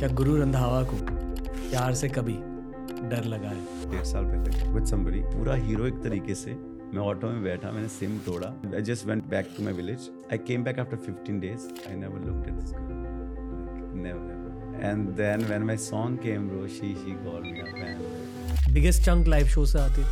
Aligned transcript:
क्या 0.00 0.08
गुरु 0.08 0.36
रंधावा 0.36 0.82
को 0.82 0.96
प्यार 1.70 1.94
से 1.94 2.08
कभी 2.08 2.32
डर 3.08 3.24
लगा 3.24 3.48
है? 3.48 3.90
डेढ़ 3.90 4.04
साल 4.04 4.24
पहले 4.24 4.72
विद 4.72 4.84
समबडी 4.84 5.20
पूरा 5.20 5.54
हीरोइक 5.54 5.94
तरीके 5.94 6.34
से। 6.34 6.54
मैं 6.94 6.98
ऑटो 6.98 7.26
में 7.26 7.42
बैठा, 7.42 7.72
मैंने 7.72 7.88
सिम 7.88 8.16
तोड़ा। 8.18 8.48
I 8.74 8.82
just 8.82 9.06
went 9.06 9.26
back 9.26 9.50
to 9.56 9.64
my 9.64 9.72
village 9.72 10.08
I 10.32 10.38
came 10.38 10.64
back 10.64 10.78
after 10.78 10.96
15 11.08 11.40
days 11.40 11.68
I 11.88 11.96
never 11.96 12.26
looked 12.26 12.48
at 12.48 12.54
this 12.54 12.72
girl 12.72 14.00
never 14.00 14.84
and 14.84 15.08
then 15.08 15.44
when 15.44 15.62
my 15.62 15.76
song 15.76 16.18
came 16.18 16.48
bro 16.48 16.66
she 16.68 16.94
she 16.94 17.14
called 17.24 17.46
me 17.46 17.60
up 17.60 17.76
and 17.76 18.39
biggest 18.72 19.02
chunk 19.04 19.28
live 19.28 19.46
show 19.48 19.64
से 19.66 19.78
आती 19.78 20.02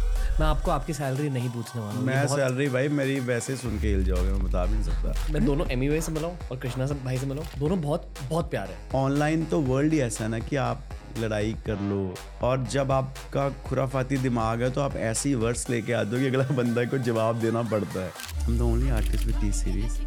मैं 0.41 0.47
आपको 0.47 0.71
आपकी 0.71 0.93
salary 0.95 1.29
नहीं 1.31 1.49
पूछने 1.51 1.81
वाला 1.83 2.01
मैं 2.01 2.27
salary 2.29 2.69
भाई 2.69 2.89
मेरी 2.89 3.19
वैसे 3.21 3.57
सुन 3.57 3.79
के 3.81 3.89
हिल 3.89 4.05
जाओगे 4.05 4.31
मैं 4.31 4.43
बता 4.43 4.65
भी 4.67 4.73
नहीं 4.73 4.85
सकता। 4.85 5.33
मैं 5.33 5.45
दोनों 5.45 5.67
एमी 5.71 5.89
भाई 5.89 6.01
से 6.01 6.13
मिला 6.13 6.29
हूँ 6.29 6.49
और 6.51 6.59
कृष्णा 6.59 6.87
से 6.87 6.95
भाई 6.95 7.19
से 7.19 7.27
मिला 7.27 7.43
हूँ। 7.43 7.61
दोनों 7.61 7.81
बहुत 7.81 8.09
बहुत 8.31 8.51
प्यारे 8.51 8.73
हैं। 8.73 8.91
ऑनलाइन 8.95 9.45
तो 9.45 9.61
वर्ल्ड 9.61 9.93
ही 9.93 10.01
ऐसा 10.01 10.25
है 10.25 10.31
ना 10.31 10.39
कि 10.39 10.57
आप 10.57 10.89
लड़ाई 11.19 11.53
कर 11.67 11.81
लो 11.81 12.15
और 12.43 12.65
जब 12.73 12.93
आपका 12.93 13.49
खुराफाती 13.69 14.17
दिमाग 14.17 14.63
है 14.63 14.71
तो 14.71 14.81
आप 14.81 14.97
ऐसी 14.97 15.35
वर्ड्स 15.35 15.69
लेके 15.71 15.93
आते 15.93 16.17
हो 16.17 16.23
कि 16.23 16.27
अगला 16.27 16.45
बंदा 16.57 16.85
को 16.85 16.99
जवाब 16.99 17.41
देना 17.41 17.63
पड़ता 17.63 18.05
है। 18.05 18.13
I'm 18.45 18.59
the 18.59 18.69
only 18.69 18.91
artist 19.01 19.27
with 19.27 19.41
T 19.41 19.53
series. 19.53 20.01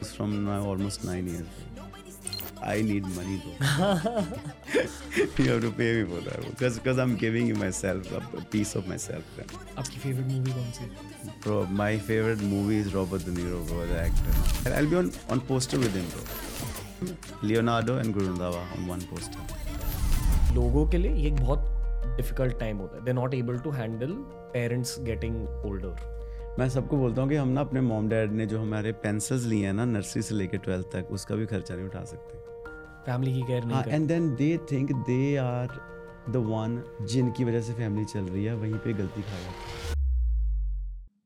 It's 0.00 0.14
from 0.16 0.32
now 0.46 0.62
almost 0.72 1.04
I 2.66 2.82
need 2.82 3.06
money 3.06 3.36
दो 3.36 3.56
to 5.60 5.70
pay 5.70 5.96
me 5.96 6.04
for 6.10 6.20
that 6.20 6.40
because 6.40 6.74
because 6.74 7.00
I 7.00 7.06
am 7.06 7.16
giving 7.16 7.48
you 7.48 7.56
myself 7.72 8.30
piece 8.52 8.76
of 8.76 8.88
myself 8.98 9.40
आपकी 9.78 9.98
फेवरेट 9.98 10.26
मूवी 10.26 10.52
कौन 10.52 10.70
सी? 10.70 10.84
है 11.82 11.98
favourite 11.98 12.38
movie 12.38 12.80
is 12.80 12.90
Robert 12.90 13.28
De 13.28 13.42
on 15.32 15.38
poster 15.38 15.78
with 15.78 15.96
him 15.96 16.04
Leonardo 17.44 17.98
and 17.98 18.14
गुरुंदावा 18.14 18.56
on 18.56 18.88
one 18.88 19.00
poster 19.00 19.38
लोगों 20.54 20.90
के 20.90 20.98
लिए 20.98 21.12
ये 21.12 21.26
एक 21.26 21.36
बहुत 21.36 21.58
डिफ़िकल्ट 22.16 22.60
टाइम 22.60 22.76
होता 22.76 22.96
है। 22.96 23.04
They 23.04 23.12
not 23.12 23.34
able 23.34 23.58
to 23.58 23.70
handle 23.70 24.12
parents 24.54 25.00
getting 25.00 25.48
older 25.48 26.14
मैं 26.58 26.68
सबको 26.68 26.96
बोलता 26.96 27.22
हूँ 27.22 27.30
कि 27.30 27.36
हम 27.36 27.48
ना 27.48 27.60
अपने 27.60 27.80
मॉम 27.80 28.08
डैड 28.08 28.32
ने 28.32 28.46
जो 28.46 28.60
हमारे 28.60 28.92
पेंसिल्स 28.92 29.44
लिए 29.44 29.66
हैं 29.66 29.72
ना 29.72 29.84
नर्सरी 29.84 30.22
से 30.22 30.34
लेकर 30.34 30.58
ट्वेल्थ 30.58 30.86
तक 30.86 31.08
उसका 31.10 31.34
भी 31.34 31.46
खर्चा 31.46 31.74
नहीं 31.74 31.86
उठा 31.86 32.04
सकते। 32.04 32.43
फैमिली 33.06 33.32
की 33.32 33.40
केयर 33.40 33.64
नहीं 33.64 33.74
हाँ 33.74 33.82
कर 33.82 33.90
and 33.90 34.08
then 34.08 34.28
they 34.34 34.56
think 34.72 34.92
they 34.92 35.36
are 35.36 35.66
the 36.30 36.36
one 36.36 36.82
जिनकी 37.10 37.44
वजह 37.44 37.60
से 37.60 37.72
फैमिली 37.72 38.04
चल 38.04 38.20
रही 38.20 38.44
है 38.44 38.54
वहीं 38.54 38.74
पे 38.74 38.92
गलती 38.92 39.22
खा 39.22 39.38
जाती 39.38 39.92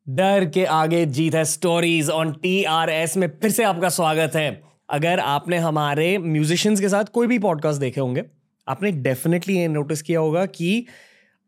डर 0.07 0.45
के 0.45 0.65
आगे 0.65 1.05
जीत 1.07 1.35
है 1.35 1.45
stories 1.45 2.11
on 2.11 2.33
T 2.33 2.63
R 2.65 2.91
S 2.91 3.17
में 3.17 3.29
फिर 3.43 3.51
से 3.51 3.65
आपका 3.65 3.89
स्वागत 3.89 4.37
है। 4.37 4.63
अगर 4.91 5.21
आपने 5.21 5.59
हमारे 5.59 6.19
म्यूजिशियंस 6.19 6.81
के 6.81 6.89
साथ 6.89 7.05
कोई 7.05 7.27
भी 7.27 7.39
पॉडकास्ट 7.39 7.81
देखे 7.81 8.01
होंगे 8.01 8.25
आपने 8.69 8.91
डेफिनेटली 8.93 9.57
ये 9.57 9.69
नोटिस 9.69 10.03
किया 10.03 10.21
होगा 10.21 10.47
कि 10.47 10.87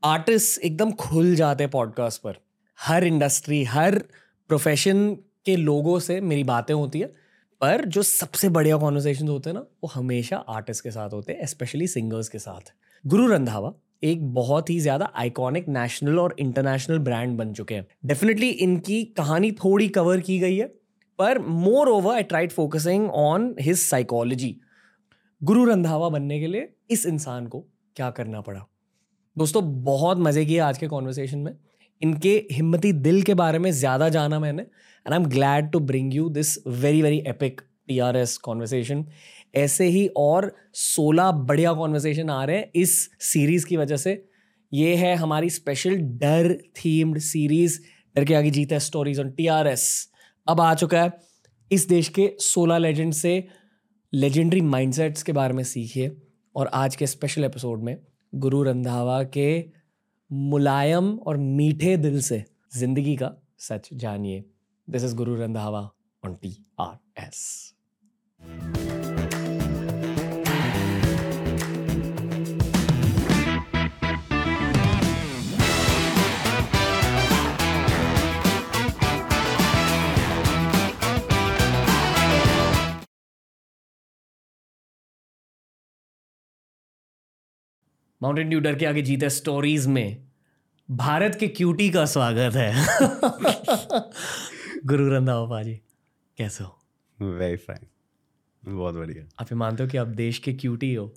आर्टिस्ट 0.04 0.60
एकदम 0.60 0.90
खुल 0.92 1.34
जाते 1.34 1.64
हैं 1.64 1.70
पॉडकास्ट 1.70 2.22
पर। 2.22 2.34
हर 2.78 3.04
इंडस्ट्री 3.04 3.62
हर 3.64 3.98
प्रोफेशन 4.50 5.14
के 5.46 5.56
लोगों 5.56 5.98
से 5.98 6.20
मेरी 6.20 6.44
बातें 6.44 6.74
होती 6.74 7.00
है। 7.00 7.12
पर 7.60 7.84
जो 7.86 8.02
सबसे 8.02 8.48
बढ़िया 8.48 8.76
कॉन्वर्सेशन 8.78 9.28
होते 9.28 9.50
हैं 9.50 9.54
ना, 9.54 9.60
वो 9.60 9.90
हमेशा 9.94 10.36
आर्टिस्ट 10.36 10.84
के 10.84 10.90
साथ 10.90 11.12
होते 11.12 11.32
हैं 11.32 11.46
स्पेशली 11.46 11.86
सिंगर्स 11.88 12.28
के 12.28 12.38
साथ। 12.38 12.72
गुरु 13.04 13.26
रंधावा 13.26 13.72
एक 14.02 14.22
बहुत 14.34 14.70
ही 14.70 14.78
ज़्यादा 14.80 15.10
आइकॉनिक 15.16 15.68
नेशनल 15.68 16.18
और 16.18 16.34
इंटरनेशनल 16.40 16.98
ब्रांड 17.00 17.36
बन 17.38 17.52
चुके 17.52 17.74
हैं। 17.74 17.86
डेफिनेटली 18.06 18.48
इनकी 18.48 19.02
कहानी 19.16 19.50
थोड़ी 19.54 19.88
कवर 19.88 20.20
की 20.20 20.38
गई 20.38 20.56
है, 20.56 20.66
पर 21.18 21.38
moreover 21.88 22.14
I 22.14 22.22
tried 22.22 22.52
focusing 22.52 23.08
on 23.10 23.54
his 23.60 23.78
psychology 23.78 24.56
Guru 25.42 25.64
Randhawa 25.64 26.08
बनने 26.08 26.40
के 26.40 26.46
लिए 26.46 26.72
इस 26.90 27.06
इंसान 27.06 27.46
को 27.46 27.60
क्या 27.96 28.10
करना 28.10 28.40
पड़ा? 28.40 28.66
दोस्तों, 29.36 29.62
बहुत 29.84 30.18
मज़े 30.18 30.44
किए 30.44 30.58
आज 30.60 30.78
के 30.78 30.86
कॉन्वर्सेशन 30.88 31.38
में। 31.38 31.52
इनके 32.02 32.46
हिम्मती 32.52 32.92
दिल 32.92 33.22
के 33.22 33.34
बारे 33.34 33.58
में 33.58 33.70
ज़्यादा 33.70 34.08
जाना 34.08 34.40
मैंने 34.40 34.62
and 34.62 35.12
I 35.12 35.20
am 35.20 35.26
glad 35.26 35.70
to 35.70 35.80
bring 35.80 36.14
you 36.14 36.28
this 36.28 36.66
very 36.66 37.02
very 37.02 37.18
epic 37.26 37.60
T 37.88 37.98
R 37.98 38.16
S 38.16 38.36
conversation 38.38 39.06
ऐसे 39.54 39.84
ही 39.84 40.10
और 40.16 40.56
16 40.74 41.32
बढ़िया 41.32 41.72
कॉन्वर्सेशन 41.72 42.30
आ 42.30 42.44
रहे 42.44 42.56
हैं 42.56 42.70
इस 42.74 43.10
सीरीज़ 43.20 43.66
की 43.66 43.76
वजह 43.76 43.96
से। 43.96 44.28
ये 44.72 44.94
है 44.94 45.16
हमारी 45.16 45.50
स्पेशल 45.50 45.96
डर 45.96 46.54
थीम्ड 46.54 47.18
सीरीज़ 47.18 47.80
डर 48.16 48.24
के 48.24 48.34
आगे 48.34 48.50
जीता 48.50 48.78
stories 48.78 49.20
on 49.20 49.30
T 49.30 49.46
R 49.46 49.66
S 49.66 50.10
अब 50.48 50.60
आ 50.60 50.74
चुका 50.74 51.02
है 51.02 51.12
इस 51.72 51.88
देश 51.88 52.08
के 52.08 52.36
16 52.40 52.78
लेजेंड 52.78 53.12
से 53.12 53.48
लेजेंडरी 54.14 54.60
माइंडसेट्स 54.60 55.22
के 55.22 55.32
बारे 55.32 55.54
में 55.54 55.64
सीखिए। 55.64 56.16
और 56.56 56.70
आज 56.74 56.96
के 56.96 57.06
स्पेशल 57.06 57.44
एपिसोड 57.44 57.82
में 57.82 57.96
गुरु 58.34 58.62
रंधावा 58.62 59.22
के 59.22 59.79
मुलायम 60.30 61.18
और 61.18 61.36
मीठे 61.36 61.96
दिल 61.96 62.20
से। 62.20 62.44
ज़िंदगी 62.76 63.16
का 63.16 63.32
सच 63.58 63.88
जानिए। 63.92 64.44
This 64.88 65.04
is 65.04 65.14
Guru 65.16 65.34
Randhawa 65.34 65.90
on 66.22 66.34
T 66.34 66.56
R 66.80 67.22
S 67.22 67.74
Mountain 88.22 88.48
Dew 88.48 88.60
डर 88.60 88.74
के 88.74 88.86
आगे 88.86 89.02
जीते 89.02 89.30
स्टोरीज 89.30 89.86
में। 89.86 90.26
भारत 90.90 91.36
के 91.40 91.48
क्यूटी 91.48 91.90
का 91.90 92.06
स्वागत 92.06 92.56
है। 92.56 92.74
गुरु 94.86 95.08
रंधावा 95.08 95.46
पाजी 95.46 95.80
कैसे 96.38 96.64
हो? 96.64 96.78
वेरी 97.22 97.56
फाइन 97.56 97.86
बहुत 98.74 98.94
बढ़िया। 98.94 99.24
आप 99.40 99.52
ये 99.52 99.56
मानते 99.56 99.82
हो 99.82 99.88
कि 99.88 99.96
आप 99.96 100.06
देश 100.06 100.38
के 100.38 100.52
क्यूटी 100.52 100.94
हो? 100.94 101.14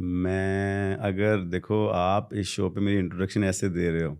मैं 0.00 0.96
अगर 0.96 1.44
देखो 1.44 1.88
आप 1.88 2.34
इस 2.34 2.48
शो 2.48 2.70
पे 2.70 2.80
मेरी 2.80 2.98
इंट्रोडक्शन 2.98 3.44
ऐसे 3.44 3.68
दे 3.68 3.90
रहे 3.90 4.02
हो 4.02 4.18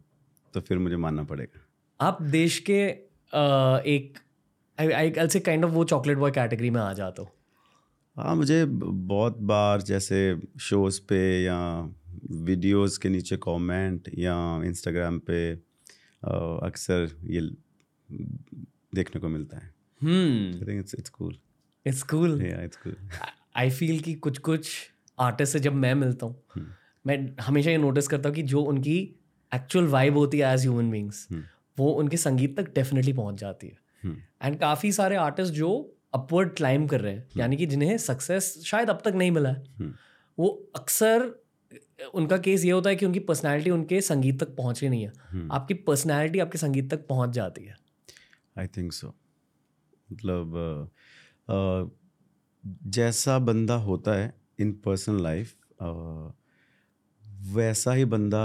तो 0.54 0.60
फिर 0.60 0.78
मुझे 0.78 0.96
मानना 0.96 1.22
पड़ेगा। 1.22 1.66
आप 2.00 2.22
देश 2.22 2.58
के 2.58 3.10
अ, 3.34 3.82
एक 3.86 4.18
आई 4.78 5.28
से 5.28 5.40
काइंड 5.40 5.64
ऑफ़ 5.64 5.72
वो 5.72 5.84
चॉकलेट 5.84 6.18
बॉय 6.18 6.30
कैटेगरी 6.30 6.70
में 6.70 6.80
आ 6.80 6.92
जाते 6.92 7.22
हो। 7.22 7.36
हाँ 8.20 8.34
मुझे 8.36 8.64
बहुत 8.64 9.38
बार 9.50 9.82
जैसे 9.82 10.18
शोज़ 10.60 11.00
पे 11.08 11.20
या 11.44 11.58
वीडियोस 12.30 12.98
के 12.98 13.08
नीचे 13.08 13.36
कमेंट 13.36 14.08
या 14.18 14.34
इंस्टाग्राम 14.64 15.18
पे 15.18 15.38
अक्सर 16.66 17.08
ये 17.24 17.40
देखने 18.94 19.20
को 19.20 19.28
मिलता 19.28 19.58
है। 19.58 19.70
हम्म। 20.00 20.54
I 20.54 20.66
think 20.66 20.80
it's 20.80 20.94
it's 20.94 21.10
cool 21.10 21.36
it's 21.86 22.02
cool 22.02 22.42
yeah 22.42 22.62
it's 22.62 22.76
cool 22.76 22.96
I 23.56 23.70
feel 23.70 24.00
कि 24.00 24.14
कुछ 24.14 24.38
कुछ 24.38 24.70
आर्टिस्ट 25.18 25.52
से 25.52 25.60
जब 25.60 25.74
मैं 25.74 25.94
मिलता 25.94 26.26
हूँ 26.26 26.66
मैं 27.04 27.16
हमेशा 27.42 27.70
ये 27.70 27.78
नोटिस 27.78 28.08
करता 28.08 28.28
हूँ 28.28 28.36
कि 28.36 28.42
जो 28.42 28.62
उनकी 28.62 28.98
एक्चुअल 29.52 29.86
वाइब 29.86 30.16
होती 30.16 30.38
है 30.38 30.52
एज 30.54 30.60
ह्यूमन 30.60 30.90
बींग्स 30.90 31.26
वो 31.78 31.90
उनके 31.92 32.16
संगीत 32.16 32.56
तक 32.56 32.74
डेफिनेटली 32.74 33.12
पहुँच 33.12 33.40
जाती 33.40 33.66
है। 33.66 33.78
एंड 34.42 34.58
काफ़ी 34.58 34.92
सारे 34.92 35.16
आर्टिस्ट 35.16 35.54
जो 35.54 35.70
अपवर्ड 36.12 36.54
क्लाइम 36.56 36.86
कर 36.86 37.00
रहे 37.00 37.14
हैं 37.14 37.28
यानी 37.36 37.56
कि 37.56 37.66
जिन्हें 37.66 37.96
सक्सेस 37.98 38.54
शायद 38.66 38.90
अब 38.90 39.02
तक 39.04 39.14
नहीं 39.14 39.30
मिला। 39.30 39.50
है 39.50 39.92
वो 40.38 40.48
अक्सर 40.76 41.30
उनका 42.14 42.36
केस 42.38 42.64
ये 42.64 42.70
होता 42.70 42.90
है 42.90 42.96
कि 42.96 43.06
उनकी 43.06 43.18
पर्सनैलिटी 43.20 43.70
उनके 43.70 44.00
संगीत 44.00 44.40
तक 44.42 44.54
पहुँची 44.56 44.88
नहीं 44.88 45.02
है। 45.02 45.48
आपकी 45.52 45.74
पर्सनैलिटी 45.86 46.38
आपके 46.38 46.58
संगीत 46.58 46.90
तक 46.90 47.06
पहुँच 47.06 47.30
जाती 47.30 47.64
है। 47.64 47.76
आई 48.58 48.66
थिंक 48.66 48.92
सो 48.92 49.14
मतलब 50.08 50.90
जैसा 52.88 53.38
बंदा 53.38 53.74
होता 53.82 54.14
है 54.14 54.32
इन 54.60 54.72
पर्सनल 54.84 55.22
लाइफ 55.22 55.54
वैसा 57.54 57.92
ही 57.92 58.04
बंदा 58.04 58.42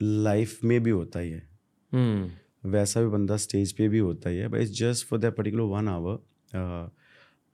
लाइफ 0.00 0.58
में 0.64 0.82
भी 0.82 0.90
होता 0.90 1.18
ही 1.18 1.30
है। 1.30 1.48
हम्म। 1.92 2.70
वैसा 2.70 3.00
भी 3.02 3.08
बंदा 3.08 3.36
स्टेज 3.36 3.72
पे 3.72 3.88
भी 3.88 3.98
होता 3.98 4.30
ही 4.30 4.38
है 4.38 4.48
but 4.48 4.60
it's 4.60 4.72
just 4.78 5.06
for 5.06 5.18
that 5.18 5.34
particular 5.36 5.64
one 5.70 5.88
hour 5.88 6.18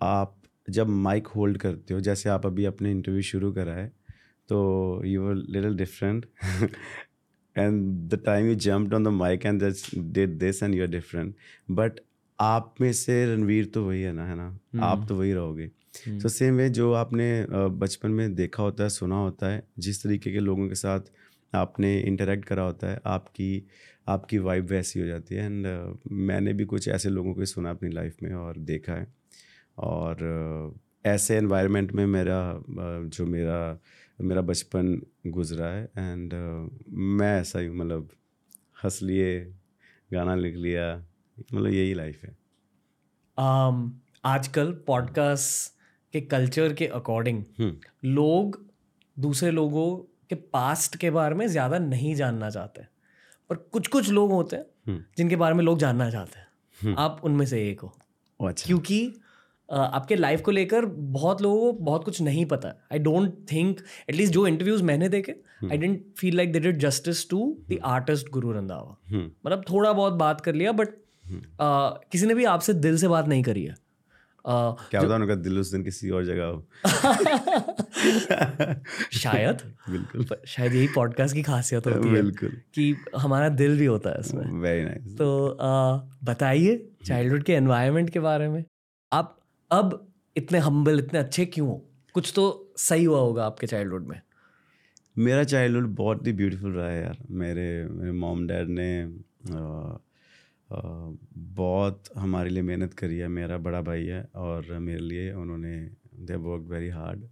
आप 0.02 0.36
जब 0.70 0.88
माइक 0.88 1.26
होल्ड 1.26 1.58
करते 1.58 1.94
हो 1.94 2.00
जैसे 2.00 2.28
आप 2.28 2.46
अभी 2.46 2.64
अपने 2.64 2.90
इंटरव्यू 2.90 3.22
शुरू 3.22 3.52
करा 3.52 3.72
है 3.72 3.92
तो 4.48 5.02
you 5.04 5.22
were 5.22 5.34
little 5.34 5.76
different 5.76 6.26
and 7.58 7.82
the 8.10 8.22
time 8.26 8.46
you 8.46 8.54
jumped 8.54 8.94
on 8.94 9.04
the 9.04 9.08
mike 9.08 9.46
and 9.46 9.74
did 9.98 10.38
this 10.38 10.62
and 10.62 10.74
you 10.74 10.82
are 10.82 10.88
different 10.88 11.34
but 11.70 11.92
आप 12.40 12.74
में 12.80 12.92
से 12.92 13.34
रणवीर 13.34 13.64
तो 13.64 13.84
वही 13.84 14.02
है 14.02 14.12
ना 14.12 14.26
है 14.26 14.36
ना? 14.36 14.58
hmm. 14.58 14.80
आप 14.80 15.06
तो 15.08 15.14
वही 15.14 15.32
रहोगे। 15.32 15.68
तो 16.08 16.28
सेम 16.28 16.54
वे 16.54 16.70
जो 16.70 16.92
आपने 16.92 17.46
बचपन 17.50 18.10
में 18.10 18.34
देखा 18.34 18.62
होता 18.62 18.82
है 18.84 18.90
सुना 18.90 19.16
होता 19.16 19.48
है 19.48 19.68
जिस 19.78 20.04
तरीके 20.04 20.32
के 20.32 20.40
लोगों 20.40 20.68
के 20.68 20.74
साथ 20.74 21.00
आपने 21.54 22.00
इंटरेक्ट 22.00 22.44
करा 22.44 22.62
होता 22.62 22.86
है 22.86 23.00
आपकी 23.06 23.66
आपकी 24.08 24.38
वाइब 24.38 24.66
वैसी 24.66 25.00
हो 25.00 25.06
जाती 25.06 25.34
है। 25.34 25.44
एंड 25.44 25.96
मैंने 26.12 26.52
भी 26.52 26.64
कुछ 26.64 26.88
ऐसे 26.88 27.08
लोगों 27.08 27.34
को 27.34 27.44
सुना 27.44 27.70
अपनी 27.70 27.90
लाइफ 27.90 28.16
में 28.22 28.32
और 28.32 28.58
देखा 28.58 28.92
है। 28.92 29.06
और 29.78 30.74
ऐसे 31.06 31.36
एनवायरनमेंट 31.36 31.92
में 31.92 32.06
मेरा 32.06 32.50
अ, 32.50 32.62
जो 32.78 33.26
मेरा 33.26 33.78
मेरा 34.20 34.40
बचपन 34.40 35.02
गुजरा 35.26 35.66
है। 35.66 35.84
एंड 35.98 36.34
मैं 36.88 37.40
ऐसा 37.40 37.58
ही 37.58 37.68
मतलब 37.68 38.08
हंस 38.84 39.02
लिए 39.02 39.54
गाना 40.12 40.34
लिख 40.34 40.56
लिया 40.56 41.06
मतलब 41.54 41.66
यही 41.66 41.94
लाइफ 41.94 42.24
है। 42.24 42.36
Um, 43.38 43.90
आजकल 44.24 44.72
पॉडकास्ट 44.86 45.74
के 46.12 46.20
कल्चर 46.20 46.72
के 46.72 46.86
अकॉर्डिंग 46.86 47.44
हम्म। 47.58 47.76
लोग 48.04 48.66
दूसरे 49.18 49.50
लोगों 49.50 49.96
के 50.28 50.34
पास्ट 50.34 50.96
के 50.96 51.10
बारे 51.10 51.34
में 51.34 51.46
ज़्यादा 51.46 51.78
नहीं 51.78 52.14
जानना 52.14 52.50
चाहते। 52.50 52.82
पर 53.50 53.56
कुछ 53.72 53.86
कुछ 53.86 54.10
लोग 54.10 54.32
होते 54.32 54.56
हैं 54.56 54.64
हम्म। 54.86 55.04
जिनके 55.16 55.36
बारे 55.36 55.54
में 55.54 55.64
लोग 55.64 55.78
जानना 55.78 56.10
चाहते 56.10 56.38
हैं। 56.38 56.46
हम्म। 56.82 56.94
आप 56.98 57.20
उनमें 57.24 57.46
से 57.46 57.68
एक 57.70 57.80
हो। 57.80 57.92
अच्छा। 58.40 58.66
क्योंकि 58.66 59.14
आपके 59.68 60.16
लाइफ 60.16 60.40
को 60.40 60.50
लेकर 60.50 60.84
बहुत 60.86 61.42
लोगों 61.42 61.72
को 61.72 61.72
बहुत 61.84 62.04
कुछ 62.04 62.20
नहीं 62.20 62.44
पता 62.46 62.68
I 62.92 62.98
don't 62.98 63.34
think 63.52 63.80
at least 64.10 64.32
जो 64.32 64.46
इंटरव्यूज़ 64.46 64.82
मैंने 64.82 65.08
देखे 65.08 65.32
I 65.70 65.78
didn't 65.78 66.04
feel 66.18 66.36
like 66.36 66.52
they 66.52 66.60
did 66.60 66.78
justice 66.78 67.28
to 67.30 67.58
the 67.70 67.78
artist 67.84 68.30
Guru 68.30 68.52
Randhawa 68.52 68.96
hmm. 69.08 69.30
मतलब 69.46 69.64
थोड़ा 69.70 69.92
बहुत 69.92 70.12
बात 70.12 70.40
कर 70.40 70.54
लिया 70.54 70.72
बट 70.72 70.88
किसी 72.12 72.26
ने 72.26 72.34
भी 72.34 72.44
आपसे 72.44 72.74
दिल 72.74 72.96
से 72.96 73.08
बात 73.08 73.28
नहीं 73.28 73.42
करी 73.42 73.64
है। 73.64 73.74
अ, 74.46 74.76
क्या 74.90 75.00
होता 75.00 75.14
उनका 75.14 75.34
दिल 75.34 75.58
उस 75.58 75.72
दिन 75.72 75.84
किसी 75.84 76.10
और 76.10 76.24
जगह 76.24 76.44
हो। 76.44 76.66
शायद। 79.12 79.58
बिल्कुल। 79.90 80.26
शायद 80.46 80.74
यही 80.74 80.88
पॉडकास्ट 80.88 81.34
की 81.34 81.42
खासियत 81.42 81.86
होती 81.86 82.08
है 82.08 82.14
बिल्कुल। 82.14 82.60
कि 82.74 82.96
हमारा 83.16 83.48
दिल 83.48 83.78
भी 83.78 83.86
होता 83.86 84.10
है 84.10 84.20
इसमें। 84.20 84.60
वेरी 84.60 84.84
नाइस 84.84 85.18
तो 85.18 85.46
अ, 85.46 86.08
बताइए 86.24 86.90
चाइल्डहुड 87.04 87.42
के 87.42 87.52
एनवायरनमेंट 87.52 88.10
के 88.10 88.20
बारे 88.20 88.48
में। 88.48 88.64
आप 89.12 89.40
अब 89.72 90.12
इतने 90.36 90.58
हम्बल 90.58 90.98
इतने 90.98 91.18
अच्छे 91.18 91.46
क्यों 91.46 91.68
हो? 91.68 91.86
कुछ 92.14 92.32
तो 92.36 92.72
सही 92.76 93.04
हुआ 93.04 93.18
होगा 93.18 93.46
आपके 93.46 93.66
चाइल्डहुड 93.66 94.06
में। 94.06 94.20
मेरा 95.18 95.44
चाइल्डहुड 95.44 95.94
बहुत 95.94 96.26
ही 96.26 96.32
ब्यूटीफुल 96.32 96.72
रहा 96.72 96.88
है 96.88 97.02
यार। 97.02 97.18
मेरे 97.30 97.84
मेरे 97.84 98.12
मॉम 98.12 98.46
डैड 98.46 98.68
ने 98.68 99.02
अ, 99.02 99.98
बहुत 100.70 102.04
हमारे 102.16 102.50
लिए 102.50 102.62
मेहनत 102.62 102.94
करी 102.94 103.18
है 103.18 103.28
मेरा 103.28 103.58
बड़ा 103.58 103.80
भाई 103.82 104.04
है 104.04 104.22
और 104.36 104.78
मेरे 104.78 105.00
लिए 105.00 105.32
उन्होंने 105.32 105.76
दे 106.14 106.36
वर्क 106.36 106.62
वेरी 106.62 106.88
हार्ड 106.88 107.28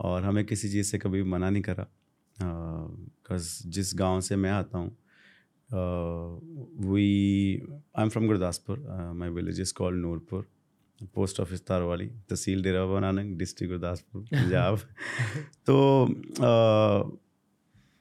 और 0.00 0.22
हमें 0.22 0.44
किसी 0.44 0.68
चीज़ 0.68 0.86
से 0.86 0.98
कभी 0.98 1.22
मना 1.22 1.50
नहीं 1.50 1.62
करा। 1.62 1.86
बिकॉज़ 2.36 3.68
जिस 3.68 3.92
गाँव 3.94 4.20
से 4.20 4.36
मैं 4.36 4.50
आता 4.50 4.78
हूँ 4.78 4.96
we 6.92 7.06
I 7.96 8.02
am 8.02 8.08
from 8.08 8.26
Gurdaspur 8.26 8.78
my 9.14 9.28
village 9.28 9.60
is 9.60 9.74
called 9.74 10.00
Noorpur 10.00 10.46
post 11.14 11.40
office 11.40 11.66
Tarwali 11.66 12.06
tehsil 12.06 12.62
Dera 12.62 12.84
Baba 12.86 13.00
Nanak 13.00 13.36
district 13.38 13.72
Gurdaspur 13.72 14.22
Punjab 14.22 14.78
तो 15.66 16.04
अ, 16.40 17.18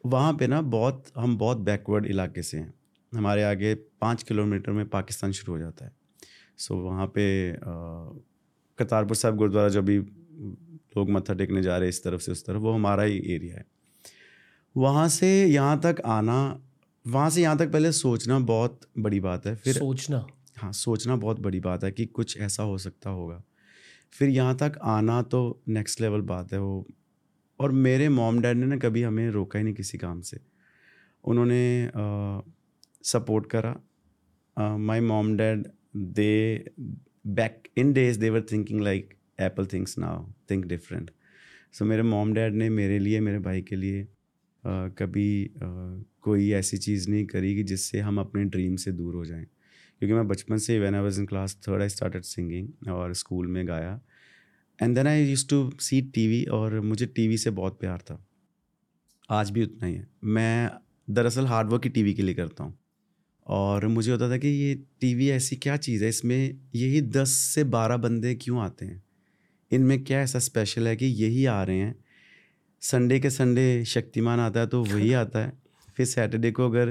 वहाँ 0.06 0.33
पे 0.33 0.47
ना 0.47 0.62
बहुत 0.62 1.03
हम 1.18 1.38
बहुत 1.38 1.57
बैकवर्ड 1.57 2.06
इलाके 2.06 2.44
से 2.44 2.57
हैं। 2.57 2.74
हमारे 3.12 3.44
आगे 3.44 3.74
पाँच 4.01 4.24
किलोमीटर 4.24 4.71
में 4.71 4.88
पाकिस्तान 4.89 5.31
शुरू 5.31 5.54
हो 5.54 5.59
जाता 5.59 5.86
है। 5.86 5.92
सो 6.57 6.74
so, 6.74 6.80
वहाँ 6.81 7.07
पे 7.07 7.54
करतारपुर 8.77 9.15
साहब 9.15 9.36
गुरुद्वारा 9.36 9.69
जो 9.69 9.81
भी 9.81 9.98
लोग 9.98 11.09
मत्था 11.09 11.33
टेकने 11.33 11.62
जा 11.63 11.77
रहे 11.77 11.88
हैं 11.88 11.89
इस 11.89 12.04
तरफ़ 12.04 12.21
से 12.21 12.31
उस 12.31 12.45
तरफ़ 12.45 12.57
वो 12.57 12.71
हमारा 12.71 13.04
ही 13.04 13.18
एरिया 13.36 13.56
है। 13.56 13.65
वहाँ 14.75 15.07
से 15.09 15.30
यहाँ 15.45 15.80
तक 15.80 16.01
आना 16.06 16.39
वहाँ 17.06 17.30
से 17.30 17.42
यहाँ 17.42 17.57
तक 17.57 17.71
पहले 17.71 17.92
सोचना 17.92 18.39
बहुत 18.39 18.80
बड़ी 18.98 19.19
बात 19.19 19.45
है 19.48 19.56
फिर 19.56 19.74
सोचना। 19.74 20.25
हाँ 20.57 20.71
सोचना 20.74 21.15
बहुत 21.15 21.39
बड़ी 21.39 21.60
बात 21.60 21.83
है 21.83 21.92
कि 21.92 22.06
कुछ 22.06 22.38
ऐसा 22.38 22.63
हो 22.63 22.77
सकता 22.77 23.10
होगा। 23.10 23.42
फिर 24.13 24.30
यहाँ 24.30 24.56
तक 24.56 24.80
आना 24.83 25.21
तो 25.21 25.62
नेक्स्ट 25.68 26.01
लेवल 26.01 26.21
बात 26.21 26.53
है 26.53 26.60
वो। 26.60 26.86
और 27.60 27.71
मेरे 27.71 28.10
मॉम 28.10 28.39
डैड 28.42 28.57
ने 28.57 28.65
ना 28.65 28.77
कभी 28.77 29.03
हमें 29.03 29.30
रोका 29.30 29.60
ही 29.60 29.63
नहीं 29.63 29.74
किसी 29.75 29.98
काम 29.98 30.21
से। 30.21 30.39
उन्होंने 31.24 31.89
सपोर्ट 33.07 33.45
करा। 33.56 34.77
My 34.77 35.00
mom 35.00 35.36
dad 35.38 35.68
they 36.15 36.31
back 37.27 37.68
in 37.77 37.94
days 37.94 38.19
they 38.19 38.30
were 38.30 38.42
thinking 38.51 38.81
like 38.81 39.13
Apple 39.39 39.65
thinks 39.65 39.98
now 40.00 40.25
think 40.51 40.65
different 40.65 41.12
so 41.74 41.86
मेरे 41.86 42.04
मॉम 42.04 42.33
डैड 42.33 42.56
ने 42.56 42.69
मेरे 42.69 43.00
लिए 43.00 43.19
मेरे 43.19 43.39
भाई 43.39 43.62
के 43.62 43.75
लिए 43.75 44.01
अ, 44.01 44.07
कभी 44.98 45.45
अ, 45.45 45.50
कोई 46.21 46.51
ऐसी 46.51 46.77
चीज़ 46.77 47.09
नहीं 47.09 47.25
करी 47.25 47.56
कि 47.56 47.63
जिससे 47.63 48.00
हम 48.00 48.19
अपने 48.19 48.44
ड्रीम 48.45 48.75
से 48.75 48.92
दूर 48.92 49.15
हो 49.15 49.25
जाएँ। 49.25 49.45
क्योंकि 50.01 50.13
मैं 50.13 50.27
बचपन 50.27 50.57
से 50.57 50.80
when 50.80 50.95
I 50.95 51.01
was 51.01 51.19
in 51.19 51.25
class 51.25 51.56
third 51.68 51.81
I 51.81 51.89
started 51.89 52.24
singing 52.24 52.89
और 52.94 53.13
स्कूल 53.13 53.48
में 53.48 53.68
गाया। 53.68 54.00
And 54.80 54.95
then 54.95 55.07
I 55.07 55.24
use 55.24 55.48
to 55.50 55.69
see 55.81 56.01
TV 56.15 56.44
और 56.53 56.80
मुझे 56.81 57.06
टीवी 57.06 57.38
से 57.38 57.50
बहुत 57.51 57.80
प्यार 57.80 58.01
था। 58.01 58.24
आज 59.30 59.50
भी 59.50 59.63
उतना 59.63 59.88
ही 59.88 59.94
है। 59.95 60.07
मैं 60.24 60.69
दरअसल 61.10 61.45
हार्डवर्क 61.45 61.83
ही 61.83 61.89
टीवी 61.89 62.13
के 62.13 62.21
लिए 62.21 62.36
करता 62.36 62.63
हूँ। 62.63 62.77
और 63.47 63.88
मुझे 63.88 64.11
होता 64.11 64.29
था 64.31 64.38
कि 64.38 64.47
ये 64.47 64.75
टीवी 65.01 65.29
ऐसी 65.29 65.55
क्या 65.55 65.77
चीज़ 65.77 66.03
है 66.03 66.09
इसमें 66.09 66.38
यही 66.75 67.01
दस 67.01 67.29
से 67.29 67.63
बारह 67.63 67.97
बंदे 67.97 68.35
क्यों 68.35 68.61
आते 68.61 68.85
हैं? 68.85 69.03
इनमें 69.71 70.03
क्या 70.03 70.21
ऐसा 70.21 70.39
स्पेशल 70.39 70.88
है 70.88 70.95
कि 70.95 71.05
यही 71.05 71.45
आ 71.45 71.63
रहे 71.63 71.77
हैं? 71.77 71.95
संडे 72.81 73.19
के 73.19 73.29
संडे 73.29 73.85
शक्तिमान 73.85 74.39
आता 74.39 74.59
है 74.59 74.67
तो 74.67 74.83
वही 74.83 75.13
आता 75.23 75.39
है। 75.39 75.53
फिर 75.97 76.05
सैटरडे 76.05 76.51
को 76.51 76.69
अगर 76.69 76.89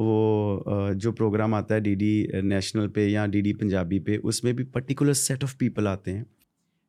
वो 0.00 0.92
जो 0.94 1.12
प्रोग्राम 1.12 1.54
आता 1.54 1.74
है 1.74 1.80
डीडी 1.80 2.28
नेशनल 2.42 2.88
पे 2.88 3.06
या 3.08 3.26
डीडी 3.26 3.52
पंजाबी 3.52 3.98
पे 3.98 4.16
उसमें 4.16 4.54
भी 4.56 4.64
पर्टिकुलर 4.64 5.12
सेट 5.14 5.44
ऑफ़ 5.44 5.56
पीपल 5.58 5.88
आते 5.88 6.10
हैं। 6.10 6.26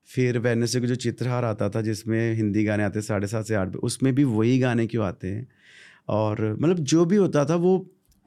फिर 0.09 0.37
वेडनेसडे 0.39 0.81
को 0.81 0.87
जो 0.87 0.95
चित्रहार 0.95 1.45
आता 1.45 1.69
था 1.69 1.81
जिसमें 1.81 2.33
हिंदी 2.35 2.63
गाने 2.63 2.83
आते 2.83 3.01
साढ़े 3.01 3.27
सात 3.27 3.45
से 3.45 3.55
आठ 3.55 3.69
पे 3.69 3.77
उसमें 3.79 4.15
भी 4.15 4.23
वही 4.23 4.59
गाने 4.59 4.87
क्यों 4.87 5.05
आते 5.05 5.27
हैं? 5.27 5.47
और 6.09 6.57
मतलब 6.61 6.79
जो 6.79 7.05
भी 7.05 7.15
होता 7.15 7.45
था 7.45 7.55
वो 7.55 7.77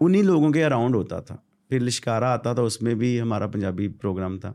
उन्हीं 0.02 0.22
लोगों 0.24 0.50
के 0.52 0.62
अराउंड 0.62 0.96
होता 0.96 1.20
था। 1.20 1.42
फिर 1.70 1.80
लिशकारा 1.80 2.28
आता 2.30 2.54
था, 2.54 2.62
उसमें 2.62 2.96
भी 2.98 3.16
हमारा 3.18 3.46
पंजाबी 3.48 3.88
प्रोग्राम 3.90 4.38
था। 4.38 4.54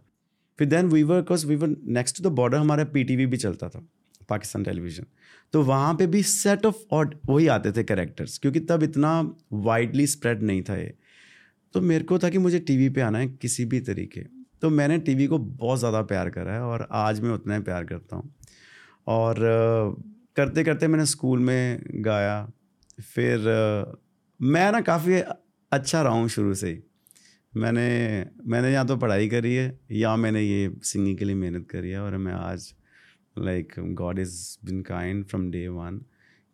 फिर 0.60 0.68
then 0.68 0.88
we 0.88 1.04
were 1.04 1.22
because 1.22 1.46
we 1.48 1.56
were 1.56 1.76
next 1.90 2.18
to 2.18 2.24
the 2.24 2.34
border 2.34 2.58
हमारा 2.58 2.84
पीटीवी 2.94 3.26
भी 3.26 3.38
चलता 3.38 3.70
था, 3.70 3.88
पाकिस्तान 4.30 4.64
टेलीविज़न 4.64 5.06
तो 5.54 5.62
वहाँ 5.64 5.94
पे 5.96 6.08
भी 6.08 6.22
सेट 6.24 6.66
ऑफ़ 6.66 6.78
ऑड 6.92 7.16
वही 7.26 7.48
आते 7.50 7.72
थे 7.72 7.84
कैरेक्टर्स 7.84 8.38
क्योंकि 8.38 8.60
तब 8.62 8.84
इतना 8.84 9.20
वाइडली 9.54 10.08
स्प्रेड 10.08 10.42
नहीं 10.44 10.62
था 10.62 10.76
ये। 10.76 10.94
तो 11.76 11.82
मेरे 11.84 12.04
को 12.04 12.18
था 12.20 12.30
कि 12.30 12.38
मुझे 12.38 12.60
टीवी 12.62 12.90
पे 12.90 13.02
आना 13.02 13.18
है 13.18 13.28
किसी 13.32 13.66
भी 13.66 13.80
तरीके। 13.82 14.22
तो 14.62 14.70
मैंने 14.70 14.98
टीवी 15.00 15.28
को 15.28 15.38
बहुत 15.38 15.80
ज़्यादा 15.80 16.02
प्यार 16.04 16.30
करा 16.30 16.54
है 16.54 16.62
और 16.62 16.88
आज 16.94 17.20
मैं 17.22 17.30
उतना 17.32 17.56
ही 17.56 17.62
प्यार 17.62 17.84
करता 17.86 18.16
हूँ। 18.16 18.34
और 19.08 19.36
करते 20.36 20.64
करते 20.64 20.88
मैंने 20.88 21.06
स्कूल 21.06 21.40
में 21.40 21.80
गाया। 22.06 22.48
फिर 23.06 23.45
मैं 24.40 24.71
ना 24.71 24.81
काफ़ी 24.83 25.21
अच्छा 25.71 26.02
रहा 26.02 26.14
हूँ 26.14 26.28
शुरू 26.30 26.54
से 26.54 26.69
ही। 26.69 26.80
मैंने 27.54 27.86
मैंने 28.47 28.71
या 28.71 28.83
तो 28.83 28.95
पढ़ाई 28.97 29.28
करी 29.30 29.54
है 29.56 29.68
या 29.92 30.16
मैंने 30.16 30.42
ये 30.42 30.71
सिंगिंग 30.83 31.18
के 31.18 31.26
लिए 31.26 31.36
मेहनत 31.36 31.68
करी 31.69 31.90
है 31.90 32.00
और 32.02 32.18
मैं 32.18 32.33
आज 32.33 32.74
like 33.38 33.74
God 33.95 34.19
is 34.19 34.36
been 34.66 34.81
kind 34.81 35.26
from 35.26 35.50
day 35.52 35.68
one 35.69 35.97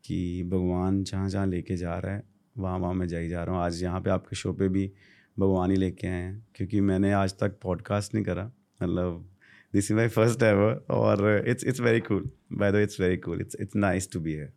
कि 0.04 0.44
भगवान 0.44 1.04
जहाँ 1.04 1.30
जहाँ 1.30 1.46
लेके 1.48 1.76
जा 1.78 1.98
रहा 2.00 2.14
है 2.14 2.24
वहाँ 2.56 2.78
वहाँ 2.80 2.94
मैं 2.94 3.08
जाई 3.08 3.28
जा 3.30 3.44
रहा 3.44 3.56
हूँ। 3.56 3.64
आज 3.64 3.82
यहाँ 3.84 4.02
पे 4.02 4.10
आपके 4.10 4.36
शो 4.36 4.54
पे 4.54 4.68
भी 4.70 4.92
भगवान 5.38 5.72
ही 5.72 5.78
लेके 5.78 6.08
आए 6.08 6.14
हैं 6.14 6.46
क्योंकि 6.56 6.82
मैंने 6.82 7.12
आज 7.14 7.34
तक 7.40 7.58
पॉडकास्ट 7.64 8.14
नहीं 8.14 8.26
करा 8.26 8.46
मतलब 8.82 9.26
this 9.74 9.92
is 9.92 9.98
my 9.98 10.08
first 10.08 10.44
ever 10.44 10.74
और 10.92 11.46
it's 11.48 11.64
it's 11.66 11.80
very 11.80 12.00
cool 12.00 12.30
by 12.54 12.72
the 12.72 12.76
it's 12.78 13.00
very 13.00 13.18
cool 13.18 13.42
it's 13.42 13.56
it's 13.60 13.76
nice 13.76 14.12
to 14.12 14.20
be 14.20 14.34
है 14.34 14.52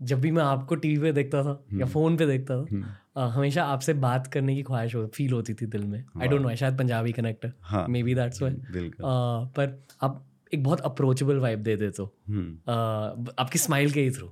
जब 0.00 0.20
भी 0.20 0.30
मैं 0.30 0.42
आपको 0.42 0.74
टीवी 0.76 0.98
पे 0.98 1.12
देखता 1.12 1.42
था 1.42 1.50
या 1.50 1.72
हम्म। 1.72 1.86
फ़ोन 1.86 2.16
पे 2.16 2.26
देखता 2.26 2.56
था 2.56 2.62
अ, 2.62 2.94
हमेशा 3.18 3.64
आपसे 3.64 3.92
बात 3.92 4.26
करने 4.26 4.54
की 4.54 4.62
ख्वाहिश 4.62 4.94
हो 4.94 5.06
फील 5.06 5.32
होती 5.32 5.54
थी 5.54 5.66
दिल 5.66 5.84
में। 5.84 6.04
आई 6.22 6.28
डोंट 6.28 6.40
नो 6.40 6.54
शायद 6.54 6.78
Punjabi 6.78 7.12
connect 7.12 7.46
maybe 8.02 8.14
that's 8.14 8.42
why 8.42 8.56
पर 9.00 9.86
आप 10.02 10.24
एक 10.54 10.64
बहुत 10.64 10.80
अप्रोचेबल 10.80 11.36
वाइब 11.36 11.58
दे 11.58 11.76
देते 11.76 12.02
हो 12.02 12.14
हम्म, 12.28 12.56
अ, 12.56 13.32
आपकी 13.38 13.58
स्माइल 13.58 13.90
के 13.90 14.00
ही 14.00 14.10
थ्रू 14.10 14.26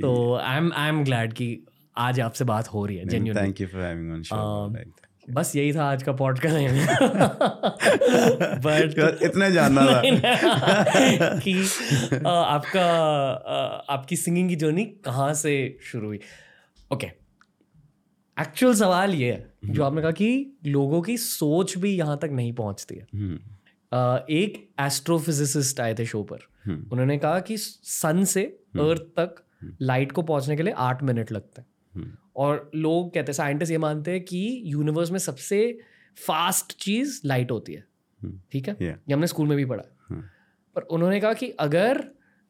तो 0.00 0.34
I 0.34 0.56
am 0.56 0.72
I 0.72 0.88
am 0.88 1.04
glad 1.04 1.32
कि 1.32 1.66
आज 1.96 2.20
आपसे 2.20 2.44
बात 2.44 2.68
हो 2.68 2.86
रही 2.86 2.96
है 2.96 3.04
genuine 3.04 3.36
thank 3.36 3.60
you 3.60 3.66
for 3.66 3.80
having 3.80 4.12
on 4.12 4.22
show 4.22 4.76
बस 5.30 5.56
यही 5.56 5.74
था 5.74 5.84
आज 5.84 6.02
का 6.02 6.12
पॉडकास्ट 6.12 6.56
बट 8.58 9.18
इतना 9.22 9.48
जानना 9.48 9.86
था। 9.86 10.02
कि 11.38 11.62
आपका 12.26 12.90
आपकी 13.88 14.16
सिंगिंग 14.16 14.48
की 14.48 14.56
जर्नी 14.56 14.84
कहाँ 14.84 15.34
से 15.34 15.78
शुरू 15.82 16.06
हुई? 16.06 16.20
ओके 16.92 17.27
एक्चुअल 18.40 18.74
सवाल 18.74 19.14
ये 19.14 19.32
है 19.32 19.54
जो 19.64 19.84
आपने 19.84 20.02
कहा 20.02 20.10
कि 20.10 20.58
लोगों 20.66 21.02
की 21.02 21.16
सोच 21.16 21.78
भी 21.78 21.96
यहाँ 21.96 22.18
तक 22.22 22.28
नहीं 22.32 22.52
पहुँचती 22.52 22.94
है। 22.94 23.06
हम्म, 23.14 23.34
एक 24.30 24.68
एस्ट्रोफिजिसिस्ट 24.80 25.80
आए 25.80 25.94
थे 25.94 26.04
शो 26.06 26.22
पर। 26.22 26.38
हम्म, 26.64 26.86
उन्होंने 26.92 27.18
कहा 27.18 27.40
कि 27.40 27.56
सन 27.56 28.24
से 28.24 28.44
अर्थ 28.78 29.00
तक 29.00 29.44
लाइट 29.82 30.12
को 30.12 30.22
पहुँचने 30.22 30.56
के 30.56 30.62
लिए 30.62 30.74
आठ 30.76 31.02
मिनट 31.02 31.32
लगते 31.32 31.60
हैं। 31.60 31.68
हम्म, 31.94 32.12
और 32.36 32.70
लोग 32.74 33.14
कहते 33.14 33.32
हैं 33.32 33.32
साइंटिस्ट 33.32 33.72
ये 33.72 33.78
मानते 33.78 34.10
हैं 34.10 34.24
कि 34.24 34.62
यूनिवर्स 34.64 35.10
में 35.10 35.18
सबसे 35.18 35.78
फास्ट 36.26 36.76
चीज़ 36.78 37.20
लाइट 37.24 37.50
होती 37.50 37.72
है। 37.72 37.84
हम्म, 38.22 38.40
ठीक 38.52 38.68
है? 38.68 38.74
Yeah. 38.74 38.88
ये 38.88 39.12
हमने 39.12 39.26
स्कूल 39.26 39.48
में 39.48 39.56
भी 39.56 39.64
पढ़ा। 39.64 39.84
हम्म, 40.08 40.22
पर 40.74 40.82
उन्होंने 40.82 41.20
कहा 41.20 41.32
कि 41.32 41.50
अगर 41.50 42.04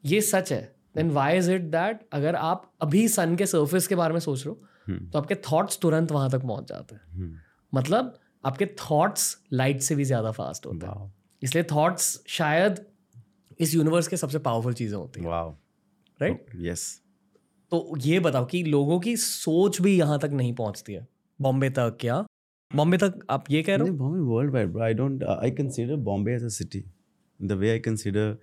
ये 0.05 0.21
सच 0.21 0.53
है 0.53 0.75
then 0.95 1.09
why 1.09 1.37
is 1.37 1.51
it 1.51 1.61
that 1.61 1.99
अगर 2.13 2.35
आप 2.35 2.71
अभी 2.81 3.07
सन 3.07 3.35
के 3.35 3.45
सर्फेस 3.45 3.87
के 3.87 3.95
बारे 3.95 4.13
में 4.13 4.19
सोच 4.19 4.39
रहे 4.39 4.49
हो 4.49 4.55
हम्म, 4.55 4.68
तो 4.89 5.19
आपके 5.19 5.35
थॉट्स 5.51 5.79
तुरंत 5.81 6.11
वहाँ 6.11 6.29
तक 6.29 6.41
पहुँच 6.41 6.67
जाते 6.69 6.95
हैं। 6.95 7.31
मतलब 7.73 8.17
आपके 8.43 8.65
थॉट्स 8.79 9.35
लाइट 9.53 9.81
से 9.81 9.95
भी 9.95 10.03
ज़्यादा 10.05 10.31
फास्ट 10.31 10.65
होते 10.65 10.85
हैं। 10.85 11.13
इसलिए 11.41 11.63
थॉट्स 11.71 12.23
शायद 12.29 12.85
इस 13.59 13.75
यूनिवर्स 13.75 14.07
के 14.07 14.17
सबसे 14.17 14.39
पावरफुल 14.39 14.73
चीज़ें 14.73 14.97
होती 14.97 15.21
हैं। 15.21 15.29
राइट 16.19 16.51
यस 16.61 16.89
तो 17.71 17.95
ये 17.99 18.19
बताओ 18.19 18.45
कि 18.45 18.63
लोगों 18.63 18.99
की 18.99 19.15
सोच 19.17 19.81
भी 19.81 19.97
यहाँ 19.97 20.19
तक 20.19 20.29
नहीं 20.33 20.53
पहुँचती 20.55 20.93
है। 20.93 21.07
बॉम्बे 21.39 21.69
तक 21.69 21.97
क्या? 22.01 22.23
बॉम्बे 22.71 22.97
तक 22.97 23.19
आप 23.29 23.43
ये 23.51 23.61
कह 23.63 23.75
रहे 23.75 23.87
हो? 23.87 23.95
Bombay 23.95 24.19
worldwide 24.53 24.77
I 24.83 24.93
don't 24.93 25.23
I 25.23 25.51
consider 25.51 25.95
Bombay 26.07 26.33
as 26.35 26.43
a 26.43 26.47
city 26.55 26.83
the 27.39 27.51
way 27.51 27.69
I 27.71 27.79
consider 27.79 28.37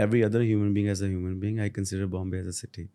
every 0.00 0.22
other 0.22 0.40
human 0.42 0.74
being 0.74 0.88
as 0.88 1.02
a 1.02 1.06
human 1.06 1.38
being 1.40 1.60
I 1.60 1.70
consider 1.70 2.06
Bombay 2.06 2.38
as 2.38 2.46
a 2.46 2.50
city 2.52 2.88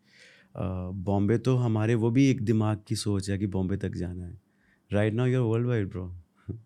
Bombay 0.56 1.38
तो 1.38 1.56
हमारे 1.56 1.94
वो 1.94 2.10
भी 2.10 2.28
एक 2.30 2.42
दिमाग 2.44 2.82
की 2.88 2.96
सोच 2.96 3.30
है 3.30 3.38
कि 3.38 3.46
बॉम्बे 3.46 3.76
तक 3.76 3.96
जाना 3.96 4.24
है 4.24 4.40
right 4.90 5.14
now 5.14 5.26
your 5.26 5.42
worldwide 5.66 5.88
bro 5.88 6.10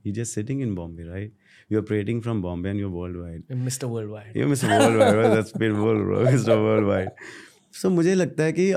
you 0.06 0.12
just 0.12 0.34
sitting 0.34 0.62
in 0.62 0.74
Bombay 0.74 1.02
right 1.02 1.32
you 1.72 1.78
are 1.78 1.84
operating 1.84 2.22
from 2.22 2.42
Bombay 2.42 2.68
and 2.68 2.80
your 2.80 2.90
worldwide 3.16 3.44
wide 4.10 4.36
You 4.36 4.46
Mr. 4.46 4.70
Worldwide, 4.70 5.14
bro. 5.14 5.34
That's 5.34 5.52
been 5.52 5.74
bro. 5.74 6.24
Mr. 6.32 6.58
Worldwide. 6.64 7.10
So 7.74 7.90
मुझे 7.90 8.14
लगता 8.14 8.44
है 8.44 8.52
कि 8.52 8.72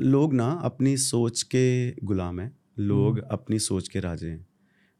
लोग 0.00 0.34
ना 0.34 0.50
अपनी 0.64 0.96
सोच 0.96 1.42
के 1.42 1.90
गुलाम 2.04 2.40
हैं 2.40 2.50
लोग 2.78 3.18
अपनी 3.30 3.58
सोच 3.58 3.88
के 3.88 4.00
राजे 4.00 4.28
हैं 4.28 4.46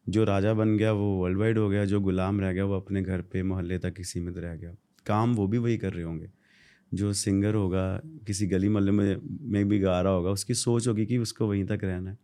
जो 0.07 0.25
राजा 0.25 0.55
बन 0.55 0.77
गया 0.77 0.93
वो 0.93 1.09
वर्ल्ड 1.17 1.39
वाइड 1.39 1.59
हो 1.59 1.69
गया 1.69 1.85
जो 1.85 2.01
गुलाम 2.01 2.41
रह 2.41 2.53
गया 2.53 2.65
वो 2.65 2.77
अपने 2.77 3.03
घर 3.03 3.21
पे 3.23 3.43
मोहल्ले 3.43 3.79
तक 3.79 3.95
ही 3.99 4.05
सीमित 4.05 4.39
रह 4.39 4.55
गया 4.55 4.75
काम 5.07 5.35
वो 5.35 5.47
भी 5.47 5.59
वही 5.59 5.77
कर 5.79 5.93
रहे 5.93 6.05
होंगे 6.05 6.29
जो 6.95 7.13
सिंगर 7.13 7.55
होगा, 7.55 8.01
किसी 8.27 8.47
गली 8.47 8.69
मोहल्ले 8.69 8.93
में 8.93 9.17
में 9.51 9.69
भी 9.69 9.79
गा 9.79 10.01
रहा 10.01 10.13
होगा, 10.13 10.31
उसकी 10.31 10.55
सोच 10.55 10.89
होगी 10.89 11.07
कि 11.07 11.19
उसको 11.19 11.47
वहीं 11.47 11.65
तक 11.65 11.81
रहना 11.83 12.11
है। 12.11 12.19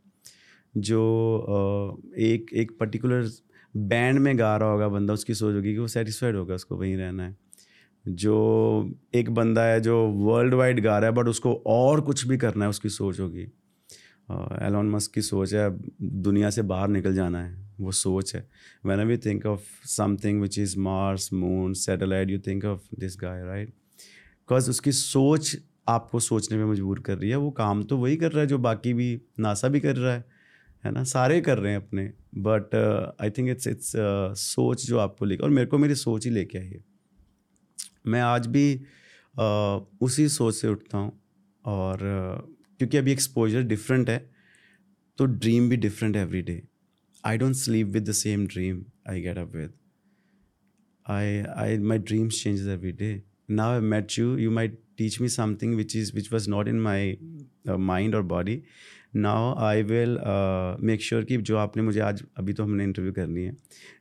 जो 0.77 2.03
एक 2.19 2.51
एक 2.55 2.77
पर्टिकुलर 2.81 3.29
बैंड 3.77 4.19
में 4.19 4.39
गा 4.39 4.57
रहा 4.57 4.71
होगा 4.71 4.89
बंदा, 4.89 5.15
उसकी 5.15 5.35
सोच 5.35 5.55
होगी 5.55 5.73
कि 5.73 5.79
वो 5.79 5.89
सेटिस्फाइड 5.89 6.37
होगा, 6.37 6.55
उसको 6.55 6.77
वहीं 6.77 6.97
रहना 6.97 7.27
है। 7.27 7.37
जो 8.09 8.95
एक 9.15 9.31
बंदा 9.31 9.65
है 9.65 9.81
जो 9.81 10.07
वर्ल्ड 10.07 10.55
वाइड 10.55 10.81
गा 10.81 10.99
रहा 10.99 11.11
है 11.11 11.17
बट 11.17 11.29
उसको 11.29 11.63
और 11.67 12.01
कुछ 12.01 12.27
भी 12.27 12.37
करना 12.37 12.65
है, 12.65 12.69
उसकी 12.69 12.89
सोच 12.89 13.21
होगी। 13.21 13.47
एलॉन 14.63 14.91
मस्क 14.91 15.13
की 15.15 15.23
सोच 15.23 15.55
है 15.55 15.71
दुनिया 16.23 16.51
से 16.51 16.63
बाहर 16.63 16.89
निकल 16.89 17.15
जाना 17.15 17.43
है, 17.45 17.57
वो 17.81 17.93
सोच 17.93 18.35
है। 18.35 18.49
When 18.87 19.01
we 19.01 19.17
think 19.17 19.47
of 19.47 19.63
something 19.85 20.41
which 20.43 20.59
is 20.59 20.79
Mars 20.79 21.33
moon 21.33 21.73
satellite 21.73 22.31
you 22.31 22.39
think 22.39 22.65
of 22.65 22.81
this 22.99 23.17
guy 23.21 23.43
right 23.45 23.73
because 24.49 24.71
उसकी 24.71 24.93
सोच 24.93 25.57
आपको 25.88 26.21
सोचने 26.21 26.59
में 26.59 26.64
मजबूर 26.64 27.00
कर 27.00 27.19
रही 27.19 27.31
है। 27.31 27.37
वो 27.37 27.50
काम 27.50 27.83
तो 27.85 27.97
वही 27.97 28.17
कर 28.17 28.33
रहा 28.33 28.40
है 28.40 28.47
जो 28.47 28.59
बाकी 28.59 28.93
भी 28.95 29.21
नासा 29.38 29.69
भी 29.69 29.81
कर 29.81 29.97
रहा 29.97 30.14
है 30.14 30.25
है 30.85 30.90
ना? 30.93 31.05
सारे 31.05 31.40
कर 31.40 31.59
रहे 31.59 31.73
हैं 31.73 31.78
अपने। 31.87 32.12
But 32.35 32.75
I 33.23 33.31
think 33.31 33.49
it's 33.50 33.67
it's 33.67 33.93
सोच 34.40 34.87
जो 34.87 34.99
आपको 34.99 35.25
लेकर 35.25 35.45
और 35.45 35.50
मेरे 35.50 35.67
को 35.67 35.78
मेरी 35.78 35.95
सोच 35.95 36.25
ही 36.26 36.31
लेके 36.31 36.59
आई 36.59 36.67
है। 36.67 36.85
मैं 38.07 38.21
आज 38.21 38.47
भी 38.47 38.76
uh, 38.76 39.83
उसी 40.00 40.28
सोच 40.28 40.55
से 40.55 40.69
उठता 40.69 40.99
हूँ 40.99 41.12
और 41.64 41.95
uh, 41.97 42.76
क्योंकि 42.78 42.97
अभी 42.97 43.12
एक्सपोजर 43.12 43.62
डिफरेंट 43.62 44.11
है 44.11 44.31
तो 45.19 45.25
ड्रीम 45.25 45.69
भी 45.69 45.76
different 45.76 46.17
every 46.17 46.43
day 46.43 46.62
I 47.25 47.38
don't 47.38 47.55
sleep 47.55 47.87
with 47.87 48.09
the 48.09 48.12
same 48.12 48.47
dream 48.47 48.85
I 49.09 49.21
get 49.21 49.38
up 49.38 49.57
with 49.57 49.73
I 51.09 51.38
I 51.40 51.78
my 51.78 51.99
dreams 51.99 52.45
changes 52.45 52.69
every 52.69 52.93
day. 52.93 53.27
Now 53.49 53.76
I've 53.76 53.83
met 53.83 54.17
you. 54.17 54.37
You 54.37 54.50
might 54.50 54.75
teach 54.97 55.21
me 55.21 55.28
something 55.28 55.76
which 55.76 55.95
is 55.95 56.12
which 56.12 56.31
was 56.31 56.49
not 56.49 56.69
in 56.69 56.81
my 56.81 57.19
uh, 57.69 57.78
mind 57.78 58.14
or 58.14 58.23
body. 58.23 58.64
I 59.14 59.85
will 59.88 60.19
uh, 60.19 60.76
make 60.81 61.00
sure 61.00 61.25
कि 61.25 61.37
जो 61.37 61.57
आपने 61.57 61.83
मुझे 61.83 62.00
आज 62.00 62.23
अभी 62.38 62.52
तो 62.52 62.62
हमने 62.62 62.85
interview 62.85 63.12
करनी 63.12 63.45
है 63.45 63.57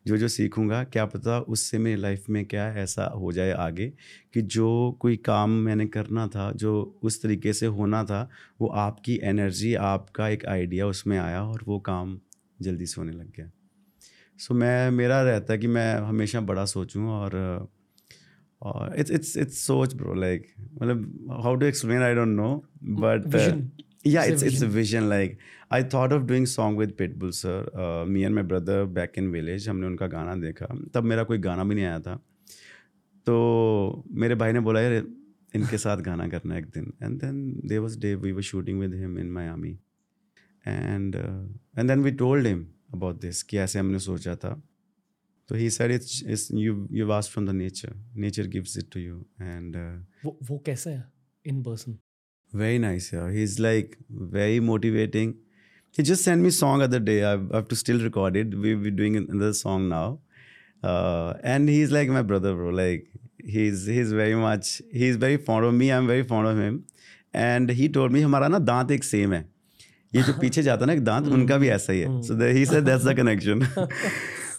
जो 0.07 0.17
जो 0.17 0.27
सीखूँगा 0.27 0.83
क्या 0.83 1.05
पता 1.05 1.39
उससे 1.39 1.77
मेरी 1.77 2.01
लाइफ 2.01 2.29
में 2.29 2.45
क्या 2.45 2.67
ऐसा 2.73 3.05
हो 3.15 3.31
जाए 3.31 3.51
आगे 3.51 3.93
कि 4.33 4.41
जो 4.41 4.97
कोई 4.99 5.15
काम 5.15 5.49
मैंने 5.49 5.87
करना 5.87 6.27
था 6.27 6.51
जो 6.51 6.99
उस 7.03 7.21
तरीके 7.21 7.53
से 7.53 7.65
होना 7.65 8.03
था 8.03 8.29
वो 8.61 8.67
आपकी 8.67 9.19
एनर्जी 9.23 9.73
आपका 9.75 10.29
एक 10.29 10.45
आइडिया 10.45 10.87
उसमें 10.87 11.17
आया 11.17 11.43
और 11.43 11.63
वो 11.67 11.79
काम 11.79 12.19
जल्दी 12.61 12.85
से 12.85 13.01
होने 13.01 13.11
लग 13.11 13.31
गया 13.37 13.51
सो 14.39 14.53
मैं 14.53 14.91
मेरा 14.91 15.21
रहता 15.21 15.53
है 15.53 15.59
कि 15.59 15.67
मैं 15.67 15.95
हमेशा 15.95 16.41
बड़ा 16.41 16.65
सोचूं 16.65 17.07
और 17.07 17.33
और 18.61 18.95
इट्स 18.99 19.11
इट्स 19.11 19.37
इट्स 19.37 19.57
सोच 19.65 19.93
ब्रो 19.95 20.13
लाइक 20.13 20.47
मतलब 20.81 21.27
how 21.43 21.55
to 21.55 21.65
explain 21.65 22.01
I 22.01 22.15
don't 22.15 22.35
know 22.37 22.63
but 22.83 23.27
Vision. 23.35 23.61
yeah 24.09 24.25
It's 24.31 24.43
a 24.43 24.47
it's 24.47 24.53
it's 24.53 24.63
a 24.65 24.67
vision. 24.73 25.07
like 25.11 25.33
i 25.77 25.79
thought 25.93 26.13
of 26.15 26.25
doing 26.27 26.45
song 26.51 26.75
with 26.81 26.91
pitbull 26.99 27.31
sir. 27.37 27.55
Uh, 27.83 28.03
me 28.11 28.21
and 28.27 28.35
my 28.35 28.43
brother 28.51 28.77
back 28.97 29.17
in 29.21 29.31
village 29.31 29.67
हमने 29.69 29.87
उनका 29.87 30.07
गाना 30.07 30.35
देखा। 30.35 30.67
तब 30.93 31.03
मेरा 31.03 31.23
कोई 31.23 31.37
गाना 31.37 31.63
भी 31.63 31.75
नहीं 31.75 31.85
आया 31.85 31.99
था। 31.99 32.15
तो 33.25 34.03
मेरे 34.11 34.35
भाई 34.35 34.51
ने 34.51 34.59
बोला 34.59 34.81
यार 34.81 34.93
इनके 35.55 35.77
साथ 35.77 35.97
गाना 35.97 36.27
करना 36.27 36.57
एक 36.57 36.65
दिन। 36.65 36.93
And 37.03 37.19
then 37.21 37.61
there 37.65 37.77
was 37.77 37.99
day 37.99 38.15
we 38.15 38.31
were 38.31 38.41
shooting 38.41 38.79
with 38.79 38.93
him 38.93 39.19
in 39.19 39.31
Miami 39.31 39.77
and 40.67 41.15
and 41.77 41.87
then 41.87 42.03
we 42.03 42.11
told 42.11 42.47
him 42.47 42.65
about 42.93 43.21
this 43.21 43.43
कि 43.43 43.57
ऐसे 43.57 43.79
हमने 43.79 43.99
सोचा 43.99 44.35
था। 44.35 44.61
तो 45.49 45.55
he 45.55 45.69
sir 45.69 45.91
it's 45.91 46.49
you 46.53 46.87
you 46.91 47.07
vast 47.07 47.31
from 47.31 47.47
the 47.47 47.49
nature 47.49 47.93
nature 48.15 48.47
gives 48.47 48.77
it 48.77 48.85
to 48.93 48.99
you 48.99 49.25
and 49.41 49.75
वो 50.25 50.37
वो 50.43 50.57
कैसा 50.65 50.89
है? 50.89 51.03
इन 51.45 51.63
पर्सन 51.63 51.97
वेरी 52.55 52.79
नाइस 52.79 53.13
यार 53.13 53.29
he 53.29 53.43
is 53.43 53.61
like 53.61 53.95
very 54.11 54.59
motivating 54.59 55.33
he 55.97 56.03
just 56.03 56.23
send 56.23 56.43
me 56.43 56.51
song 56.51 56.83
other 56.83 56.99
day 56.99 57.19
I 57.21 57.37
have 57.37 57.65
to 57.69 57.75
still 57.75 58.01
recorded 58.01 58.55
we 58.55 58.73
we 58.73 58.89
doing 58.89 59.15
other 59.17 59.51
song 59.51 59.89
now 59.89 60.17
and 61.45 61.69
he 61.69 61.81
is 61.81 61.93
like 61.93 62.09
my 62.09 62.23
brother 62.23 62.53
bro 62.53 62.71
like 62.71 63.09
he 63.45 63.67
is 63.67 63.89
he 63.89 63.99
is 63.99 64.15
very 64.15 64.35
much 64.35 64.81
he 64.95 65.09
is 65.09 65.17
very 65.17 65.37
fond 65.37 65.65
of 65.65 65.73
me 65.73 65.89
I 65.89 65.97
am 65.97 66.07
very 66.07 66.23
fond 66.23 66.47
of 66.47 66.57
him 66.57 66.83
and 67.35 67.71
he 67.71 67.87
told 67.87 68.13
me 68.13 68.21
हमारा 68.21 68.47
ना 68.47 68.59
दांत 68.59 68.91
एक 68.91 69.03
same 69.03 69.33
है. 69.33 69.49
ये 70.15 70.21
जो 70.23 70.33
पीछे 70.33 70.63
जाता 70.63 70.81
है 70.81 70.87
ना 70.87 70.93
एक 70.93 71.03
दांत 71.03 71.27
उनका 71.37 71.57
भी 71.57 71.67
ऐसा 71.69 71.93
ही 71.93 71.99
है। 71.99 72.21
So 72.21 72.53
he 72.53 72.65
said 72.65 72.83
that's 72.83 73.05
the 73.05 73.15
connection 73.17 73.59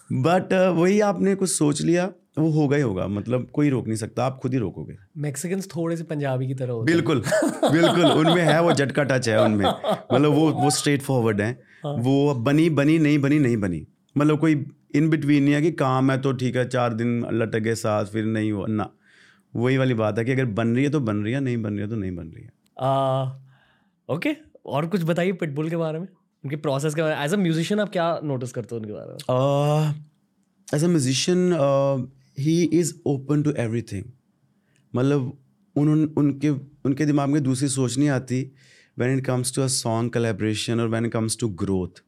but 0.09 0.53
वही 0.75 0.99
आपने 1.01 1.35
कुछ 1.35 1.49
सोच 1.49 1.81
लिया 1.81 2.11
वो 2.39 2.49
होगा 2.51 2.75
ही 2.77 2.81
होगा 2.81 3.07
मतलब 3.07 3.47
कोई 3.53 3.69
रोक 3.69 3.87
नहीं 3.87 3.97
सकता 3.97 4.25
आप 4.25 4.37
खुद 4.41 4.53
ही 4.53 4.59
रोकोगे। 4.59 4.95
मैक्सिकन्स 5.17 5.67
थोड़े 5.67 5.95
से 5.97 6.03
पंजाबी 6.03 6.47
की 6.47 6.53
तरह 6.53 6.73
होते 6.73 6.93
बिल्कुल 6.93 7.21
बिल्कुल 7.63 8.05
उनमें 8.05 8.41
है 8.43 8.61
वो 8.61 8.73
झटका 8.73 9.03
टच 9.03 9.29
है 9.29 9.41
उनमें। 9.43 9.65
मतलब 9.65 10.31
वो 10.31 10.49
वो 10.53 10.69
स्ट्रेट 10.69 11.01
फॉरवर्ड 11.01 11.41
है। 11.41 11.51
वो 11.85 12.33
बनी 12.35 12.69
बनी 12.71 12.97
नहीं 12.99 13.19
बनी 13.19 13.39
नहीं 13.39 13.57
बनी। 13.57 13.85
मतलब 14.15 14.39
कोई 14.39 14.65
इन 14.95 15.09
बिटवीन 15.09 15.43
नहीं 15.43 15.53
है 15.53 15.61
कि 15.61 15.71
काम 15.73 16.11
है 16.11 16.17
तो 16.21 16.31
ठीक 16.33 16.55
है 16.55 16.67
चार 16.67 16.93
दिन 16.93 17.19
लटक 17.33 17.59
गए 17.59 17.75
साथ 17.75 18.05
फिर 18.05 18.25
नहीं 18.25 18.51
हुआ 18.51 18.65
ना। 18.69 18.89
वही 19.53 19.77
वाली 19.77 19.93
बात 19.93 20.17
है 20.19 20.25
कि 20.25 20.31
अगर 20.31 20.45
बन 20.45 20.75
रही 20.75 20.83
है 20.83 20.89
तो 20.89 20.99
बन 21.01 21.23
रही 21.23 21.33
है 21.33 21.39
नहीं 21.39 21.61
बन 21.61 21.73
रही 21.73 21.81
है 21.81 21.89
तो 21.89 21.95
नहीं 21.95 22.15
बन 22.15 22.27
रही 22.27 22.43
है। 22.43 22.49
ओके 24.09 24.35
और 24.65 24.87
कुछ 24.87 25.03
बताइए 25.03 25.31
पिटबुल 25.33 25.69
के 25.69 25.77
बारे 25.77 25.99
में। 25.99 26.07
उनके 26.45 26.55
प्रोसेस 26.55 26.95
के 26.95 27.01
बारे 27.01 27.15
में 27.15 27.23
एज 27.23 27.33
अ 27.33 27.37
म्यूजिशियन 27.37 27.79
आप 27.79 27.89
क्या 27.89 28.19
नोटिस 28.23 28.51
करते 28.51 28.75
हो 28.75 28.81
उनके 28.81 28.93
बारे 28.93 29.11
में? 29.11 29.95
As 30.75 30.83
a 30.83 30.87
musician 30.87 32.11
he 32.39 32.63
is 32.63 32.93
open 33.05 33.43
to 33.43 33.51
everything 33.51 34.03
मतलब 34.95 35.37
उन 35.75 36.05
उनके 36.17 36.49
उनके 36.49 37.05
दिमाग 37.05 37.29
में 37.29 37.43
दूसरी 37.43 37.67
सोच 37.67 37.97
नहीं 37.97 38.09
आती 38.09 38.51
when 38.99 39.17
it 39.17 39.25
comes 39.25 39.55
to 39.55 39.61
a 39.61 39.67
song 39.67 40.11
celebration 40.11 40.79
और 40.79 40.87
when 40.87 41.05
it 41.05 41.11
comes 41.11 41.37
to 41.39 41.49
growth 41.49 42.01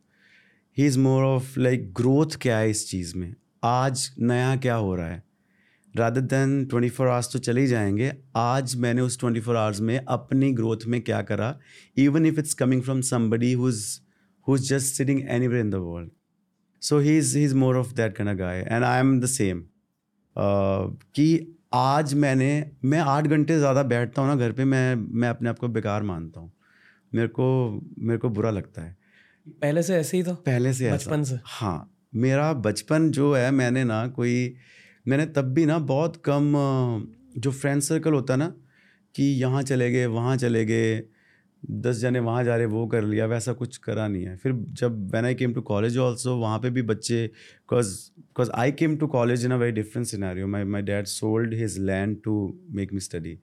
he 0.78 0.86
is 0.86 1.00
more 1.00 1.24
of 1.24 1.60
like 1.60 1.94
growth 1.94 2.38
क्या 2.42 2.58
है 2.58 2.70
इस 2.70 2.90
चीज़ 2.90 3.18
में? 3.18 3.36
आज 3.64 4.12
नया 4.20 4.56
क्या 4.56 4.76
हो 4.76 4.96
रहा 4.96 5.08
है? 5.08 5.24
Rather 5.96 6.22
than 6.22 6.66
twenty 6.66 6.90
four 6.90 7.08
hours 7.08 7.32
तो 7.34 7.40
चले 7.40 7.62
ही 7.62 7.68
जाएँगे, 7.68 8.12
आज 8.36 8.76
मैंने 8.76 9.02
उस 9.02 9.20
ट्वेंटी 9.20 9.40
फोर 9.40 9.56
आवर्स 9.56 9.80
में 9.82 9.98
अपनी 9.98 10.52
ग्रोथ 10.52 10.78
में 10.88 11.02
क्या 11.02 11.22
करा? 11.22 11.60
Even 11.98 12.26
if 12.26 12.40
it's 12.40 12.54
coming 12.54 12.82
from 12.82 13.02
somebody 13.02 13.54
who's 13.54 13.76
who's 13.76 14.00
sitting 14.58 15.22
any 15.30 15.46
in 15.60 15.70
the 15.70 15.76
world 15.76 16.10
so 16.82 17.00
he 17.00 17.18
is 17.18 17.38
he 17.38 17.44
is 17.44 17.56
more 17.56 17.78
of 17.78 17.94
that 17.94 18.18
kind 18.18 18.30
of 18.30 18.38
guy. 18.38 18.74
And 18.74 18.84
I 18.84 19.00
am 19.00 19.20
the 19.22 19.26
same 19.26 19.64
कि 20.36 21.58
आज 21.74 22.14
मैंने 22.14 22.72
मैं 22.86 23.00
आठ 23.00 23.28
घंटे 23.28 23.58
ज़्यादा 23.58 23.84
बैठता 23.84 24.22
हूँ 24.22 24.30
ना 24.30 24.36
घर 24.36 24.52
पे 24.52 24.66
मैं 24.66 24.96
मैं 24.96 25.30
अपने 25.30 25.50
आप 25.50 25.60
को 25.60 25.68
बेकार 25.68 26.04
मानता 26.04 26.40
हूँ। 26.40 26.52
मेरे 27.16 27.28
को 27.28 27.82
मेरे 28.00 28.18
को 28.18 28.30
बुरा 28.30 28.50
लगता 28.50 28.82
है। 28.82 28.98
पहले 29.48 29.84
से 29.84 29.96
ऐसे 29.96 30.18
ही 30.18 30.24
था? 30.24 30.34
पहले 30.34 30.74
से 30.74 30.92
बचपन 30.92 31.24
से? 31.24 31.40
हाँ। 31.44 31.98
मेरा 32.16 32.54
बचपन 32.54 33.12
जो 33.12 33.34
है 33.36 33.52
मैंने 33.52 33.84
ना 33.84 34.08
कोई 34.08 34.56
मैंने 35.08 35.26
तब 35.26 35.54
भी 35.54 35.66
ना 35.66 35.80
बहुत 35.80 36.22
कम 36.30 36.54
जो 37.38 37.52
फ्रेंड 37.52 37.82
सर्कल 37.82 38.14
होता 38.14 38.36
ना 38.36 38.54
कि 39.16 39.24
यहाँ 39.24 39.64
चले 39.64 39.92
गए 39.92 40.06
वहाँ 40.06 40.38
चले 40.38 40.66
गए 40.66 41.04
दस 41.64 41.98
जने 41.98 42.20
वहाँ 42.20 42.44
जा 42.44 42.56
रहे, 42.56 42.66
वो 42.66 42.86
कर 42.88 43.04
लिया, 43.04 43.26
वैसा 43.26 43.54
कुछ 43.54 43.78
करा 43.78 44.08
नहीं 44.08 44.26
है। 44.26 44.36
फिर 44.38 44.54
जब 44.54 45.10
when 45.14 45.26
I 45.26 45.36
came 45.36 45.54
to 45.54 45.62
college 45.62 45.98
also 45.98 46.36
वहाँ 46.38 46.60
पे 46.60 46.70
भी 46.70 46.82
बच्चे 46.84 47.26
because 47.26 47.94
because 48.18 48.52
I 48.52 48.72
came 48.72 48.96
to 48.98 49.08
college 49.08 49.46
in 49.46 49.52
a 49.52 49.58
very 49.58 49.72
different 49.72 50.08
scenario 50.08 50.48
my 50.48 50.64
my 50.66 50.82
dad 50.82 51.06
sold 51.08 51.54
his 51.54 51.78
land 51.80 52.18
to 52.24 52.34
make 52.72 52.94
me 52.94 53.00
study 53.00 53.38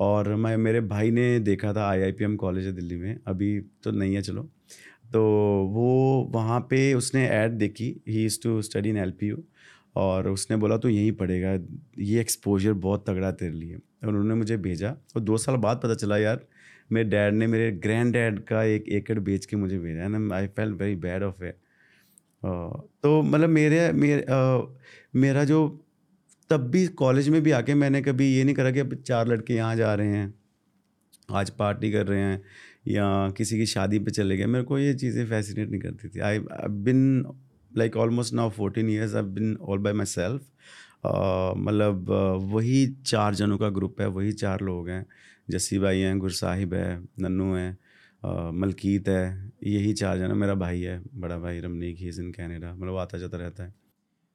और 0.00 0.34
मैं, 0.34 0.56
मेरे 0.56 0.80
भाई 0.82 1.10
ने 1.10 1.38
देखा 1.40 1.72
था 1.74 1.88
I 1.88 2.02
I 2.02 2.12
P 2.12 2.24
M 2.24 2.36
college 2.36 2.66
है 2.66 2.72
दिल्ली 2.72 2.96
में, 2.96 3.18
अभी 3.26 3.58
तो 3.84 3.90
नहीं 3.90 4.14
है, 4.14 4.22
चलो। 4.22 4.42
तो 5.12 5.22
वो 5.72 6.30
वहाँ 6.32 6.60
पे 6.70 6.92
उसने 6.94 7.26
ऐड 7.28 7.52
देखी 7.58 7.94
he 8.08 8.24
is 8.26 8.38
to 8.42 8.60
study 8.62 8.88
in 8.88 8.96
L 8.96 9.36
और 9.96 10.28
उसने 10.28 10.56
बोला 10.56 10.76
तो 10.76 10.88
यहीं 10.88 11.12
पढ़ेगा, 11.12 11.52
ये 11.98 12.20
एक्सपोजर 12.20 12.72
बहुत 12.74 13.04
तगड़ा 13.08 13.30
तेरे 13.32 13.52
लिए। 13.52 13.76
और 13.76 14.08
उन्होंने 14.08 14.34
मुझे 14.34 14.56
भेजा 14.56 14.90
और 15.16 15.20
दो 15.20 15.36
साल 15.38 15.56
बाद 15.56 15.80
पता 15.82 15.94
चला, 15.94 16.16
यार 16.18 16.46
मेरे 16.90 17.08
डैड 17.08 17.34
ने 17.34 17.46
मेरे 17.46 17.70
ग्रैंड 17.82 18.12
डैड 18.12 18.38
का 18.44 18.62
एक 18.64 18.88
एकड़ 18.90 19.18
बेच 19.20 19.46
के 19.46 19.56
मुझे 19.56 19.78
भेजा 19.78 20.04
and 20.04 20.32
I 20.32 20.46
fell 20.48 20.72
very 20.74 20.96
bad 20.98 21.22
of 21.22 21.44
a 21.44 21.52
तो 22.42 23.20
मतलब 23.22 23.48
मेरे 23.48 23.90
मेरे 23.92 24.24
मेरा 25.16 25.44
जो, 25.44 25.66
तब 26.50 26.68
भी 26.70 26.86
कॉलेज 26.98 27.28
में 27.28 27.40
भी 27.42 27.50
आके 27.52 27.74
मैंने 27.74 28.00
कभी 28.02 28.26
ये 28.26 28.44
नहीं 28.44 28.54
करा 28.54 28.70
कि 28.70 28.80
अब 28.80 28.94
चार 28.96 29.28
लड़के 29.28 29.54
यहाँ 29.54 29.76
जा 29.76 29.94
रहे 29.94 30.08
हैं, 30.08 30.34
आज 31.32 31.50
पार्टी 31.50 31.90
कर 31.92 32.06
रहे 32.06 32.20
हैं, 32.20 32.40
या 32.88 33.30
किसी 33.36 33.58
की 33.58 33.66
शादी 33.66 33.98
पे 33.98 34.10
चले 34.10 34.36
गए। 34.36 34.46
मेरे 34.46 34.64
को 34.64 34.78
ये 34.78 34.94
चीज़ें 34.94 35.24
फैसिनेट 35.26 35.70
नहीं 35.70 35.80
करती 35.80 36.08
थी। 36.08 36.20
I 36.20 36.38
been 36.38 37.24
like 37.72 37.96
almost 37.96 38.34
now 38.34 38.50
fourteen 38.50 38.90
years 38.90 39.14
I 39.14 39.22
been 39.22 39.56
all 39.58 39.78
by 39.78 39.92
my 39.92 40.06
self 40.06 40.42
मतलब 41.58 42.10
वही 42.52 42.86
चार 43.06 43.34
जनों 43.34 43.58
का 43.58 43.68
ग्रुप 43.70 44.00
है, 44.00 44.06
वही 44.08 44.32
चार 44.34 44.60
लोग 44.62 44.88
हैं। 44.88 45.04
जस्सी 45.48 45.78
भाई 45.78 46.00
हैं 46.00 46.18
गुरसाहिब 46.18 46.74
है 46.74 46.88
नन्नू 47.20 47.54
है 47.54 47.70
मलकीत 48.54 49.08
है 49.08 49.52
यही 49.64 49.92
चार 49.94 50.18
जन 50.18 50.32
मेरा 50.36 50.54
भाई 50.54 50.80
है 50.80 51.00
बड़ा 51.14 51.38
भाई 51.38 51.60
रमनीक 51.60 51.98
ही 51.98 52.08
इन 52.10 52.30
कैनेडा 52.32 52.72
मतलब 52.74 52.96
आता 52.98 53.18
जाता 53.18 53.38
रहता 53.38 53.64
है। 53.64 53.74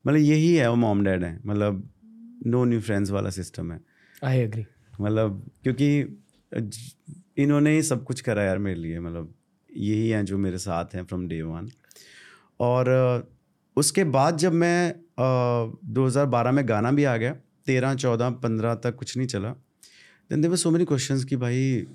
मतलब 0.06 0.20
यही 0.20 0.54
है 0.56 0.70
वो 0.70 0.75
मॉम 0.78 1.04
डैड 1.04 1.24
है 1.24 1.39
मतलब 1.46 1.89
नो 2.48 2.63
न्यू 2.66 2.82
फ्रेंड्स 2.82 3.12
वाला 3.12 3.30
सिस्टम 3.32 3.72
है। 3.72 3.80
आई 4.24 4.39
एग्री 4.39 4.66
मतलब 5.01 5.44
क्योंकि 5.63 6.00
इन्होंने 7.44 7.75
ही 7.75 7.82
सब 7.84 8.04
कुछ 8.04 8.22
करा 8.22 8.44
यार 8.44 8.58
मेरे 8.58 8.80
लिए 8.80 9.00
मतलब 9.00 9.34
यही 9.70 10.10
हैं 10.10 10.24
जो 10.25 10.38
मेरे 10.38 10.58
साथ 10.58 10.96
हैं 10.96 11.04
फ्रॉम 11.06 11.28
डे 11.28 11.42
वन 11.42 11.70
और 12.60 12.89
उसके 13.78 14.04
बाद 14.13 14.38
जब 14.38 14.54
मैं 14.54 14.94
दो 15.20 16.06
हज़ार 16.06 16.25
बारह 16.28 16.51
में 16.51 16.68
गाना 16.70 16.92
भी 16.92 17.04
आ 17.04 17.16
गया 17.18 17.34
तेरह 17.66 17.96
चौदह 17.96 18.30
पंद्रह 18.44 18.75
तक 18.75 18.96
कुछ 18.96 19.16
नहीं 19.18 19.28
चला 19.28 19.54
then 20.29 20.41
there were 20.41 20.55
so 20.55 20.71
many 20.71 20.86
question 20.86 21.24
कि 21.24 21.36
भाई 21.36 21.88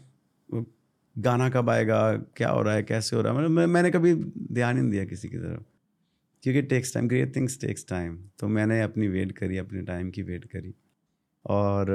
गाना 1.19 1.49
कब 1.51 1.71
आएगा? 1.71 2.17
क्या 2.17 2.51
हो 2.51 2.63
रहा 2.63 2.75
है? 2.75 2.83
कैसे 2.83 3.17
हो 3.17 3.23
रहा 3.23 3.33
है? 3.33 3.39
मतलब 3.39 3.51
मैं, 3.51 3.67
मैंने 3.67 3.91
कभी 3.91 4.15
ध्यान 4.53 4.77
ही 4.77 4.83
नहीं 4.83 4.91
दिया 4.91 5.05
किसी 5.05 5.29
की 5.29 5.37
तरफ़। 5.37 5.63
क्योंकि 6.43 6.63
takes 6.63 6.95
time 6.95 7.09
great 7.09 7.37
things 7.37 7.61
takes 7.61 7.87
time 7.89 8.19
तो 8.39 8.49
मैंने 8.49 8.83
अपनी 8.83 9.09
वेट 9.09 9.33
करी 9.33 9.57
अपने 9.57 9.83
टाइम 9.83 10.11
की 10.11 10.23
वेट 10.23 10.45
करी। 10.45 10.75
और 11.47 11.87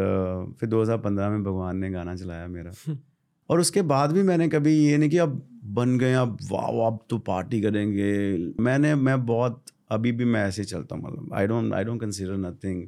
फिर 0.60 0.69
2015 0.69 1.29
में 1.29 1.43
भगवान 1.43 1.77
ने 1.77 1.91
गाना 1.91 2.15
चलाया 2.15 2.48
मेरा। 2.48 2.72
और 3.50 3.60
उसके 3.60 3.81
बाद 3.81 4.12
भी 4.12 4.24
मैंने 4.24 4.50
कभी 4.50 4.74
ये 4.77 4.98
नहीं 4.98 5.10
कि 5.10 5.17
अब 5.17 5.60
बन 5.63 5.98
गए 5.98 6.13
अब 6.13 6.38
वाह 6.51 6.88
अब 6.88 7.05
तो 7.10 7.17
पार्टी 7.17 7.62
करेंगे। 7.62 8.38
मैंने 8.63 8.96
मैं 8.96 9.25
बहुत 9.25 9.65
अभी 9.91 10.12
भी 10.12 10.25
मैं 10.25 10.46
ऐसे 10.46 10.63
चलता 10.63 10.96
हूँ 10.96 11.03
मतलब 11.03 11.34
I 11.34 11.48
don't 11.48 11.74
I 11.74 11.84
don't 11.84 12.01
consider 12.01 12.38
nothing 12.38 12.88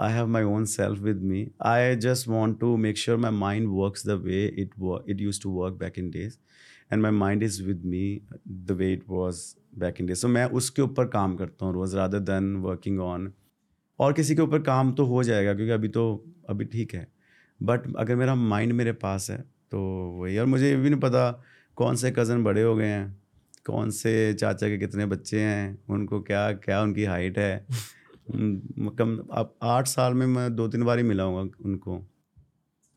I 0.00 0.10
have 0.10 0.28
my 0.28 0.42
own 0.42 0.66
self 0.66 1.00
with 1.00 1.22
me. 1.22 1.40
I 1.60 1.94
just 1.96 2.26
want 2.26 2.58
to 2.60 2.76
make 2.78 2.96
sure 2.96 3.16
my 3.18 3.30
mind 3.30 3.72
works 3.72 4.02
the 4.02 4.16
way 4.18 4.42
it 4.64 4.76
wo- 4.78 5.02
it 5.06 5.20
used 5.20 5.42
to 5.42 5.50
work 5.56 5.78
back 5.78 5.98
in 5.98 6.10
days, 6.10 6.38
and 6.90 7.02
my 7.02 7.10
mind 7.10 7.42
is 7.42 7.58
with 7.62 7.84
me 7.94 8.04
the 8.70 8.76
way 8.82 8.92
it 8.94 9.06
was 9.08 9.42
back 9.84 10.00
in 10.00 10.06
days. 10.06 10.20
So 10.20 10.28
मैं 10.28 10.44
उसके 10.60 10.82
ऊपर 10.82 11.06
काम 11.16 11.36
करता 11.36 11.66
हूँ 11.66 11.74
रोज़ 11.74 11.96
rather 11.96 12.20
than 12.30 12.50
working 12.68 13.00
on 13.10 13.28
और 13.98 14.12
किसी 14.12 14.34
के 14.34 14.42
ऊपर 14.42 14.62
काम 14.62 14.92
तो 15.00 15.04
हो 15.04 15.22
जाएगा 15.24 15.54
क्योंकि 15.54 15.72
अभी 15.72 15.88
तो 15.98 16.04
अभी 16.50 16.64
ठीक 16.74 16.94
है 16.94 17.06
बट 17.60 17.94
अगर 17.98 18.16
मेरा 18.16 18.34
माइंड 18.34 18.72
मेरे 18.72 18.92
पास 19.04 19.30
है 19.30 19.38
तो 19.70 19.80
वही 20.20 20.38
और 20.38 20.46
मुझे 20.46 20.68
ये 20.68 20.76
भी 20.76 20.90
नहीं 20.90 21.00
पता 21.00 21.30
कौन 21.76 21.96
से 21.96 22.10
कज़न 22.10 22.44
बड़े 22.44 22.62
हो 22.62 22.74
गए 22.76 22.86
हैं 22.86 23.20
कौन 23.66 23.90
से 23.90 24.12
चाचा 24.34 24.68
के 24.68 24.78
कितने 24.78 25.06
बच्चे 25.06 25.40
हैं 25.40 25.78
उनको 25.94 26.20
क्या 26.20 26.50
क्या 26.64 26.82
उनकी 26.82 27.04
हाइट 27.04 27.38
है 27.38 27.52
कम 28.32 29.16
अब 29.32 29.54
आठ 29.64 29.86
साल 29.88 30.14
में 30.14 30.26
मैं 30.28 30.54
दो 30.56 30.68
तीन 30.68 30.84
बार 30.84 30.98
ही 30.98 31.04
मिला 31.04 31.24
हूँ 31.24 31.50
उनको। 31.64 32.00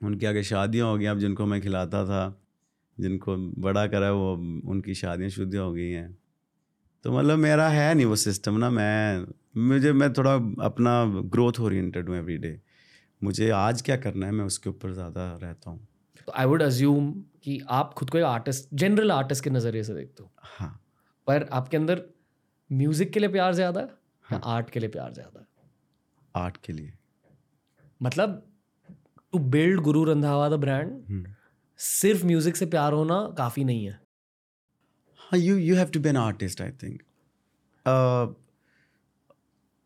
उनके 0.01 0.25
आगे 0.27 0.43
शादियाँ 0.43 0.87
हो 0.87 0.97
गई 0.97 1.05
अब 1.05 1.19
जिनको 1.19 1.45
मैं 1.45 1.61
खिलाता 1.61 2.03
था 2.05 2.23
जिनको 2.97 3.35
बड़ा 3.61 3.85
करा 3.87 4.11
वो 4.11 4.33
उनकी 4.71 4.93
शादियाँ 4.95 5.29
शुद्धियाँ 5.29 5.65
हो 5.65 5.71
गई 5.73 5.89
हैं। 5.89 6.17
तो 7.05 7.11
मतलब 7.11 7.37
मेरा 7.39 7.67
है 7.69 7.93
नहीं 7.93 8.05
वो 8.05 8.15
सिस्टम 8.15 8.57
ना 8.57 8.69
मैं 8.69 9.25
मुझे 9.69 9.93
मैं 9.93 10.11
थोड़ा 10.13 10.33
अपना 10.65 10.93
ग्रोथ 11.31 11.59
ओरिएंटेड 11.59 12.09
हूँ 12.09 12.17
एवरी 12.17 12.37
डे। 12.37 12.59
मुझे 13.21 13.49
आज 13.51 13.81
क्या 13.81 13.97
करना 13.97 14.25
है 14.25 14.31
मैं 14.31 14.45
उसके 14.45 14.69
ऊपर 14.69 14.93
ज़्यादा 14.93 15.31
रहता 15.43 15.69
हूँ। 15.69 15.87
तो 16.27 16.33
आई 16.35 16.45
वुड 16.45 16.63
अज्यूम 16.63 17.11
कि 17.43 17.59
आप 17.69 17.93
खुद 17.93 18.09
को 18.09 18.17
एक 18.17 18.23
आर्टिस्ट 18.23 18.69
जनरल 18.73 19.11
आर्टिस्ट 19.11 19.43
के 19.43 19.49
नज़रिए 19.49 19.83
से 19.83 19.93
देखते 19.93 20.23
हो। 20.23 20.31
हाँ। 20.39 20.79
पर 21.27 21.47
आपके 21.51 21.77
अंदर 21.77 22.01
म्यूज़िक 22.69 23.11
के 23.13 23.19
लिए 23.19 23.29
प्यार 23.29 23.53
ज़्यादा 23.53 23.81
है? 23.81 23.89
या 24.25 24.37
आर्ट 24.55 24.69
के 24.69 24.79
लिए 24.79 24.89
प्यार 24.89 25.13
ज़्यादा 25.13 25.45
आर्ट 26.35 26.57
के 26.65 26.73
लिए? 26.73 26.93
मतलब 28.01 28.41
to 29.33 29.39
build 29.51 29.81
Guru 29.81 30.03
Randhawa 30.03 30.49
the 30.49 30.59
brand 30.59 31.27
सिर्फ़ 31.79 32.25
म्यूज़िक 32.25 32.55
से 32.55 32.65
प्यार 32.65 32.93
होना 32.93 33.15
काफ़ी 33.37 33.63
नहीं 33.63 33.85
है। 33.85 33.99
हाँ 35.19 35.39
you 35.39 35.57
you 35.57 35.75
have 35.75 35.89
to 35.93 35.99
be 35.99 36.09
an 36.09 36.17
artist 36.17 36.61
I 36.61 36.71
think 36.83 37.01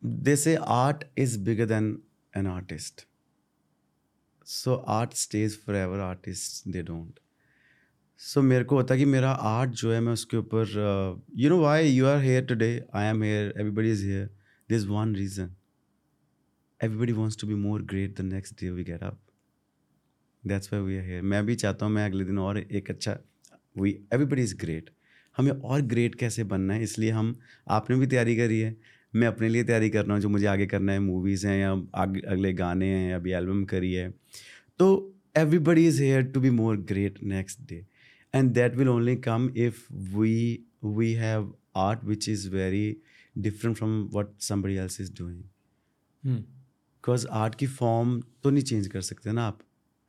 they 0.01 0.35
say 0.35 0.55
art 0.55 1.03
is 1.17 1.39
bigger 1.43 1.65
than 1.65 1.97
an 2.33 2.47
artist 2.47 3.05
so 4.47 4.75
art 4.91 5.13
stays 5.15 5.59
forever 5.75 5.99
artist 5.99 6.67
they 6.67 6.83
so 8.19 8.41
मेरे 8.41 8.63
को 8.63 8.75
होता 8.75 8.93
है 8.93 8.99
कि 8.99 9.05
मेरा 9.05 9.31
आर्ट 9.31 9.71
जो 9.71 9.91
है, 9.91 9.99
मैं 9.99 10.13
उसके 10.13 10.37
ऊपर 10.37 11.21
you 11.37 11.49
know 11.49 11.59
why 11.61 11.89
you 11.89 12.05
are 12.05 12.19
here 12.21 12.45
today 12.45 12.69
I 12.95 13.05
am 13.05 13.23
here 13.23 13.53
everybody 13.59 13.91
is 13.91 14.05
here 14.05 14.29
this 14.69 14.85
one 14.85 15.15
reason 15.15 15.55
everybody 16.79 17.13
wants 17.13 17.37
to 17.41 17.47
be 17.47 17.55
more 17.55 17.81
great 17.83 18.19
the 18.19 18.25
next 18.25 18.61
day 18.61 18.69
we 18.71 18.83
get 18.83 19.03
up 19.03 19.19
that's 20.43 20.73
why 20.73 20.81
we 20.81 20.97
are 20.97 21.03
here 21.03 21.21
मैं 21.23 21.45
भी 21.45 21.55
चाहता 21.55 21.85
हूँ, 21.85 21.93
मैं 21.93 22.05
अगले 22.05 22.25
दिन 22.25 22.39
और 22.39 22.57
एक 22.59 22.89
अच्छा 22.91 23.17
वी 23.75 23.89
एवरीबडी 24.13 24.41
इज़ 24.41 24.55
ग्रेट 24.61 24.89
हमें 25.35 25.51
और 25.51 25.81
ग्रेट 25.83 26.15
कैसे 26.15 26.43
बनना 26.43 26.73
है? 26.73 26.83
इसलिए 26.83 27.11
हम, 27.11 27.37
आपने 27.67 27.95
भी 27.95 28.07
तैयारी 28.07 28.35
करी 28.35 28.59
है। 28.59 28.75
मैं 29.13 29.27
अपने 29.27 29.49
लिए 29.49 29.63
तैयारी 29.63 29.89
कर 29.89 30.05
रहा 30.05 30.13
हूँ, 30.13 30.21
जो 30.21 30.29
मुझे 30.29 30.45
आगे 30.47 30.65
करना 30.67 30.91
है। 30.91 30.99
मूवीज़ 30.99 31.45
हैं 31.47 31.57
या 31.59 31.71
अगले 31.71 32.53
गाने 32.53 32.85
हैं 32.87 33.13
अभी 33.15 33.31
एल्बम 33.31 33.63
करी 33.65 33.91
है। 33.93 34.09
तो 34.79 34.87
everybody 35.37 35.85
is 35.87 36.01
here 36.03 36.23
to 36.23 36.39
be 36.41 36.49
more 36.49 36.77
great 36.89 37.19
next 37.25 37.61
day 37.69 37.85
and 38.37 38.55
that 38.55 38.75
will 38.75 38.89
only 38.93 39.15
come 39.27 39.45
if 39.67 39.73
we 40.15 40.33
we 40.95 41.09
have 41.15 41.45
art 41.77 42.05
which 42.09 42.29
is 42.35 42.45
very 42.53 42.95
different 43.45 43.77
from 43.79 43.95
what 44.15 44.27
somebody 44.49 44.77
else 44.85 44.99
is 45.01 45.11
doing. 45.21 45.43
Because 46.25 47.25
hmm. 47.25 47.33
Art 47.33 47.55
की 47.55 47.67
form 47.67 48.21
तो 48.21 48.49
नहीं 48.49 48.63
change 48.63 48.87
कर 48.87 49.01
सकते 49.01 49.31
ना 49.31 49.47
आप। 49.47 49.59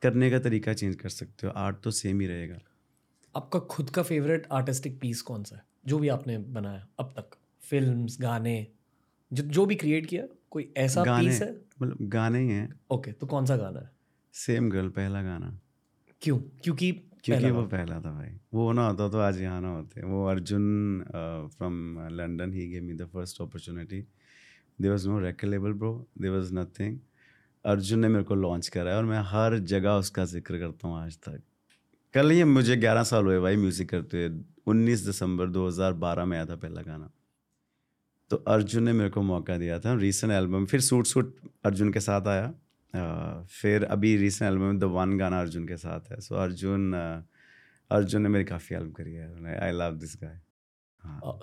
करने 0.01 0.29
का 0.29 0.39
तरीका 0.39 0.73
चेंज 0.73 0.95
कर 0.95 1.09
सकते 1.09 1.47
हो। 1.47 1.53
आर्ट 1.53 1.77
तो 1.83 1.91
सेम 1.91 2.21
ही 2.21 2.27
रहेगा। 2.27 2.59
आपका 3.35 3.59
खुद 3.59 3.89
का 3.89 4.03
फेवरेट 4.03 4.47
आर्टिस्टिक 4.51 4.99
पीस 4.99 5.21
कौन 5.21 5.43
सा 5.43 5.55
है? 5.55 5.65
जो 5.85 5.99
भी 5.99 6.07
आपने 6.07 6.37
बनाया 6.37 6.87
अब 6.99 7.13
तक। 7.17 7.35
फिल्म्स 7.61 8.17
गाने 8.21 8.67
जो 9.33 9.43
जो 9.43 9.65
भी 9.65 9.75
क्रिएट 9.75 10.05
किया 10.05 10.23
कोई 10.51 10.73
ऐसा 10.77 11.03
गाने, 11.03 11.29
पीस 11.29 11.41
है? 11.41 11.61
मतलब 11.81 11.97
गाने 12.01 12.39
ही 12.39 12.49
हैं। 12.49 12.79
ओके 12.91 13.09
okay, 13.09 13.21
तो 13.21 13.27
कौन 13.27 13.45
सा 13.45 13.57
गाना 13.57 13.79
है? 13.79 13.91
सेम 14.33 14.69
गर्ल 14.69 14.89
पहला 14.89 15.23
गाना। 15.23 15.59
क्यों? 16.21 16.37
क्योंकि 16.37 17.08
क्योंकि 17.23 17.49
वो 17.51 17.63
पहला 17.67 17.95
था 17.95 18.11
भाई। 18.11 18.29
वो 18.53 18.71
ना 18.73 18.87
होता 18.87 19.07
तो 19.09 19.19
आज 19.19 19.41
यहाँ 19.41 19.61
ना 19.61 19.69
होते। 19.69 20.05
वो 20.05 20.25
Arjun 20.27 21.03
from 21.57 21.73
London 22.11 22.53
he 22.53 22.67
gave 22.69 22.83
me 22.83 22.93
the 22.93 23.05
first 23.13 23.41
opportunity 23.41 24.01
there 24.79 24.91
was 24.91 25.07
no 25.09 25.19
record label 25.19 25.73
bro 25.73 25.93
there 26.21 26.31
was 26.31 26.53
nothing 26.55 26.97
Arjun 27.65 27.99
ने 27.99 28.07
मेरे 28.07 28.23
को 28.23 28.35
लॉन्च 28.35 28.67
करा 28.67 28.91
है 28.91 28.97
और 28.97 29.05
मैं 29.05 29.21
हर 29.27 29.57
जगह 29.67 29.91
उसका 29.95 30.25
ज़िक्र 30.25 30.59
करता 30.59 30.87
हूँ 30.87 30.97
आज 30.99 31.17
तक। 31.19 31.41
कल 32.13 32.29
ही 32.31 32.43
मुझे 32.45 32.75
ग्यारह 32.77 33.03
साल 33.03 33.25
हुए 33.25 33.39
भाई 33.39 33.55
म्यूज़िक 33.57 33.89
करते 33.89 34.25
हुए। 34.25 34.39
उन्नीस 34.67 35.05
दिसंबर 35.05 35.49
2012 35.49 36.25
में 36.25 36.37
आया 36.37 36.45
था 36.45 36.55
पहला 36.55 36.81
गाना। 36.81 37.09
तो 38.31 38.37
अर्जुन 38.47 38.83
ने 38.83 38.93
मेरे 38.93 39.09
को 39.09 39.21
मौका 39.21 39.57
दिया 39.57 39.79
था। 39.79 39.93
रीसेंट 39.95 40.33
एल्बम 40.33 40.65
फिर 40.65 40.81
सूट 40.81 41.05
सूट 41.07 41.35
अर्जुन 41.65 41.91
के 41.93 41.99
साथ 41.99 42.27
आया। 42.27 42.53
फिर 42.95 43.83
अभी 43.83 44.15
रिसेंट 44.17 44.51
एल्बम 44.51 44.79
द 44.79 44.83
वन 44.83 45.17
गाना 45.17 45.39
अर्जुन 45.39 45.67
के 45.67 45.77
साथ 45.77 46.11
है। 46.11 46.19
सो 46.19 46.35
अर्जुन 46.35 46.93
अर्जुन 47.91 48.21
ने 48.21 48.29
मेरी 48.29 48.45
काफ़ी 48.45 48.75
हेल्प 48.75 48.93
करी 48.95 49.13
है। 49.13 49.57
I 49.59 49.71
love 49.71 49.91
this 49.91 50.15
guy 50.23 50.39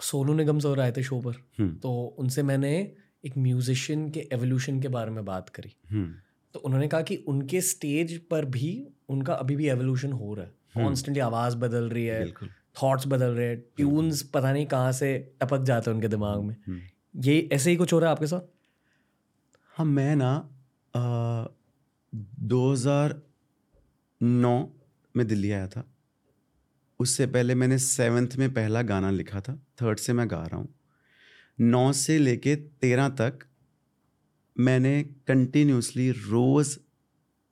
Sonu 0.03 0.35
Nigam 0.35 0.59
sir 0.59 0.81
आए 0.81 0.93
थे 0.93 1.03
शो 1.03 1.21
पर। 1.21 1.35
हम्म। 1.59 1.75
तो 1.77 1.93
उनसे 2.19 2.43
मैंने 2.43 2.73
एक 3.25 3.37
म्यूजिशियन 3.39 4.11
के 4.11 4.29
एवोल्यूशन 4.33 4.81
के 4.81 4.89
बारे 4.89 5.11
में 5.11 5.25
बात 5.25 5.49
करी। 5.49 5.75
हम्म। 5.91 6.15
तो 6.55 6.61
उन्होंने 6.61 6.89
कहा 6.89 7.03
कि 7.03 7.17
उनके 7.29 7.61
स्टेज 7.61 8.19
पर 8.29 8.45
भी 8.45 8.89
उनका 9.09 9.35
अभी 9.35 9.57
भी 9.57 9.69
एवोल्यूशन 9.69 10.13
हो 10.13 10.35
रहा 10.35 10.45
है। 10.45 10.85
कॉन्स्टेंटली 10.85 11.21
आवाज़ 11.21 11.57
बदल 11.57 11.89
रही 11.89 12.05
है 12.05 12.33
थॉट्स 12.83 13.07
बदल 13.07 13.31
रहे 13.31 13.47
हैं 13.49 13.61
ट्यून्स 13.77 14.23
पता 14.23 14.53
नहीं 14.53 14.67
कहाँ 14.67 14.93
से 14.93 15.37
टपक 15.41 15.63
जाते 15.63 15.91
हैं 15.91 15.95
उनके 15.97 16.09
दिमाग 16.09 16.41
में। 16.41 16.57
हम्म। 16.67 16.81
ये 17.23 17.49
ऐसे 17.53 17.71
ही 17.71 17.77
कुछ 17.77 17.93
हो 17.93 17.99
रहा 17.99 18.09
है 18.09 18.13
आपके 18.13 18.27
साथ? 18.27 18.41
हाँ 19.75 19.87
मैं 19.87 20.17
ना 20.17 20.33
दो 22.13 22.73
हज़ार 22.73 23.21
नौ 24.21 24.57
में 25.15 25.27
दिल्ली 25.27 25.51
आया 25.51 25.67
था। 25.69 25.85
उससे 27.01 27.27
पहले 27.27 27.55
मैंने 27.55 27.79
सेवन्थ 27.79 28.37
में 28.37 28.53
पहला 28.55 28.83
गाना 28.83 29.11
लिखा 29.11 29.41
था। 29.41 29.55
थर्ड 29.83 29.99
से 29.99 30.13
मैं 30.13 30.31
गा 30.31 30.43
रहा 30.43 30.57
हूँ। 30.57 30.69
नौ 31.59 31.93
से 31.93 32.19
लेके 32.19 32.57
तेरह 32.57 33.09
तक 33.21 33.47
मैंने 34.57 35.03
कंटिन्यूसली 35.29 36.11
रोज़ 36.11 36.79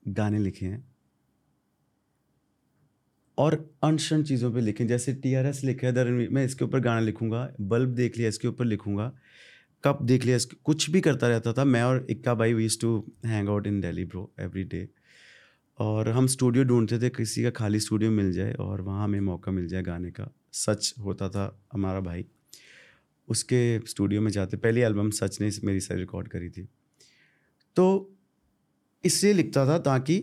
गाने 0.03 0.39
लिखे 0.39 0.67
हैं। 0.67 0.85
और 3.39 3.55
अनशन 3.85 4.23
चीज़ों 4.23 4.53
पे 4.53 4.61
लिखे 4.61 4.85
जैसे 4.85 5.13
टी 5.15 5.35
आर 5.35 5.47
एस 5.47 5.63
लिखा 5.65 5.87
है 5.87 5.93
दर 5.93 6.11
मैं 6.11 6.45
इसके 6.45 6.65
ऊपर 6.65 6.81
गाना 6.81 7.01
लिखूँगा, 7.01 7.49
बल्ब 7.61 7.95
देख 7.95 8.17
लिया, 8.19 8.29
इसके 8.29 8.49
ऊपर 8.49 8.65
लिखूँगा। 8.65 9.13
कप 9.85 10.03
देख 10.03 10.25
लिया? 10.25 10.39
कुछ 10.65 10.91
भी 10.91 11.01
करता 11.01 11.29
रहता 11.29 11.53
था। 11.53 11.65
मैं 11.65 11.83
और 11.83 12.07
इक्का 12.11 12.35
भाई 12.35 12.55
we used 12.55 12.81
to 12.81 13.13
hang 13.27 13.49
out 13.49 13.67
in 13.67 13.81
Delhi 13.81 14.05
bro 14.05 14.31
every 14.41 14.65
day 14.65 14.89
और 15.79 16.09
हम 16.09 16.27
स्टूडियो 16.27 16.65
ढूंढते 16.65 16.99
थे, 16.99 17.11
किसी 17.11 17.43
का 17.43 17.51
खाली 17.51 17.81
स्टूडियो 17.81 18.11
मिल 18.11 18.33
जाए 18.33 18.53
और 18.53 18.81
वहाँ 18.81 19.05
हमें 19.05 19.21
मौका 19.21 19.53
मिल 19.53 19.69
जाए 19.69 19.83
गाने 19.83 20.11
का। 20.11 20.31
सच 20.53 20.95
होता 21.01 21.29
था 21.29 21.61
हमारा 21.73 22.01
भाई। 22.01 22.27
उसके 23.29 23.81
स्टूडियो 23.87 24.21
में 24.21 24.31
जाते, 24.31 24.57
पहली 24.57 24.81
एल्बम 24.81 25.11
सच 25.11 25.41
ने 25.41 25.51
मेरी 25.65 25.81
सारी 25.81 26.01
रिकॉर्ड 26.01 26.29
करी 26.29 26.49
थी। 26.49 26.69
तो 27.77 28.15
इसलिए 29.05 29.33
लिखता 29.33 29.67
था 29.67 29.79
ताकि 29.79 30.23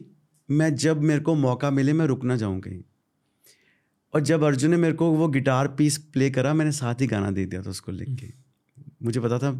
मैं 0.50 0.76
जब 0.76 1.02
मेरे 1.02 1.20
को 1.20 1.36
मौका 1.36 1.72
मिले, 1.72 1.94
मैं 1.94 2.06
रुक 2.06 2.24
ना 2.24 2.36
जाऊँ 2.36 2.60
कहीं। 2.60 2.82
और 4.14 4.22
जब 4.22 4.44
अर्जुन 4.44 4.72
ने 4.72 4.78
मेरे 4.78 4.94
को 4.94 5.12
वो 5.12 5.28
गिटार 5.28 5.68
पीस 5.68 5.98
प्ले 5.98 6.30
करा, 6.30 6.54
मैंने 6.54 6.72
साथ 6.72 7.02
ही 7.02 7.08
गाना 7.08 7.32
दे 7.32 7.46
दिया 7.46 7.62
था 7.62 7.70
उसको 7.70 7.92
लिख 7.92 8.10
के। 8.20 8.41
मुझे 9.02 9.20
पता 9.20 9.38
था 9.40 9.52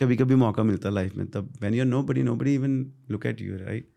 कभी 0.00 0.16
कभी 0.16 0.34
मौका 0.34 0.62
मिलता 0.62 0.90
लाइफ 0.90 1.16
में, 1.16 1.26
तब 1.26 1.52
when 1.62 1.74
your 1.74 1.86
nobody 2.02 2.22
nobody 2.36 2.54
even 2.54 2.78
look 3.10 3.26
at 3.26 3.40
you 3.40 3.56
right 3.58 3.88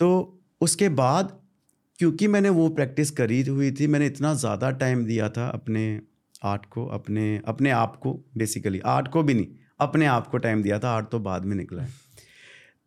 तो 0.00 0.08
उसके 0.60 0.88
बाद, 0.90 1.38
क्योंकि 1.98 2.26
मैंने 2.28 2.48
वो 2.50 2.68
प्रैक्टिस 2.70 3.10
करी 3.10 3.40
हुई 3.42 3.70
थी, 3.72 3.86
मैंने 3.86 4.06
इतना 4.06 4.34
ज़्यादा 4.34 4.70
टाइम 4.82 5.04
दिया 5.06 5.28
था 5.28 5.48
अपने 5.48 6.00
आर्ट 6.44 6.66
को, 6.66 6.86
अपने 6.86 7.40
अपने 7.46 7.70
आप 7.70 7.96
को 8.02 8.12
बेसिकली 8.38 8.80
आर्ट 8.86 9.08
को 9.08 9.22
भी 9.22 9.34
नहीं, 9.34 9.46
अपने 9.80 10.06
आप 10.06 10.26
को 10.26 10.38
टाइम 10.38 10.62
दिया 10.62 10.78
था 10.78 10.90
आर्ट 10.90 11.10
तो 11.10 11.18
बाद 11.20 11.44
में 11.44 11.56
निकला 11.56 11.82
है। 11.82 11.92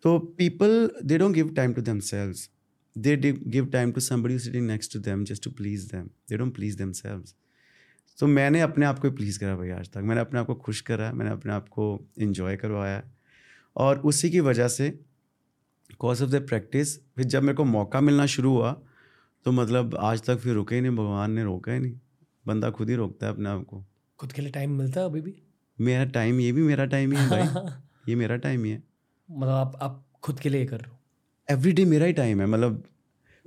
तो 0.03 0.17
people 0.37 0.89
they 1.03 1.17
don't 1.17 1.35
give 1.35 1.53
time 1.55 1.73
to 1.73 1.81
themselves 2.11 2.49
they 2.95 3.13
give 3.53 3.69
time 3.71 3.91
to 3.93 4.01
somebody 4.01 4.35
who's 4.35 4.43
sitting 4.45 4.65
next 4.67 4.91
to 4.93 4.99
them 4.99 5.21
just 5.27 5.43
to 5.43 5.51
please 5.51 5.85
them. 5.87 6.09
They 6.27 6.37
don't 6.37 6.53
please 6.57 6.75
themselves. 6.81 7.33
तो 8.19 8.27
मैंने 8.27 8.61
अपने 8.61 8.85
आप 8.85 8.99
को 8.99 9.11
प्लीज़ 9.11 9.39
करा 9.39 9.55
भाई 9.55 9.69
आज 9.69 9.89
तक। 9.89 9.97
मैंने 9.97 10.21
अपने 10.21 10.39
आप 10.39 10.45
को 10.45 10.55
खुश 10.55 10.81
करा 10.81 11.11
मैंने 11.13 11.31
अपने 11.31 11.53
आप 11.53 11.69
को 11.69 12.07
इन्जॉय 12.17 12.55
करवाया। 12.55 13.03
और 13.75 13.99
उसी 13.99 14.29
की 14.29 14.39
वजह 14.39 14.67
से 14.67 14.99
कॉज 15.99 16.21
ऑफ़ 16.21 16.29
द 16.29 16.35
प्रैक्टिस 16.35 16.97
फिर 16.97 17.25
जब 17.25 17.43
मेरे 17.43 17.55
को 17.55 17.63
मौका 17.63 18.01
मिलना 18.01 18.25
शुरू 18.25 18.51
हुआ 18.51 18.71
तो 19.45 19.51
मतलब 19.51 19.95
आज 19.95 20.21
तक 20.21 20.37
फिर 20.37 20.53
रुके 20.53 20.75
ही 20.75 20.81
नहीं 20.81 20.91
भगवान 20.91 21.31
ने 21.31 21.43
रोका 21.43 21.71
ही 21.71 21.79
नहीं। 21.79 21.99
बंदा 22.47 22.69
खुद 22.69 22.89
ही 22.89 22.95
रोकता 22.95 23.27
है 23.27 23.33
अपने 23.33 23.49
आप 23.49 23.63
को। 23.63 23.83
खुद 24.19 24.31
के 24.31 24.41
लिए 24.41 24.51
टाइम 24.51 24.71
मिलता 24.71 24.99
है 24.99 25.05
अभी 25.05 25.21
भी? 25.21 25.35
मेरा 25.81 26.05
टाइम 26.05 26.39
ये 26.39 26.51
भी 26.51 26.61
मेरा 26.61 26.85
टाइम 26.85 27.11
ही 27.11 27.17
है 27.17 27.29
भाई। 27.29 27.71
ये 28.09 28.15
मेरा 28.15 28.35
टाइम 28.37 28.63
ही 28.63 28.71
है। 28.71 28.83
मतलब 29.31 29.49
आप 29.49 29.79
आप 29.81 30.05
खुद 30.23 30.39
के 30.39 30.49
लिए 30.49 30.65
कर 30.65 30.77
रहे 30.77 30.91
हो? 30.91 30.97
एवरी 31.51 31.71
डे 31.71 31.85
मेरा 31.85 32.05
ही 32.05 32.13
टाइम 32.13 32.41
है 32.41 32.47
मतलब 32.47 32.83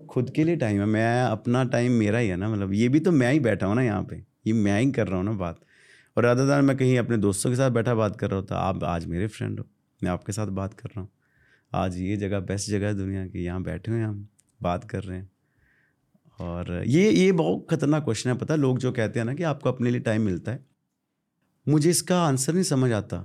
खुद 0.09 0.31
के 0.31 0.45
लिए 0.45 0.57
टाइम 0.57 0.81
है। 0.81 0.87
मैं 0.87 1.23
अपना 1.23 1.65
टाइम 1.65 1.93
मेरा 1.93 2.19
ही 2.19 2.29
है 2.29 2.37
ना 2.37 2.49
मतलब 2.49 2.73
ये 2.73 2.89
भी 2.89 3.01
तो 3.01 3.13
मैं 3.13 3.33
ही 3.33 3.41
बैठा 3.41 3.67
हूँ 3.67 3.75
ना 3.75 3.83
यहाँ 3.83 4.03
पे। 4.03 4.36
ये 4.47 4.53
मैं 4.53 4.81
ही 4.81 4.91
कर 4.93 5.09
रहा 5.09 5.17
हूँ 5.17 5.25
ना 5.25 5.33
बात। 5.33 5.61
और 6.17 6.25
अदर 6.25 6.61
मैं 6.63 6.77
कहीं 6.77 6.99
अपने 6.99 7.17
दोस्तों 7.17 7.51
के 7.51 7.57
साथ 7.57 7.71
बैठा 7.71 7.95
बात 7.95 8.17
कर 8.17 8.31
रहा 8.31 8.41
होता 8.41 8.57
आप 8.59 8.85
आज 8.85 9.07
मेरे 9.07 9.27
फ्रेंड 9.27 9.59
हो 9.61 9.67
मैं 10.01 10.11
आपके 10.11 10.33
साथ 10.33 10.47
बात 10.47 10.75
कर 10.75 10.89
रहा 10.89 11.01
हूँ। 11.01 11.09
आज 11.73 11.97
ये 11.99 12.17
जगह 12.17 12.41
बेस्ट 12.41 12.71
जगह 12.71 12.87
है 12.87 12.95
दुनिया 12.95 13.27
की 13.27 13.45
यहाँ 13.45 13.63
बैठे 13.63 13.91
हुए 13.91 14.01
हैं 14.01 14.07
हम 14.07 14.29
बात 14.61 14.85
कर 14.85 15.03
रहे 15.03 15.19
हैं। 15.19 15.31
और 16.41 16.83
ये 16.87 17.11
ये 17.11 17.33
बहुत 17.33 17.67
ख़तरनाक 17.71 18.05
क्वेश्चन 18.05 18.31
है 18.31 18.37
पता 18.39 18.55
लोग 18.55 18.79
जो 18.79 18.93
कहते 18.93 19.19
हैं 19.21 19.27
ना 19.27 19.35
कि 19.35 19.43
आपको 19.43 19.69
अपने 19.69 19.91
लिए 19.91 20.01
टाइम 20.01 20.23
मिलता 20.23 20.53
है। 20.53 20.65
मुझे 21.69 21.91
इसका 21.91 22.23
आंसर 22.23 22.53
नहीं 22.53 22.65
समझ 22.65 22.93
आता। 22.93 23.23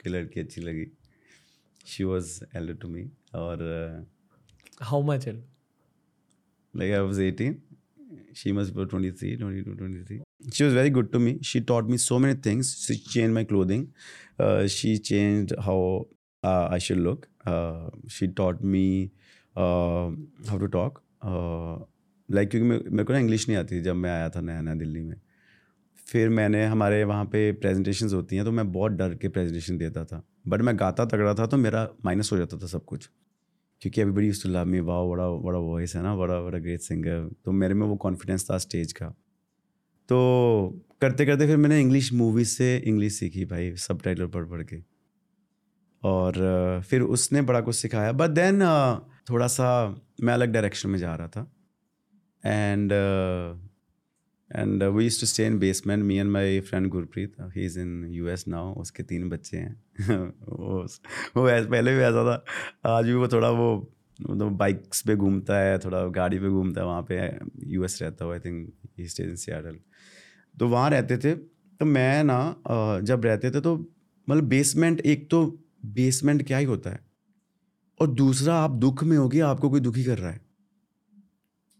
की 0.00 0.10
लड़की 0.10 0.40
अच्छी 0.40 0.60
लगी 0.60 0.86
शी 1.86 2.04
वॉज़ 2.04 2.40
एल 2.56 2.74
टू 2.74 2.88
मी 2.88 3.10
और 3.34 3.58
how 4.82 5.02
much 5.02 5.28
L 5.28 5.42
like 6.74 6.92
I 6.92 6.98
was 6.98 7.20
eighteen 7.22 7.62
she 8.36 8.52
must 8.52 8.72
twenty 8.74 9.12
three 9.12 9.36
twenty 9.36 9.62
two 9.62 9.74
twenty 9.74 10.04
three 10.04 10.20
she 10.50 10.64
was 10.64 10.74
very 10.74 10.90
good 10.90 11.12
to 11.12 11.18
me 11.18 11.38
she 11.44 11.60
taught 11.70 11.84
me 11.90 11.98
so 11.98 12.18
many 12.18 12.40
things 12.46 12.74
she 12.86 12.96
change 12.96 13.32
my 13.34 13.44
clothing 13.44 13.86
she 14.78 14.96
change 15.10 15.54
how 15.60 16.02
I 16.44 16.80
should 16.80 16.98
look 16.98 17.26
uh, 17.46 17.90
she 18.08 18.28
taught 18.40 18.62
me 18.74 18.86
uh, 19.56 20.10
how 20.48 20.58
to 20.62 20.68
talk. 20.76 21.00
Like 22.28 22.48
uh, 22.48 22.50
क्योंकि 22.50 22.90
मेरे 22.90 23.04
को 23.04 23.12
ना 23.12 23.18
English 23.18 23.48
नहीं 23.48 23.58
आती 23.58 23.80
जब 23.82 23.96
मैं 23.96 24.10
आया 24.10 24.28
था 24.30 24.40
नया 24.40 24.60
नया 24.60 24.74
दिल्ली 24.74 25.02
में। 25.02 25.16
फिर 26.06 26.28
मैंने 26.28 26.64
हमारे 26.64 27.02
वहाँ 27.04 27.24
पे 27.24 27.50
प्रेजेंटेशंस 27.52 28.12
होती 28.12 28.36
हैं 28.36 28.44
तो 28.44 28.52
मैं 28.52 28.70
बहुत 28.72 28.92
डर 28.92 29.14
के 29.14 29.28
प्रेजेंटेशन 29.28 29.78
देता 29.78 30.04
था। 30.04 30.22
बट 30.48 30.62
मैं 30.62 30.78
गाता 30.78 31.04
तगड़ा 31.04 31.34
था 31.34 31.46
तो 31.46 31.56
मेरा 31.56 31.88
माइनस 32.04 32.32
हो 32.32 32.38
जाता 32.38 32.58
था 32.58 32.66
सब 32.66 32.84
कुछ। 32.84 33.08
क्योंकि 33.82 34.00
everybody 34.00 34.26
use 34.26 34.42
to 34.42 34.48
love 34.48 34.64
me 34.64 34.80
wow 34.80 35.10
बड़ा 35.10 35.28
बड़ा 35.44 35.58
वॉइस 35.58 35.94
है 35.96 36.02
ना 36.02 36.14
बड़ा 36.16 36.40
बड़ा 36.42 36.58
ग्रेट 36.58 36.80
सिंगर 36.80 37.28
तो 37.44 37.52
मेरे 37.52 37.74
में 37.74 37.86
वो 37.86 37.96
कॉन्फिडेंस 37.96 38.50
था 38.50 38.58
स्टेज 38.58 38.92
का। 38.92 39.08
तो 40.08 40.84
करते 41.00 41.26
करते 41.26 41.46
फिर 41.46 41.56
मैंने 41.56 41.80
इंग्लिश 41.80 42.12
मूवीज़ 42.12 42.48
से 42.48 42.76
इंग्लिश 42.78 43.18
सीखी 43.18 43.44
भाई 43.44 43.74
सब 43.76 44.02
टाइटल 44.02 44.26
पढ़ 44.26 44.44
पढ़ 44.44 44.62
के। 44.62 44.76
और 46.06 46.32
फिर 46.88 47.00
उसने 47.00 47.42
बड़ा 47.42 47.60
कुछ 47.60 47.76
सिखाया। 47.76 48.12
बट 48.12 48.30
देन 48.30 48.60
थोड़ा 49.30 49.46
सा 49.46 49.96
मैं 50.22 50.34
अलग 50.34 50.52
डायरेक्शन 50.52 50.88
में 50.88 50.98
जा 50.98 51.14
रहा 51.14 51.28
था। 51.28 51.52
And 52.46 52.92
and 54.56 54.82
we 54.82 55.10
used 55.10 55.24
to 55.24 55.30
stay 55.30 55.50
in 55.50 55.60
basement 55.60 56.02
me 56.02 56.22
and 56.22 56.30
my 56.30 56.70
friend 56.70 56.94
Gurpreet 56.94 57.28
uh, 57.40 57.50
he's 57.58 57.76
in 57.76 58.22
US 58.24 58.44
now 58.48 58.74
उसके 58.76 59.02
तीन 59.02 59.28
बच्चे 59.28 59.56
हैं। 59.56 59.82
वो 60.28 60.86
वो 61.36 61.70
पहले 61.70 61.96
भी 61.96 62.02
ऐसा 62.02 62.36
था। 62.36 62.44
आज 62.98 63.04
भी 63.04 63.14
वो 63.14 63.28
थोड़ा 63.28 63.50
वो 63.50 63.92
मतलब 64.30 64.52
बाइक्स 64.52 65.02
पे 65.02 65.16
घूमता 65.16 65.58
है 65.58 65.78
थोड़ा 65.78 66.06
गाड़ी 66.06 66.38
पे 66.38 66.48
घूमता 66.48 66.80
है 66.80 66.86
वहाँ 66.86 67.06
पे 67.12 67.38
यू 67.66 67.84
एस 67.84 68.02
रहता 68.02 68.24
है 68.24 68.32
आई 68.32 68.38
थिंक 68.38 68.74
ही 68.98 69.08
स्टेज 69.08 69.46
इन 69.48 69.80
तो 70.58 70.68
वहाँ 70.68 70.90
रहते 70.90 71.18
थे 71.18 71.34
तो 71.80 71.84
मैं 71.84 72.24
ना 72.24 72.56
जब 73.00 73.24
रहते 73.24 73.50
थे 73.50 73.60
तो 73.60 73.92
मतलब 74.28 74.44
बेसमेंट 74.44 75.00
एक 75.00 75.30
तो 75.30 75.62
बेसमेंट 75.86 76.46
क्या 76.46 76.58
ही 76.58 76.64
होता 76.64 76.90
है। 76.90 77.00
और 78.00 78.06
दूसरा 78.10 78.54
आप 78.54 78.70
दुख 78.70 79.04
में 79.04 79.16
होगी 79.16 79.40
आपको 79.40 79.70
कोई 79.70 79.80
दुखी 79.80 80.04
कर 80.04 80.18
रहा 80.18 80.30
है। 80.30 80.40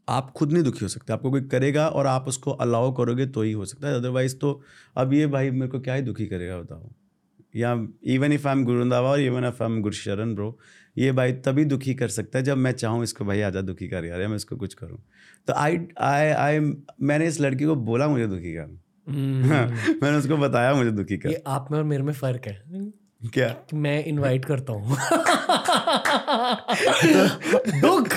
आप 0.08 0.30
खुद 0.30 0.52
नहीं 0.52 0.62
दुखी 0.62 0.78
हो 0.82 0.88
सकते 0.88 1.12
आपको 1.12 1.30
कोई 1.30 1.40
करेगा 1.40 1.88
और 1.88 2.06
आप 2.06 2.28
उसको 2.28 2.50
अलाउ 2.50 2.92
करोगे 2.92 3.26
तो 3.26 3.42
ही 3.42 3.52
हो 3.52 3.64
सकता 3.64 3.88
है। 3.88 3.94
अदरवाइज़ 3.94 4.36
तो 4.36 4.62
अब 4.96 5.12
ये 5.12 5.26
भाई 5.26 5.50
मेरे 5.50 5.68
को 5.68 5.80
क्या 5.80 5.94
ही 5.94 6.02
दुखी 6.02 6.26
करेगा 6.26 6.58
बताओ। 6.58 6.90
या 7.56 7.86
इवन 8.04 8.32
इफ़ 8.32 8.48
आई 8.48 8.54
एम 8.54 8.64
गुरुंदावा 8.64 9.10
और 9.10 9.20
even 9.20 9.44
if 9.44 9.62
I 9.62 9.70
am 9.70 9.82
Gursharan 9.82 10.34
bro 10.34 10.58
ये 10.98 11.12
भाई 11.12 11.32
तभी 11.32 11.64
दुखी 11.64 11.94
कर 11.94 12.08
सकता 12.08 12.38
है 12.38 12.44
जब 12.44 12.56
मैं 12.56 12.72
चाहूँ 12.72 13.02
इसको 13.02 13.24
भाई 13.24 13.40
आजा 13.40 13.60
दुखी 13.60 13.88
कर 13.88 14.04
यार 14.04 14.20
या 14.20 14.28
मैं 14.28 14.36
इसको 14.36 14.56
कुछ 14.56 14.74
करूँ। 14.74 14.98
तो 15.46 15.52
आई 15.52 15.78
आई 16.00 16.28
आई 16.28 16.60
मैंने 17.02 17.26
इस 17.26 17.40
लड़की 17.40 17.64
को 17.64 17.76
बोला 17.76 18.08
मुझे 18.08 18.26
दुखी 18.26 18.54
कर। 18.54 18.66
मैंने 20.02 20.16
उसको 20.18 20.36
बताया 20.36 20.74
मुझे 20.74 20.90
दुखी 20.90 21.18
कर। 21.18 21.30
ये 21.30 21.42
आप 21.46 21.68
में 21.70 21.78
और 21.78 21.84
मेरे 21.84 22.02
में 22.02 22.12
फ़र्क 22.12 22.46
है। 22.46 22.64
क्या? 23.20 23.46
मैं 23.74 24.04
इनवाइट 24.04 24.44
करता 24.44 24.72
हूँ। 24.72 24.96
दुख 27.80 28.08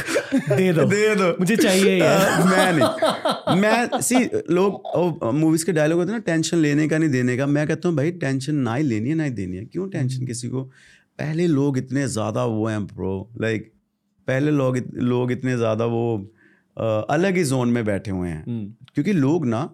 दे 0.49 0.71
दो। 0.73 0.85
दे 0.85 1.15
दो। 1.15 1.29
मुझे 1.39 1.55
चाहिए 1.55 1.95
यार 1.97 2.41
Uh, 2.41 2.45
मैं 2.51 2.73
नहीं। 2.73 3.62
मैं 3.62 4.01
सी 4.01 4.15
लोग 4.53 5.31
मूवीज़ 5.35 5.65
के 5.65 5.71
डायलॉग 5.71 5.99
होते 5.99 6.12
हैं 6.12 6.17
ना 6.19 6.23
टेंशन 6.25 6.57
लेने 6.57 6.88
का 6.88 6.97
नहीं 6.97 7.09
देने 7.09 7.38
का। 7.38 7.45
मैं 7.47 7.67
कहता 7.67 7.89
हूँ 7.89 7.95
भाई 7.97 8.12
टेंशन 8.23 8.55
ना 8.67 8.75
ही 8.75 8.83
लेनी 8.83 9.09
है 9.09 9.15
ना 9.15 9.23
ही 9.23 9.29
देनी 9.31 9.57
है। 9.57 9.65
क्यों 9.65 9.88
टेंशन 9.89 10.25
किसी 10.25 10.47
को? 10.49 10.63
पहले 11.19 11.47
लोग 11.47 11.77
इतने 11.77 12.07
ज़्यादा 12.07 12.45
वो 12.45 12.67
हैं 12.67 12.85
प्रो 12.88 13.13
लाइक 13.41 13.71
पहले 14.27 14.51
लोग 14.51 14.77
लोग 15.12 15.31
इतने 15.31 15.57
ज़्यादा 15.57 15.85
वो 15.85 16.03
अलग 17.09 17.38
ही 17.38 17.43
जोन 17.43 17.69
में 17.69 17.83
बैठे 17.85 18.12
हुए 18.12 18.29
हैं। 18.29 18.43
क्योंकि 18.93 19.13
लोग 19.13 19.45
ना 19.45 19.69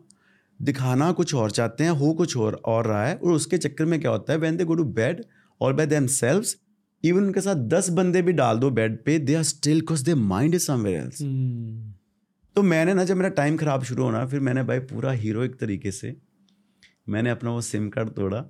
दिखाना 0.66 1.12
कुछ 1.14 1.34
और 1.36 1.52
चाहते 1.52 1.84
हैं 1.84 1.92
हो 1.94 2.14
कुछ 2.14 2.36
और 2.38 2.62
और 2.66 2.88
रहा 2.88 3.06
है। 3.06 3.16
और 3.16 3.32
उसके 3.32 3.58
चक्कर 3.60 3.86
में 3.86 4.00
क्या 4.00 4.12
होता 4.12 4.34
है 4.34 4.40
when 4.40 4.58
they 4.58 4.66
go 4.66 4.76
to 4.76 4.84
bed 4.94 5.24
और 5.62 5.74
बाय 5.74 5.86
देम 5.88 6.08
सेल्व्स 6.10 6.56
इवन 7.04 7.24
उनके 7.24 7.42
साथ 7.42 7.56
दस 7.70 7.90
बंदे 7.92 8.22
भी 8.22 8.34
डाल 8.34 8.60
दो 8.60 8.70
बेड 8.72 9.04
पे 9.06 9.18
they 9.20 9.36
are 9.36 9.44
still 9.46 9.80
because 9.80 10.06
they 10.06 10.14
mind 10.16 10.56
is 10.56 10.66
somewhere 10.66 11.02
else 11.02 11.22
तो 12.56 12.62
मैंने 12.64 12.94
ना 12.94 13.04
जब 13.04 13.18
मेरा 13.18 13.30
टाइम 13.38 13.58
ख़राब 13.58 13.84
शुरू 13.84 14.04
होना 14.04 14.26
फिर 14.28 14.40
मैंने 14.40 14.64
भाई 14.64 14.80
पूरा 14.92 15.12
हीरोइक 15.14 15.56
तरीके 15.60 15.92
से 15.92 16.16
मैंने 17.10 17.30
अपना 17.30 17.52
वो 17.52 17.62
सिम 17.62 17.90
कार्ड 17.90 18.10
तोड़ा 18.12 18.42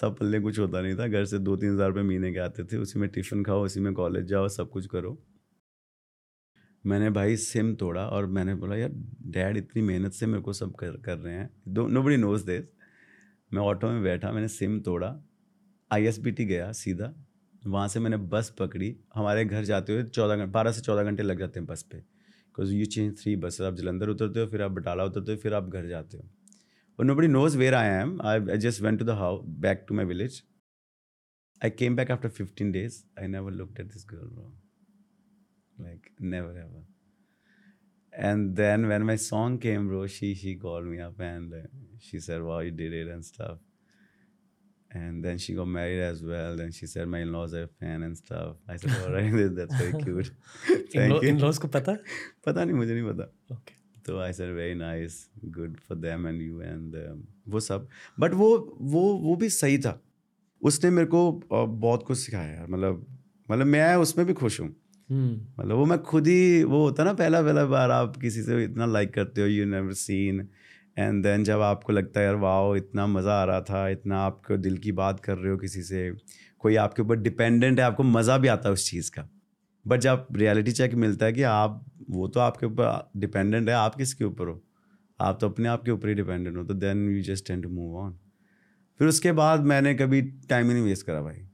तब 0.00 0.16
पल्ले 0.16 0.40
कुछ 0.40 0.58
होता 0.58 0.80
नहीं 0.80 0.94
था। 0.94 1.06
घर 1.08 1.24
से 1.24 1.38
दो 1.38 1.56
तीन 1.56 1.72
हज़ार 1.72 1.88
रुपये 1.88 2.02
महीने 2.02 2.32
के 2.32 2.38
आते 2.40 2.64
थे 2.64 2.76
उसी 2.76 2.98
में 2.98 3.08
टिफ़िन 3.10 3.42
खाओ 3.44 3.64
उसी 3.64 3.80
में 3.80 3.92
कॉलेज 3.94 4.24
जाओ 4.26 4.48
सब 4.50 4.70
कुछ 4.70 4.86
करो। 4.86 5.18
मैंने 6.84 7.10
भाई 7.10 7.36
सिम 7.36 7.74
तोड़ा 7.74 8.06
और 8.06 8.26
मैंने 8.26 8.54
बोला, 8.54 8.76
यार, 8.76 8.90
डैड 9.26 9.56
इतनी 9.56 9.82
मेहनत 9.82 10.12
से 10.12 10.26
मेरे 10.26 10.42
को 10.42 10.52
सब 10.52 10.74
कर 10.74 10.96
कर 10.96 11.18
रहे 11.18 11.34
हैं। 11.34 11.50
दो 11.68 11.86
नो 11.88 12.02
बड़ी 12.02 12.16
नोज़ 12.16 12.44
दिस 12.46 12.64
मैं 13.52 13.62
ऑटो 13.62 13.90
में 13.90 14.02
बैठा, 14.02 14.32
मैंने 14.32 14.48
सिम 14.48 14.80
तोड़ा 14.80 15.08
आई 15.90 16.10
गया 16.40 16.70
सीधा। 16.72 17.14
वहाँ 17.62 17.86
से 17.88 18.00
मैंने 18.00 18.16
बस 18.16 18.54
पकड़ी। 18.58 18.96
हमारे 19.14 19.44
घर 19.44 19.64
जाते 19.64 19.92
हुए 19.92 20.02
चौदह 20.04 20.36
घंटे 20.36 20.50
बारह 20.52 20.72
से 20.72 20.80
चौदह 20.80 21.02
घंटे 21.02 21.22
लग 21.22 21.38
जाते 21.38 21.60
हैं 21.60 21.66
बस 21.66 21.82
पे। 21.82 21.98
बिकॉज़ 21.98 22.72
यू 22.74 22.84
चेंज 22.86 23.22
थ्री 23.22 23.36
बस 23.36 23.60
आप 23.60 23.74
जलंधर 23.74 24.08
उतरते 24.08 24.40
हो, 24.40 24.46
फिर 24.46 24.62
आप 24.62 24.70
बटाला 24.70 25.04
उतरते 25.04 25.32
हो, 25.32 25.38
फिर 25.38 25.54
आप 25.54 25.68
घर 25.68 25.86
जाते 25.88 26.16
हो 26.16 26.28
और 26.98 27.04
nobody 27.14 27.28
knows 27.28 27.56
where 27.58 27.74
I 27.74 27.88
am 28.00 28.20
I 28.22 28.58
just 28.58 28.82
went 28.82 28.98
to 28.98 29.04
the 29.04 29.10
how 29.20 29.40
back 29.60 29.84
to 29.88 29.94
my 29.94 30.04
village 30.04 30.42
I 31.60 31.70
came 31.70 31.96
back 31.96 32.10
after 32.10 32.28
fifteen 32.28 32.72
days 32.72 33.02
I 33.20 33.28
never 33.28 33.52
looked 33.52 33.80
at 33.80 33.86
this 33.86 34.06
girl 34.10 34.28
like 35.79 36.11
never 36.19 36.49
ever 36.49 36.83
and 38.13 38.55
then 38.55 38.87
when 38.87 39.05
my 39.05 39.15
song 39.15 39.57
came 39.57 39.87
bro 39.87 40.05
she 40.07 40.33
she 40.33 40.55
called 40.55 40.85
me 40.85 40.99
up 40.99 41.19
and 41.19 41.53
uh, 41.53 41.65
she 41.99 42.19
said 42.19 42.41
wow 42.41 42.59
you 42.59 42.71
did 42.71 42.93
it 42.93 43.07
and 43.07 43.25
stuff 43.25 43.57
and 44.91 45.23
then 45.23 45.37
she 45.37 45.53
got 45.53 45.67
married 45.67 46.01
as 46.01 46.23
well 46.23 46.55
then 46.55 46.71
she 46.71 46.87
said 46.87 47.07
my 47.07 47.19
in-laws 47.19 47.53
are 47.53 47.63
a 47.63 47.67
fan 47.67 48.03
and 48.03 48.17
stuff 48.17 48.55
i 48.67 48.75
said 48.75 48.91
all 49.03 49.11
right 49.11 49.55
that's 49.55 49.75
very 49.75 49.93
cute 50.03 50.31
thank 50.93 51.21
you 51.21 51.29
in-laws 51.39 51.57
को 51.57 51.67
पता 51.67 51.97
पता 52.45 52.63
नहीं 52.63 52.75
मुझे 52.75 52.93
नहीं 52.93 53.03
पता 53.11 53.31
okay 53.55 53.73
तो 54.05 54.19
I 54.19 54.33
sir 54.33 54.51
very 54.51 54.75
nice 54.75 55.29
good 55.57 55.77
for 55.87 55.97
them 55.97 56.27
and 56.27 56.41
you 56.41 56.61
and 56.61 56.95
वो 57.47 57.59
सब 57.59 57.87
बट 58.19 58.33
वो 58.41 58.49
वो 58.95 59.01
वो 59.27 59.35
भी 59.35 59.49
सही 59.49 59.77
था 59.85 59.99
उसने 60.61 60.89
मेरे 60.89 61.07
को 61.07 61.41
uh, 61.53 61.67
बहुत 61.69 62.03
कुछ 62.03 62.17
सिखाया 62.17 62.53
यार 62.53 62.67
मतलब 62.67 63.05
मतलब 63.51 63.65
मैं 63.65 63.95
उसमें 63.95 64.25
भी 64.27 64.33
खुश 64.33 64.59
हूँ 64.61 64.75
मतलब 65.12 65.76
वो 65.76 65.84
मैं 65.86 65.98
खुद 66.02 66.26
ही, 66.26 66.62
वो 66.64 66.82
होता 66.82 67.04
ना 67.04 67.12
पहला 67.12 67.42
पहला 67.42 67.64
बार 67.66 67.90
आप 67.90 68.16
किसी 68.16 68.42
से 68.42 68.62
इतना 68.64 68.86
लाइक 68.86 69.12
करते 69.14 69.40
हो 69.40 69.46
you 69.46 69.64
never 69.66 69.92
seen 69.92 70.48
and 70.98 71.22
then 71.22 71.44
जब 71.44 71.60
आपको 71.60 71.92
लगता 71.92 72.20
है, 72.20 72.26
यार 72.26 72.36
वाओ 72.36 72.74
इतना 72.76 73.06
मज़ा 73.06 73.34
आ 73.34 73.44
रहा 73.44 73.60
था, 73.60 73.88
इतना 73.88 74.18
आपको 74.20 74.56
दिल 74.56 74.76
की 74.78 74.92
बात 74.92 75.20
कर 75.20 75.38
रहे 75.38 75.52
हो 75.52 75.58
किसी 75.58 75.82
से। 75.82 76.10
कोई 76.58 76.76
आपके 76.76 77.02
ऊपर 77.02 77.16
डिपेंडेंट 77.16 77.78
है, 77.80 77.84
आपको 77.86 78.02
मज़ा 78.02 78.38
भी 78.38 78.48
आता 78.48 78.68
है 78.68 78.72
उस 78.72 78.90
चीज़ 78.90 79.10
का। 79.10 79.28
बट 79.86 80.00
जब 80.00 80.26
रियलिटी 80.32 80.72
चेक 80.72 80.94
मिलता 80.96 81.26
है 81.26 81.32
कि 81.32 81.42
आप, 81.42 81.84
वो 82.10 82.28
तो 82.28 82.40
आपके 82.40 82.66
ऊपर 82.66 83.10
डिपेंडेंट 83.16 83.68
है, 83.68 83.74
आप 83.74 83.94
किसके 83.94 84.24
ऊपर 84.24 84.48
हो? 84.48 84.62
आप 85.20 85.38
तो 85.40 85.48
अपने 85.48 85.68
आप 85.68 85.82
के 85.82 85.90
ऊपर 85.90 86.08
ही 86.08 86.14
डिपेंडेंट 86.14 86.56
हो 86.56 86.64
तो 86.64 86.74
then 86.74 87.08
you 87.10 87.22
just 87.22 87.46
tend 87.46 87.60
to 87.62 87.68
move 87.68 87.96
on 87.96 88.18
फिर 89.00 89.08
उसके 89.08 89.32
बाद 89.32 89.60
मैंने 89.64 89.94
कभी 89.94 90.22
टाइम 90.22 90.66
ही 90.66 90.74
नहीं 90.74 90.84
वेस्ट 90.84 91.06
करा 91.06 91.22
भाई। 91.22 91.46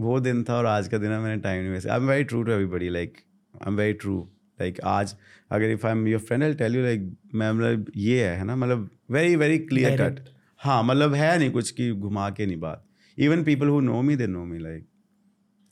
वो 0.00 0.20
दिन 0.20 0.44
था 0.44 0.54
और 0.54 0.66
आज 0.66 0.88
का 0.88 0.98
दिन 0.98 1.12
है 1.12 1.20
मैंने 1.20 1.42
टाइम 1.42 1.62
नहीं 1.62 1.72
waste 1.72 1.88
I 1.88 2.00
am 2.00 2.08
very 2.08 2.24
true 2.24 2.42
to 2.42 2.52
everybody 2.52 2.88
like 2.88 3.18
I 3.56 3.72
am 3.72 3.76
very 3.76 3.92
true 3.92 4.28
like 4.60 4.80
आज 4.80 5.16
अगर 5.50 5.70
if 5.70 5.86
I 5.86 5.92
am 5.92 6.06
your 6.08 6.20
friend 6.20 6.44
I 6.44 6.54
tell 6.54 6.76
you 6.76 6.82
like 6.82 7.16
मैं 7.34 7.52
मतलब 7.52 7.92
ये 7.96 8.28
है 8.28 8.44
ना? 8.44 8.56
मतलब 8.56 8.90
वेरी 9.10 9.36
वेरी 9.36 9.58
क्लियर 9.58 10.10
कट 10.10 10.20
हाँ 10.58 10.82
मतलब 10.82 11.14
है 11.14 11.38
नहीं 11.38 11.50
कुछ 11.50 11.70
कि 11.70 11.92
घुमा 11.92 12.30
के 12.30 12.46
नहीं 12.46 12.56
बात। 12.56 12.84
Even 13.18 13.44
people 13.44 13.68
who 13.68 13.80
know 13.80 14.02
me 14.02 14.16
they 14.16 14.26
know 14.26 14.44
me 14.44 14.58
like 14.58 14.86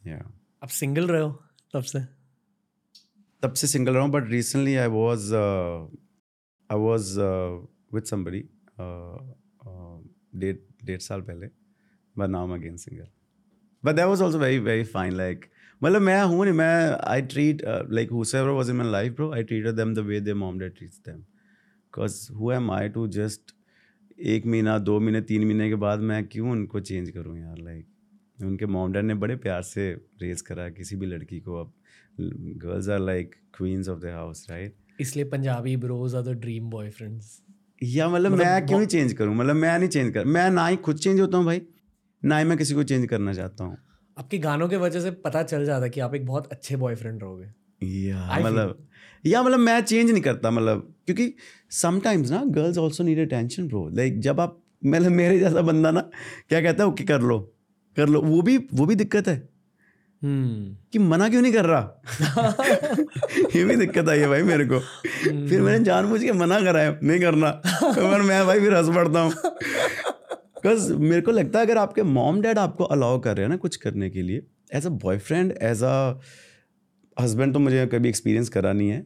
या 0.07 0.33
आप 0.63 0.69
सिंगल 0.69 1.09
रहे 1.09 1.23
हो 1.23 1.43
तब 1.75 1.83
से? 1.83 2.01
तब 3.43 3.53
से 3.53 3.67
सिंगल 3.67 3.95
रहा 3.95 4.03
हूँ 4.03 4.11
but 4.11 4.31
recently 4.31 4.75
I 4.77 4.87
was 4.87 5.35
I 5.35 6.79
was 6.79 7.21
with 7.95 8.03
somebody 8.03 8.45
डेढ़ 10.41 10.57
डेढ़ 10.85 11.01
साल 11.01 11.21
पहले 11.21 11.47
but 12.19 12.29
now 12.29 12.51
again 12.51 12.77
single 12.77 13.09
but 13.87 13.97
that 13.97 14.07
was 14.07 14.23
also 14.23 14.39
very 14.39 14.59
very 14.69 14.85
fine 14.95 15.17
like 15.17 15.45
मतलब 15.81 16.03
मैं 16.03 16.23
हूँ 16.23 16.45
नहीं 16.45 16.55
मैं 16.55 16.99
I 17.09 17.23
treat 17.33 17.63
like 17.67 18.11
whoever 18.13 18.49
was 18.51 18.71
in 18.71 18.77
my 18.77 18.91
life 18.93 19.15
bro 19.17 19.33
I 19.33 19.43
treat 19.43 19.69
them 19.75 19.95
the 19.95 20.07
way 20.09 20.21
they 20.21 20.35
mom 20.45 20.59
dad 20.59 20.77
treats 20.77 21.01
them 21.09 21.19
because 21.19 22.17
who 22.35 22.53
am 22.53 22.71
I 22.71 22.89
to 22.89 23.07
just 23.17 23.55
एक 24.35 24.47
महीना 24.47 24.79
दो 24.81 24.99
महीने 25.01 25.21
तीन 25.31 25.45
महीने 25.45 25.69
के 25.69 25.75
बाद 25.83 26.01
मैं 26.11 26.25
क्यों 26.29 26.51
उनको 26.51 26.81
चेंज 26.81 27.11
करूँ 27.11 27.39
यार? 27.39 27.57
लाइक 27.59 28.45
उनके 28.45 28.67
मॉम 28.67 28.93
डैड 28.93 29.05
ने 29.05 29.15
बड़े 29.15 29.37
प्यार 29.37 29.63
से 29.63 29.91
रेज 30.23 30.41
करा 30.41 30.69
किसी 30.71 30.97
भी 30.97 31.07
लड़की 31.07 31.41
को 31.41 31.61
अब। 31.61 31.73
Girls 32.63 32.89
are 32.89 33.01
like 33.01 33.35
queens 33.57 33.89
of 33.89 33.99
the 34.01 34.13
house 34.15 34.47
right 34.51 34.75
इसलिए 35.01 35.25
Punjabi 35.31 35.77
bros 35.77 36.15
are 36.15 36.23
the 36.23 36.37
dream 36.41 36.71
boyfriends 36.71 37.41
या 37.83 38.09
मतलब 38.09 38.33
मैं 38.33 38.67
क्यों 38.67 38.81
ही 38.81 38.87
चेंज 38.87 39.13
करूँ? 39.13 39.35
मतलब 39.35 39.57
मैं 39.57 39.79
नहीं 39.79 39.89
चेंज 39.89 40.13
कर 40.15 40.25
मैं 40.27 40.51
ना 40.51 40.67
ही 40.67 40.77
खुद 40.87 40.99
चेंज 40.99 41.21
होता 41.21 41.39
हूँ 41.39 41.47
भाई। 41.47 41.61
ना 42.25 42.39
ही 42.39 42.45
मैं 42.45 42.59
किसी 42.59 42.75
को 42.75 42.83
चेंज 42.83 43.07
करना 43.07 43.33
चाहता 43.33 43.65
हूँ। 43.65 43.77
आपके 44.19 44.39
गानों 44.39 44.69
के 44.69 44.77
वजह 44.77 45.01
से 45.01 45.11
पता 45.11 45.43
चल 45.43 45.65
जाता 45.65 45.85
है 45.85 45.91
कि 45.91 46.01
आप 46.01 46.15
एक 46.15 46.27
बहुत 46.27 46.53
अच्छे 46.53 46.77
बॉयफ्रेंड 46.77 47.23
रहोगे। 47.23 47.47
या 47.83 48.39
मतलब 48.39 48.89
या 49.27 49.43
मतलब 49.43 49.59
मैं 49.59 49.81
चेंज 49.81 50.11
नहीं 50.11 50.23
करता 50.23 50.51
मतलब 50.51 50.95
क्योंकि 51.07 51.35
समटाइम्स 51.71 52.31
ना 52.31 52.43
girls 52.45 52.79
also 52.79 53.05
need 53.05 53.19
attention 53.19 53.69
bro 53.69 53.89
like 53.89 54.21
जब 54.21 54.41
आप 54.41 54.63
मतलब 54.87 55.11
मेरे 55.11 55.39
जैसा 55.39 55.61
बंदा 55.61 55.91
ना 55.91 56.01
क्या 56.49 56.61
कहता 56.61 56.85
है 56.85 56.89
ओके 56.91 57.05
कर 57.05 57.21
लो 57.21 57.39
कर 57.97 58.09
लो। 58.09 58.21
वो 58.23 58.43
भी 58.43 58.57
वो 58.75 58.87
भी 58.87 58.95
दिक्कत 58.95 59.29
है। 59.29 59.49
हम्म। 60.23 60.77
कि 60.93 60.99
मना 60.99 61.29
क्यों 61.29 61.43
नहीं 61.43 61.53
कर 61.53 61.65
रहा? 61.65 62.03
ये 63.57 63.65
भी 63.65 63.77
दिक्कत 63.77 64.09
आई 64.09 64.19
है 64.19 64.29
भाई 64.29 64.43
मेरे 64.43 64.65
को। 64.65 64.79
फिर 65.49 65.61
मैंने 65.61 65.85
जानबूझ 65.85 66.23
के 66.23 66.33
मना 66.33 66.61
करा 66.61 66.81
है 66.81 66.99
नहीं 67.03 67.21
करना। 67.21 67.51
पर 67.85 68.23
मैं 68.23 68.47
भाई 68.47 68.61
फिर 68.61 68.75
हंस 68.75 68.89
पड़ता 68.89 69.21
हूँ। 69.21 69.33
बिकॉज़ 70.67 70.93
मेरे 70.93 71.21
को 71.23 71.31
लगता 71.31 71.59
है 71.59 71.65
अगर 71.67 71.79
आपके 71.79 72.03
मॉम 72.03 72.41
डैड 72.43 72.59
आपको 72.59 72.85
अलाउ 72.85 73.19
कर 73.21 73.37
रहे 73.37 73.45
हैं 73.45 73.49
ना 73.49 73.57
कुछ 73.57 73.77
करने 73.77 74.09
के 74.11 74.23
लिए 74.23 74.43
as 74.75 74.87
a 74.87 74.91
boyfriend 75.03 75.53
as 75.63 75.83
a 75.83 76.21
husband 77.17 77.53
तो 77.55 77.59
मुझे 77.59 77.87
कभी 77.87 78.09
एक्सपीरियंस 78.09 78.49
करा 78.49 78.73
नहीं 78.73 78.89
है। 78.91 78.99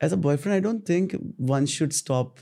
As 0.00 0.12
a 0.12 0.16
boyfriend 0.16 0.54
I 0.54 0.60
don't 0.60 0.88
think 0.88 1.14
one 1.40 1.64
should 1.66 1.90
stop 1.92 2.36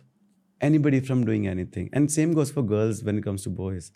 anybody 0.78 1.00
from 1.00 1.24
doing 1.24 1.46
anything 1.76 1.88
and 1.94 2.08
same 2.08 2.34
goes 2.34 2.52
for 2.52 2.64
girls 2.64 3.02
when 3.04 3.20
comes 3.20 3.44
to 3.44 3.50
boys 3.50 3.90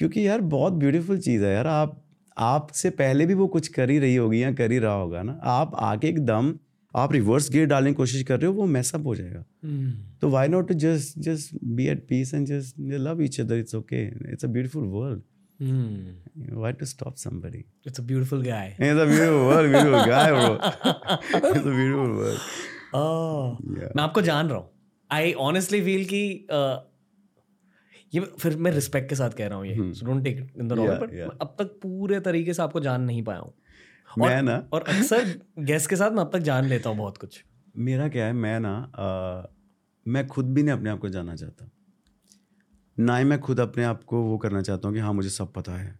क्योंकि 0.00 0.26
यार 0.26 0.40
बहुत 0.40 0.72
ब्यूटीफुल 0.72 1.18
चीज़ 1.18 1.44
है 1.44 1.54
यार, 1.54 1.66
आप, 1.66 2.02
आपसे 2.36 2.90
पहले 2.90 3.26
भी 3.26 3.34
वो 3.34 3.46
कुछ 3.46 3.68
कर 3.68 3.90
ही 3.90 3.98
रही 3.98 4.16
होगी 4.16 4.42
या 4.42 4.52
कर 4.52 4.72
ही 4.72 4.78
रहा 4.78 4.94
होगा 4.94 5.22
ना। 5.22 5.40
आप 5.44 5.74
आके 5.74 6.08
एकदम 6.08 6.54
आप 6.96 7.12
रिवर्स 7.12 7.50
गियर 7.52 7.66
डालने 7.68 7.90
की 7.90 7.94
कोशिश 7.94 8.22
कर 8.28 8.38
रहे 8.40 8.46
हो 8.50 8.52
वो 8.56 8.66
मैसअप 8.74 9.06
हो 9.06 9.14
जाएगा 9.14 9.44
Hmm. 9.66 9.88
तो 10.20 10.28
why 10.30 10.48
not 10.48 10.68
to 10.68 10.74
just 10.84 11.18
just 11.28 11.54
be 11.78 11.86
at 11.88 12.06
peace 12.08 12.34
and 12.34 12.46
just 12.46 12.76
love 13.06 13.22
each 13.22 13.40
other 13.40 13.58
it's 13.58 13.74
okay 13.74 14.02
it's 14.32 14.44
a 14.44 14.48
beautiful 14.48 14.84
world 14.98 15.22
Hmm. 15.60 16.56
why 16.62 16.70
to 16.80 16.86
stop 16.88 17.20
somebody 17.20 17.60
It's 17.90 18.00
a 18.00 18.02
beautiful 18.08 18.42
guy. 18.46 18.64
it's 18.88 18.98
a 19.02 19.06
beautiful 19.10 19.44
world 19.50 19.68
beautiful 19.74 20.02
guy 20.10 20.24
bro 20.32 20.50
it's 21.50 21.68
a 21.70 21.76
beautiful 21.76 22.10
world 22.18 22.42
Oh. 22.98 23.46
Yeah. 23.78 23.94
मैं 23.96 24.02
आपको 24.02 24.22
जान 24.26 24.48
रहा 24.48 24.58
हूँ 24.58 24.68
I 25.10 25.32
honestly 25.46 25.80
feel 25.84 26.04
कि 26.12 26.20
uh, 26.52 26.76
ये 28.14 28.20
फिर 28.40 28.56
मैं 28.56 28.70
respect 28.72 29.08
के 29.08 29.14
साथ 29.14 29.30
कह 29.38 29.46
रहा 29.46 29.58
हूँ 29.58 29.66
ये 29.66 29.74
don't 30.04 30.22
take 30.24 30.38
in 30.58 30.68
the. 30.68 30.72
Yeah, 30.72 31.00
but. 31.02 31.38
अब 31.42 31.54
तक 31.58 31.78
पूरे 31.82 32.20
तरीके 32.28 32.54
से 32.54 32.62
आपको 32.62 32.80
जान 32.80 33.02
नहीं 33.02 33.22
पाया 33.22 33.38
हूँ 33.38 33.52
मैं 34.18 34.42
ना 34.42 34.56
और 34.72 34.84
अक्सर 34.88 35.34
गेस्ट 35.58 35.90
के 35.90 35.96
साथ 35.96 36.10
मैं 36.10 36.20
अब 36.20 36.30
तक 36.32 36.38
जान 36.38 36.64
लेता 36.64 36.90
हूँ 36.90 36.98
बहुत 36.98 37.18
कुछ। 37.18 37.42
मेरा 37.76 38.08
क्या 38.08 38.26
है 38.26 38.32
मैं 38.32 38.58
ना 38.60 38.74
आ, 38.76 39.42
मैं 40.06 40.26
खुद 40.26 40.52
भी 40.54 40.62
नहीं 40.62 40.74
अपने 40.74 40.90
आप 40.90 40.98
को 40.98 41.08
जानना 41.08 41.34
चाहता। 41.36 41.70
ना 42.98 43.16
ही 43.16 43.24
मैं 43.24 43.38
खुद 43.40 43.60
अपने 43.60 43.84
आप 43.84 44.04
को 44.04 44.22
वो 44.22 44.38
करना 44.38 44.62
चाहता 44.62 44.88
हूँ 44.88 44.94
कि 44.96 45.00
हाँ 45.00 45.12
मुझे 45.12 45.30
सब 45.30 45.52
पता 45.52 45.72
है। 45.72 45.98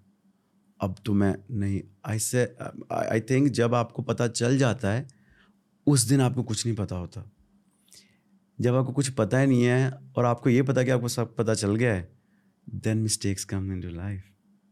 अब 0.80 0.94
तो 1.06 1.14
मैं 1.14 1.34
नहीं 1.50 1.82
ऐसे 2.06 2.44
आई 2.92 3.20
थिंक 3.20 3.48
जब 3.48 3.74
आपको 3.74 4.02
पता 4.02 4.28
चल 4.28 4.58
जाता 4.58 4.92
है 4.92 5.06
उस 5.86 6.02
दिन 6.02 6.20
आपको 6.20 6.42
कुछ 6.42 6.66
नहीं 6.66 6.76
पता 6.76 6.96
होता। 6.96 7.30
जब 8.58 8.74
आपको 8.74 8.92
कुछ 8.92 9.08
पता 9.10 9.38
ही 9.38 9.46
नहीं 9.46 9.64
है 9.64 9.90
और 10.16 10.24
आपको 10.24 10.50
ये 10.50 10.62
पता 10.62 10.82
कि 10.82 10.90
आपको 10.90 11.08
सब 11.08 11.34
पता 11.36 11.54
चल 11.54 11.74
गया 11.74 11.94
है 11.94 12.08
then 12.66 12.98
mistakes 12.98 13.44
come 13.44 13.72
in 13.72 13.82
life 13.96 14.24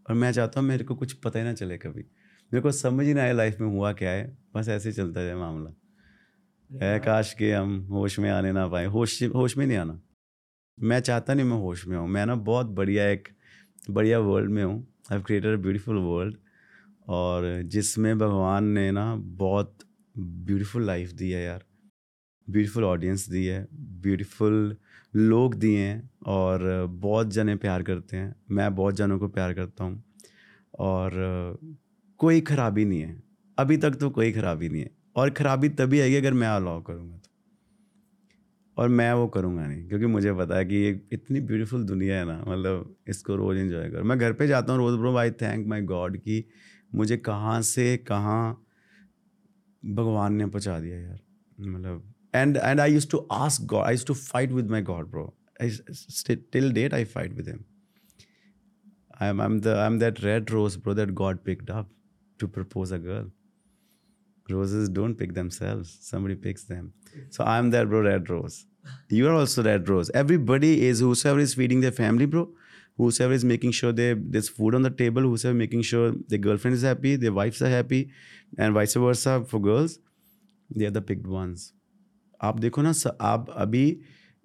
और 0.07 0.17
मैं 0.17 0.33
चाहता 0.33 0.61
हूँ 0.61 0.69
मेरे 0.69 0.85
को 0.85 0.95
कुछ 0.95 1.13
पता 1.13 1.39
ही 1.39 1.45
ना 1.45 1.53
चले 1.53 1.79
कभी। 1.79 2.05
मेरे 2.55 2.63
को 2.63 2.71
समझ 2.73 3.07
ही 3.07 3.15
ना 3.15 3.23
आए 3.23 3.33
लाइफ 3.33 3.61
में 3.61 3.69
हुआ 3.69 3.93
क्या 3.93 4.11
है। 4.11 4.27
बस 4.55 4.69
ऐसे 4.69 4.89
ही 4.89 4.95
चलता 4.95 5.23
जाए 5.25 5.35
मामला। 5.35 5.71
है 6.71 6.99
काश 6.99 7.33
कि 7.35 7.51
हम 7.51 7.79
होश 7.91 8.19
में 8.19 8.31
आने 8.31 8.53
ना 8.53 8.67
पाए। 8.69 8.87
होश 8.87 9.23
होश 9.23 9.57
में 9.57 9.67
नहीं 9.67 9.79
आना। 9.79 10.01
मैं 10.79 11.01
चाहता 11.01 11.35
नहीं 11.35 11.47
मैं 11.47 11.57
होश 11.57 11.87
में 11.87 11.97
हूँ। 11.99 12.09
मैं 12.09 12.27
ना 12.27 12.35
बहुत 12.35 12.67
बढ़िया 12.67 13.09
एक 13.09 13.29
बढ़िया 13.91 14.19
वर्ल्ड 14.19 14.51
में 14.51 14.63
हूँ। 14.65 14.87
I 15.13 15.21
created 15.21 15.59
a 15.59 15.63
beautiful 15.63 15.99
world 15.99 16.37
और 17.09 17.63
जिसमें 17.63 18.19
भगवान 18.19 18.65
ने 18.65 18.91
ना 18.91 19.17
बहुत 19.17 19.79
ब्यूटीफुल 20.19 20.87
लाइफ 20.87 21.11
दी 21.11 21.31
है 21.31 21.45
यार। 21.45 21.65
ब्यूटीफुल 22.51 22.85
ऑडियंस 22.85 23.29
दी 23.29 23.47
है। 23.47 23.67
ब्यूटीफुल 23.75 24.77
लोग 25.17 25.55
दिए 25.55 25.79
हैं। 25.79 26.11
और 26.27 26.87
बहुत 26.91 27.33
जने 27.33 27.57
प्यार 27.57 27.83
करते 27.83 28.17
हैं। 28.17 28.35
मैं 28.51 28.75
बहुत 28.75 28.95
जनों 28.95 29.19
को 29.19 29.29
प्यार 29.29 29.55
करता 29.55 29.85
हूँ। 29.85 30.05
और 30.79 31.11
कोई 32.25 32.41
खराबी 32.49 32.85
नहीं 32.85 33.01
है। 33.01 33.23
अभी 33.59 33.77
तक 33.77 33.95
तो 34.01 34.11
कोई 34.11 34.33
खराबी 34.33 34.69
नहीं 34.69 34.83
है। 34.83 34.91
और 35.17 35.31
खराबी 35.31 35.69
तभी 35.79 36.01
आएगी 36.01 36.17
अगर 36.17 36.33
मैं 36.35 36.49
अलाउ 36.49 36.83
करूँगा 36.83 37.17
तो। 37.17 37.31
और 38.77 38.89
मैं 38.91 39.13
वो 39.13 39.27
करूँगा 39.35 39.67
नहीं 39.67 39.87
क्योंकि 39.89 40.07
मुझे 40.07 40.33
पता 40.35 40.57
है 40.57 40.65
कि 40.65 40.77
ये 40.77 40.91
इतनी 41.13 41.41
ब्यूटीफुल 41.41 41.85
दुनिया 41.87 42.17
है 42.19 42.25
ना 42.27 42.39
मतलब 42.49 42.95
इसको 43.09 43.37
रोज़ 43.37 43.59
एंजॉय 43.59 43.91
करो। 43.91 44.05
मैं 44.05 44.19
घर 44.19 44.33
पे 44.33 44.47
जाता 44.47 44.73
हूँ 44.73 44.81
रोज़ 44.81 44.97
bro 45.01 45.15
I 45.17 45.31
thank 45.43 45.67
my 45.67 45.83
god 45.93 46.17
कि 46.19 46.45
मुझे 46.95 47.17
कहाँ 47.29 47.61
से 47.63 47.97
कहाँ 48.09 48.43
भगवान 49.83 50.35
ने 50.35 50.47
पहुँचा 50.47 50.79
दिया 50.81 50.99
यार। 50.99 51.21
मतलब 51.59 52.13
and 52.35 52.57
and 52.57 52.81
I 52.81 52.93
use 52.93 53.09
to 53.11 53.19
ask 53.33 53.67
god 53.73 53.85
I 53.87 53.95
use 53.95 54.07
to 54.07 54.15
fight 54.15 54.53
with 54.53 54.71
my 54.71 54.83
god 54.83 55.11
bro 55.11 55.33
till 56.53 56.73
date 56.73 56.95
I 56.95 57.05
fight 57.15 57.33
with 57.33 57.49
him 57.49 57.65
I 59.23 59.29
am 59.31 59.61
the 59.61 59.75
I'm 59.81 59.99
that 60.01 60.23
red 60.23 60.51
rose, 60.53 60.77
bro, 60.77 60.95
that 60.95 61.15
God 61.19 61.45
picked 61.49 61.71
up. 61.71 61.94
to 62.40 62.48
propose 62.48 62.92
a 62.92 63.00
girl. 63.00 63.28
Roses 64.50 64.90
don't 64.90 65.16
pick 65.16 65.34
themselves; 65.34 65.98
somebody 66.02 66.36
picks 66.36 66.64
them. 66.64 66.92
So 67.30 67.44
I'm 67.44 67.70
that 67.72 67.88
bro, 67.90 68.02
red 68.02 68.30
rose. 68.30 68.66
You 69.10 69.28
are 69.28 69.34
also 69.34 69.64
red 69.64 69.88
rose. 69.90 70.10
Everybody 70.22 70.72
is 70.88 71.00
whosoever 71.02 71.40
is 71.40 71.54
feeding 71.54 71.82
their 71.82 71.92
family, 71.92 72.26
bro. 72.26 72.50
Whosoever 72.98 73.34
is 73.34 73.46
making 73.46 73.72
sure 73.80 73.92
they 74.00 74.08
there's 74.36 74.50
food 74.50 74.76
on 74.80 74.82
the 74.82 74.90
table. 75.02 75.22
Whosoever 75.34 75.58
making 75.60 75.84
sure 75.90 76.08
their 76.28 76.40
girlfriend 76.48 76.76
is 76.80 76.86
happy, 76.90 77.16
their 77.26 77.34
wives 77.40 77.62
are 77.62 77.70
happy, 77.76 78.02
and 78.58 78.74
vice 78.80 78.96
versa 79.06 79.36
for 79.54 79.62
girls. 79.68 80.00
They 80.70 80.90
are 80.92 80.96
the 80.98 81.06
picked 81.12 81.30
ones. 81.36 81.68
आप 82.42 82.60
देखो 82.60 82.82
ना 82.82 82.92
स- 82.98 83.16
आप 83.30 83.50
अभी 83.66 83.86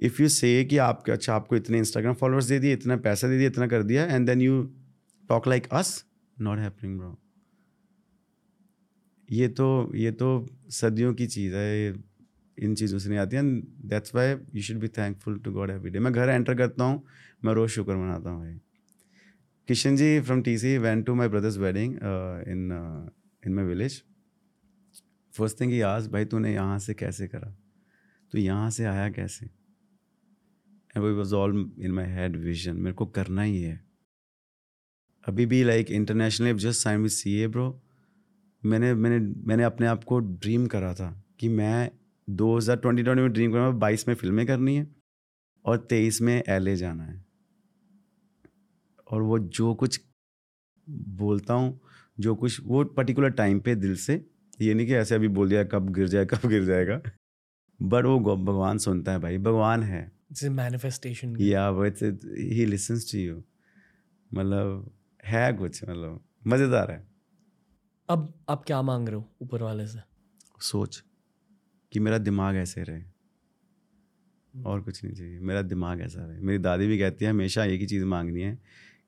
if 0.07 0.23
you 0.23 0.29
से 0.37 0.49
कि 0.71 0.77
आप 0.85 1.11
अच्छा 1.11 1.35
आपको 1.35 1.57
इतने 1.57 1.79
इंस्टाग्राम 1.79 2.15
फॉलोअर्स 2.23 2.47
दे 2.53 2.59
दिए 2.59 2.73
इतना 2.73 2.97
पैसा 3.05 3.29
दे 3.29 3.37
दिया 3.39 3.49
इतना 3.49 3.67
कर 3.75 3.83
दिया 3.91 4.05
and 4.15 4.27
then 4.27 4.41
you 4.43 4.63
talk 5.29 5.47
like 5.49 5.67
us 5.81 5.93
not 6.47 6.59
happening 6.59 6.99
bro 6.99 7.17
ये 9.30 9.48
तो 9.48 9.68
ये 9.96 10.12
तो 10.12 10.28
सदियों 10.72 11.14
की 11.14 11.28
चीज़ 11.28 11.56
है 11.56 11.94
इन 12.58 12.74
चीज़ों 12.76 13.00
से 13.00 13.10
नहीं 13.10 13.20
आती 13.20 13.38
and 13.38 13.64
that's 13.90 14.16
why 14.16 14.32
you 14.56 14.62
should 14.62 14.78
be 14.80 14.88
thankful 14.98 15.38
to 15.40 15.52
god 15.52 15.70
every 15.70 15.90
day 15.90 16.00
मैं 16.00 16.12
घर 16.14 16.30
एंटर 16.30 16.56
करता 16.56 16.84
हूँ, 16.84 17.04
मैं 17.46 17.54
रोज़ 17.54 17.72
शुक्र 17.72 17.96
मनाता 17.96 18.30
हूँ 18.30 18.40
भाई। 18.40 18.60
Kishan 19.68 19.96
ji 19.96 20.20
from 20.22 20.42
T 20.42 20.58
C 20.58 20.78
when 20.78 21.04
to 21.04 21.16
my 21.16 21.28
brother's 21.28 21.58
wedding 21.58 21.94
in 21.94 22.72
in 23.44 23.54
my 23.54 23.66
village 23.66 24.02
first 25.34 25.60
thing 25.62 25.82
आज 25.84 26.08
भाई 26.12 26.26
तूने 26.26 26.54
यहाँ 26.54 26.80
से 26.80 26.94
कैसे 26.94 27.28
करा? 27.28 27.56
तो 28.34 28.38
यहाँ 28.38 28.70
से 28.72 28.86
आया 28.86 29.10
कैसे? 29.10 29.46
And 29.46 31.06
was 31.18 31.36
all 31.36 31.72
in 31.80 31.92
my 31.92 32.06
head 32.08 32.36
vision 32.38 32.78
मेरे 32.78 32.94
को 32.94 33.06
करना 33.08 33.42
ही 33.42 33.62
है। 33.62 33.80
अभी 35.24 35.46
भी 35.46 35.64
like 35.64 35.92
internationally 35.92 36.54
just 36.60 36.82
sign 36.82 37.02
with 37.02 37.12
C 37.12 37.36
A 37.42 37.48
bro 37.48 37.70
मैंने 38.66 38.94
मैंने 38.94 39.20
मैंने 39.48 39.64
अपने 39.64 39.88
आप 39.88 40.04
को 40.04 40.20
ड्रीम 40.20 40.68
करा 40.68 40.94
था 40.94 41.24
कि 41.40 41.50
मैं 41.50 41.92
2020 42.28 43.18
में 43.18 43.32
ड्रीम 43.34 43.52
करा 43.52 43.70
बाईस 43.70 44.08
में 44.08 44.16
फ़िल्में 44.16 44.48
करनी 44.48 44.76
है 44.76 44.88
और 45.66 45.78
तेईस 45.78 46.22
में 46.22 46.44
एलए 46.50 46.76
जाना 46.76 47.04
है। 47.04 47.26
और 49.12 49.22
वो 49.22 49.40
जो 49.40 49.74
कुछ 49.74 50.02
बोलता 50.90 51.54
हूँ 51.54 51.80
जो 52.20 52.36
कुछ 52.36 52.62
वो 52.66 52.84
पर्टिकुलर 52.84 53.30
टाइम 53.30 53.60
पे 53.60 53.76
दिल 53.76 53.96
से 53.96 54.26
ये 54.62 54.74
नहीं 54.74 54.88
कि 54.88 54.94
ऐसे 54.94 55.16
अभी 55.16 55.28
बोल 55.28 55.50
दिया 55.50 55.64
कब 55.64 55.90
गिर 55.90 56.08
जाए 56.08 56.26
कब 56.26 56.48
गिर 56.50 56.64
जाएगा। 56.66 57.02
बट 57.82 58.06
वो 58.06 58.20
भगवान 58.20 58.78
सुनता 58.78 59.12
है 59.12 59.20
भाई 59.20 59.38
भगवान 59.38 59.84
है। 59.84 60.12
मैनिफेस्टेशन 60.44 61.36
या 61.40 61.70
ही 61.80 62.66
लिसन्स 62.66 63.12
टू 63.12 63.18
यू 63.18 63.44
मतलब 64.34 64.92
है 65.26 65.54
कुछ 65.54 65.84
मतलब 65.84 66.24
मज़ेदार 66.48 66.92
है। 66.92 67.09
अब 68.10 68.34
आप 68.50 68.64
क्या 68.68 68.82
मांग 68.82 69.10
रहे 69.10 69.18
हो 69.18 69.36
ऊपर 69.42 69.62
वाले 69.62 69.88
से? 69.88 70.00
सोच 70.62 71.04
कि 71.92 72.00
मेरा 72.00 72.18
दिमाग 72.18 72.56
ऐसे 72.56 72.84
रहे। 72.84 73.04
और 74.66 74.82
कुछ 74.82 75.04
नहीं 75.04 75.14
चाहिए। 75.14 75.40
मेरा 75.40 75.62
दिमाग 75.62 76.02
ऐसा 76.02 76.26
रहे। 76.26 76.40
मेरी 76.40 76.60
दादी 76.60 76.88
भी 76.88 77.00
कहती 77.00 77.26
है 77.26 77.32
हमेशा 77.32 77.66
एक 77.66 77.82
ही 77.82 77.88
चीज़ 77.88 78.06
मांगनी 78.06 78.42
है 78.42 78.60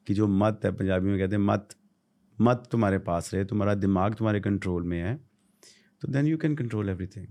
कि 0.07 0.13
जो 0.13 0.27
मत 0.27 0.61
है 0.65 0.71
पंजाबी 0.71 1.07
में 1.07 1.19
कहते 1.19 1.35
हैं 1.35 1.43
मत 1.43 1.75
मत 2.41 2.69
तुम्हारे 2.71 2.99
पास 2.99 3.33
रहे 3.33 3.45
तुम्हारा 3.45 3.75
दिमाग 3.75 4.13
तुम्हारे 4.13 4.39
कंट्रोल 4.39 4.83
में 4.83 5.01
है 5.01 5.19
तो 6.01 6.07
then 6.07 6.25
you 6.25 6.37
can 6.37 6.55
control 6.55 6.89
everything 6.89 7.27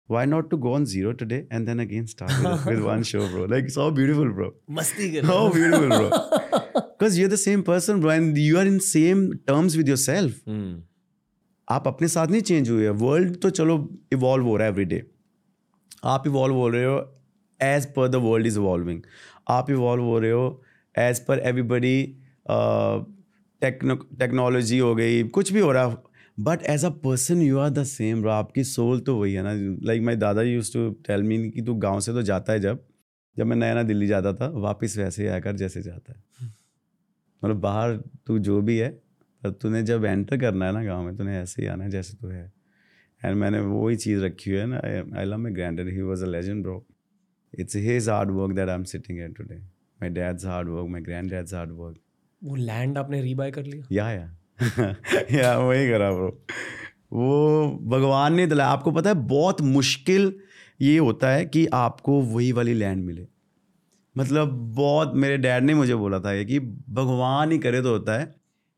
why 0.09 0.23
not 0.31 0.49
to 0.53 0.57
go 0.63 0.71
on 0.77 0.85
zero 0.93 1.11
today 1.21 1.37
and 1.57 1.69
then 1.71 1.81
again 1.83 2.09
start 2.13 2.33
with, 2.39 2.65
with 2.71 2.81
one 2.87 3.05
show 3.11 3.21
bro 3.35 3.45
like 3.53 3.69
it's 3.69 3.77
all 3.85 3.93
beautiful 3.99 4.33
bro 4.39 4.49
कर 4.79 5.29
how 5.29 5.37
beautiful 5.55 5.93
bro 5.93 6.09
because 6.89 7.17
you're 7.19 7.31
the 7.35 7.39
same 7.43 7.63
person 7.69 8.03
bro 8.03 8.11
and 8.15 8.41
you 8.47 8.59
are 8.63 8.67
in 8.73 8.81
same 8.89 9.23
terms 9.53 9.77
with 9.83 9.93
yourself 9.93 10.41
Hmm. 10.51 10.73
आप 11.69 11.87
अपने 11.89 12.09
साथ 12.09 12.29
नहीं 12.29 12.41
change 12.51 12.71
हुए 12.71 12.89
world 13.03 13.37
तो 13.43 13.51
चलो 13.59 13.77
evolve 14.13 14.47
हो 14.47 14.57
रहा 14.57 14.67
है 14.67 14.73
एवरी 14.73 14.85
डे 14.85 15.03
आप 16.15 16.27
इवॉल्व 16.27 16.55
हो 16.55 16.69
रहे 16.69 16.85
हो 16.85 16.97
as 17.61 17.87
per 17.95 18.09
the 18.09 18.23
world 18.25 18.47
is 18.47 18.59
evolving 18.59 19.03
आप 19.57 19.71
इवॉल्व 19.71 20.05
हो 20.05 20.19
रहे 20.19 20.31
हो 20.31 20.47
एज 20.95 21.25
पर 21.27 21.39
एवरीबडी 21.51 21.97
टेक्नोलॉजी 23.63 24.79
हो 24.79 24.95
गई 24.95 25.23
कुछ 25.39 25.53
भी 25.53 25.61
हो 25.61 25.73
रहा 25.73 25.87
है 25.89 25.97
but 26.39 26.63
as 26.63 26.85
a 26.85 26.89
person 27.05 27.43
you 27.43 27.59
are 27.59 27.71
the 27.71 27.83
same 27.85 28.23
row 28.25 28.31
आपकी 28.31 28.65
सोल 28.65 29.01
तो 29.01 29.17
वही 29.17 29.35
है 29.35 29.43
ना। 29.43 29.53
लाइक 29.87 30.03
माई 30.03 30.17
दादा 30.17 30.43
यूज़ 30.43 30.73
टू 30.73 30.89
टेल 31.07 31.23
मी 31.23 31.51
कि 31.51 31.63
तू 31.63 31.75
गाँव 31.77 32.01
से 32.01 32.13
तो 32.13 32.23
जाता 32.23 32.53
है 32.53 32.61
जब। 32.61 32.87
जब 33.37 33.47
मैं 33.47 33.57
नया 33.57 33.75
नया 33.75 33.83
दिल्ली 33.83 34.07
जाता 34.07 34.33
था 34.33 34.49
वापस 34.61 34.97
वैसे 34.99 35.23
ही 35.23 35.29
आकर 35.29 35.57
जैसे 35.57 35.83
जाता 35.83 36.13
है। 36.13 36.51
मतलब 37.43 37.61
बाहर 37.61 37.97
तू 38.27 38.39
जो 38.41 38.61
भी 38.63 38.79
है 38.79 38.89
पर 39.43 39.51
तूने 39.53 39.83
जब 39.83 40.05
एंटर 40.05 40.37
करना 40.39 40.67
है 40.67 40.73
ना 40.73 40.83
गाँव 40.85 41.05
में 41.05 41.17
तूने 41.17 41.39
ऐसे 41.39 41.63
ही 41.63 41.69
आना 41.69 41.85
है 41.85 41.91
जैसे 41.91 42.17
तू 42.17 42.29
है। 42.29 42.53
एंड 43.23 43.37
मैंने 43.37 43.61
वो 43.61 43.89
ही 43.89 43.97
चीज़ 43.97 44.21
रखी 44.21 44.51
हुई 44.51 44.59
है 44.61 44.67
ना। 44.67 44.81
I 45.19 45.25
love 45.25 45.39
my 45.39 45.53
grand 45.53 45.81
he 45.89 46.03
was 46.03 46.25
a 46.25 46.29
legend 46.29 46.63
bro 46.63 46.85
it's 47.53 47.77
his 47.79 48.09
hard 48.09 48.31
work 48.31 48.55
that 48.57 48.69
I 48.69 48.75
am 48.75 48.85
sitting 48.85 49.19
at 49.21 49.37
today 49.37 49.57
my 49.57 50.11
dad's 50.11 50.47
hard 50.47 50.69
work 50.69 50.89
my 50.91 51.01
granddad's 51.31 51.55
hard 51.55 51.73
work 51.73 51.99
वो 52.43 52.55
लैंड 52.57 52.99
आपने 52.99 53.23
रीबाय 53.23 53.51
कर 53.51 53.65
लिया? 53.65 53.87
या 53.93 54.11
या 54.11 54.31
या 55.33 55.59
वही 55.59 55.89
करा 55.89 56.13
ब्रो 56.13 56.45
वो 57.13 57.71
भगवान 57.83 58.35
ने 58.35 58.47
दिलाया। 58.47 58.71
आपको 58.71 58.91
पता 58.91 59.11
है, 59.11 59.17
बहुत 59.17 59.61
मुश्किल 59.61 60.35
ये 60.81 60.99
होता 60.99 61.29
है 61.29 61.47
कि 61.47 61.67
आपको 61.67 62.21
वही 62.21 62.53
वाली 62.53 62.75
लैंड 62.75 63.05
मिले। 63.05 63.27
मतलब 64.19 64.49
बहुत, 64.75 65.13
मेरे 65.15 65.37
डैड 65.37 65.65
ने 65.65 65.75
मुझे 65.75 65.95
बोला 65.95 66.21
था 66.21 66.33
ये 66.33 66.45
कि 66.45 66.61
भगवान 66.91 67.53
ही 67.53 67.59
करे 67.59 67.83
तो 67.83 67.89
होता 67.89 68.19
है। 68.21 68.35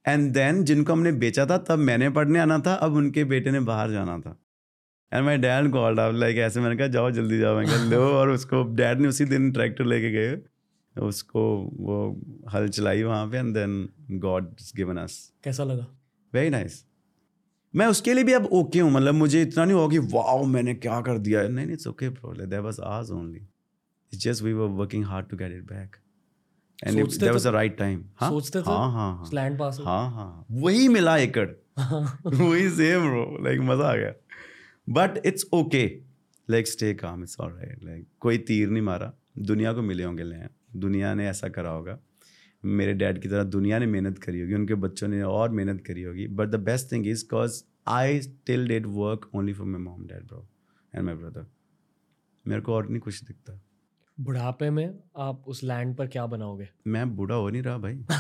एंड 0.08 0.32
देन 0.32 0.64
जिनको 0.64 0.92
हमने 0.92 1.12
बेचा 1.12 1.46
था, 1.46 1.58
तब 1.58 1.78
मैंने 1.78 2.10
पढ़ने 2.10 2.38
आना 2.38 2.58
था, 2.58 2.74
अब 2.74 2.94
उनके 2.94 3.24
बेटे 3.24 3.50
ने 3.50 3.60
बाहर 3.60 3.90
जाना 3.90 4.18
था। 4.18 4.40
एंड 5.12 5.24
माई 5.24 5.36
डैड 5.36 5.72
कॉल्ड 5.72 6.00
आप 6.00 6.14
लाइक 6.14 6.36
ऐसे 6.36 6.60
मैंने 6.60 6.76
कहा, 6.76 6.86
जाओ 6.86 7.10
जल्दी 7.10 7.38
जाओ। 7.38 7.56
मैं 7.56 7.66
कहा, 7.66 7.76
लो। 7.76 8.12
और 8.12 8.30
उसको 8.30 8.74
डैड 8.74 9.00
ने 9.00 9.08
उसी 9.08 9.24
दिन 9.24 9.52
ट्रैक्टर 9.52 9.84
लेके 9.84 10.10
गए। 10.10 10.36
उसको 11.02 11.42
वो 11.80 11.96
हल 12.52 12.68
चलाई 12.68 13.02
वहाँ 13.02 13.26
पे 13.30 13.38
and 13.38 13.54
then 13.54 13.88
god 14.10 14.54
given 14.76 14.96
us 14.96 15.32
कैसा 15.44 15.64
लगा? 15.64 15.86
वेरी 16.32 16.50
नाइस 16.50 16.84
मैं 17.74 17.86
उसके 17.86 18.14
लिए 18.14 18.24
भी 18.24 18.32
अब 18.32 18.44
ओके 18.44 18.58
okay 18.58 18.82
हूँ 18.82 18.90
मतलब 18.92 19.14
मुझे 19.14 19.42
इतना 19.42 19.64
नहीं 19.64 19.76
हुआ 19.76 19.88
कि 19.88 19.98
वाओ 19.98 20.44
मैंने 20.44 20.74
क्या 20.74 21.00
कर 21.00 21.18
दिया? 21.18 21.42
नहीं 21.42 21.66
नहीं 21.66 21.74
it's 21.74 21.86
okay 21.86 22.08
bro 22.08 22.34
that 22.46 22.60
was 22.60 22.80
ours 22.80 23.10
only 23.10 23.38
it's 23.38 24.22
just 24.24 24.42
we 24.42 24.52
were 24.52 24.68
working 24.68 25.04
hard 25.04 25.26
to 25.26 25.36
get 25.36 25.52
it 25.52 25.64
back 25.64 25.96
and 26.86 26.96
that 26.96 27.30
was 27.30 27.46
the 27.46 27.46
right 27.46 27.76
time 27.78 28.04
हाँ? 28.16 28.30
सोचते 28.30 28.58
थे 28.58 28.64
हाँ 28.66 28.92
हाँ 28.92 29.16
हाँ. 29.16 29.30
लैंड 29.34 29.58
पास 29.58 29.78
हाँ। 29.84 30.10
हाँ 30.10 30.46
वही 30.50 30.88
मिला 30.88 31.16
एकड़. 31.16 31.48
वही 32.26 32.68
सेम 32.70 33.00
ब्रो 33.00 33.44
लाइक 33.44 33.60
मज़ा 33.60 33.84
आ 33.84 33.94
गया. 33.96 34.12
But 34.88 35.26
it's 35.26 35.46
okay 35.52 35.86
like 36.50 36.68
stay 36.68 36.94
calm 36.94 37.22
it's 37.22 37.40
alright 37.40 37.84
like 37.84 38.06
कोई 38.20 38.38
तीर 38.38 38.68
नहीं 38.68 38.82
मारा. 38.82 39.12
दुनिया 39.38 39.72
को 39.72 39.82
मिले 39.82 40.04
होंगे 40.04 40.22
लैंड 40.22 40.48
दुनिया 40.76 41.14
ने 41.14 41.28
ऐसा 41.28 41.48
करा 41.48 41.70
होगा। 41.70 41.98
मेरे 42.64 42.92
डैड 42.92 43.22
की 43.22 43.28
तरह 43.28 43.44
दुनिया 43.44 43.78
ने 43.78 43.86
मेहनत 43.86 44.18
करी 44.18 44.40
होगी 44.40 44.54
उनके 44.54 44.74
बच्चों 44.74 45.08
ने 45.08 45.22
और 45.22 45.50
मेहनत 45.50 45.84
करी 45.86 46.02
होगी। 46.02 46.26
But 46.26 46.48
the 46.48 46.54
best 46.54 46.92
thing 46.92 47.06
is 47.06 47.28
cause 47.28 47.64
I 47.88 48.20
still 48.20 48.68
did 48.68 48.86
work 48.86 49.30
only 49.34 49.52
for 49.52 49.66
my 49.66 49.80
mom 49.80 50.06
dad 50.06 50.26
bro 50.26 50.48
and 50.94 51.04
my 51.04 51.14
brother 51.14 51.46
मेरे 52.46 52.60
को 52.60 52.74
और 52.74 52.88
नहीं 52.88 53.00
कुछ 53.00 53.24
दिखता। 53.24 53.60
बुढ़ापे 54.20 54.70
में 54.70 54.98
आप 55.16 55.44
उस 55.46 55.64
लैंड 55.64 55.96
पर 55.96 56.06
क्या 56.06 56.26
बनाओगे? 56.26 56.68
मैं 56.86 57.16
बूढ़ा 57.16 57.34
हो 57.34 57.48
नहीं 57.48 57.62
रहा 57.62 57.78
भाई। 57.78 57.94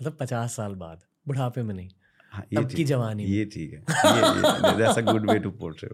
मतलब 0.00 0.16
पचास 0.20 0.56
साल 0.56 0.74
बाद 0.74 1.00
बुढ़ापे 1.26 1.62
में 1.62 1.74
नहीं। 1.74 1.88
हाँ, 2.30 2.44
तब 2.56 2.70
की 2.70 2.84
जवानी 2.84 3.24
ये 3.24 3.44
ठीक 3.44 3.72
है। 3.72 3.78
ये 3.78 4.76
that's 4.76 4.98
a 4.98 5.00
good 5.00 5.30
way 5.30 5.38
to 5.38 5.50
portray 5.50 5.90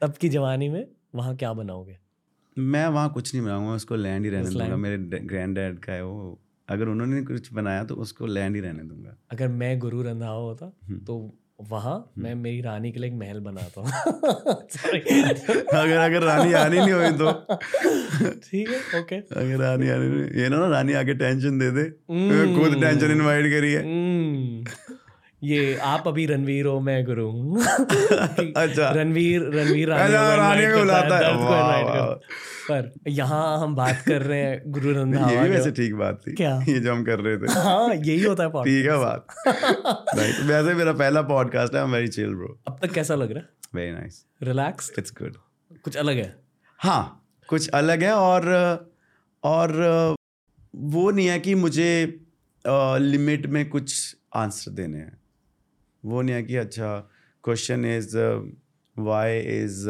तब 0.00 0.12
की 0.12 0.28
जवानी 0.28 0.68
में 0.68 0.86
वहाँ 1.14 1.36
क्या 1.36 1.52
बनाओगे? 1.52 1.98
मैं 2.58 2.86
वहाँ 2.86 3.12
कुछ 3.12 3.34
नहीं 3.34 3.44
बनाऊँगा 3.44 3.72
उसको 3.72 3.96
लैंड 3.96 4.24
ही 4.24 4.30
रहने 4.30 4.50
दूँगा। 4.50 4.76
मेरे 4.76 4.98
ग्रैंड 5.18 5.54
डैड 5.54 5.78
का 5.78 5.92
है 5.92 6.04
वो। 6.04 6.40
अगर 6.68 6.88
उन्होंने 6.88 7.22
कुछ 7.22 7.52
बनाया 7.52 7.84
तो 7.84 7.94
उसको 7.94 8.26
लैंड 8.26 8.54
ही 8.56 8.60
रहने 8.60 8.82
दूँगा। 8.82 9.16
अगर 9.32 9.48
मैं 9.48 9.78
गुरु 9.78 10.02
रंधावा 10.02 10.40
होता 10.42 10.72
हम्म। 10.88 10.98
तो 10.98 11.38
वहाँ 11.70 12.12
मैं 12.18 12.34
मेरी 12.34 12.60
रानी 12.60 12.90
के 12.92 13.00
लिए 13.00 13.10
एक 13.10 13.16
महल 13.16 13.40
बनाता 13.40 13.80
हूँ। 13.80 13.88
अगर 15.74 15.96
अगर 15.96 16.22
रानी 16.22 16.52
आनी 16.52 16.78
नहीं 16.78 16.92
हुई 16.92 17.10
तो। 17.10 17.32
ठीक 18.44 18.68
है 18.70 19.00
ओके 19.00 19.16
अगर 19.40 19.56
रानी 19.58 19.88
आनी 19.88 20.08
नहीं 20.08 20.42
ये 20.42 20.48
ना 20.48 20.66
रानी 20.68 20.92
आके 20.92 21.14
टेंशन 21.14 21.58
दे 21.58 21.70
दे। 21.70 21.80
हम्म। 22.10 22.58
खुद 22.58 22.80
टेंशन 22.82 23.10
इनवाइट 23.10 23.46
करी 23.52 23.72
है 23.72 23.82
हम्म, 23.82 24.64
ये 25.44 25.76
आप 25.76 26.08
अभी 26.08 26.26
रणवीर 26.26 26.66
हो 26.66 26.80
मैं 26.80 27.04
गुरु 27.04 27.30
हूँ। 27.30 27.62
अच्छा। 27.64 28.90
रणवीर 28.90 29.42
रणवीर 29.42 29.88
रानी 29.88 30.66
को 30.66 30.78
बुलाता 30.78 31.16
है। 31.18 32.14
पर 32.68 32.92
यहाँ 33.08 33.58
हम 33.58 33.74
बात 33.76 34.02
कर 34.06 34.22
रहे 34.22 34.40
हैं 34.40 34.62
गुरु 34.66 34.90
ये 35.30 35.42
भी 35.42 35.48
वैसे 35.48 35.70
ठीक 35.70 35.94
बात 35.94 36.20
थी। 36.26 36.32
क्या? 36.32 36.64
ये 36.68 36.80
जो 36.80 36.92
हम 36.92 37.04
कर 37.04 37.20
रहे 37.20 37.36
थे। 37.36 37.52
हाँ 37.52 37.94
यही 37.94 38.22
होता 38.22 38.42
है 38.42 38.50
ठीक 38.64 38.86
है 38.86 38.98
बात। 38.98 39.26
वैसे 40.44 40.74
मेरा 40.74 40.92
पहला 40.92 41.22
पॉडकास्ट 41.22 41.74
है 41.74 41.80
I 41.80 41.86
am 41.86 41.92
very 41.92 42.08
chill 42.08 42.34
bro 42.34 42.58
अब 42.66 42.78
तक 42.82 42.92
कैसा 42.92 43.14
लग 43.14 43.30
रहा 43.30 43.38
है? 43.38 43.48
Very 43.74 43.92
nice 43.92 44.24
relax 44.42 44.92
it's 44.98 45.12
good 45.22 45.36
कुछ 45.84 45.96
अलग 45.96 46.16
है? 46.16 46.36
हाँ 46.78 47.26
कुछ 47.48 47.68
अलग 47.68 48.02
है 48.02 48.12
और 48.12 48.48
और 49.44 49.72
वो 50.74 51.10
नहीं 51.10 51.26
है 51.26 51.38
कि 51.40 51.54
मुझे 51.54 52.20
लिमिट 52.98 53.46
में 53.46 53.68
कुछ 53.68 54.16
आंसर 54.36 54.70
देने 54.70 54.98
हैं। 54.98 55.23
वो 56.04 56.22
नहीं 56.22 56.34
है 56.34 56.42
कि 56.42 56.56
अच्छा 56.56 56.96
question 57.44 57.84
is 57.84 58.16
why 58.96 59.38
is 59.38 59.88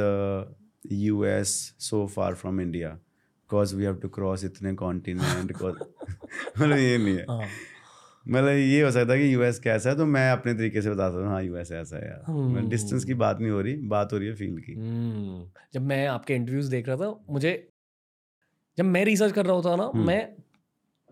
U 0.93 1.25
S 1.25 1.49
so 1.81 2.07
far 2.07 2.35
from 2.35 2.61
India 2.61 2.89
because 2.91 3.75
we 3.77 3.85
have 3.85 3.95
to 3.95 4.09
cross 4.09 4.45
इतने 4.45 4.75
कॉन्टिनेंट 4.75 5.53
मतलब 5.63 6.77
ये 6.79 6.99
नहीं 6.99 7.17
है। 7.17 7.25
हाँ। 7.31 7.47
मतलब 8.29 8.49
ये 8.49 8.81
हो 8.83 8.91
सकता 8.91 9.13
है 9.13 9.19
कि 9.19 9.35
यूएस 9.35 9.59
कैसा 9.59 9.91
है 9.91 9.97
तो 9.97 10.07
मैं 10.07 10.31
अपने 10.33 10.55
तरीके 10.55 10.83
से 10.83 10.91
बता 10.91 11.09
सकता 11.09 11.21
हूँ 11.21 11.29
हाँ 11.29 11.43
यूएस 11.43 11.73
ऐसा 11.73 11.97
है 11.97 12.07
यार। 12.09 12.67
डिस्टेंस 12.69 13.05
की 13.05 13.15
बात 13.15 13.41
नहीं 13.41 13.51
हो 13.51 13.61
रही 13.61 13.75
बात 13.89 14.13
हो 14.13 14.19
रही 14.19 14.29
है 14.29 14.35
फील 14.35 14.59
की। 14.59 14.75
हम्म, 14.75 15.45
जब 15.75 15.83
मैं 15.83 16.07
आपके 16.07 16.35
इंटरव्यूज़ 16.35 16.71
देख 16.71 16.89
रहा 16.89 16.97
था 16.97 17.25
मुझे 17.31 17.53
जब 18.79 18.85
मैं 18.85 19.05
रिसर्च 19.05 19.33
कर 19.33 19.47
रहा 19.47 19.55
होता 19.57 19.77
ना 19.77 19.91
हम्म। 19.95 20.07
मैं 20.07 20.37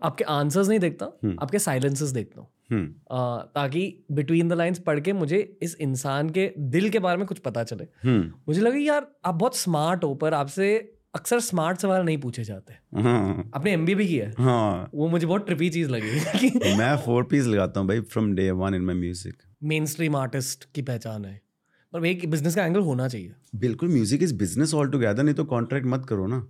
आपके 0.01 0.23
आंसर्स 0.23 0.67
नहीं 0.67 0.79
देखता 0.79 1.05
हम्म। 1.23 1.37
आपके 1.41 1.59
साइलेंसेस 1.59 2.09
देखता 2.09 2.41
हूँ। 2.41 2.47
हम्म 2.47 2.62
ताकि 3.11 4.05
बिटवीन 4.11 4.49
द 4.49 4.53
लाइंस 4.53 4.79
पढ़ 4.79 4.99
के 4.99 5.13
मुझे 5.13 5.57
इस 5.61 5.75
इंसान 5.81 6.29
के 6.29 6.51
दिल 6.59 6.89
के 6.89 6.99
बारे 6.99 7.17
में 7.17 7.27
कुछ 7.27 7.39
पता 7.39 7.63
चले। 7.63 7.83
हम्म। 7.83 8.31
मुझे 8.47 8.61
लगा 8.61 8.77
यार 8.77 9.07
आप 9.25 9.35
बहुत 9.35 9.57
स्मार्ट 9.57 10.03
हो 10.03 10.15
पर 10.15 10.33
आपसे 10.33 10.89
अक्सर 11.15 11.39
स्मार्ट 11.39 11.79
सवाल 11.79 12.05
नहीं 12.05 12.17
पूछे 12.17 12.43
जाते। 12.43 12.73
हाँ। 13.01 13.51
आपने 13.55 13.71
एम 13.71 13.85
भी 13.85 14.07
किया 14.07 14.25
है। 14.25 14.33
हाँ। 14.39 14.89
वो 14.93 15.07
मुझे 15.07 15.27
बहुत 15.27 15.45
ट्रिपी 15.45 15.69
चीज़ 15.69 15.89
लगी। 15.89 16.49
मैं 16.77 16.97
फोर 16.97 17.23
पीस 17.23 17.45
लगाता 17.45 17.79
हूँ 17.79 17.87
भाई 17.87 18.01
from 18.01 18.33
day 18.35 18.51
one 18.51 18.75
in 18.75 18.81
my 18.81 18.95
music 18.95 19.33
mainstream 19.85 20.15
artist 20.15 20.67
की 20.75 20.81
पहचान 20.81 21.25
है। 21.25 21.41
पर 21.93 22.05
एक 22.05 22.29
बिज़नेस 22.31 22.55
का 22.55 22.65
एंगल 22.65 22.79
होना 22.79 23.07
चाहिए। 23.07 23.33
बिल्कुल 23.55 23.89
music 23.89 24.23
is 24.23 24.37
business 24.37 24.73
all 24.73 24.89
together 24.89 25.23
नहीं 25.23 25.35
तो 25.35 25.43
कॉन्ट्रैक्ट 25.45 25.87
मत 25.87 26.05
करो 26.09 26.27
ना। 26.27 26.47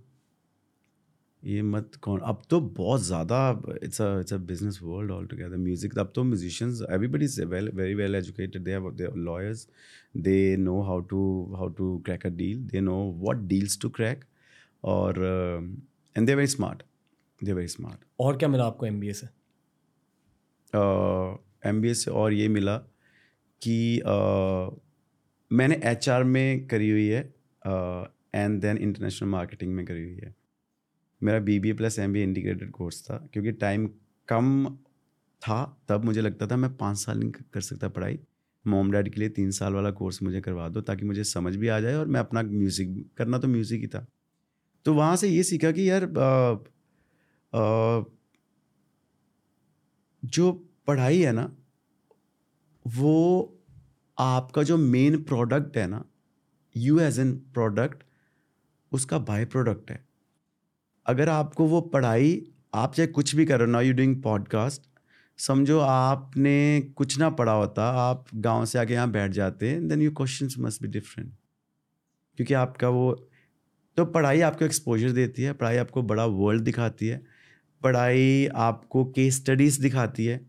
ये 1.46 1.62
मत 1.62 1.94
कौन 1.94 2.20
अब 2.20 2.42
तो 2.50 2.60
बहुत 2.60 3.00
ज़्यादा 3.00 3.62
it's 3.82 4.02
a 4.02 4.20
it's 4.20 4.32
a 4.32 4.36
business 4.36 4.78
world 4.82 5.10
all 5.10 5.26
together 5.26 5.56
music 5.56 5.98
अब 5.98 6.12
तो 6.14 6.24
musicians 6.24 6.82
everybody 6.90 7.24
is 7.24 7.42
well 7.42 7.68
very 7.68 7.94
well 7.94 8.14
educated 8.14 8.62
they 8.62 8.70
have 8.70 8.90
they 8.90 9.08
lawyers 9.16 9.68
they 10.16 10.56
know 10.56 10.80
how 10.82 11.00
to 11.00 11.52
how 11.54 11.68
to 11.68 11.98
crack 11.98 12.26
a 12.26 12.28
deal 12.28 12.58
they 12.58 12.80
know 12.80 13.12
what 13.12 13.36
deals 13.36 13.78
to 13.80 13.88
crack 13.88 14.24
और 14.84 15.18
and 16.16 16.26
they 16.26 16.34
very 16.34 16.46
smart 16.46 16.82
they 17.44 17.52
very 17.52 17.68
smart 17.68 17.98
और 18.20 18.36
क्या 18.36 18.48
मिला 18.48 18.64
आपको 18.64 18.86
M 18.86 19.12
से? 19.12 19.26
M 21.68 21.80
B 21.80 21.94
से 21.94 22.10
और 22.10 22.32
ये 22.32 22.48
मिला 22.48 22.76
कि 23.62 23.98
uh, 23.98 24.80
मैंने 25.52 25.80
एचआर 25.84 26.24
में 26.24 26.66
करी 26.66 26.90
हुई 26.90 27.06
है 27.06 27.34
एंड 28.34 28.60
देन 28.60 28.78
इंटरनेशनल 28.78 29.28
मार्केटिंग 29.28 29.74
में 29.74 29.86
करी 29.86 30.02
हुई 30.02 30.14
है। 30.14 30.43
मेरा 31.24 31.38
B 31.40 31.58
B 31.58 31.70
A 31.70 31.72
plus 31.72 31.98
M 31.98 32.12
B 32.12 32.22
integrated 32.22 32.70
course 32.70 33.02
था 33.02 33.16
क्योंकि 33.32 33.52
टाइम 33.54 33.86
कम 34.28 34.66
था 35.42 35.64
तब 35.88 36.04
मुझे 36.04 36.20
लगता 36.20 36.46
था 36.46 36.56
मैं 36.56 36.76
पाँच 36.76 36.98
साल 36.98 37.18
नहीं 37.18 37.30
कर 37.30 37.60
सकता 37.60 37.88
पढ़ाई। 37.88 38.18
मोम 38.64 38.90
डैड 38.92 39.08
के 39.14 39.20
लिए 39.20 39.28
तीन 39.30 39.50
साल 39.50 39.72
वाला 39.74 39.90
कोर्स 39.92 40.22
मुझे 40.22 40.40
करवा 40.40 40.68
दो 40.68 40.80
ताकि 40.80 41.04
मुझे 41.06 41.24
समझ 41.24 41.54
भी 41.56 41.68
आ 41.68 41.78
जाए 41.80 41.94
और 41.94 42.06
मैं 42.06 42.20
अपना 42.20 42.42
म्यूज़िक 42.42 43.04
करना 43.18 43.38
तो 43.38 43.48
म्यूज़िक 43.48 43.80
ही 43.80 43.86
था। 43.86 44.06
तो 44.86 44.94
वहाँ 44.94 45.16
से 45.16 45.28
ये 45.28 45.42
सीखा 45.42 45.70
कि 45.72 45.88
यार 45.90 46.04
आ, 46.18 46.56
आ, 47.52 48.04
जो 50.22 50.52
पढ़ाई 50.86 51.20
है 51.20 51.32
ना 51.32 51.50
वो 52.84 53.60
आपका 54.18 54.62
जो 54.62 54.76
मेन 54.76 55.22
प्रोडक्ट 55.24 55.76
है 55.76 55.86
ना 55.86 56.04
यू 56.74 56.98
एज 57.00 57.18
एन 57.20 57.32
प्रोडक्ट 57.54 58.02
उसका 58.92 59.18
बाय 59.20 59.44
प्रोडक्ट 59.44 59.90
है। 59.90 60.04
अगर 61.06 61.28
आपको 61.28 61.66
वो 61.66 61.80
पढ़ाई, 61.80 62.42
आप 62.74 62.94
चाहे 62.94 63.06
कुछ 63.06 63.34
भी 63.36 63.44
कर 63.46 63.66
ना 63.66 63.80
यू 63.80 63.92
डूइंग 63.92 64.22
पॉडकास्ट 64.22 64.82
समझो 65.38 65.78
आपने 65.80 66.80
कुछ 66.96 67.18
ना 67.18 67.30
पढ़ा 67.30 67.52
होता, 67.52 67.84
आप 67.84 68.24
गाँव 68.34 68.64
से 68.64 68.78
आके 68.78 68.94
यहाँ 68.94 69.10
बैठ 69.10 69.30
जाते 69.30 69.78
then 69.80 70.02
you 70.02 70.10
question 70.10 70.48
must 70.62 70.82
be 70.82 70.88
different 70.88 71.32
क्योंकि 72.38 72.54
आपका 72.54 72.88
वो 72.88 73.12
तो 73.96 74.04
पढ़ाई 74.04 74.40
आपको 74.40 74.64
एक्सपोजर 74.64 75.10
देती 75.10 75.42
है, 75.42 75.52
पढ़ाई 75.52 75.76
आपको 75.76 76.02
बड़ा 76.02 76.24
वर्ल्ड 76.26 76.62
दिखाती 76.62 77.06
है, 77.06 77.22
पढ़ाई 77.82 78.46
आपको 78.46 79.04
केस 79.04 79.36
स्टडीज़ 79.36 79.80
दिखाती 79.82 80.26
है 80.26 80.40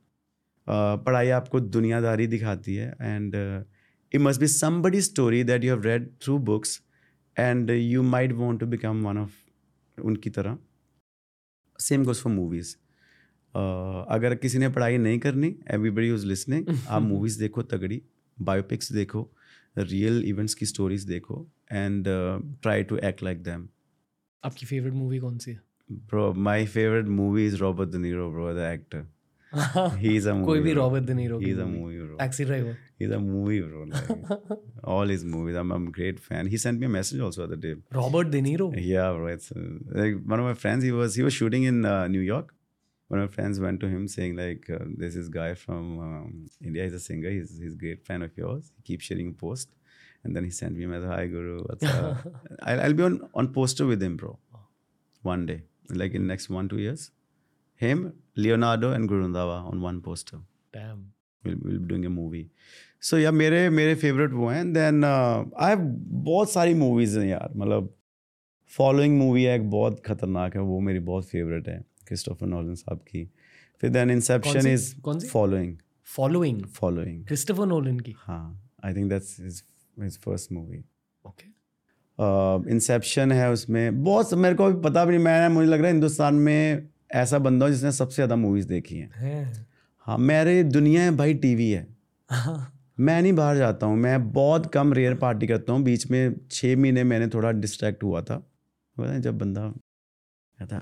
पढ़ाई 0.68 1.30
आपको 1.30 1.60
दुनियादारी 1.60 2.28
दिखाती 2.28 2.76
है 2.76 2.96
and 3.02 3.36
it 3.36 4.22
must 4.22 4.40
be 4.40 4.48
somebody 4.48 5.02
story 5.02 5.44
that 5.44 5.64
you 5.64 5.74
have 5.74 5.84
read 5.84 6.10
through 6.24 6.38
books 6.38 6.82
and 7.40 7.70
you 7.70 8.04
might 8.04 8.32
want 8.32 8.60
to 8.60 8.66
become 8.66 9.02
one 9.02 9.18
of 9.18 9.45
उनकी 10.00 10.30
तरह। 10.30 10.58
सेम 11.80 12.04
गोज 12.06 12.22
फॉर 12.22 12.34
मूवीज़ 12.34 12.76
अगर 13.56 14.36
किसी 14.36 14.58
ने 14.58 14.70
पढ़ाई 14.70 14.98
नहीं 14.98 15.20
करनी 15.20 15.56
एवरीबडी 15.72 16.14
इज़ 16.14 16.26
लिसनिंग 16.26 16.70
आप 16.88 17.02
मूवीज़ 17.12 17.40
देखो 17.40 17.62
तगड़ी। 17.64 18.02
बायोपिक्स 18.38 18.92
देखो 18.92 19.30
रियल 19.78 20.24
इवेंट्स 20.26 20.54
की 20.54 20.66
स्टोरीज 20.66 21.04
देखो 21.04 21.48
and 21.72 22.06
try 22.62 22.84
to 22.84 22.98
act 22.98 23.24
like 23.24 23.44
them 23.44 23.68
आपकी 24.44 24.66
फेवरेट 24.66 24.94
मूवी 24.94 25.20
कौन 25.20 25.38
सी 25.38 25.52
है? 25.52 25.62
Bro 25.92 26.34
my 26.34 26.66
favourite 26.66 27.06
movie 27.06 27.46
is 27.46 27.56
Robert 27.58 27.90
De 27.90 27.96
Niro 27.96 28.32
bro 28.32 28.54
the 28.54 28.58
the 28.94 29.06
actor. 29.55 29.97
he's 30.03 30.27
a 30.27 30.35
movie 30.35 30.47
कोई 30.47 30.61
भी 30.61 30.73
bro. 30.75 30.83
रॉबर्ट 30.83 31.05
De 31.05 31.15
Niro 31.21 31.39
की 31.41 31.47
he's 31.51 31.59
a 31.59 31.67
movie. 31.67 31.81
movie 31.85 32.07
bro 32.07 32.19
taxi 32.19 32.45
driver 32.45 32.77
he's 33.03 33.15
a 33.17 33.19
movie 33.27 33.61
bro 33.61 33.85
like, 33.93 34.55
all 34.95 35.13
his 35.15 35.25
movies 35.35 35.57
I'm, 35.63 35.73
I'm 35.77 35.89
a 35.89 35.91
great 35.99 36.21
fan 36.29 36.47
he 36.55 36.63
sent 36.65 36.81
me 36.85 36.87
a 36.87 36.95
message 36.97 37.21
also 37.29 37.41
the 37.43 37.49
other 37.49 37.61
day 37.67 37.75
Robert 37.99 38.29
De 38.37 38.43
Niro 38.49 38.71
yeah 38.93 39.11
bro 39.19 39.27
it's 39.35 39.53
uh, 39.53 39.67
like 40.03 40.23
one 40.35 40.45
of 40.45 40.49
my 40.51 40.55
friends 40.65 40.89
he 40.91 40.93
was 41.01 41.19
he 41.23 41.27
was 41.29 41.39
shooting 41.41 41.65
in 41.73 41.85
uh, 41.95 42.07
New 42.17 42.25
York 42.31 42.55
one 43.13 43.21
of 43.25 43.29
my 43.29 43.35
friends 43.37 43.59
went 43.67 43.81
to 43.85 43.89
him 43.97 44.07
saying 44.15 44.37
like 44.41 44.71
uh, 44.79 44.85
there's 45.03 45.15
this 45.21 45.29
guy 45.41 45.49
from 45.65 45.87
um, 46.09 46.33
India 46.71 46.85
he's 46.89 46.97
a 47.03 47.05
singer 47.09 47.31
he's 47.37 47.59
he's 47.65 47.75
a 47.79 47.81
great 47.85 48.05
fan 48.11 48.23
of 48.31 48.37
yours 48.45 48.73
he 48.77 48.83
keeps 48.93 49.11
sharing 49.13 49.31
a 49.35 49.39
post 49.45 49.73
and 50.25 50.37
then 50.37 50.45
he 50.51 50.53
sent 50.61 50.77
me 50.83 50.85
a 50.91 50.93
message 50.93 51.11
hi 51.15 51.25
guru 51.35 51.57
what's 51.71 51.85
up 51.95 52.27
I'll, 52.63 52.81
I'll 52.87 52.99
be 53.01 53.09
on 53.11 53.17
on 53.43 53.53
poster 53.61 53.87
with 53.95 54.07
him 54.09 54.17
bro 54.23 54.33
one 55.35 55.47
day 55.53 55.59
like 56.03 56.15
in 56.21 56.29
next 56.35 56.51
one 56.59 56.69
two 56.75 56.79
years 56.87 57.11
him 57.85 58.13
Leonardo 58.38 58.92
and 58.92 59.08
Guru 59.10 59.24
Randhawa 59.24 59.58
on 59.72 59.82
one 59.82 60.00
poster. 60.02 60.38
Damn 60.76 61.04
we'll, 61.44 61.58
we'll 61.64 61.80
be 61.80 61.88
doing 61.88 62.06
a 62.06 62.10
movie. 62.10 62.48
So 63.02 63.18
yeah 63.18 63.32
मेरे 63.32 63.70
मेरे 63.70 63.96
favourite 63.96 64.32
वो 64.34 64.48
हैं. 64.50 64.74
Then 64.74 65.04
I 65.04 65.70
have 65.70 65.80
बहुत 66.26 66.52
सारी 66.52 66.74
movies 66.74 67.18
हैं 67.20 67.28
यार. 67.28 67.52
मतलब 67.56 67.94
following 68.72 69.18
movie 69.18 69.44
है 69.44 69.56
एक 69.56 69.70
बहुत 69.70 70.02
खतरनाक 70.06 70.56
है. 70.56 70.62
वो 70.62 70.80
मेरी 70.80 71.00
बहुत 71.10 71.26
फेवरेट 71.30 71.68
है. 71.70 71.84
क्रिस्टोफर 72.08 72.48
नॉलन 72.48 72.76
साहब 72.76 73.00
की. 73.08 73.24
फिर 73.82 73.90
then 73.90 74.12
Inception 74.12 74.68
is 74.68 74.94
following 75.32 75.76
following 76.16 76.62
following 76.80 77.26
Christopher 77.28 77.66
Nolan 77.66 78.00
की. 78.00 78.16
हाँ. 78.18 78.62
I 78.86 78.94
think 78.94 79.10
that's 79.10 79.40
his 79.42 79.64
his 80.02 80.20
first 80.26 80.52
movie 80.52 80.84
okay 81.26 81.48
Inception 82.74 83.32
है 83.32 83.52
उसमें. 83.52 84.04
बहुत 84.04 84.34
मेरे 84.34 84.56
को 84.56 84.64
अभी 84.64 84.82
पता 84.82 85.06
भी 85.06 85.16
नहीं 85.16 85.26
मैं 85.26 85.48
मुझे 85.50 85.70
लग 85.70 85.80
रहा 85.80 85.88
है 85.88 85.94
हिंदुस्तान 85.94 86.36
में 86.36 86.90
ऐसा 87.10 87.40
बंदा 87.40 87.66
हूँ 87.66 87.74
जिसने 87.74 87.92
सबसे 87.92 88.16
ज़्यादा 88.16 88.36
मूवीज़ 88.36 88.68
देखी 88.68 88.96
हैं। 88.96 89.12
है। 89.12 90.18
मेरे 90.20 90.64
दुनिया 90.64 91.04
है 91.04 91.16
भाई 91.16 91.34
टीवी 91.34 91.70
है। 91.72 91.88
मैं 93.00 93.22
नहीं 93.22 93.34
बाहर 93.34 93.58
जाता 93.58 93.86
हूँ 93.86 93.98
मैं 93.98 94.32
बहुत 94.32 94.66
कम 94.74 94.94
रेयर 94.94 95.16
पार्टी 95.16 95.48
करता 95.48 95.74
हूँ। 95.74 95.82
बीच 95.84 96.12
में 96.12 96.36
छः 96.52 96.78
महीने 96.78 97.04
मैंने 97.04 97.28
थोड़ा 97.28 97.52
डिस्ट्रैक्ट 97.52 98.04
हुआ 98.04 98.22
था। 98.22 98.36
पता 98.98 99.18
जब 99.20 99.38
बंदा 99.38 99.68
कहता 100.60 100.78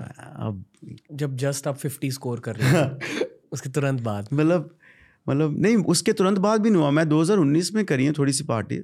अब 0.46 0.64
जब 1.12 1.36
जस्ट 1.36 1.66
आप 1.66 1.78
50 1.78 2.10
स्कोर 2.10 2.40
कर 2.40 2.56
रहे 2.56 2.84
उसके 3.52 3.70
तुरंत 3.70 4.00
बाद। 4.00 4.28
मतलब 4.32 4.76
मतलब 5.28 5.58
नहीं 5.60 5.76
उसके 5.76 6.12
तुरंत 6.12 6.38
बाद 6.38 6.60
भी 6.60 6.70
नहीं 6.70 6.82
हुआ। 6.82 6.90
मैं 6.90 7.08
2019 7.08 7.74
में 7.74 7.84
करी 7.84 8.04
है 8.06 8.12
थोड़ी 8.12 8.32
सी 8.32 8.44
party 8.44 8.78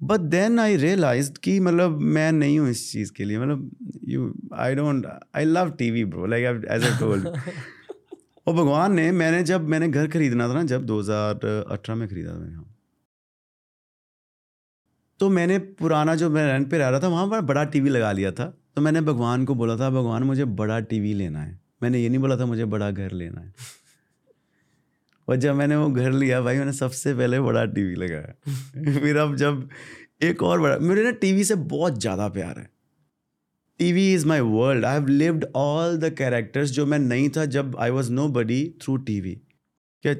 but 0.00 0.20
then 0.20 0.58
I 0.60 0.76
realise 0.76 1.30
कि 1.44 1.58
मतलब 1.60 2.00
मैं 2.00 2.30
नहीं 2.32 2.58
हूँ 2.58 2.68
इस 2.70 2.90
चीज़ 2.92 3.12
के 3.12 3.24
लिए। 3.24 3.38
मतलब 3.38 3.70
you 4.08 4.32
I 4.54 4.74
don't 4.74 5.06
I 5.36 5.44
love 5.44 5.70
T 5.70 5.90
V 5.90 6.04
bro 6.04 6.26
like 6.26 6.64
as 6.70 6.84
I 6.84 6.98
told 6.98 7.26
और 8.46 8.54
भगवान 8.54 8.92
ने 8.92 9.10
मैंने 9.12 9.42
जब 9.42 9.68
मैंने 9.68 9.88
घर 9.88 10.08
खरीदना 10.08 10.48
था 10.48 10.52
ना 10.52 10.62
जब 10.64 10.86
2018 10.86 11.94
में 11.94 12.08
खरीदा 12.08 12.34
था 12.34 12.38
मैंने। 12.38 12.54
हाँ। 12.54 12.74
तो 15.20 15.28
मैंने 15.30 15.58
पुराना 15.58 16.14
जो 16.14 16.30
मैं 16.30 16.46
रेंट 16.46 16.70
पे 16.70 16.78
रह 16.78 16.88
रहा 16.88 17.00
था 17.00 17.08
वहाँ 17.08 17.26
पर 17.26 17.40
बड़ा 17.40 17.64
टीवी 17.64 17.90
लगा 17.90 18.12
लिया 18.12 18.32
था। 18.32 18.52
तो 18.76 18.82
मैंने 18.82 19.00
भगवान 19.00 19.44
को 19.44 19.54
बोला 19.54 19.76
था 19.76 19.90
भगवान 19.90 20.22
मुझे 20.22 20.44
बड़ा 20.44 20.78
टीवी 20.80 21.14
लेना 21.14 21.42
है। 21.42 21.58
मैंने 21.82 21.98
ये 21.98 22.08
नहीं 22.08 22.18
बोला 22.18 22.36
था 22.36 22.46
मुझे 22.46 22.64
बड़ा 22.64 22.90
घर 22.90 23.12
लेना 23.12 23.40
है। 23.40 23.52
और 25.28 25.36
जब 25.36 25.54
मैंने 25.54 25.76
वो 25.76 25.90
घर 25.90 26.12
लिया 26.12 26.40
भाई, 26.40 26.58
मैंने 26.58 26.72
सबसे 26.72 27.14
पहले 27.14 27.40
बड़ा 27.40 27.64
टीवी 27.64 27.94
लगाया। 27.94 29.00
फिर 29.00 29.16
अब 29.16 29.36
जब 29.36 29.68
एक 30.22 30.42
और 30.42 30.60
बड़ा, 30.60 30.78
मेरे 30.78 31.04
ना 31.04 31.10
टीवी 31.10 31.44
से 31.44 31.54
बहुत 31.54 32.00
ज़्यादा 32.00 32.28
प्यार 32.28 32.58
है। 32.58 32.68
TV 33.80 34.14
is 34.14 34.26
my 34.26 34.40
world 34.40 34.84
I 34.84 34.94
have 34.94 35.06
lived 35.06 35.44
all 35.56 35.96
the 35.98 36.10
characters 36.18 36.70
जो 36.70 36.86
मैं 36.86 36.98
नहीं 36.98 37.28
था 37.30 37.44
जब 37.44 37.76
I 37.80 37.90
was 37.90 38.12
nobody 38.28 38.74
through 38.82 38.96
T 38.96 39.20
V 39.20 39.34
क्या 40.04 40.14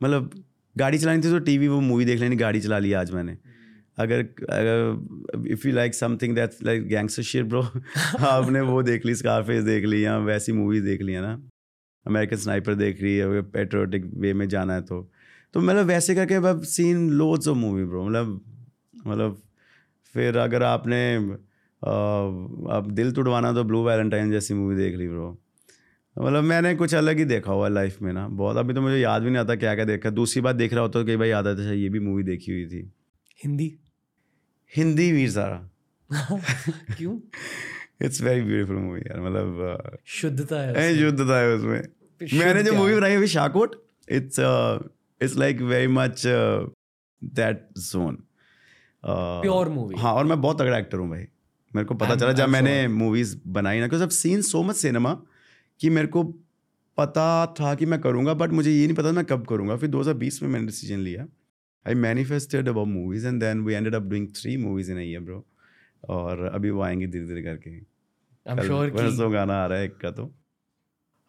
मतलब 0.00 0.44
गाड़ी 0.76 0.98
चलानी 0.98 1.22
थी 1.22 1.30
तो 1.30 1.38
टी 1.38 1.58
वी 1.58 1.68
वो 1.68 1.80
मूवी 1.80 2.04
देख 2.04 2.20
लेनी, 2.20 2.36
गाड़ी 2.36 2.60
चला 2.60 2.78
ली 2.78 2.92
आज 2.92 3.10
मैंने। 3.10 3.36
अगर 3.98 4.20
अगर 4.50 5.46
if 5.48 5.68
you 5.68 5.74
like 5.74 5.94
something 5.94 6.34
that's 6.34 6.62
like 6.62 6.86
gangster 6.88 7.22
shit 7.22 7.46
bro 7.46 7.62
आपने 8.26 8.60
वो 8.60 8.82
देख 8.82 9.06
ली 9.06 9.14
स्कारफेस 9.14 9.64
देख 9.64 9.84
ली 9.84 10.04
या 10.04 10.18
वैसी 10.18 10.52
मूवीज़ 10.52 10.84
देख 10.84 11.02
ली, 11.02 11.12
है 11.12 11.20
ना? 11.22 11.34
अमेरिकन 12.06 12.36
स्नाइपर 12.36 12.74
देख 12.74 13.02
रही 13.02 13.16
है 13.16 13.24
अगर 13.24 13.42
पेट्रोटिक 13.42 14.10
वे 14.14 14.34
में 14.34 14.48
जाना 14.48 14.74
है 14.74 14.82
तो। 14.82 15.10
तो 15.54 15.60
मतलब 15.60 15.86
वैसे 15.86 16.14
करके 16.14 16.34
अब 16.34 16.62
seen 16.62 17.10
loads 17.10 17.48
of 17.48 17.58
movie 17.58 17.84
bro 17.84 18.04
मतलब 18.04 18.40
मतलब 19.06 19.42
फिर 20.14 20.36
अगर 20.36 20.62
आपने 20.62 21.16
अब 21.16 22.88
दिल 22.90 23.12
तुड़वाना 23.12 23.52
तो 23.52 23.64
ब्लू 23.64 23.84
वैलेंटाइन 23.84 24.30
जैसी 24.32 24.54
मूवी 24.54 24.76
देख 24.76 24.96
ली 24.96 25.08
ब्रो 25.08 25.38
मतलब 26.18 26.44
मैंने 26.44 26.74
कुछ 26.74 26.94
अलग 26.94 27.18
ही 27.18 27.24
देखा 27.24 27.52
हुआ 27.52 27.68
लाइफ 27.68 28.02
में 28.02 28.12
ना 28.12 28.28
बहुत। 28.28 28.56
अभी 28.56 28.74
तो 28.74 28.80
मुझे 28.80 28.96
याद 28.96 29.22
भी 29.22 29.28
नहीं 29.28 29.38
आता 29.38 29.54
क्या 29.54 29.74
क्या 29.74 29.84
देखा। 29.84 30.10
दूसरी 30.10 30.42
बात 30.42 30.56
देख 30.56 30.72
रहा 30.72 30.82
होता 30.82 31.00
तो 31.00 31.06
कई 31.06 31.16
बार 31.16 31.28
याद 31.28 31.46
आता 31.46 31.66
था 31.66 31.72
ये 31.72 31.88
भी 31.88 32.00
मूवी 32.00 32.22
देखी 32.22 32.52
हुई 32.52 32.66
थी। 32.66 32.92
हिंदी? 33.44 33.78
हिंदी 34.76 35.12
वीर 35.12 35.30
सारा। 35.30 35.70
क्यों? 36.96 37.18
इट्स 38.02 38.22
वेरी 38.22 38.42
ब्यूटीफुल 38.42 38.76
मूवी 38.76 39.00
यार 39.00 39.20
मतलब 39.20 39.96
शुद्धता 40.04 40.56
है 40.60 40.74
ऐ 40.74 40.92
युद्धता 40.92 41.40
है 41.40 41.54
उसमें। 41.54 41.82
मैंने 42.38 42.62
जो 42.62 42.72
मूवी 42.72 42.94
बनाई 42.94 43.10
है 43.10 43.16
अभी 43.16 43.26
Shahkot 43.26 43.84
it's 44.10 44.36
it's 45.22 45.36
like 45.36 45.60
very 45.60 45.86
much 45.86 46.22
that 47.24 47.68
zone 47.78 48.18
Pure 49.46 49.76
movie. 49.76 49.98
हाँ 49.98 50.12
और 50.12 50.24
मैं 50.24 50.40
बहुत 50.40 50.60
तगड़ा 50.60 50.78
एक्टर 50.78 50.98
हूँ 50.98 51.10
भाई। 51.10 51.24
मेरे 51.74 51.84
को 51.84 51.94
पता 51.94 52.10
I'm- 52.10 52.20
चला 52.20 52.32
जब 52.32 52.48
मैंने 52.48 52.88
मूवीज़ 52.88 53.36
बनाई 53.46 53.80
ना 53.80 53.86
because 53.86 54.08
seen 54.08 54.42
so 54.42 54.62
much 54.62 54.76
cinema 54.76 55.22
कि 55.80 55.90
मेरे 55.90 56.06
को 56.06 56.22
पता 56.98 57.46
था 57.46 57.74
कि 57.74 57.86
मैं 57.86 58.00
करूँगा 58.00 58.34
बट 58.34 58.50
मुझे 58.50 58.70
ये 58.70 58.86
नहीं 58.86 58.96
पता 58.96 59.12
मैं 59.12 59.24
कब 59.24 59.46
करूँगा। 59.46 59.76
फिर 59.76 59.88
2020 59.88 60.42
में 60.42 60.50
मैंने 60.50 60.66
डिसीज़न 60.66 60.98
लिया। 60.98 61.26
I 61.88 61.94
manifested 61.94 62.68
about 62.68 62.88
movies 62.88 63.26
and 63.26 63.40
then 63.40 63.60
we 63.60 63.74
ended 63.74 63.94
up 63.94 64.02
doing 64.02 64.28
three 64.28 64.56
movies 64.56 64.92
in 64.92 64.98
year 64.98 65.20
bro 65.20 65.46
और 66.08 66.44
अभी 66.44 66.70
वो 66.70 66.82
आएँगे 66.82 67.06
धीरे 67.06 67.24
धीरे 67.24 67.42
करके। 67.42 67.91
आई 68.46 68.54
एम 68.54 68.62
श्योर 68.62 68.90
कि 68.90 69.32
गाना 69.32 69.62
आ 69.62 69.66
रहा 69.66 69.78
है 69.78 69.84
एक 69.84 69.96
का 69.98 70.10
तो? 70.10 70.32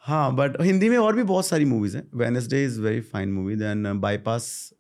हाँ 0.03 0.35
बट 0.35 0.61
हिंदी 0.61 0.89
में 0.89 0.97
और 0.97 1.15
भी 1.15 1.23
बहुत 1.25 1.45
सारी 1.45 1.65
मूवीज़ 1.65 1.97
हैं। 1.97 2.03
Wednesday 2.15 2.63
is 2.65 2.79
very 2.81 3.01
fine 3.01 3.31
movie 3.33 3.55
then 3.55 3.99
bypass 3.99 4.73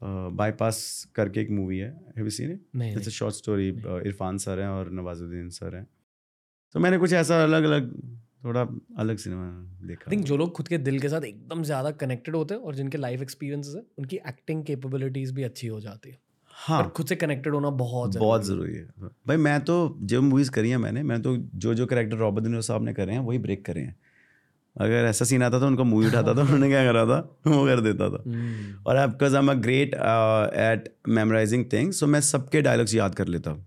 bypass 0.00 0.78
करके 1.14 1.40
एक 1.40 1.50
मूवी 1.50 1.78
है। 1.78 1.88
Have 2.16 2.24
you 2.24 2.30
seen 2.30 2.50
it 2.50 2.96
it's 2.96 3.06
a 3.06 3.10
short 3.12 3.34
story 3.34 3.68
Irrfan 3.68 4.38
sir 4.38 4.60
हैं 4.60 4.68
और 4.68 4.90
नवाजुद्दीन 4.92 5.48
सर 5.50 5.76
हैं। 5.76 5.86
तो 6.74 6.80
मैंने 6.80 6.98
कुछ 6.98 7.12
ऐसा 7.14 7.42
अलग 7.42 7.64
अलग 7.64 7.92
थोड़ा 8.44 8.66
अलग 8.98 9.16
सिनेमा 9.16 9.86
देखा 9.88 10.10
थिंक 10.10 10.24
जो 10.24 10.36
लोग 10.36 10.52
खुद 10.52 10.68
के 10.68 10.78
दिल 10.80 10.98
के 11.00 11.08
साथ 11.08 11.24
एकदम 11.24 11.62
ज़्यादा 11.64 11.90
कनेक्टेड 12.02 12.36
होते 12.36 12.54
हैं 12.54 12.60
और 12.60 12.74
जिनके 12.74 12.98
लाइफ 12.98 13.22
एक्सपीरियंसेस 13.22 13.74
है 13.74 13.82
उनकी 13.98 14.16
एक्टिंग 14.28 14.64
कैपेबिलिटीज 14.64 15.30
भी 15.32 15.42
अच्छी 15.42 15.66
हो 15.66 15.80
जाती 15.80 16.10
है। 16.10 16.18
हाँ। 16.66 16.78
और 16.78 16.88
खुद 16.88 17.06
से 17.06 17.16
कनेक्टेड 17.16 17.54
होना 17.54 17.70
बहुत 17.70 18.16
बहुत 18.16 18.44
ज़रूरी 18.44 18.74
है। 18.74 19.08
भाई 19.28 19.36
मैं 19.36 19.60
तो 19.60 19.74
जो 20.02 20.20
मूवीज़ 20.22 20.50
करी 20.50 20.70
हैं 20.70 20.76
मैंने 20.76 21.02
मैं 21.02 21.20
तो 21.22 21.36
जो 21.54 21.74
जो 21.74 21.86
करेक्टर 21.86 22.16
रॉबर्ट 22.16 22.44
दिनो 22.44 22.60
साहब 22.60 22.84
ने 22.84 22.92
करे 22.94 23.12
हैं 23.12 23.20
वही 23.20 23.38
ब्रेक 23.38 23.64
करे 23.64 23.80
हैं। 23.80 23.96
अगर 24.76 25.04
ऐसा 25.04 25.24
सीन 25.24 25.42
आता 25.42 25.60
था 25.60 25.66
उनका 25.66 25.84
मूवी 25.84 26.06
उठाता 26.06 26.34
था 26.34 26.40
उन्होंने 26.42 26.68
क्या 26.68 26.84
करा 26.84 27.04
था? 27.06 27.18
वो 27.46 27.64
कर 27.66 27.80
देता 27.80 28.08
था। 28.10 28.22
है 28.28 28.34
हम्म, 28.34 28.74
और 28.86 29.06
because 29.06 29.36
I 29.36 29.42
am 29.42 29.50
a 29.50 29.54
great 29.54 29.94
at 29.94 30.88
memorising 31.08 31.64
things 31.72 32.00
so 32.00 32.06
मैं 32.06 32.20
सबके 32.20 32.62
डायलॉग्स 32.62 32.94
याद 32.94 33.14
कर 33.14 33.28
लेता 33.28 33.50
हूँ। 33.50 33.66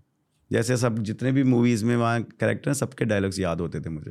जैसे 0.50 0.76
सब 0.76 0.98
जितने 1.02 1.32
भी 1.32 1.42
मूवीज़ 1.44 1.84
में 1.84 1.96
वहाँ 1.96 2.22
करेक्टर 2.40 2.70
हैं 2.70 2.74
सबके 2.74 3.04
डायलॉग्स 3.04 3.38
याद 3.40 3.60
होते 3.60 3.80
थे 3.80 3.90
मुझे। 3.90 4.10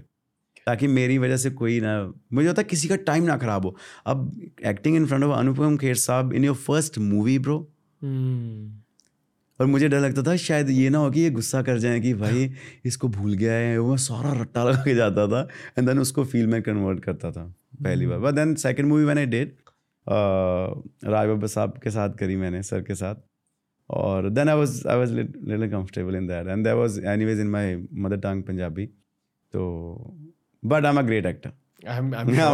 ताकि 0.67 0.87
मेरी 0.87 1.17
वजह 1.17 1.37
से 1.37 1.49
कोई 1.51 1.79
ना 1.81 1.91
मुझे 2.33 2.47
होता 2.47 2.61
किसी 2.61 2.87
का 2.87 2.95
टाइम 2.95 3.23
ना 3.23 3.37
खराब 3.37 3.65
हो। 3.65 3.75
अब 4.05 4.31
acting 4.65 4.95
in 4.95 5.05
front 5.05 5.23
of 5.23 5.37
Anupam 5.39 5.77
Kher 5.77 5.95
साहब 5.95 6.33
in 6.33 6.45
your 6.45 6.55
first 6.55 6.97
movie 6.99 7.37
bro 7.39 7.57
और 8.03 9.65
मुझे 9.65 9.87
डर 9.89 9.99
लगता 9.99 10.23
था 10.23 10.35
शायद 10.35 10.69
ये 10.69 10.89
ना 10.89 10.97
हो 10.97 11.09
कि 11.11 11.21
ये 11.21 11.29
गुस्सा 11.29 11.61
कर 11.61 11.77
जाए 11.79 11.99
कि 11.99 12.13
भाई 12.13 12.51
इसको 12.85 13.07
भूल 13.07 13.33
गया 13.33 13.53
है 13.53 13.77
वो 13.77 13.89
मैं 13.89 13.97
सारा 13.97 14.33
रट्टा 14.41 14.63
लगा 14.63 14.83
के 14.83 14.95
जाता 14.95 15.27
था 15.27 15.47
एंड 15.77 15.87
देन 15.87 15.99
उसको 15.99 16.25
फील 16.25 16.47
में 16.47 16.61
कन्वर्ट 16.61 16.99
करता 17.03 17.31
था 17.31 17.53
पहली 17.83 18.07
बार। 18.07 18.19
बट 18.19 18.33
देन 18.33 18.53
सेकंड 18.55 18.87
मूवी 18.87 19.05
मैंने 19.05 19.25
डेट 19.25 19.55
राय 20.07 21.27
बाबा 21.27 21.47
साहब 21.47 21.77
के 21.83 21.91
साथ 21.91 22.09
करी 22.19 22.35
मैंने 22.35 22.63
सर 22.63 22.81
के 22.81 22.95
साथ। 22.95 23.15
और 23.89 24.29
then 24.29 24.49
I 24.49 24.57
was 24.57 24.81
I 24.87 24.97
was 24.97 25.11
little 25.11 25.69
comfortable 25.71 26.15
in 26.15 26.27
that 26.27 26.47
and 26.47 26.63
that 26.63 26.75
was 26.75 26.99
anyways 27.05 27.39
in 27.39 27.47
my 27.49 27.75
mother 27.93 28.17
tongue 28.17 28.43
Punjabi 28.43 28.85
तो 29.53 29.61
but 30.63 30.85
I 30.85 30.91
am 30.91 30.99
a 30.99 31.01
great 31.01 31.25
actor 31.25 31.51
I 31.89 31.97
am 31.97 32.09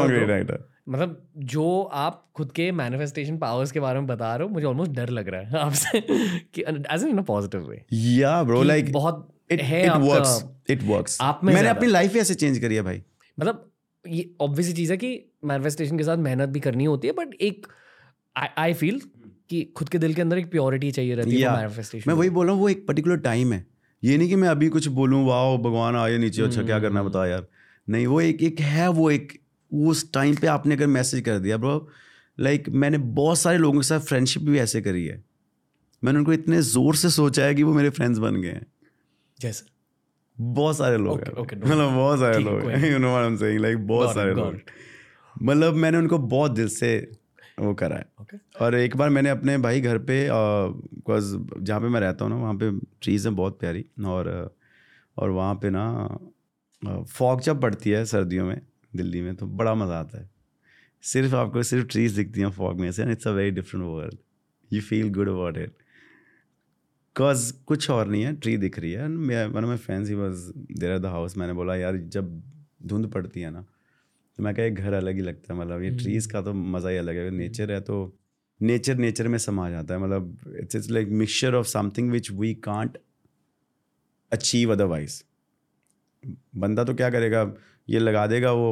great 0.08 0.30
actor 0.30 0.73
मतलब 0.88 1.30
जो 1.38 1.82
आप 1.82 2.26
खुद 2.36 2.52
के 2.52 2.72
मैनिफेस्टेशन 2.72 3.38
पावर्स 3.38 3.72
के 3.72 3.80
बारे 3.80 4.00
में 4.00 4.08
बता 4.08 4.36
रहे 4.36 4.48
हो 4.48 4.54
मुझे 4.54 4.66
ऑलमोस्ट 4.66 4.92
डर 4.92 5.10
लग 5.10 5.28
रहा 5.30 5.42
है 5.42 5.60
आपसे 5.66 6.02
कि 6.02 6.64
as 6.92 7.04
in 7.04 7.18
a 7.18 7.22
positive 7.22 7.70
way 7.70 7.84
या 7.94 8.42
ब्रो 8.44 8.64
लाइक 8.64 8.92
बहुत 8.92 9.28
इट 9.52 9.62
है 9.62 9.86
इट 9.86 9.92
वर्क्स 9.92 10.44
इट 10.70 10.84
वर्क्स 10.84 11.18
आप 11.22 11.40
में 11.44 11.54
मैंने 11.54 11.70
अपनी 11.70 11.88
लाइफ 11.88 12.14
ही 12.14 12.20
ऐसे 12.20 12.36
चेंज 12.36 12.60
करी 12.60 12.76
है 12.76 12.82
भाई। 12.82 13.02
मतलब 13.40 13.70
ये 14.08 14.30
ऑब्वियस 14.42 14.76
चीज़ 14.76 14.92
है 14.92 14.98
कि 14.98 15.32
मैनिफेस्टेशन 15.46 15.98
के 15.98 16.04
साथ 16.04 16.18
मेहनत 16.18 16.50
भी 16.50 16.60
करनी 16.60 16.86
होती 16.86 17.08
है 17.08 17.14
बट 17.14 17.34
एक 17.42 17.68
आई 18.58 18.74
फील 18.74 19.02
कि 19.50 19.64
खुद 19.78 19.90
के 19.90 19.98
दिल 19.98 20.14
के 20.14 20.22
अंदर 20.22 20.38
एक 20.38 20.52
प्योरिटी 20.52 20.92
चाहिए 20.92 21.16
रहती 21.16 21.42
है 21.42 21.56
मैनिफेस्टेशन 21.56 22.12
मैं 22.12 22.18
वही 22.18 22.30
बोल 22.30 22.46
रहा 22.46 22.56
हूँ 22.56 22.62
वो 22.62 22.70
एक 22.70 22.88
पर्टिकुलर 22.88 23.18
टाइम 23.18 23.54
है। 23.54 23.66
ये 24.04 24.18
नहीं 24.18 24.30
कि 24.30 24.36
मैं 24.36 24.50
अभी 24.50 24.68
कुछ 24.70 24.88
बोलूँ 24.88 25.26
वाह 25.26 25.58
भगवान 25.58 25.96
आए 25.96 26.18
नीचे 26.18 26.42
अच्छा 26.42 26.64
क्या 26.64 26.80
करना 26.80 27.00
हम्म। 27.00 27.10
बता 27.10 27.28
यार। 27.28 27.48
नहीं 27.88 28.08
वो 28.08 28.22
एक 28.22 28.44
एक 28.44 28.60
है 28.60 28.88
वो 28.90 29.12
एक 29.12 29.43
उस 29.74 30.12
टाइम 30.14 30.36
पे 30.36 30.48
आपने 30.48 30.76
अगर 30.76 30.88
मैसेज 30.88 31.22
कर 31.22 31.40
दिया 31.40 31.58
ब्रो 31.58 31.88
लाइक 32.38 32.70
मैंने 32.70 32.98
बहुत 32.98 33.40
सारे 33.40 33.58
लोगों 33.58 33.80
के 33.80 33.88
साथ 33.88 34.00
फ्रेंडशिप 34.00 34.44
भी 34.44 34.60
ऐसे 34.60 34.82
करी 34.82 35.06
है। 35.06 35.24
मैंने 36.04 36.20
उनको 36.20 36.34
इतने 36.34 36.62
ज़ोर 36.62 36.96
से 36.96 37.10
सोचा 37.10 37.46
है 37.46 37.56
कि 37.56 37.64
वो 37.64 37.74
मेरे 37.74 37.90
फ्रेंड्स 37.90 38.20
बन 38.20 38.36
गए 38.36 38.50
हैं। 38.50 38.66
जैसे 39.40 39.66
बहुत 40.38 40.78
सारे 40.78 40.98
लोग 40.98 41.20
Okay, 41.20 41.34
okay, 41.34 41.58
मतलब 41.58 41.94
बहुत 41.94 42.20
सारे 42.20 42.40
लोग 42.40 42.70
हैं। 42.70 42.92
You 42.92 42.98
know 42.98 43.10
what 43.10 43.22
I 43.22 43.28
am 43.28 43.38
saying 43.38 43.60
like 43.60 43.86
बहुत 43.88 44.14
सारे 44.16 44.34
लोग 44.34 44.58
मतलब 45.44 45.74
मैंने 45.76 45.98
उनको 45.98 46.18
बहुत 46.18 46.52
दिल 46.52 46.68
से 46.68 46.96
वो 47.60 47.74
करा 47.74 47.96
है। 47.96 48.06
ओके 48.22 48.38
और 48.66 48.76
एक 48.76 48.96
बार 48.98 49.10
मैंने 49.10 49.30
अपने 49.30 49.58
भाई 49.58 49.82
घर 49.82 49.98
पे 49.98 50.28
बिकॉज़ 50.32 51.36
जहाँ 51.60 51.80
पे 51.82 51.88
मैं 51.88 52.00
रहता 52.00 52.26
हूँ 52.26 52.34
ना 52.34 52.40
वहाँ 52.40 52.54
पे 52.54 52.72
ट्रीज़ 53.02 53.28
हैं 53.28 53.36
बहुत 53.36 53.60
प्यारी। 53.60 53.86
और 54.06 54.56
और 55.18 55.30
वहाँ 55.30 55.56
पे 55.56 55.70
ना 55.70 55.86
फॉग 57.10 57.42
जब 57.42 57.62
पड़ती 57.62 57.90
है 57.90 58.06
सर्दियों 58.06 58.46
में 58.46 58.62
दिल्ली 58.96 59.22
में 59.22 59.36
तो 59.36 59.48
बड़ा 59.48 59.76
मज़ा 59.76 60.00
आता 60.00 60.22
है। 60.22 60.30
सिर्फ़ 61.04 61.36
आपको 61.36 61.64
सिर्फ़ 61.64 61.88
ट्रीज 61.88 62.16
दिखती 62.16 62.42
हैं 62.42 62.50
फॉग 62.52 62.80
में 62.80 62.92
से 62.92 63.02
and 63.02 63.12
it's 63.12 63.28
a 63.28 63.32
very 63.32 63.52
different 63.52 63.86
world 63.86 64.18
you 64.74 64.82
feel 64.82 65.10
good 65.14 65.30
about 65.30 65.58
it 65.58 65.70
because 67.16 67.54
कुछ 67.66 67.90
और 67.90 68.08
नहीं 68.08 68.24
है 68.24 68.36
ट्री 68.36 68.58
दिख 68.58 68.80
रही 68.80 68.92
है 68.92 69.04
and 69.04 69.18
one 69.28 69.64
of 69.64 69.66
my 69.66 69.78
friends 69.78 70.10
he 70.10 70.16
was 70.16 70.52
there 70.80 70.92
are 70.92 71.00
the 71.00 71.06
house 71.06 71.38
मैंने 71.38 71.54
बोला 71.54 71.76
यार 71.76 71.98
जब 71.98 72.42
धुंध 72.86 73.12
पड़ती 73.12 73.42
है 73.42 73.50
ना 73.50 73.62
तो 74.38 74.44
मैं 74.44 74.56
कहा 74.56 74.70
घर 74.70 74.94
अलग 74.94 75.16
ही 75.16 75.22
लगता 75.22 75.54
है 75.54 75.60
मतलब 75.60 75.84
ये 75.84 75.90
ट्रीज़ 75.90 76.30
का 76.30 76.42
तो 76.42 76.54
मज़ा 76.54 76.90
ही 76.90 76.98
अलग 76.98 77.16
है 77.16 77.30
नेचर 77.30 77.72
है 77.72 77.82
तो 77.82 78.18
नेचर 78.62 78.96
नेचर 78.96 79.28
में 79.28 79.38
समा 79.38 79.70
जाता 79.70 79.94
है 79.94 80.00
मतलब 80.00 80.56
it's 80.60 80.76
it's 80.76 80.90
like 80.90 81.08
mixture 81.08 81.56
of 81.56 81.68
something 81.68 82.12
which 82.12 82.32
we 82.32 82.54
can't 82.54 82.98
achieve 84.32 84.72
otherwise 84.72 85.24
बंदा 86.56 86.84
तो 86.84 86.94
क्या 86.94 87.10
करेगा? 87.10 87.44
ये 87.90 88.00
लगा 88.00 88.26
देगा 88.28 88.52
वो 88.52 88.68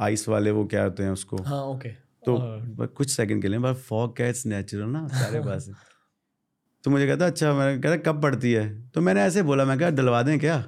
आइस 0.00 0.28
वाले 0.28 0.50
वो 0.50 0.64
क्या 0.66 0.82
होते 0.84 1.02
हैं 1.02 1.10
उसको? 1.10 1.36
हाँ 1.42 1.62
ओके 1.62 1.88
तो 2.24 2.36
बस 2.76 2.88
कुछ 2.96 3.10
सेकंड 3.10 3.42
के 3.42 3.48
लिए 3.48 3.58
पर 3.60 3.74
फॉग 3.74 4.16
क्या 4.16 4.26
इट्स 4.28 4.46
नेचुरल 4.46 4.88
ना 4.88 5.06
सारे 5.08 5.40
पास 5.46 5.70
तो 6.84 6.90
मुझे 6.90 7.06
कहता 7.06 7.26
अच्छा 7.26 7.52
मैंने 7.54 7.82
कहता 7.82 8.12
कब 8.12 8.22
पड़ती 8.22 8.52
है? 8.52 8.90
तो 8.90 9.00
मैंने 9.00 9.22
ऐसे 9.22 9.42
बोला 9.42 9.64
मैं 9.64 9.78
कहा 9.78 9.90
डलवा 9.90 10.22
दें 10.22 10.38
क्या? 10.38 10.58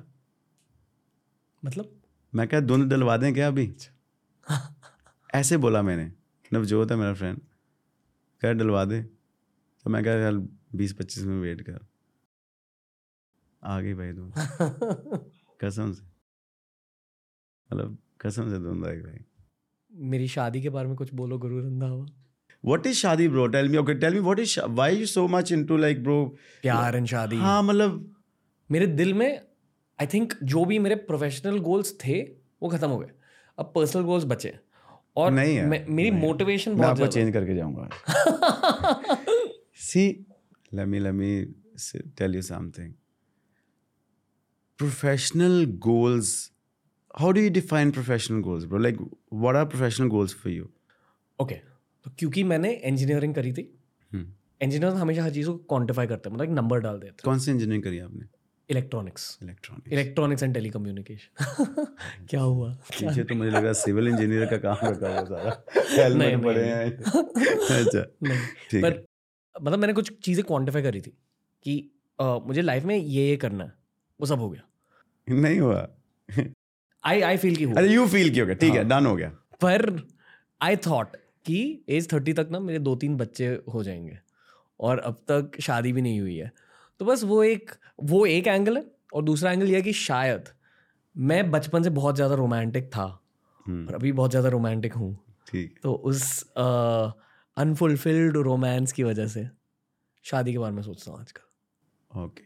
मतलब? 1.64 2.00
मैं 2.34 2.48
कहा 2.48 2.60
धुंध 2.60 2.90
डलवा 2.90 3.16
दें 3.16 3.34
क्या 3.34 3.48
अभी? 3.48 3.72
ऐसे 5.34 5.56
बोला 5.56 5.82
मैंने 5.82 6.12
नवजोत 6.52 6.90
है 6.90 6.96
मेरा 6.96 7.14
फ्रेंड 7.14 7.40
कह 8.42 8.52
डलवा 8.52 8.84
दे। 8.84 9.02
तो 9.84 9.90
मैं 9.90 10.04
कह 10.04 10.10
यार 10.10 10.34
बीस 10.74 10.92
पच्चीस 10.92 11.24
मिनट 11.24 11.42
वेट 11.42 11.60
कर। 11.60 11.86
आ 13.62 13.80
गई 13.80 13.94
भाई 13.94 14.12
धुंध 14.12 14.32
कसम 15.60 15.92
से। 15.92 16.17
मतलब 17.72 17.98
कसम 18.20 18.50
से 18.50 18.58
धुंध 18.58 18.84
भाई 18.84 19.18
मेरी 19.92 20.28
शादी 20.28 20.62
के 20.62 20.68
बारे 20.68 20.88
में 20.88 20.96
कुछ 20.96 21.14
बोलो 21.14 21.38
Guru 21.38 21.58
Randhawa 21.58 22.06
what 22.64 22.86
is 22.86 22.96
shaadi 22.96 23.28
bro 23.28 23.46
tell 23.46 23.68
me 23.68 23.76
okay 23.76 23.94
tell 23.94 24.14
me 24.14 24.20
what 24.20 24.38
is 24.38 24.60
why 24.60 24.96
you 24.96 25.06
so 25.06 25.28
much 25.28 25.52
into 25.52 25.76
like 25.76 26.02
bro 26.02 26.36
pyaar 26.62 26.96
and 26.96 27.06
shaadi. 27.06 27.36
हाँ 27.36 27.62
मतलब 27.62 28.16
मेरे 28.70 28.86
दिल 28.86 29.14
में 29.14 29.38
आई 30.00 30.06
थिंक 30.06 30.34
जो 30.42 30.64
भी 30.64 30.78
मेरे 30.78 30.94
प्रोफेशनल 30.94 31.58
गोल्स 31.58 31.98
थे 32.06 32.22
वो 32.62 32.68
खत्म 32.68 32.88
हो 32.88 32.98
गए। 32.98 33.10
अब 33.58 33.72
पर्सनल 33.74 34.02
गोल्स 34.02 34.24
बचे। 34.24 34.58
और 35.16 35.32
नहीं 35.32 35.56
है, 35.56 35.66
मैं- 35.66 35.90
मेरी। 35.90 36.10
मोटिवेशन 36.10 36.70
मैं 36.70 36.80
बहुत 36.80 36.90
आपको 36.90 37.06
चेंज 37.06 37.32
करके 37.32 37.54
जाऊँगा। 37.54 37.88
See 39.74 40.26
let 40.74 40.86
me 40.86 40.98
let 41.00 41.14
me 41.14 41.30
tell 42.20 42.32
you 42.36 42.42
something 42.52 42.90
professional 44.82 45.66
goals 45.88 46.57
how 47.18 47.32
do 47.32 47.40
you 47.40 47.50
define 47.50 47.92
professional 47.92 48.42
goals 48.42 48.64
bro? 48.64 48.78
Like 48.78 48.96
what 49.30 49.56
are 49.56 49.66
professional 49.66 50.10
goals 50.16 50.32
for 50.32 50.48
you? 50.48 50.66
Okay 51.42 51.54
तो 52.04 52.10
क्योंकि 52.18 52.44
मैंने 52.44 52.72
इंजीनियरिंग 52.72 53.34
करी 53.34 53.52
थी। 53.52 53.78
इंजीनियर 54.62 54.92
हमेशा 54.92 55.24
हर 55.24 55.30
चीज़ 55.30 55.46
को 55.46 55.54
क्वांटिफाई 55.54 56.06
करते 56.06 56.28
हैं 56.28 56.36
मतलब 56.36 56.48
एक 56.48 56.54
नंबर 56.54 56.80
डाल 56.80 56.94
देते 56.94 57.10
हैं। 57.10 57.20
कौन 57.24 57.38
सी 57.38 57.50
इंजीनियरिंग 57.50 57.82
करी 57.82 57.98
आपने? 57.98 58.20
हैं 58.20 58.38
इलेक्ट्रॉनिक्स 58.70 59.38
इलेक्ट्रॉनिक्स 59.92 60.42
एंड 60.42 60.54
टेलीकम्युनिकेशन 60.54 61.86
क्या 62.30 62.40
हुआ? 62.40 62.74
पीछे 62.74 63.24
तो 63.24 63.34
मुझे 63.34 63.50
लगा 63.50 63.72
सिविल 63.72 64.08
इंजीनियर 64.08 64.46
का 64.46 64.56
काम 64.56 64.76
रखा 64.82 65.08
हुआ 65.08 65.24
सारा। 65.24 65.64
नहीं, 65.76 65.98
हेलमेट 65.98 66.42
पड़े 66.42 66.64
हैं। 66.64 66.96
अच्छा 67.84 68.02
ठीक 68.70 68.84
पर 68.84 69.06
मतलब 69.62 69.78
मैंने 69.78 69.92
कुछ 69.92 70.18
चीज़ें 70.18 70.46
क्वांटिफाई 70.46 70.82
करी 70.82 71.00
थी 71.00 71.18
कि 71.62 71.90
मुझे 72.20 72.62
लाइफ 72.62 72.84
में 72.84 72.96
ये 72.96 73.28
ये 73.28 73.36
करना 73.36 73.64
है 73.64 73.72
वो 74.20 74.26
सब 74.26 74.38
हो 74.38 74.50
गया। 74.50 74.62
नहीं 75.28 75.60
हुआ। 75.60 75.88
आई 77.08 77.20
आई 77.22 77.36
फील 77.36 77.56
की 77.56 77.64
हुआ 77.64 77.74
अरे 77.76 77.88
यू 77.88 78.06
फील 78.08 78.30
की 78.30 78.40
हो 78.40 78.46
गया। 78.46 78.54
ठीक 78.56 78.70
है 78.70 78.78
हाँ। 78.78 78.88
डन 78.90 79.06
हो 79.06 79.14
गया। 79.16 79.28
पर 79.60 79.84
आई 80.60 80.76
थॉट 80.86 81.16
कि 81.46 81.84
एज 81.88 82.12
थर्टी 82.12 82.32
तक 82.32 82.48
ना 82.52 82.60
मेरे 82.60 82.78
दो 82.80 82.94
तीन 82.96 83.16
बच्चे 83.16 83.46
हो 83.74 83.82
जाएँगे 83.84 84.18
और 84.80 84.98
अब 85.00 85.22
तक 85.30 85.60
शादी 85.60 85.92
भी 85.92 86.02
नहीं 86.02 86.20
हुई 86.20 86.36
है। 86.36 86.52
तो 87.00 87.04
बस 87.04 87.24
वो 87.24 87.42
एक 87.44 87.70
वो 88.04 88.24
एक 88.26 88.46
एंगल 88.46 88.76
है 88.76 88.84
और 89.12 89.22
दूसरा 89.24 89.52
एंगल 89.52 89.68
ये 89.68 89.76
है 89.76 89.82
कि 89.82 89.92
शायद 89.94 90.48
मैं 91.16 91.50
बचपन 91.50 91.82
से 91.82 91.90
बहुत 91.92 92.14
ज़्यादा 92.14 92.34
रोमांटिक 92.34 92.88
था 92.88 93.04
हम्म, 93.66 93.86
और 93.88 93.94
अभी 93.94 94.12
बहुत 94.12 94.30
ज़्यादा 94.30 94.48
रोमांटिक 94.48 94.92
हूँ। 94.94 95.14
ठीक। 95.46 95.78
तो 95.82 95.92
उस 95.92 96.42
अनफुलफिल्ड 97.56 98.36
रोमांस 98.36 98.92
की 98.92 99.02
वजह 99.02 99.26
से 99.26 99.46
शादी 100.24 100.52
के 100.52 100.58
बारे 100.58 100.74
में 100.74 100.82
सोचता 100.82 101.10
हूँ 101.10 101.20
आजकल 101.20 102.22
ओके 102.22 102.42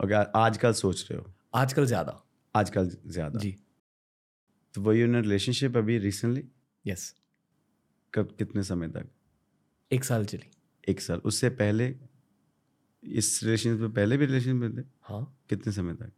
ओके 0.00 0.14
आजकल 0.38 0.72
सोच 0.72 1.06
रहे 1.10 1.18
हो? 1.20 1.26
आजकल 1.54 1.86
ज़्यादा। 1.86 2.20
आजकल 2.54 2.90
ज़्यादा। 3.06 3.38
जी। 3.38 3.56
तो 4.74 4.80
वही 4.80 5.02
इन 5.02 5.16
रिलेशनशिप 5.16 5.76
अभी 5.76 5.98
रिसेंटली 5.98 6.44
यस 6.86 7.14
yes. 7.14 7.20
कब 8.14 8.36
कितने 8.38 8.62
समय 8.62 8.88
तक? 8.88 9.08
एक 9.92 10.04
साल 10.04 10.24
चली। 10.24 10.50
एक 10.88 11.00
साल। 11.00 11.18
उससे 11.18 11.50
पहले 11.50 11.96
इस 13.04 13.40
रिलेशनशिप 13.42 13.80
में 13.80 13.92
पहले 13.92 14.16
भी 14.16 14.26
रिलेशनशिप 14.26 14.54
में 14.54 14.78
थे? 14.78 14.88
हाँ। 15.02 15.38
कितने 15.50 15.72
समय 15.72 15.94
तक? 15.94 16.12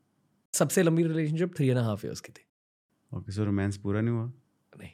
सबसे 0.53 0.83
लंबी 0.83 1.03
relationship 1.03 1.57
three 1.57 1.69
and 1.69 1.79
half 1.79 2.07
years 2.07 2.21
की 2.21 2.33
थी। 2.33 2.47
ओके 3.17 3.33
सो 3.33 3.45
रोमांस 3.45 3.77
पूरा 3.77 4.01
नहीं 4.01 4.15
हुआ? 4.15 4.33
नहीं। 4.79 4.91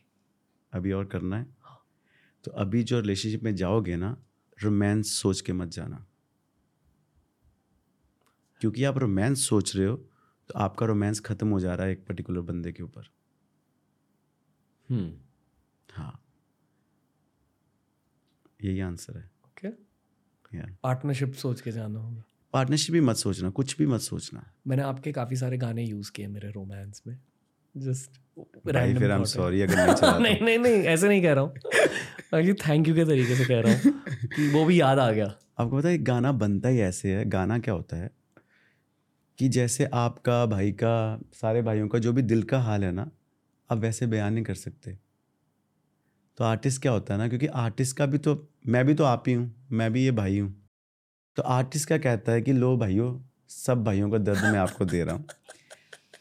अभी 0.73 0.93
और 0.93 1.05
करना 1.05 1.39
है? 1.39 1.47
हाँ। 1.61 1.87
तो 2.45 2.51
अभी 2.51 2.83
जो 2.83 3.01
रिलेशनशिप 3.01 3.43
में 3.43 3.55
जाओगे 3.57 3.97
ना 3.97 4.25
रोमांस 4.63 5.13
सोच 5.13 5.41
के 5.41 5.53
मत 5.53 5.69
जाना। 5.69 6.07
क्योंकि 8.61 8.85
आप 8.85 8.99
रोमांस 8.99 9.49
सोच 9.49 9.77
रहे 9.77 9.87
हो 9.87 9.97
तो 10.49 10.55
आपका 10.57 10.87
रोमांस 10.87 11.21
खत्म 11.21 11.49
हो 11.49 11.61
जा 11.61 11.75
रहा 11.75 11.87
है 11.87 11.93
एक 11.93 12.07
पर्टिकुलर 12.07 12.41
बंदे 12.41 12.73
के 12.73 12.83
ऊपर। 12.83 13.18
हाँ 15.89 16.25
यही 18.65 18.81
आंसर 18.81 19.19
है। 19.19 19.31
ओके 19.47 19.69
यार 20.59 20.77
पार्टनरशिप 20.83 21.33
सोच 21.33 21.61
के 21.61 21.73
जाना 21.73 22.01
होगा। 22.01 22.23
पार्टनरशिप 22.53 22.93
भी 22.93 23.01
मत 23.01 23.17
सोचना 23.17 23.51
कुछ 23.51 23.79
भी 23.79 23.87
मत 23.87 24.01
सोचना। 24.01 24.53
मैंने 24.67 24.83
आपके 24.83 25.13
काफ़ी 25.13 25.37
सारे 25.37 25.59
गाने 25.59 25.85
यूज़ 25.85 26.13
किए 26.13 26.27
मेरे 26.27 26.51
रोमांस 26.51 27.03
में। 27.07 27.19
जस्ट 27.77 28.11
फिर 28.65 28.77
आई 28.77 28.91
एम 28.91 29.25
सॉरी 29.25 29.61
अगर 29.61 29.77
नहीं 29.77 29.95
चला 29.95 30.19
नहीं 30.19 30.41
नहीं 30.41 30.59
नहीं 30.59 30.75
ऐसे 30.75 31.09
नहीं 31.09 31.23
कह 31.23 31.33
रहा 31.33 31.45
हूँ। 31.45 31.53
एक्चुअली 31.57 32.53
थैंक 32.53 32.89
यू 32.89 32.95
के 32.95 33.05
तरीके 33.05 33.35
से 33.35 33.45
कह 33.45 33.61
रहा 33.61 33.73
हूँ 33.73 34.53
वो 34.53 34.65
भी 34.65 34.81
याद 34.81 34.99
आ 34.99 35.11
गया। 35.13 35.27
आपको 35.59 35.79
पता 35.79 35.89
है 35.89 35.99
गाना 35.99 36.33
बनता 36.33 36.69
ही 36.69 36.81
ऐसे 36.81 37.15
है। 37.15 37.25
गाना 37.25 37.59
क्या 37.59 37.75
होता 37.75 37.97
है 37.97 38.11
कि 39.39 39.49
जैसे 39.49 39.85
आपका 39.85 40.47
भाई 40.47 40.73
का 40.73 41.21
सारे 41.35 41.63
भाइयों 41.63 41.89
का 41.89 41.99
जो 41.99 42.13
भी 42.13 42.23
दिल 42.23 42.43
का 42.43 42.61
हाल 42.61 42.85
है 42.85 42.93
ना 42.93 43.11
आप 43.71 43.79
वैसे 43.79 44.07
बयान 44.07 44.33
नहीं 44.33 44.45
कर 44.45 44.55
सकते। 44.55 44.97
तो 46.39 46.45
आर्टिस्ट 46.45 46.83
क्या 46.83 46.93
होता 46.93 47.15
है 47.15 47.21
ना 47.21 47.29
क्योंकि 47.29 47.47
आर्टिस्ट 47.47 47.97
का 47.97 48.07
भी 48.07 48.19
तो 48.19 48.37
मैं 48.67 48.85
भी 48.87 48.95
तो 48.95 49.05
आप 49.05 49.25
ही 49.29 49.35
हूँ 49.35 49.67
मैं 49.73 49.93
भी 49.93 50.05
ये 50.05 50.11
भाई 50.11 50.39
हूँ। 50.39 50.55
तो 51.37 51.43
आर्टिस्ट 51.43 51.89
क्या 51.89 51.99
कहता 51.99 52.33
है 52.33 52.43
कि 52.43 52.53
लो 52.53 52.77
भाइयों 52.77 53.19
सब 53.49 53.85
भाइयों 53.85 54.11
का 54.11 54.19
दर्द 54.19 54.43
मैं 54.43 54.59
आपको 54.59 54.85
दे 54.85 55.03
रहा 55.05 55.15
हूँ। 55.15 55.27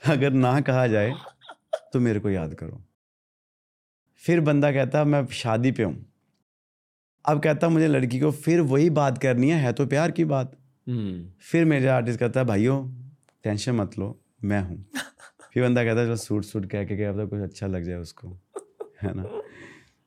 अगर 0.06 0.32
ना 0.32 0.60
कहा 0.62 0.88
जाए 0.88 1.14
तो 1.93 2.00
मेरे 2.00 2.20
को 2.20 2.30
याद 2.30 2.54
करो। 2.54 2.82
फिर 4.24 4.41
बंदा 4.41 4.72
कहता 4.72 5.04
मैं 5.04 5.26
शादी 5.26 5.72
पे 5.72 5.84
हूँ। 5.84 6.06
अब 7.26 7.41
कहता 7.41 7.70
मुझे 7.70 7.88
लड़की 7.88 8.20
को 8.20 8.32
फिर 8.32 8.62
वही 8.62 8.89
बात 8.89 9.18
करनी 9.18 9.50
है 9.50 9.60
है 9.60 9.74
तो 9.74 9.86
प्यार 9.86 10.12
की 10.12 10.26
बात। 10.26 10.58
हम्म। 10.88 11.30
फिर 11.41 11.66
मेरे 11.66 11.88
आर्टिस्ट 11.88 12.20
कहता 12.20 12.39
है 12.39 12.45
भाइयों 12.45 12.78
टेंशन 13.43 13.72
मत 13.72 13.98
लो 14.00 14.20
मैं 14.43 14.62
हूँ। 14.62 14.86
फिर 15.58 15.66
बंदा 15.66 15.84
कहता 15.84 15.99
है 15.99 16.05
चलो 16.08 16.16
सूट 16.16 16.43
सूट 16.43 16.66
कह 16.66 16.86
के 16.86 16.97
क्या 16.97 17.14
पता 17.14 17.26
कुछ 17.26 17.39
अच्छा 17.39 17.68
लग 17.68 17.84
जाए 17.84 17.95
उसको। 17.95 18.30
है 19.01 19.14
ना? 19.14 19.24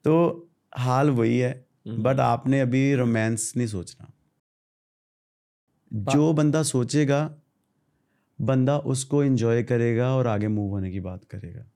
तो 0.05 0.49
हाल 0.79 1.11
वही 1.11 1.39
है 1.39 1.67
बट 1.89 2.21
आपने 2.21 2.61
अभी 2.61 2.95
रोमांस 2.95 3.53
नहीं 3.57 3.67
सोचना। 3.67 4.13
जो 5.93 6.33
बंदा 6.33 6.63
सोचेगा 6.63 7.35
बंदा 8.41 8.79
उसको 8.79 9.25
एंजॉय 9.25 9.63
करेगा 9.63 10.17
और 10.17 10.27
आगे 10.27 10.49
मूव 10.49 10.71
होने 10.71 10.91
की 10.91 11.01
बात 11.01 11.25
करेगा। 11.25 11.67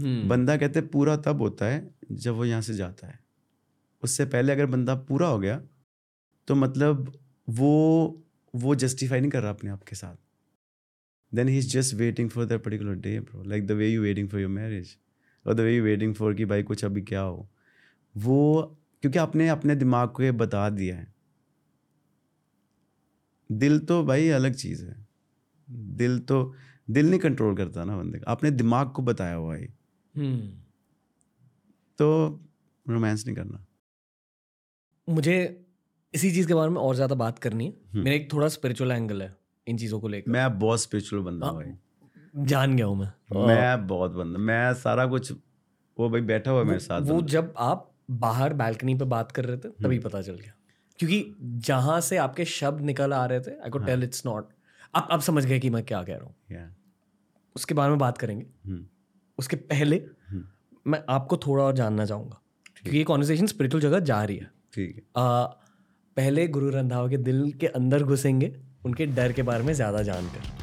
हम्म। 0.00 0.28
बंदा 0.28 0.56
कहते 0.56 0.80
पूरा 0.80 1.16
तब 1.16 1.42
होता 1.42 1.66
है 1.66 1.94
जब 2.12 2.34
वो 2.34 2.44
यहाँ 2.44 2.62
से 2.62 2.74
जाता 2.74 3.06
है। 3.06 3.18
उससे 4.02 4.24
पहले 4.24 4.52
अगर 4.52 4.66
बंदा 4.66 4.94
पूरा 4.94 5.28
हो 5.28 5.38
गया 5.38 5.62
तो 6.48 6.54
मतलब 6.54 7.18
वो 7.48 7.72
वो 8.54 8.74
जस्टिफाई 8.74 9.20
नहीं 9.20 9.30
कर 9.30 9.40
रहा 9.42 9.50
अपने 9.50 9.70
आप 9.70 9.82
के 9.82 9.96
साथ। 9.96 10.27
Then 11.34 11.48
he 11.48 11.58
is 11.58 11.70
just 11.70 11.94
waiting 11.94 12.30
for 12.30 12.44
that 12.44 12.62
particular 12.62 12.94
day 12.94 13.20
bro 13.20 13.42
like 13.42 13.66
the 13.66 13.72
way 13.72 13.88
you 13.88 14.02
waiting 14.02 14.28
for 14.28 14.40
your 14.40 14.50
marriage 14.50 14.98
और 15.46 15.54
the 15.54 15.60
way 15.60 15.76
you 15.76 15.84
waiting 15.84 16.14
for 16.14 16.34
कि 16.34 16.44
भाई 16.44 16.62
कुछ 16.62 16.84
अभी 16.84 17.02
क्या 17.02 17.20
हो। 17.20 17.50
वो 18.16 18.78
क्योंकि 19.02 19.18
आपने 19.18 19.48
अपने 19.48 19.74
दिमाग 19.74 20.08
को 20.08 20.22
ये 20.22 20.32
बता 20.32 20.70
दिया 20.70 20.96
है। 20.96 21.14
दिल 23.52 23.78
तो 23.78 24.04
भाई 24.04 24.28
अलग 24.28 24.54
चीज़ 24.54 24.84
है। 24.84 25.06
दिल 25.70 26.18
तो 26.18 26.54
दिल 26.90 27.10
नहीं 27.10 27.20
कंट्रोल 27.20 27.56
करता 27.56 27.84
ना 27.84 27.96
बंदे 27.96 28.18
का। 28.18 28.30
आपने 28.32 28.50
दिमाग 28.50 28.90
को 28.90 29.02
बताया 29.02 29.34
हुआ 29.34 29.56
है। 29.56 29.64
हम्म। 30.16 30.40
तो 31.98 32.40
रोमांस 32.88 33.26
नहीं 33.26 33.36
करना। 33.36 33.66
मुझे 35.08 35.66
इसी 36.14 36.30
चीज़ 36.30 36.48
के 36.48 36.54
बारे 36.54 36.70
में 36.70 36.76
और 36.76 36.94
ज़्यादा 36.94 37.14
बात 37.14 37.38
करनी 37.38 37.66
है। 37.66 37.70
हम्म। 37.70 38.04
मेरा 38.04 38.16
एक 38.16 38.32
थोड़ा 38.32 38.48
स्पिरिचुअल 38.48 38.92
एंगल 38.92 39.22
है। 39.22 39.37
इन 39.68 39.76
चीज़ों 39.78 40.00
को 40.00 40.08
लेकर। 40.08 40.30
मैं 40.30 40.58
बहुत 40.58 40.80
स्पिरिचुअल 40.82 41.22
बंदा 41.22 41.46
हूँ 41.46 41.56
हाँ, 41.56 41.64
भाई। 41.64 42.46
जान 42.46 42.76
गया 42.76 42.86
हूँ 42.86 42.96
मैं। 42.96 43.46
मैं 43.46 43.86
बहुत 43.86 44.10
बंदा 44.10 44.38
मैं 44.38 44.74
सारा 44.74 45.06
कुछ 45.06 45.32
वो 45.98 46.08
भाई 46.10 46.20
बैठा 46.20 46.50
हुआ 46.50 46.62
मेरे 46.64 46.78
साथ 46.78 47.00
वो 47.00 47.20
जब 47.22 47.54
आप 47.58 47.90
बाहर 48.10 48.52
बालकनी 48.54 48.94
पे 48.94 49.04
बात 49.04 49.32
कर 49.32 49.44
रहे 49.44 49.56
थे 49.56 49.68
हम्म। 49.68 49.84
तभी 49.84 49.98
पता 49.98 50.22
चल 50.22 50.32
गया। 50.32 50.52
क्योंकि 50.98 51.36
जहाँ 51.42 52.00
से 52.00 52.16
आपके 52.16 52.44
शब्द 52.44 52.80
निकल 52.80 53.12
आ 53.12 53.26
रहे 53.26 53.40
थे 53.40 53.50
आई 53.50 53.58
हाँ। 53.60 53.70
को 53.70 53.78
टेल 53.78 54.02
इट्स 54.02 54.26
नॉट 54.26 54.48
आप 54.94 55.08
आप 55.10 55.20
समझ 55.20 55.46
गए 55.46 55.58
कि 55.58 55.70
मैं 55.70 55.84
क्या 55.84 56.02
कह 56.02 56.16
रहा 56.16 56.24
हूँ। 56.24 56.34
Yeah. 56.52 56.78
उसके 57.56 57.74
बारे 57.74 57.90
में 57.90 57.98
बात 57.98 58.18
करेंगे। 58.18 58.46
हम्म, 58.66 58.86
उसके 59.38 59.56
पहले 59.56 59.96
हम्म, 60.28 60.44
मैं 60.86 61.02
आपको 61.08 61.36
थोड़ा 61.36 61.64
और 61.64 61.74
जानना 61.74 62.04
चाहूँगा। 62.04 62.40
क्योंकि 62.82 62.98
ये 62.98 63.04
कॉन्वर्सेशन 63.04 63.46
स्पिरिचुअल 63.46 63.82
जगह 63.82 63.98
जा 63.98 64.24
रही 64.24 64.36
है। 64.36 64.50
ठीक 64.74 64.96
है। 64.96 65.02
पहले 66.16 66.48
गुरु 66.48 66.70
रंधावा 66.70 67.08
के 67.08 67.16
दिल 67.16 67.52
के 67.52 67.66
अंदर 67.66 68.02
घुसेंगे 68.02 68.60
उनके 68.82 69.06
डर 69.18 69.32
के 69.32 69.42
बारे 69.42 69.64
में 69.64 69.72
ज़्यादा 69.74 70.02
जानकर। 70.02 70.56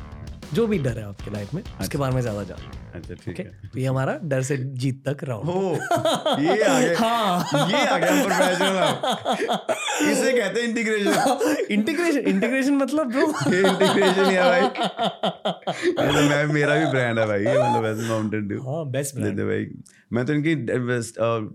जो 0.53 0.65
भी 0.67 0.77
डर 0.79 0.97
है 0.97 1.03
आपके 1.05 1.31
लाइफ 1.31 1.53
में 1.53 1.61
उसके 1.81 1.97
बारे 1.97 2.13
में 2.15 2.21
ज़्यादा 2.21 2.43
जान। 2.43 2.57
अच्छा 2.95 3.13
ठीक 3.13 3.29
ओके 3.29 3.43
है। 3.43 3.69
तो 3.73 3.79
ये 3.79 3.85
हमारा 3.85 4.17
डर 4.23 4.41
से 4.49 4.57
जीत 4.81 5.01
तक 5.07 5.23
राउंड 5.23 5.49
ओ 5.49 5.71
ये 6.41 6.63
आ 6.63 6.79
गया। 6.79 6.97
हाँ। 6.99 7.67
ये 7.69 7.85
आ 7.85 7.97
गया 7.97 8.23
प्रोफेशनल 8.25 8.77
इसे 10.11 10.31
कहते 10.31 10.61
हैं 10.61 10.67
इंटीग्रेशन 10.67 11.73
इंटीग्रेशन 11.73 12.19
इंटीग्रेशन 12.29 12.73
मतलब 12.77 13.11
ब्रो 13.11 13.27
ये 13.53 13.59
इंटीग्रेशन 13.61 14.25
है 14.25 14.43
भाई। 14.43 14.67
तो 15.89 16.21
मैं 16.29 16.45
मेरा 16.53 16.75
भी 16.75 16.85
ब्रांड 16.91 17.19
है 17.19 17.25
भाई। 17.27 17.43
ये 17.43 17.57
मतलब 17.59 17.85
ऐसे 17.85 18.07
माउंटेन 18.09 18.47
ड्यू 18.47 18.61
हाँ 18.61 18.85
बेस्ट 18.91 19.15
दे 19.15 19.31
दे 19.31 19.45
भाई। 19.45 19.67
मैं 20.13 20.25
तो 20.25 20.33
इनकी 20.33 20.55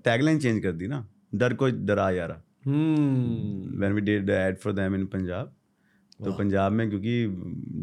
टैगलाइन 0.04 0.38
चेंज 0.38 0.62
कर 0.62 0.72
दी 0.72 0.86
ना। 0.88 1.06
डर 1.34 1.54
को 1.54 1.68
डरा 1.86 2.11
यारा। 2.11 2.40
हम्म। 2.66 3.78
When 3.80 3.92
we 3.92 4.00
did 4.02 4.30
ad 4.30 4.58
for 4.58 4.72
them 4.72 4.94
in 4.94 5.06
Punjab 5.14 5.54
तो 6.24 6.32
पंजाब 6.32 6.72
में 6.72 6.88
क्योंकि 6.90 7.26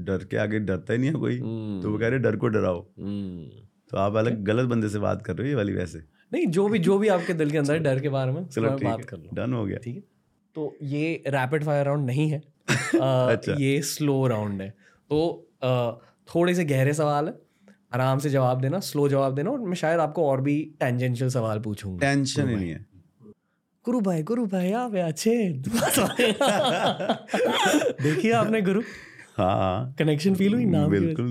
डर 0.03 0.23
के 0.23 0.37
आगे 0.37 0.59
डरता 0.59 0.93
ही 0.93 0.99
नहीं 0.99 1.09
है 1.09 1.15
कोई। 1.15 1.39
तो 1.81 1.91
वो 1.91 1.97
कह 1.97 2.07
रहे 2.07 2.19
डर 2.19 2.35
को 2.35 2.47
डराओ। 2.47 2.87
हम्म। 2.99 3.67
तो 3.91 3.97
आप 3.97 4.15
अलग 4.15 4.43
गलत 4.43 4.69
बंदे 4.69 4.89
से 4.89 4.99
बात 4.99 5.21
कर 5.21 5.33
रहे 5.33 5.43
हो 5.43 5.49
ये 5.49 5.55
वाली 5.55 5.73
वैसे। 5.73 5.99
नहीं 6.33 6.47
जो 6.47 6.67
भी 6.67 6.79
जो 6.79 6.97
भी 6.97 7.07
आपके 7.07 7.33
दिल 7.33 7.51
के 7.51 7.57
अंदर 7.57 7.79
डर 7.79 7.99
के 7.99 8.09
बारे 8.09 8.31
में 8.31 8.47
चलो 8.47 8.69
बात 8.69 9.05
कर 9.05 9.17
लो। 9.17 9.29
डन 9.33 9.53
हो 9.53 9.65
गया। 9.65 9.77
ठीक 9.77 9.95
है। 9.95 10.01
तो 10.55 10.77
ये 10.81 11.23
रैपिड 11.27 11.63
फायर 11.63 11.85
राउंड 11.85 12.05
नहीं 12.05 12.29
है। 12.29 12.41
अच्छा। 12.95 13.55
ये 13.59 13.81
स्लो 13.81 14.27
राउंड 14.27 14.61
है। 14.61 14.69
तो 15.09 15.49
थोड़े 16.35 16.55
से 16.55 16.65
गहरे 16.65 16.93
सवाल 16.93 17.27
है। 17.27 17.33
आराम 17.93 18.19
से 18.19 18.29
जवाब 18.29 18.61
देना 18.61 18.79
स्लो 18.79 19.09
जवाब 19.09 19.35
देना 19.35 19.51
और 19.51 19.59
मैं 19.59 19.75
शायद 19.75 19.99
आपको 19.99 20.27
और 20.27 20.41
भी 20.41 20.73
टेंजेंशियल 20.79 21.29
सवाल 21.29 21.59
पूछूँगा। 21.59 21.99
टेंशन 21.99 22.49
ही 22.49 22.55
नहीं 22.55 22.69
है। 22.69 22.85
गुरु 23.87 23.99
भाई 24.01 24.23
गुरु 24.23 24.45
भाई 24.45 24.71
आप 24.71 24.95
अच्छे 24.95 25.33
देखिए 28.01 28.31
आपने 28.31 28.61
गुरु। 28.61 28.81
हाँ। 29.37 29.95
कनेक्शन 29.99 30.35
फील 30.35 30.53
हुई 30.53 30.65
नाम 30.65 30.89
बिल्कुल। 30.91 31.27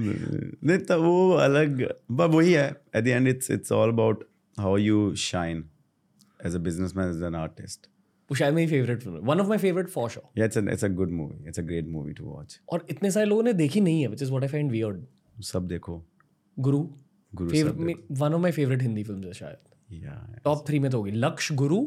नहीं 0.65 0.79
तो 0.79 1.03
वो 1.03 1.31
अलग 1.47 1.83
बट 2.11 2.31
वही 2.31 2.53
है। 2.53 2.69
At 2.97 3.05
the 3.05 3.09
end 3.09 3.29
it's 3.29 3.51
it's 3.51 3.73
all 3.73 3.89
about 3.89 4.25
how 4.59 4.77
you 4.77 5.15
shine 5.15 5.65
as 6.47 6.55
a 6.55 6.59
businessman 6.59 7.11
as 7.11 7.23
an 7.23 7.35
artist 7.35 7.87
वो 8.31 8.37
शायद 8.37 8.55
मेरी 8.55 8.71
favourite 8.71 9.03
film 9.03 9.19
one 9.27 9.41
of 9.41 9.49
my 9.49 9.59
favourite 9.59 9.89
for 9.89 10.09
show 10.11 10.21
Yeah, 10.39 10.49
it's 10.49 10.61
a 10.63 10.65
it's 10.77 10.87
a 10.89 10.93
good 11.01 11.13
movie. 11.19 11.39
It's 11.51 11.61
a 11.65 11.67
great 11.73 11.93
movie 11.97 12.15
to 12.21 12.47
और 12.69 12.87
इतने 12.91 13.11
सारे 13.11 13.27
लोगों 13.27 13.43
ने 13.43 13.53
देखी 13.53 13.81
नहीं 13.81 14.01
है 14.03 14.09
which 14.09 14.23
is 14.23 14.31
what 14.31 14.43
I 14.43 14.49
find 14.49 14.71
weird 14.71 15.05
सब 15.43 15.67
देखो। 15.67 16.03
गुरु। 16.59 16.79
गुरु 17.35 17.51
सब 17.51 17.95
one 18.11 18.35
of 18.35 18.41
my 18.41 18.53
favourite 18.53 18.83
Hindi 18.83 19.03
films 19.05 19.27
है 19.27 19.33
शायद। 19.33 20.41
टॉप 20.45 20.65
थ्री 20.69 20.79
में 20.79 20.91
तो 20.91 20.99
होगी 20.99 21.11
लक्ष्य 21.11 21.55
गुरु 21.55 21.87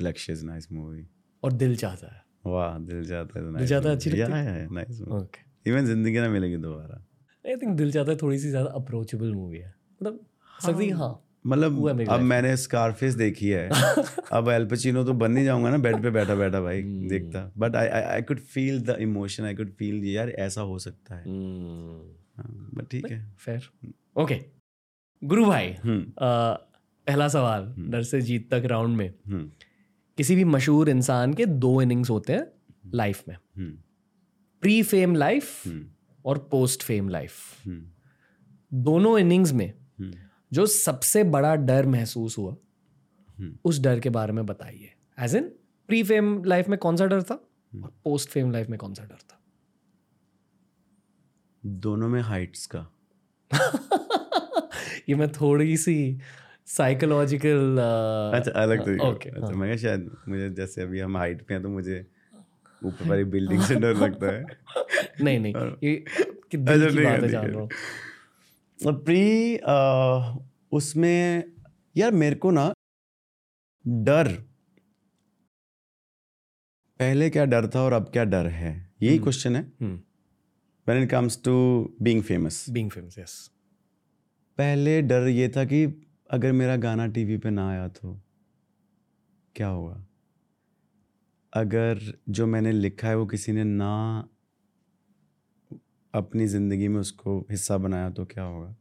लक्ष्य 0.00 0.32
इज़ 0.32 0.44
नाइस 0.46 0.68
मूवी 0.72 1.06
और 1.42 1.52
दिल 1.52 1.76
चाहता 1.76 2.14
है। 2.14 2.24
वाह 2.46 2.78
दिल 2.78 3.04
जाता 3.04 3.38
है 3.40 3.52
दिल 3.58 3.66
चाहता 3.68 3.88
है 3.88 3.94
अच्छी 3.96 4.10
लगती 4.10 4.20
या 4.20 4.68
नाइस 4.72 5.00
मूवी 5.00 5.20
ओके 5.22 5.70
इवन 5.70 5.86
ज़िंदगी 5.86 6.18
ना 6.18 6.28
मिलेगी 6.28 6.56
दोबारा। 6.56 7.04
आई 7.44 7.56
थिंक 7.56 7.76
दिल 7.76 7.92
चाहता 7.92 8.10
है 8.12 8.18
थोड़ी 8.22 8.38
सी 8.38 8.50
ज़्यादा 8.50 8.70
अप्रोचेबल 8.70 9.32
मूवी 9.34 9.58
है। 9.58 9.74
मतलब 10.00 10.20
सकती 10.62 10.88
हाँ। 10.90 11.22
मतलब 11.46 11.88
अब 12.10 12.20
मैंने 12.20 12.56
स्कारफेस 12.56 13.14
देखी 13.14 13.48
है। 13.48 13.68
अब 14.32 14.48
एल 14.48 14.66
पचिनो 14.66 15.04
तो 15.04 15.12
बन 15.12 15.30
नहीं 15.32 15.44
जाऊँगा 15.44 15.70
ना 15.70 15.78
बेड 15.78 16.02
पे 16.02 16.10
बैठा 16.10 16.34
बैठा 16.34 16.60
भाई 16.60 16.82
Hmm. 16.82 17.08
देखता। 17.08 17.52
But 17.58 17.76
I 17.76 17.86
I 17.88 18.22
could 18.22 18.40
feel 18.54 18.80
the 18.80 18.96
emotion 19.00 19.44
I 19.44 19.54
could 19.54 19.70
feel 19.72 20.04
यार 20.04 20.30
ऐसा 20.46 20.60
हो 20.60 20.78
सकता 20.78 21.14
है। 21.14 21.24
बट 22.74 22.88
ठीक 22.90 23.10
है। 23.10 23.20
फेयर 23.36 23.68
ओके 24.16 24.40
गुरु 25.22 25.44
भाई 25.46 25.68
अ, 25.68 25.76
पहला 27.06 27.28
सवाल 27.28 27.72
डर 27.78 28.02
से 28.02 28.20
जीत 28.20 28.50
तक 28.54 28.62
राउंड 28.66 28.96
में। 28.96 29.08
किसी 30.16 30.36
भी 30.36 30.44
मशहूर 30.44 30.88
इंसान 30.88 31.34
के 31.34 31.46
दो 31.46 31.82
इनिंग्स 31.82 32.10
होते 32.10 32.32
हैं 32.32 32.46
लाइफ 32.86 33.24
में। 33.28 33.36
हम्म। 33.56 33.78
प्री 34.60 34.82
फेम 34.82 35.14
लाइफ 35.14 35.66
हम्म। 35.66 35.86
और 36.24 36.38
पोस्ट 36.38 36.82
फेम 36.82 37.08
लाइफ 37.08 37.32
हम्म। 37.66 37.90
दोनों 38.74 39.18
इनिंग्स 39.18 39.52
में 39.52 39.74
हम्म। 40.00 40.14
जो 40.52 40.66
सबसे 40.66 41.24
बड़ा 41.24 41.54
डर 41.54 41.86
महसूस 41.86 42.38
हुआ 42.38 42.56
हम्म। 43.38 43.58
उस 43.64 43.80
डर 43.80 44.00
के 44.00 44.10
बारे 44.10 44.32
में 44.32 44.46
बताइए। 44.46 44.92
As 45.18 45.36
in 45.36 45.44
pre 45.86 46.02
fame 46.02 46.44
life 46.44 46.68
में 46.68 46.78
कौन 46.78 46.96
सा 46.96 47.06
डर 47.06 47.22
था 47.22 47.34
और 47.82 47.94
पोस्ट 48.04 48.28
फेम 48.28 48.50
लाइफ 48.50 48.68
में 48.68 48.78
कौन 48.78 48.94
सा 48.94 49.04
डर 49.04 49.16
था? 49.16 49.40
दोनों 51.66 52.08
में 52.08 52.20
हाइट्स 52.20 52.68
का। 52.76 52.88
ये 55.08 55.14
मैं 55.14 55.32
थोड़ी 55.32 55.76
सी 55.76 56.18
साइकोलॉजिकल 56.66 57.78
अच्छा 58.34 58.50
अलग 58.62 58.84
तरीके 58.84 59.06
ओके 59.06 59.30
अच्छा 59.30 59.52
मैं 59.54 59.76
शायद 59.76 60.10
मुझे 60.28 60.50
जैसे 60.50 60.82
अभी 60.82 61.00
हम 61.00 61.16
हाइट 61.16 61.42
पे 61.46 61.54
हैं 61.54 61.62
तो 61.62 61.68
मुझे 61.68 62.06
ऊपर 62.84 63.08
वाली 63.08 63.24
बिल्डिंग 63.24 63.62
से 63.62 63.74
डर 63.74 63.94
लगता 63.94 64.32
है। 64.32 64.44
नहीं 65.24 65.38
नहीं 65.40 65.54
ये 65.84 65.94
कि 66.50 66.56
दिल 66.56 66.86
अच्छा, 66.86 66.96
की 66.98 67.04
बात 67.04 67.22
है 67.22 67.28
जान 67.28 67.46
रहा 67.46 67.60
हूँ। 67.60 67.68
प्री 69.04 69.56
उसमें 70.72 71.44
यार 71.96 72.10
मेरे 72.12 72.36
को 72.36 72.50
ना 72.50 72.72
डर 73.86 74.28
पहले 77.00 77.30
क्या 77.30 77.44
डर 77.44 77.66
था 77.66 77.80
और 77.80 77.92
अब 77.92 78.08
क्या 78.12 78.24
डर 78.24 78.46
है? 78.46 78.72
यही 79.02 79.18
क्वेश्चन 79.18 79.56
है। 79.56 79.62
हम्म। 79.80 79.98
When 80.86 81.02
it 81.02 81.10
comes 81.10 81.38
to 81.44 81.52
being 82.02 82.22
famous 82.22 82.64
being 82.70 82.90
famous 82.90 83.18
yes 83.18 83.50
पहले 84.58 85.00
डर 85.02 85.28
ये 85.28 85.48
था 85.48 85.64
कि 85.64 85.86
अगर 86.30 86.52
मेरा 86.52 86.76
गाना 86.76 87.06
टीवी 87.06 87.38
पे 87.38 87.50
ना 87.50 87.70
आया 87.70 87.88
तो 87.88 88.20
क्या 89.56 89.68
होगा? 89.68 90.06
अगर 91.52 92.00
जो 92.28 92.46
मैंने 92.46 92.72
लिखा 92.72 93.08
है 93.08 93.16
वो 93.16 93.26
किसी 93.26 93.52
ने 93.52 93.64
ना 93.64 94.28
अपनी 96.14 96.46
ज़िंदगी 96.46 96.88
में 96.88 97.00
उसको 97.00 97.40
हिस्सा 97.50 97.78
बनाया 97.78 98.10
तो 98.10 98.24
क्या 98.24 98.44
होगा? 98.44 98.76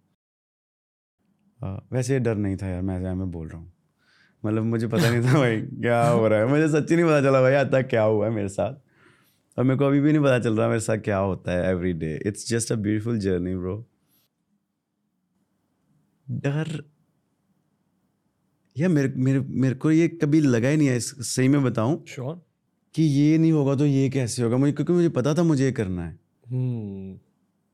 आ, 1.64 1.80
वैसे 1.92 2.14
ये 2.14 2.20
डर 2.20 2.36
नहीं 2.36 2.58
था 2.58 2.68
यार 2.68 2.82
मैं 2.82 3.00
मैं 3.16 3.32
बोल 3.32 3.48
रहा 3.50 3.62
हूँ। 3.62 3.74
मतलब 4.46 4.64
मुझे 4.64 4.88
पता 4.88 5.10
नहीं 5.12 5.22
था 5.22 5.34
भाई 5.40 5.62
क्या 5.62 6.08
हो 6.10 6.28
रहा 6.28 6.40
है। 6.40 6.48
मुझे 6.48 6.70
सच्ची 6.70 6.96
नहीं 6.96 7.06
पता 7.06 7.22
चला 7.22 7.42
भाई 7.42 7.54
आज 7.54 7.72
तक 7.72 7.88
क्या 7.90 8.04
हुआ 8.04 8.26
है 8.28 8.32
मेरे 8.32 8.50
साथ। 8.50 8.74
और 9.58 9.64
मेरे 9.64 9.78
को 9.78 9.86
अभी 9.86 10.00
भी 10.02 10.12
नहीं 10.14 10.24
पता 10.24 10.40
चल 10.40 10.58
रहा 10.58 10.68
मेरे 10.68 10.80
साथ 10.80 10.98
क्या 10.98 11.18
होता 11.18 11.52
है 11.52 11.72
every 11.72 11.94
day 11.94 12.22
it's 12.26 12.50
just 12.50 12.72
a 12.72 12.76
beautiful 12.76 13.20
journey 13.20 13.56
bro 13.56 13.86
डर 16.28 16.84
या 18.80 18.90
मेरे 18.90 19.14
मेरे 19.18 19.40
मेरे 19.40 19.76
को 19.76 19.92
ये 19.92 20.08
कभी 20.08 20.40
लगा 20.42 20.68
ही 20.68 20.78
नहीं 20.78 20.88
है 20.88 20.98
इस- 20.98 21.22
सही 21.22 21.48
में 21.48 21.64
बताऊँ। 21.64 22.06
श्योर 22.08 22.46
कि 22.96 23.04
ये 23.04 23.38
नहीं 23.38 23.52
होगा 23.52 23.76
तो 23.76 23.86
ये 23.86 24.10
कैसे 24.10 24.44
होगा? 24.44 24.58
मुझे 24.58 24.74
क्योंकि 24.74 24.94
मुझे 24.94 25.10
पता 25.10 25.34
था 25.34 25.44
मुझे 25.44 25.66
ये 25.66 25.72
करना 25.72 26.06
है। 26.06 26.20
हम्म। 26.48 27.20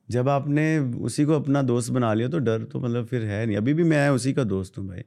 जब 0.09 0.29
आपने 0.29 0.79
उसी 0.79 1.25
को 1.25 1.33
अपना 1.33 1.61
दोस्त 1.61 1.91
बना 1.91 2.13
लिया 2.13 2.27
तो 2.29 2.39
डर 2.39 2.63
तो 2.63 2.79
मतलब 2.79 3.05
फिर 3.05 3.21
है 3.23 3.45
नहीं। 3.45 3.57
अभी 3.57 3.73
भी 3.73 3.83
मैं 3.83 4.09
उसी 4.09 4.33
का 4.33 4.43
दोस्त 4.43 4.77
हूँ 4.77 4.87
भाई। 4.87 5.01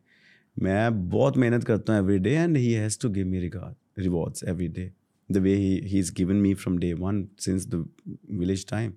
मैं 0.63 1.09
बहुत 1.09 1.37
मेहनत 1.37 1.65
करता 1.65 1.93
हूँ 1.93 2.01
every 2.01 2.19
day 2.19 2.31
and 2.31 2.57
he 2.57 2.73
has 2.73 2.99
to 3.03 3.09
give 3.09 3.27
me 3.27 3.39
regard 3.41 4.03
rewards 4.03 4.45
every 4.45 4.69
day 4.69 4.93
the 5.33 5.37
way 5.37 5.55
he 5.55 5.81
he 5.81 5.99
is 5.99 6.13
given 6.15 6.37
me 6.37 6.55
from 6.55 6.79
day 6.79 6.93
one 6.93 7.29
since 7.39 7.67
the 7.67 7.89
village 8.31 8.69
time 8.69 8.93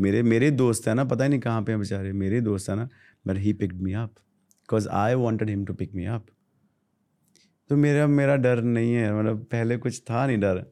मेरे 0.00 0.22
मेरे 0.22 0.50
दोस्त 0.50 0.88
है 0.88 0.94
ना 0.94 1.04
पता 1.04 1.24
ही 1.24 1.30
नहीं 1.30 1.40
कहाँ 1.40 1.62
पे 1.62 1.72
हैं 1.72 1.78
बेचारे। 1.80 2.12
मेरे 2.12 2.40
दोस्त 2.40 2.70
है 2.70 2.76
ना 2.76 2.88
but 3.26 3.38
he 3.38 3.52
picked 3.52 3.80
me 3.80 3.92
up 3.92 4.14
because 4.72 4.88
I 4.88 5.14
wanted 5.14 5.48
him 5.50 5.64
to 5.64 5.72
pick 5.74 5.94
me 5.94 6.04
up 6.04 6.26
तो 7.68 7.76
मेरा 7.76 8.06
मेरा 8.06 8.36
डर 8.36 8.62
नहीं 8.62 8.94
है 8.94 9.18
मतलब 9.18 9.42
पहले 9.52 9.76
कुछ 9.76 10.00
था 10.00 10.26
नहीं 10.26 10.38
डर। 10.40 10.64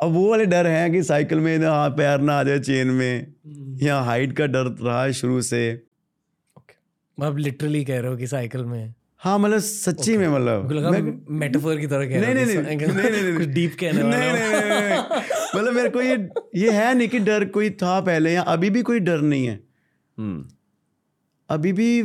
अब 0.00 0.10
वो 0.12 0.28
वाले 0.30 0.44
डर 0.46 0.66
हैं 0.66 0.92
कि 0.92 1.02
साइकिल 1.02 1.40
में 1.40 1.58
ना 1.58 1.70
हाथ 1.70 1.90
पैर 1.90 2.20
ना 2.20 2.34
आ 2.34 2.42
जाए 2.42 2.58
चेन 2.58 2.88
में। 2.88 3.34
या 3.82 3.98
हाइट 4.00 4.32
का 4.32 4.46
डर 4.46 4.70
रहा 4.82 5.02
है 5.04 5.12
शुरू 5.12 5.40
से। 5.42 5.62
आप 7.22 7.36
लिटरली 7.38 7.84
कह 7.84 8.00
रहे 8.00 8.10
हो 8.10 8.16
कि 8.16 8.26
साइकिल 8.26 8.64
में। 8.64 8.94
हाँ 9.18 9.38
मतलब 9.38 9.58
सच्ची 9.58 10.10
okay. 10.12 10.18
में 10.18 10.28
मतलब। 10.28 11.26
मेटाफर 11.30 11.80
की 11.80 11.86
तरह 11.86 12.08
कह 12.08 12.20
नहीं 12.20 12.34
नहीं 12.34 12.46
नहीं 12.46 12.76
नहीं 12.76 12.76
नहीं 12.76 13.22
नहीं 13.22 13.36
कुछ 13.36 13.48
डीप 13.48 13.76
कहने 13.80 14.02
नहीं 14.02 14.10
नहीं 14.10 14.30
हो। 14.30 14.36
नहीं 14.36 14.70
नहीं, 14.70 14.88
नहीं। 14.88 15.20
मतलब 15.56 15.74
मेरे 15.74 15.88
को 15.88 16.02
ये 16.02 16.16
ये 16.56 16.70
है 16.70 16.94
नहीं 16.94 17.08
कि 17.08 17.18
डर 17.18 17.44
कोई 17.44 17.70
था 17.70 18.00
पहले 18.00 18.32
या 18.32 18.42
अभी 18.42 18.70
भी 18.70 18.82
कोई 18.82 19.00
डर 19.00 19.20
नहीं 19.20 19.46
है। 19.46 19.60
हम्म। 20.18 20.48
अभी 21.50 21.72
भी 21.72 22.02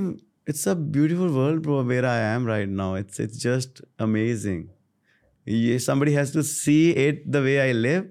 it's 0.49 0.67
a 0.67 0.73
beautiful 0.73 1.29
world 1.29 1.67
where 1.89 2.05
I 2.05 2.35
am 2.35 2.47
right 2.47 2.69
now 2.69 2.97
it's 2.97 3.19
it's 3.21 3.41
just 3.43 3.83
amazing 3.99 4.67
ये 5.47 5.77
somebody 5.79 6.11
has 6.15 6.29
to 6.33 6.41
see 6.47 6.81
it 7.05 7.23
the 7.31 7.39
way 7.45 7.53
I 7.61 7.71
live. 7.77 8.03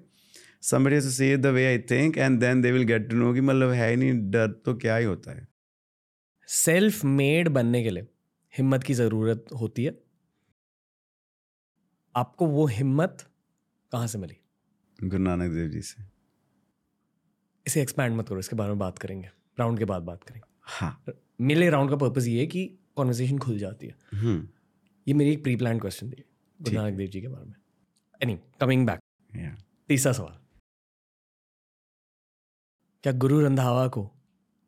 Somebody 0.63 0.97
has 0.97 1.07
to 1.07 1.13
see 1.13 1.29
it 1.37 1.43
the 1.45 1.53
way 1.55 1.63
I 1.69 1.79
think 1.93 2.19
and 2.25 2.43
then 2.45 2.61
they 2.65 2.73
will 2.75 2.85
get 2.91 3.07
to 3.11 3.21
know 3.21 3.33
कि 3.35 3.41
मतलब 3.41 3.71
है 3.71 3.89
ही 3.91 3.97
नहीं 3.97 4.31
डर 4.31 4.51
तो 4.67 4.75
क्या 4.75 4.97
ही 4.97 5.05
होता 5.05 5.37
है। 5.37 5.47
सेल्फ 6.49 7.05
मेड 7.05 7.49
बनने 7.49 7.83
के 7.83 7.91
लिए 7.91 8.07
हिम्मत 8.55 8.83
की 8.83 8.95
ज़रूरत 8.95 9.47
होती 9.61 9.85
है। 9.85 9.97
आपको 12.15 12.47
वो 12.47 12.67
हिम्मत 12.67 13.27
कहाँ 13.93 14.07
से 14.07 14.19
मिली? 14.19 14.37
गुरु 15.05 15.23
नानक 15.23 15.53
देव 15.53 15.69
जी 15.69 15.83
से। 15.83 16.05
इसे 17.67 17.83
एक्सपैंड 17.83 18.17
मत 18.17 18.29
करो 18.29 18.39
इसके 18.39 18.57
बारे 18.57 18.71
में 18.71 18.79
बात 18.79 18.99
करेंगे। 18.99 19.31
राउंड 19.61 19.79
के 19.79 19.85
बाद 19.85 20.03
बात 20.03 20.25
करेंगे। 20.25 20.49
हाँ। 20.63 21.03
मेरे 21.43 21.71
राउंड 21.71 21.91
का 21.91 21.97
पर्पज़ 21.97 22.29
ये 22.29 22.41
है 22.41 22.47
कि 22.47 22.79
कॉन्वर्सेशन 22.97 23.39
खुल 23.39 23.59
जाती 23.59 23.87
है। 23.87 23.97
हम्म। 24.15 24.49
ये 25.09 25.15
मेरी 25.15 25.33
एक 25.33 25.43
प्री 25.43 25.57
प्लान 25.57 25.81
क्वेश्चन 25.81 26.11
थी 26.11 26.25
गुरु 26.63 26.77
नानक 26.77 26.95
देव 26.95 27.09
जी 27.09 27.21
के 27.21 27.29
बारे 27.29 27.45
में। 27.45 27.55
एनी 28.23 28.39
कमिंग 28.61 28.87
बैक 28.87 29.01
तीसरा 29.89 30.13
सवाल। 30.13 30.39
क्या 33.03 33.13
गुरु 33.13 33.41
रंधावा 33.41 33.89
को 33.89 34.03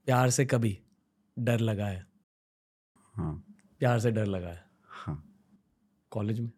प्यार 0.07 0.31
से 0.31 0.47
कभी 0.47 0.83
डर 1.39 1.61
लगा 1.61 1.87
है? 1.87 2.07
हाँ। 2.97 3.45
प्यार 3.79 4.01
से 4.01 4.11
डर 4.11 4.27
लगा 4.27 4.49
है? 4.49 4.65
हाँ। 4.85 5.37
कॉलेज 6.11 6.41
में? 6.41 6.53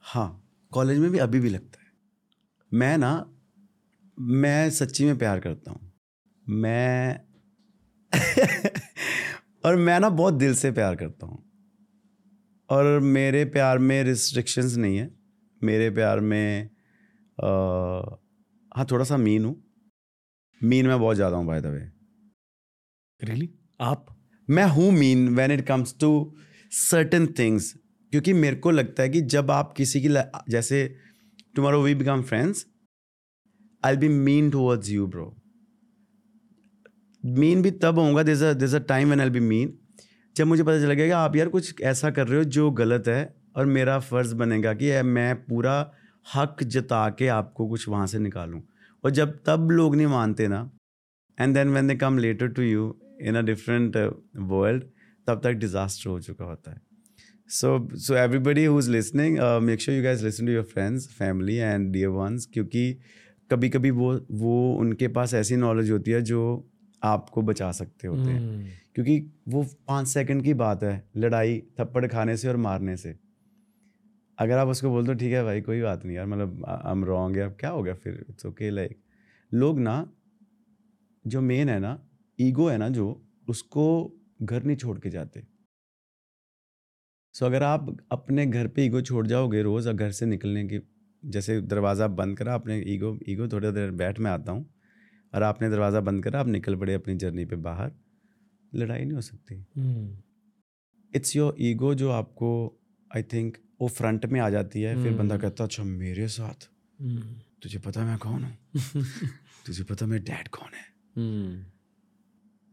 हाँ। 0.00 0.48
कॉलेज 0.70 0.98
में 0.98 1.10
भी 1.10 1.18
अभी 1.18 1.40
भी 1.40 1.48
लगता 1.48 1.80
है। 1.80 1.92
मैं 2.72 2.98
ना 2.98 3.34
मैं 4.18 4.70
सच्ची 4.70 5.04
में 5.04 5.18
प्यार 5.18 5.40
करता 5.40 5.70
हूँ। 5.70 5.92
मैं 6.48 7.20
और 9.64 9.76
मैं 9.76 9.98
ना 10.00 10.08
बहुत 10.10 10.34
दिल 10.34 10.54
से 10.54 10.70
प्यार 10.72 10.94
करता 10.96 11.26
हूँ। 11.26 11.42
और 12.70 12.98
मेरे 13.00 13.44
प्यार 13.44 13.78
में 13.78 14.02
रिस्ट्रिक्शंस 14.04 14.76
नहीं 14.76 14.96
है। 14.96 15.10
मेरे 15.62 15.90
प्यार 15.90 16.20
में 16.20 16.70
आ, 17.38 17.48
हाँ 18.72 18.86
थोड़ा 18.90 19.04
सा 19.04 19.16
मीन 19.16 19.44
हूँ। 19.44 19.54
मीन 20.60 20.86
मैं 20.86 20.98
बहुत 21.00 21.16
ज़्यादा 21.16 21.36
हूँ 21.36 21.46
बाय 21.46 21.60
द 21.60 21.66
वे 21.66 21.80
रियली 23.20 23.48
आप? 23.80 24.06
मैं 24.48 24.64
हूँ 24.66 24.90
mean 24.92 25.28
when 25.34 25.50
it 25.50 25.66
comes 25.66 25.94
to 26.00 26.10
certain 26.72 27.26
things 27.38 27.72
क्योंकि 28.12 28.32
मेरे 28.32 28.56
को 28.56 28.70
लगता 28.70 29.02
है 29.02 29.08
कि 29.08 29.20
जब 29.34 29.50
आप 29.50 29.72
किसी 29.76 30.00
की 30.00 30.08
जैसे 30.50 30.86
tomorrow 31.56 31.82
we 31.82 31.94
become 31.94 32.22
friends 32.22 32.64
I 33.82 33.96
be 33.96 34.08
mean 34.08 34.50
towards 34.50 34.90
you 34.90 35.06
bro 35.06 35.24
mean 37.24 37.62
भी 37.62 37.70
तब 37.82 37.98
होऊँगा 37.98 38.22
this 38.22 38.42
this 38.56 38.74
a 38.74 38.78
time 38.78 39.08
when 39.08 39.20
I 39.20 39.30
be 39.30 39.40
mean 39.40 39.72
जब 40.36 40.46
मुझे 40.46 40.62
पता 40.62 40.80
चलेगा 40.80 41.04
कि 41.04 41.10
आप 41.10 41.36
यार 41.36 41.48
कुछ 41.48 41.80
ऐसा 41.82 42.10
कर 42.10 42.26
रहे 42.28 42.38
हो 42.38 42.44
जो 42.44 42.70
गलत 42.70 43.08
है 43.08 43.34
और 43.56 43.66
मेरा 43.66 43.98
फ़र्ज़ 43.98 44.34
बनेगा 44.34 44.72
कि 44.74 44.90
मैं 45.02 45.34
पूरा 45.44 45.74
हक 46.26 46.62
जता 46.62 47.08
के 47.18 47.28
आपको 47.28 47.68
कुछ 47.68 47.88
वहाँ 47.88 48.06
से 48.06 48.18
निकालूँ। 48.18 48.62
और 49.04 49.10
जब 49.10 49.38
तब 49.46 49.70
लोग 49.70 49.96
नहीं 49.96 50.06
मानते 50.06 50.48
ना 50.48 50.70
and 51.38 51.54
then 51.54 51.70
when 51.70 51.86
they 51.88 51.94
come 51.96 52.18
later 52.18 52.48
to 52.48 52.62
you 52.62 52.94
in 53.22 53.36
a 53.36 53.40
different 53.42 53.96
world 54.36 54.84
तब 55.26 55.40
तक 55.44 55.52
डिजास्टर 55.52 56.10
हो 56.10 56.20
चुका 56.20 56.44
होता 56.44 56.70
है। 56.70 56.80
So 57.50 57.88
so 57.96 58.14
everybody 58.14 58.64
who 58.64 58.78
is 58.78 58.90
listening 58.90 59.38
make 59.62 59.80
sure 59.80 59.96
you 59.96 60.04
guys 60.04 60.22
listen 60.22 60.46
to 60.46 60.52
your 60.52 60.64
friends 60.64 61.08
family 61.18 61.56
and 61.56 61.90
dear 61.92 62.08
ones 62.10 62.48
क्योंकि 62.54 62.92
कभी 63.50 63.68
कभी 63.68 63.90
वो 63.90 64.12
वो 64.32 64.54
उनके 64.80 65.08
पास 65.08 65.34
ऐसी 65.34 65.56
नॉलेज 65.56 65.90
होती 65.90 66.10
है 66.10 66.22
जो 66.22 66.42
आपको 67.04 67.42
बचा 67.42 67.70
सकते 67.72 68.08
होते 68.08 68.30
हैं। 68.30 68.38
हम्म, 68.40 68.64
क्योंकि 68.94 69.18
वो 69.48 69.62
पाँच 69.88 70.08
सेकंड 70.08 70.42
की 70.44 70.54
बात 70.54 70.82
है 70.82 71.02
लड़ाई 71.16 71.58
थप्पड़ 71.80 72.06
खाने 72.06 72.36
से 72.36 72.48
और 72.48 72.56
मारने 72.58 72.96
से। 72.96 73.14
अगर 74.38 74.58
आप 74.58 74.68
उसको 74.68 74.90
बोल 74.90 75.06
दो 75.06 75.14
ठीक 75.14 75.32
है 75.32 75.42
भाई 75.44 75.60
कोई 75.60 75.80
बात 75.82 76.04
नहीं 76.04 76.16
यार 76.16 76.26
मतलब 76.26 76.64
आई 76.68 76.92
एम 76.92 77.04
रॉन्ग 77.04 77.36
या 77.36 77.48
क्या 77.50 77.70
हो 77.70 77.82
गया 77.82 77.94
फिर? 77.94 78.24
इट्स 78.30 78.46
ओके 78.46 78.70
लाइक 78.70 78.98
लोग 79.52 79.80
ना 79.80 79.96
जो 81.24 81.40
मेन 81.40 81.68
है 81.68 81.78
ना 81.80 81.98
ईगो 82.38 82.68
है 82.68 82.78
ना 82.78 82.88
जो 82.88 83.06
उसको 83.48 83.84
घर 84.42 84.62
नहीं 84.62 84.76
छोड़ 84.76 84.98
के 84.98 85.10
जाते। 85.10 85.40
सो 87.34 87.44
so, 87.44 87.50
अगर 87.50 87.62
आप 87.62 87.96
अपने 88.12 88.46
घर 88.46 88.66
पे 88.66 88.84
ईगो 88.84 89.00
छोड़ 89.02 89.26
जाओगे 89.26 89.62
रोज़ 89.62 89.88
घर 89.90 90.10
से 90.10 90.26
निकलने 90.26 90.64
की 90.64 90.80
जैसे 91.22 91.60
दरवाज़ा 91.60 92.06
बंद 92.08 92.36
करा 92.38 92.54
अपने 92.54 92.78
ईगो 92.86 93.18
ईगो 93.28 93.48
थोड़ी 93.48 93.70
देर 93.72 93.90
बैठ 93.92 94.18
में 94.18 94.30
आता 94.30 94.52
हूँ 94.52 94.73
और 95.34 95.42
आपने 95.42 95.70
दरवाज़ा 95.70 96.00
बंद 96.00 96.24
करा 96.24 96.40
आप 96.40 96.46
निकल 96.46 96.76
पड़े 96.76 96.94
अपनी 96.94 97.14
जर्नी 97.16 97.44
पे 97.44 97.56
बाहर। 97.56 97.92
लड़ाई 98.74 99.04
नहीं 99.04 99.12
हो 99.12 99.20
सकती। 99.20 99.54
इट्स 101.16 101.36
योर 101.36 101.56
ईगो 101.60 101.94
जो 101.94 102.10
आपको 102.10 102.50
आई 103.16 103.22
थिंक 103.22 103.56
वो 103.80 103.88
फ्रंट 103.88 104.26
में 104.26 104.40
आ 104.40 104.50
जाती 104.50 104.80
है 104.82 105.02
फिर 105.02 105.12
बंदा 105.12 105.34
हम्म। 105.34 105.42
कहता 105.42 105.64
अच्छा 105.64 105.84
मेरे 105.84 106.28
साथ? 106.28 106.68
हम्म, 107.00 107.34
तुझे 107.62 107.78
पता 107.78 108.04
मैं 108.04 108.18
कौन 108.18 108.44
हूँ? 108.44 108.56
तुझे 109.66 109.84
पता 109.84 110.06
मेरे 110.06 110.22
डैड 110.22 110.48
कौन 110.48 110.74
है? 110.74 110.84
हम्म, 111.16 111.64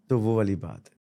तो 0.09 0.19
वो 0.19 0.35
वाली 0.37 0.55
बात 0.55 0.83
है। 0.85 0.99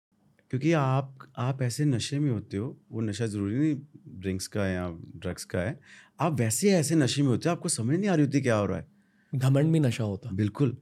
क्योंकि 0.50 0.72
आप 0.72 1.32
आप 1.36 1.62
ऐसे 1.62 1.84
नशे 1.84 2.18
में 2.18 2.30
होते 2.30 2.56
हो 2.56 2.80
वो 2.92 3.00
नशा 3.00 3.26
ज़रूरी 3.26 3.56
नहीं 3.58 3.76
ड्रिंक्स 4.20 4.46
का 4.46 4.64
है 4.64 4.74
या 4.74 4.88
ड्रग्स 5.16 5.44
का 5.44 5.58
है। 5.58 5.80
आप 6.20 6.32
वैसे 6.32 6.70
ऐसे 6.70 6.94
नशे 6.94 7.22
में 7.22 7.28
होते 7.28 7.48
हो 7.48 7.54
आपको 7.54 7.68
समझ 7.68 7.98
नहीं 7.98 8.10
आ 8.10 8.14
रही 8.14 8.24
होती 8.24 8.40
क्या 8.40 8.56
हो 8.56 8.66
रहा 8.66 8.78
है। 8.78 8.86
घमंड 9.34 9.72
भी 9.72 9.80
नशा 9.80 10.04
होता। 10.04 10.30
बिल्कुल। 10.30 10.76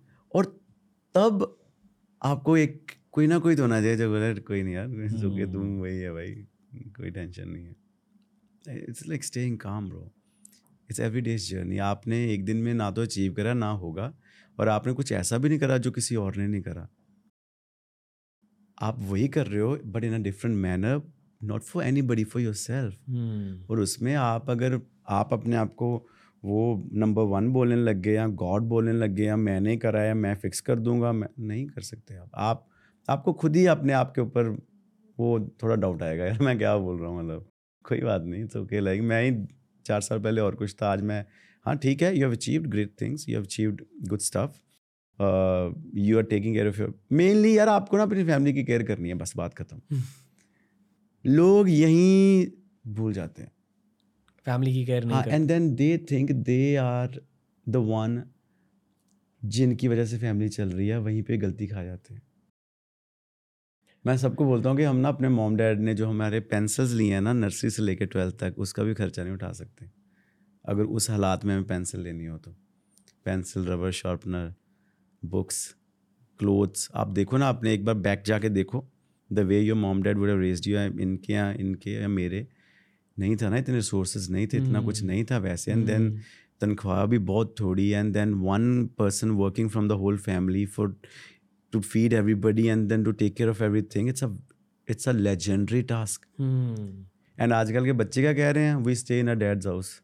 तब 1.15 1.59
आपको 2.23 2.57
एक 2.57 2.91
कोई 3.12 3.27
ना 3.27 3.39
कोई 3.39 3.57
तो 3.57 3.62
होना 3.62 3.81
चाहिए 3.81 3.97
जो 3.97 4.11
बोले 4.11 4.35
कोई 4.35 4.62
नहीं 4.62 4.75
यार 4.75 4.87
okay, 4.87 5.53
तुम 5.53 5.79
वही 5.81 5.99
है 5.99 6.12
भाई 6.12 6.33
कोई 6.97 7.11
टेंशन 7.11 7.49
नहीं 7.49 7.65
है। 7.65 8.79
It's 8.79 9.07
like 9.09 9.25
staying 9.25 9.59
calm 9.59 9.89
bro 9.89 10.12
it's 10.91 11.01
every 11.01 11.21
day's 11.21 11.51
journey 11.51 11.79
आपने 11.79 12.33
एक 12.35 12.45
दिन 12.45 12.57
में 12.57 12.75
ना 12.75 12.91
तो 12.91 13.03
अचीव 13.03 13.33
करा 13.33 13.55
ना 13.55 13.71
होगा 13.71 14.12
और 14.59 14.69
आपने 14.69 14.93
कुछ 14.93 15.12
ऐसा 15.12 15.39
भी 15.39 15.49
नहीं 15.49 15.59
करा 15.59 15.79
जो 15.79 15.91
किसी 15.91 16.17
और 16.17 16.37
ने 16.37 16.47
नहीं 16.47 16.62
करा। 16.62 16.89
आप 18.83 18.99
वही 18.99 19.29
कर 19.29 19.47
रहे 19.47 19.61
हो 19.61 19.79
but 19.85 20.05
in 20.05 20.15
a 20.15 20.19
different 20.19 20.57
manner 20.57 21.03
not 21.45 21.62
for 21.62 21.85
anybody 22.03 22.25
for 22.25 22.43
yourself 22.55 22.99
हम्म, 23.09 23.65
और 23.71 23.81
उसमें 23.81 24.15
आप 24.15 24.51
अगर 24.51 24.81
आप 25.09 25.33
अपने 25.33 25.57
आप 25.57 25.75
को 25.75 26.07
वो 26.45 26.90
नंबर 26.92 27.22
वन 27.22 27.49
बोलने 27.49 27.76
लग 27.76 28.01
गए 28.03 28.12
या 28.12 28.26
गॉड 28.28 28.62
बोलने 28.62 28.92
लग 28.92 29.11
गए 29.11 29.24
या 29.24 29.36
मैंने 29.36 29.76
कराया 29.76 30.14
मैं 30.14 30.34
फिक्स 30.34 30.61
कर 30.61 30.78
दूँगा 30.78 31.12
मैं 31.12 31.28
नहीं 31.38 31.66
कर 31.66 31.80
सकते 31.80 32.14
आप। 32.14 32.30
आप 32.34 32.66
आपको 33.09 33.32
खुद 33.32 33.57
ही 33.57 33.66
अपने 33.66 33.92
आप 33.92 34.12
के 34.14 34.20
ऊपर 34.20 34.49
वो 35.18 35.38
थोड़ा 35.62 35.74
डाउट 35.76 36.03
आएगा 36.03 36.24
यार 36.24 36.38
मैं 36.42 36.57
क्या 36.59 36.76
बोल 36.76 36.99
रहा 37.01 37.11
हूँ 37.11 37.18
मतलब? 37.18 37.47
कोई 37.84 38.01
बात 38.01 38.22
नहीं 38.22 38.45
तो 38.45 38.62
ओके 38.62 38.80
लाइक 38.80 39.03
मैं 39.03 39.22
ही 39.22 39.47
चार 39.86 40.01
साल 40.01 40.18
पहले 40.18 40.40
और 40.40 40.55
कुछ 40.55 40.74
था 40.82 40.92
आज 40.92 41.03
मैं 41.03 41.24
हाँ 41.66 41.76
ठीक 41.76 42.03
है 42.03 42.14
you 42.16 42.24
have 42.24 42.32
achieved 42.32 42.66
great 42.66 42.95
things 43.01 43.28
you 43.28 43.34
have 43.34 43.45
achieved 43.45 43.82
good 44.09 44.20
stuff 44.20 44.61
you 45.99 46.16
are 46.18 46.22
taking 46.22 46.55
care 46.55 46.68
of 46.68 46.80
your 46.80 46.95
mainly 47.12 47.59
यार 47.59 47.68
आपको 47.68 47.97
ना 47.97 48.03
अपनी 48.03 48.24
फैमिली 48.24 48.53
की 48.53 48.64
केयर 48.64 48.82
करनी 48.82 49.09
है 49.09 49.14
बस 49.14 49.32
बात 49.36 49.55
खत्म। 49.55 50.01
लोग 51.24 51.70
यहीं 51.70 52.47
भूल 52.86 53.12
जाते 53.12 53.42
हैं। 53.42 53.51
फैमिली 54.47 54.72
की 54.72 54.84
केयर 54.86 55.05
नहीं 55.05 55.22
कर 55.22 55.30
and 55.30 55.49
then 55.49 55.74
they 55.74 55.97
think 56.11 56.30
they 56.42 56.76
are 56.76 57.20
the 57.66 57.76
one 57.88 58.22
जिनकी 59.42 59.88
वजह 59.88 60.05
से 60.05 60.18
फैमिली 60.18 60.49
चल 60.49 60.70
रही 60.70 60.88
है 60.88 60.99
वहीं 61.01 61.22
पे 61.22 61.36
गलती 61.36 61.66
खा 61.66 61.84
जाते 61.84 62.14
हैं। 62.14 62.22
मैं 64.05 64.16
सबको 64.16 64.45
बोलता 64.45 64.68
हूँ 64.68 64.76
कि 64.78 64.84
हम 64.84 64.97
ना 64.97 65.09
अपने 65.09 65.28
मॉम 65.28 65.57
डैड 65.57 65.80
ने 65.80 65.95
जो 65.95 66.07
हमारे 66.09 66.40
पेंसिल्स 66.40 66.92
लिए 66.92 67.12
हैं 67.14 67.20
ना 67.20 67.32
नर्सरी 67.32 67.70
से 67.70 67.82
लेकर 67.82 68.07
ट्वेल्थ 68.07 68.38
तक 68.40 68.59
उसका 68.59 68.82
भी 68.82 68.95
खर्चा 68.95 69.22
नहीं 69.22 69.34
उठा 69.34 69.53
सकते। 69.53 69.90
अगर 70.64 70.82
उस 70.82 71.11
हालात 71.11 71.45
में 71.45 71.55
हमें 71.55 71.66
पेंसिल 71.66 72.01
लेनी 72.01 72.26
हो 72.26 72.38
तो। 72.38 72.55
Pencil 73.24 73.64
rubber 73.66 73.90
sharpener 73.92 74.53
books 75.22 75.64
clothes 76.40 76.88
आप 76.95 77.09
देखो 77.11 77.36
ना 77.36 77.47
आपने 77.47 77.72
एक 77.74 77.84
बार 77.84 77.95
बैक 77.97 78.22
जाके 78.26 78.49
देखो 78.49 78.84
the 79.30 79.38
way 79.49 79.61
your 79.61 79.76
mom 79.78 80.03
dad 80.03 80.18
would 80.18 80.28
have 80.28 80.40
raised 80.40 80.66
you 80.66 80.78
इनके 80.78 81.32
या 81.32 81.51
इनके 81.53 81.92
या 81.92 82.09
मेरे 82.09 82.47
नहीं 83.17 83.37
था 83.37 83.49
ना 83.49 83.57
इतने 83.59 83.75
रिसोर्सेज 83.75 84.31
नहीं 84.31 84.47
थे 84.47 84.57
इतना 84.57 84.81
कुछ 84.85 85.03
नहीं 85.03 85.25
था 85.25 85.39
वैसे। 85.39 85.73
एंड 85.73 85.87
देन 85.87 86.11
तनख्वाह 86.61 87.05
भी 87.07 87.19
बहुत 87.31 87.55
थोड़ी 87.61 87.89
and 87.89 88.12
then 88.15 88.35
one 88.43 88.85
person 88.99 89.31
working 89.43 89.71
from 89.71 89.89
the 89.89 89.93
whole 90.03 90.19
family 90.19 90.65
for 90.77 90.95
to 91.73 91.81
feed 91.81 92.12
everybody 92.12 92.67
and 92.67 92.89
then 92.89 93.05
to 93.05 93.12
take 93.23 93.35
care 93.37 93.51
of 93.51 93.62
everything 93.97 94.09
it's 94.09 94.25
a 94.25 94.29
it's 94.89 95.09
a 95.09 95.12
legendary 95.12 95.83
task 95.83 96.27
hmm, 96.39 97.05
and 97.39 97.53
आजकल 97.53 97.85
के 97.85 97.93
बच्चे 97.93 98.21
क्या 98.21 98.33
कह 98.33 98.51
रहे 98.51 98.65
हैं? 98.65 98.77
We 98.77 98.95
stay 98.95 99.21
in 99.21 99.29
a 99.31 99.35
dad's 99.35 99.67
house 99.67 100.01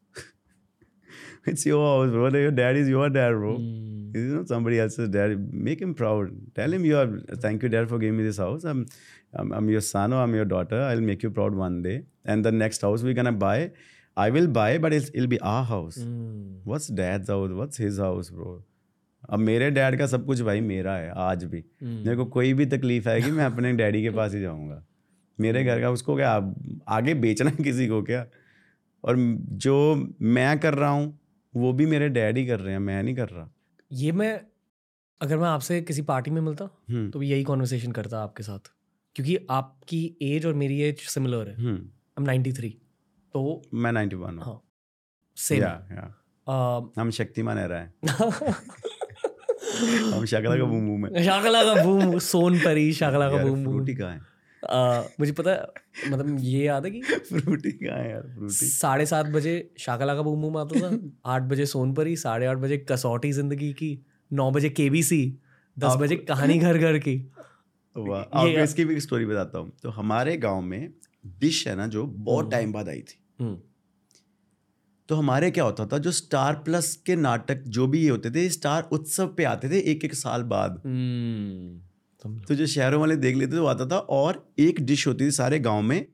it's 1.47 1.67
your 1.67 1.81
house, 1.87 2.11
bro. 2.11 2.29
Your 2.29 2.51
dad 2.51 2.77
is 2.77 2.89
your 2.89 3.09
dad, 3.09 3.33
bro. 3.33 3.57
Hmm. 3.57 4.11
He's 4.13 4.33
not 4.33 4.49
somebody 4.49 4.81
else's 4.81 5.09
dad. 5.09 5.53
Make 5.53 5.81
him 5.81 5.95
proud. 5.95 6.31
Tell 6.55 6.73
him 6.73 6.85
you 6.85 6.97
are. 6.99 7.09
Thank 7.37 7.63
you, 7.63 7.69
dad, 7.69 7.89
for 7.89 7.99
giving 7.99 8.17
me 8.17 8.25
this 8.25 8.39
house. 8.39 8.65
I'm, 8.65 8.87
I'm, 9.35 9.53
I'm 9.53 9.69
your 9.69 9.81
son 9.81 10.13
or 10.13 10.23
I'm 10.23 10.35
your 10.35 10.45
daughter. 10.45 10.81
I'll 10.83 11.01
make 11.01 11.23
you 11.23 11.31
proud 11.31 11.55
one 11.55 11.83
day. 11.83 12.05
And 12.25 12.45
the 12.45 12.53
next 12.53 12.83
house 12.83 13.03
we're 13.03 13.15
gonna 13.15 13.33
buy, 13.33 13.71
I 14.17 14.31
will 14.31 14.47
buy, 14.47 14.79
but 14.79 14.93
it's, 14.93 15.11
it'll 15.15 15.29
be 15.29 15.41
our 15.41 15.65
house. 15.65 15.97
Hmm. 15.97 16.57
What's 16.65 16.89
dad's 16.89 17.29
house? 17.29 17.51
What's 17.51 17.77
his 17.77 17.99
house, 17.99 18.31
bro? 18.31 18.63
अब 19.31 19.39
मेरे 19.39 19.71
dad 19.71 19.99
का 19.99 20.07
सब 20.07 20.25
कुछ 20.27 20.41
भाई 20.43 20.61
मेरा 20.61 20.95
है 20.97 21.13
आज 21.17 21.45
भी 21.45 21.65
मेरे 21.83 22.17
को 22.17 22.25
कोई 22.25 22.53
भी 22.55 22.67
तकलीफ़ 22.67 23.09
आएगी 23.09 23.31
मैं 23.31 23.45
अपने 23.45 23.73
डैडी 23.73 24.03
के 24.03 24.11
पास 24.11 24.35
ही 24.35 24.41
जाऊँगा 24.41 24.83
मेरे 25.41 25.65
घर 25.65 25.81
का 25.81 25.91
उसको 25.91 26.17
क्या 26.17 26.55
आगे 26.89 27.15
बेचना 27.15 27.51
किसी 27.51 27.89
को 27.89 28.03
क्या 28.03 28.25
और 29.05 29.17
जो 29.67 29.77
मैं 30.23 30.59
कर 30.61 30.75
रहा 30.75 30.89
हूँ 30.89 31.20
वो 31.57 31.73
भी 31.73 31.87
मेरे 31.87 32.09
डैड 32.09 32.37
ही 32.37 32.47
कर 32.47 32.61
रहे 32.61 32.73
हैं 32.73 32.81
मैं 32.81 33.03
नहीं 33.03 33.15
कर 33.15 33.29
रहा। 33.29 33.51
ये 33.93 34.13
मैं 34.13 34.41
अगर 35.21 35.39
मैं 35.39 35.49
आपसे 35.49 35.81
किसी 35.83 36.03
पार्टी 36.03 36.31
में 36.31 36.41
मिलता 36.41 36.65
हम्म। 36.91 37.11
तो 37.11 37.19
भी 37.19 37.31
यही 37.31 37.43
कॉन्वर्सेशन 37.43 37.93
करता 37.93 38.23
आपके 38.23 38.43
साथ। 38.43 38.71
क्योंकि 39.15 39.47
आपकी 39.51 40.17
एज 40.23 40.47
और 40.47 40.55
मेरी 40.55 40.81
एज 40.81 40.99
सिमिलर 40.99 41.49
है। 41.49 41.55
आई 41.67 41.73
एम 42.21 42.25
93 42.25 42.71
तो 43.35 43.63
मैं 43.75 43.93
91 43.93 44.37
हूँ। 44.37 44.43
हाँ 44.43 44.63
सेम 45.37 45.63
या 45.63 45.87
या 45.93 46.93
हम 46.99 47.11
शक्तिमान 47.11 47.59
है 47.59 47.69
रहा 47.69 47.81
है। 47.81 47.95
हम 50.13 50.25
शकला 50.25 50.57
का 50.57 50.65
बूम 50.65 50.87
बूम 50.89 51.07
है। 51.07 51.25
शाकला 51.25 51.63
का 51.65 51.85
बूम 51.85 52.19
सोन 52.19 52.59
परी 52.59 52.93
शाकला 52.93 53.31
का 53.31 53.37
बूम 53.37 53.65
बूम। 53.65 53.87
कहाँ 53.87 54.13
है? 54.13 54.30
आ, 54.63 55.03
मुझे 55.21 55.33
पता 55.33 55.51
है 55.51 56.11
मतलब 56.11 56.37
ये 56.41 56.65
याद 56.65 56.85
है 56.85 56.91
कि 56.91 57.01
फ्रूटी 57.31 57.71
कहाँ 57.71 57.99
है 57.99 58.11
यार 58.11 58.23
फ्रूटी? 58.23 58.55
साढ़े 58.55 59.07
सात 59.07 59.27
बजे 59.27 59.55
शाकला 59.79 60.15
का 60.15 60.23
बूम 60.23 60.43
बूम 60.43 60.57
आता 60.57 60.81
था 60.81 60.91
आठ 61.27 61.43
बजे 61.43 61.67
सोनपरी 61.67 62.17
साढ़े 62.17 62.47
आठ 62.47 62.57
बजे 62.57 62.79
कसौटी 62.91 63.33
ज़िंदगी 63.33 63.73
की 63.73 63.99
नौ 64.31 64.51
बजे 64.51 64.69
केबीसी 64.71 65.23
दस 65.77 65.97
बजे 65.97 66.17
कहानी 66.29 66.59
घर 66.59 66.79
घर 66.79 66.99
की। 66.99 67.17
आपको 67.97 68.63
इसकी 68.63 68.85
भी 68.85 69.01
स्टोरी 69.01 69.27
बताता 69.27 69.59
हूँ। 69.59 69.73
तो 69.83 69.91
हमारे 69.91 70.37
गाँव 70.37 70.61
में 70.61 70.93
डिश 71.41 71.67
है 71.69 71.75
ना 71.77 71.87
जो 71.87 72.07
बहुत 72.07 72.51
टाइम 72.51 72.73
बाद 72.73 72.89
आई 72.89 73.01
थी। 73.01 73.19
हम्म, 73.41 73.57
तो 75.09 75.15
हमारे 75.15 75.51
क्या 75.51 75.65
होता 75.65 75.87
था 75.87 75.99
जो 75.99 76.11
स्टार 76.13 76.55
प्लस 76.55 76.95
के 77.07 77.17
नाटक 77.17 77.63
जो 77.69 77.87
भी 77.87 78.03
ये 78.03 78.09
होते 78.09 78.31
थे 78.31 78.49
स्टार 78.49 78.89
उत्सव 78.93 79.27
पे 79.27 79.45
आते 79.45 79.69
थे 79.71 79.79
एक 79.91 80.05
एक 80.05 80.15
साल 80.15 80.43
बाद। 80.43 80.81
हम्म। 80.85 81.90
तो 82.27 82.55
जो 82.55 82.67
शहरों 82.67 83.01
वाले 83.01 83.17
देख 83.17 83.37
लेते 83.37 83.53
थे 83.53 83.59
वो 83.59 83.67
आता 83.67 83.87
था 83.87 83.99
और 83.99 84.53
एक 84.59 84.81
डिश 84.81 85.07
होती 85.07 85.27
थी 85.27 85.31
सारे 85.31 85.59
गाँव 85.59 85.83
में 85.83 86.07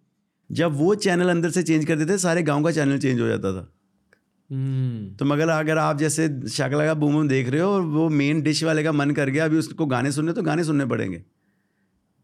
जब 0.53 0.73
वो 0.73 0.95
चैनल 0.95 1.29
अंदर 1.29 1.51
से 1.51 1.63
चेंज 1.63 1.85
करते 1.85 2.07
थे 2.07 2.19
सारे 2.19 2.43
गाँव 2.43 2.65
का 2.65 2.71
चैनल 2.71 2.99
चेंज 2.99 3.21
हो 3.21 3.29
जाता 3.29 3.53
था। 3.53 3.73
हम्म, 4.51 5.17
तो 5.17 5.25
मगर 5.25 5.49
अगर 5.49 5.79
आप 5.79 5.99
जैसे 5.99 6.49
शकला 6.49 6.87
का 6.87 6.95
बूम 6.95 7.13
बूम 7.13 7.29
देख 7.29 7.49
रहे 7.49 7.61
हो 7.61 7.71
और 7.71 7.83
वो 7.83 8.09
मेन 8.09 8.43
डिश 8.43 8.65
वाले 8.65 8.83
का 8.83 8.93
मन 8.93 9.11
कर 9.11 9.31
गया 9.31 9.45
अभी 9.45 9.57
उसको 9.57 9.87
गाने 9.87 10.13
सुनने 10.13 10.33
तो 10.33 10.43
गाने 10.43 10.65
सुनने 10.65 10.87
पड़ेंगे। 10.87 11.25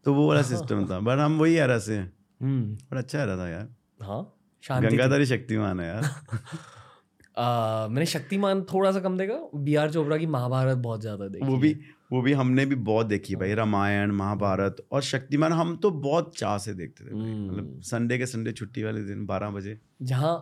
तो 0.05 0.13
वो 0.13 0.27
वाला 0.27 0.41
सिस्टम 0.41 0.85
था 0.85 0.99
बट 0.99 1.17
हम 1.17 1.39
वही 1.39 1.55
एरा 1.55 1.79
से 1.79 1.95
हैं। 1.95 2.13
हम्म, 2.41 2.97
अच्छा 2.97 3.23
एरा 3.23 3.37
था 3.37 3.49
यार। 3.49 3.75
हाँ 4.01 4.35
शांति 4.61 5.25
शक्तिमान 5.25 5.79
है 5.79 5.87
यार। 5.87 6.03
आ, 7.37 7.87
मैंने 7.87 8.05
शक्तिमान 8.05 8.61
थोड़ा 8.61 8.91
सा 8.91 8.99
कम 8.99 9.17
देखा 9.17 9.49
बी 9.55 9.75
आर 9.75 9.91
चोपड़ा 9.91 10.17
की 10.17 10.25
महाभारत 10.25 10.77
बहुत 10.77 11.01
ज़्यादा 11.01 11.27
देखी 11.27 11.45
वो 11.45 11.57
भी 11.57 11.79
वो 12.13 12.21
भी 12.21 12.33
हमने 12.33 12.65
भी 12.65 12.75
बहुत 12.87 13.07
देखी 13.07 13.35
भाई 13.35 13.53
रामायण 13.53 14.11
महाभारत 14.11 14.85
और 14.91 15.01
शक्तिमान 15.01 15.53
हम 15.53 15.75
तो 15.75 15.91
बहुत 15.91 16.37
चाह 16.37 16.57
से 16.57 16.73
देखते 16.73 17.05
थे 17.05 17.09
हम्म। 17.09 17.49
मतलब 17.49 17.79
संडे 17.83 18.17
के 18.17 18.25
संडे 18.25 18.51
छुट्टी 18.51 18.83
वाले 18.83 19.03
दिन 19.03 19.25
बारह 19.25 19.49
बजे। 19.49 19.79
जहाँ 20.01 20.33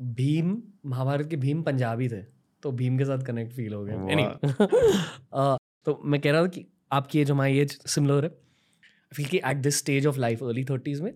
भीम 0.00 0.56
महाभारत 0.86 1.28
के 1.30 1.36
भीम 1.36 1.62
पंजाबी 1.62 2.08
थे 2.08 2.22
तो 2.62 2.72
भीम 2.72 2.98
के 2.98 3.04
साथ 3.04 3.24
कनेक्ट 3.24 3.52
फील 3.52 3.74
हो 3.74 3.84
गया। 3.84 3.96
तो 5.86 6.00
मैं 6.04 6.20
कह 6.20 6.32
रहा 6.32 6.42
था 6.42 6.46
कि 6.46 6.66
आपकी 6.92 7.20
एज 7.20 7.30
हमारी 7.30 7.58
एज 7.58 7.78
सिमिलर 7.86 8.24
है 8.24 8.30
फील 9.12 9.26
कि 9.26 9.40
at 9.46 9.56
this 9.56 9.78
stage 9.78 10.06
of 10.06 10.18
life 10.18 10.42
early 10.44 10.64
thirties 10.64 11.02
में 11.02 11.12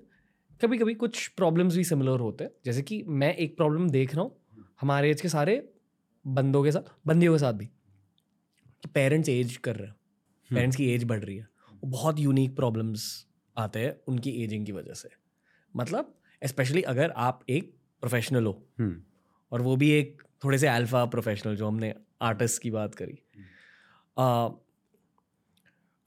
कभी 0.61 0.79
कभी 0.79 0.95
कुछ 0.95 1.27
प्रॉब्लम्स 1.29 1.77
भी 1.77 1.85
सिमिलर 1.85 2.21
होते 2.21 2.45
हैं। 2.45 2.51
जैसे 2.65 2.83
कि 2.83 3.03
मैं 3.09 3.35
एक 3.37 3.57
प्रॉब्लम 3.57 3.89
देख 3.91 4.15
रहा 4.15 4.25
हूँ 4.25 4.65
हमारे 4.81 5.11
एज 5.11 5.21
के 5.21 5.29
सारे 5.29 5.63
बंदों 6.25 6.65
के 6.65 6.73
साथ 6.73 6.95
बंदियों 7.07 7.33
के 7.33 7.39
साथ 7.39 7.53
भी 7.53 7.67
कि 7.67 8.89
पेरेंट्स 8.95 9.29
एज 9.29 9.57
कर 9.57 9.77
रहे 9.77 9.89
हैं। 9.89 9.95
पेरेंट्स 10.55 10.77
की 10.77 10.91
एज 10.91 11.05
बढ़ 11.05 11.25
रही 11.25 11.37
है। 11.37 11.49
वो 11.73 11.89
बहुत 11.91 12.19
यूनिक 12.19 12.57
प्रॉब्लम्स 12.57 13.27
आते 13.59 13.79
हैं 13.79 14.01
उनकी 14.09 14.31
एजिंग 14.31 14.67
की 14.67 14.73
वजह 14.73 14.93
से। 14.93 15.09
मतलब 15.77 16.15
स्पेशली 16.45 16.83
अगर 16.83 17.11
आप 17.11 17.45
एक 17.49 17.75
प्रोफेशनल 18.01 18.47
हो। 18.47 18.67
हम्म। 18.79 19.03
और 19.53 19.63
वो 19.63 19.77
भी 19.77 19.91
एक 19.91 20.23
थोड़े 20.45 20.59
से 20.59 20.69
अल्फ़ा 20.69 21.05
प्रोफेशनल 21.05 21.57
जो 21.57 21.67
हमने 21.67 21.95
आर्टिस्ट 22.23 22.63
की 22.63 22.71
बात 22.71 22.95
करी। 22.95 23.19
आ, 24.19 24.49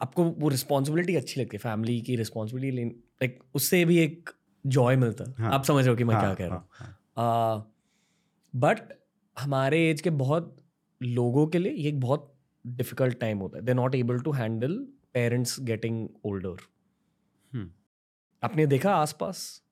आपको 0.01 0.23
वो 0.23 0.49
रिस्पॉन्सिबिलिटी 0.49 1.15
अच्छी 1.15 1.41
लगती 1.41 1.57
है 1.57 1.59
फैमिली 1.59 2.01
की 2.01 2.15
रिस्पॉन्सिबिलिटी 2.15 2.83
लाइक 2.83 3.43
उससे 3.55 3.85
भी 3.85 3.99
एक 3.99 4.29
जॉय 4.65 4.95
मिलता 4.95 5.23
है। 5.23 5.35
हाँ। 5.37 5.51
आप 5.51 5.63
समझ 5.63 5.83
रहे 5.85 5.89
हो 5.89 5.95
कि 5.95 6.03
मैं 6.03 6.15
हाँ, 6.15 6.23
क्या 6.23 6.33
कह 6.33 6.47
रहा 6.47 6.55
हूँ 6.55 6.67
हाँ, 6.71 6.99
हाँ। 7.17 7.73
बट 8.55 8.79
हमारे 9.39 9.89
एज 9.89 10.01
के 10.01 10.09
बहुत 10.09 10.63
लोगों 11.03 11.47
के 11.47 11.59
लिए 11.59 11.71
ये 11.71 11.89
एक 11.89 11.99
बहुत 11.99 12.36
डिफ़िकल्ट 12.67 13.19
टाइम 13.19 13.37
होता 13.37 13.57
है। 13.57 13.65
They 13.65 13.73
not 13.73 13.95
able 13.95 14.19
to 14.19 14.31
handle 14.31 14.87
parents 15.13 15.59
getting 15.59 16.09
older. 16.25 16.55
आपने 18.43 18.67
देखा 18.67 18.95
आसपास? 18.95 19.63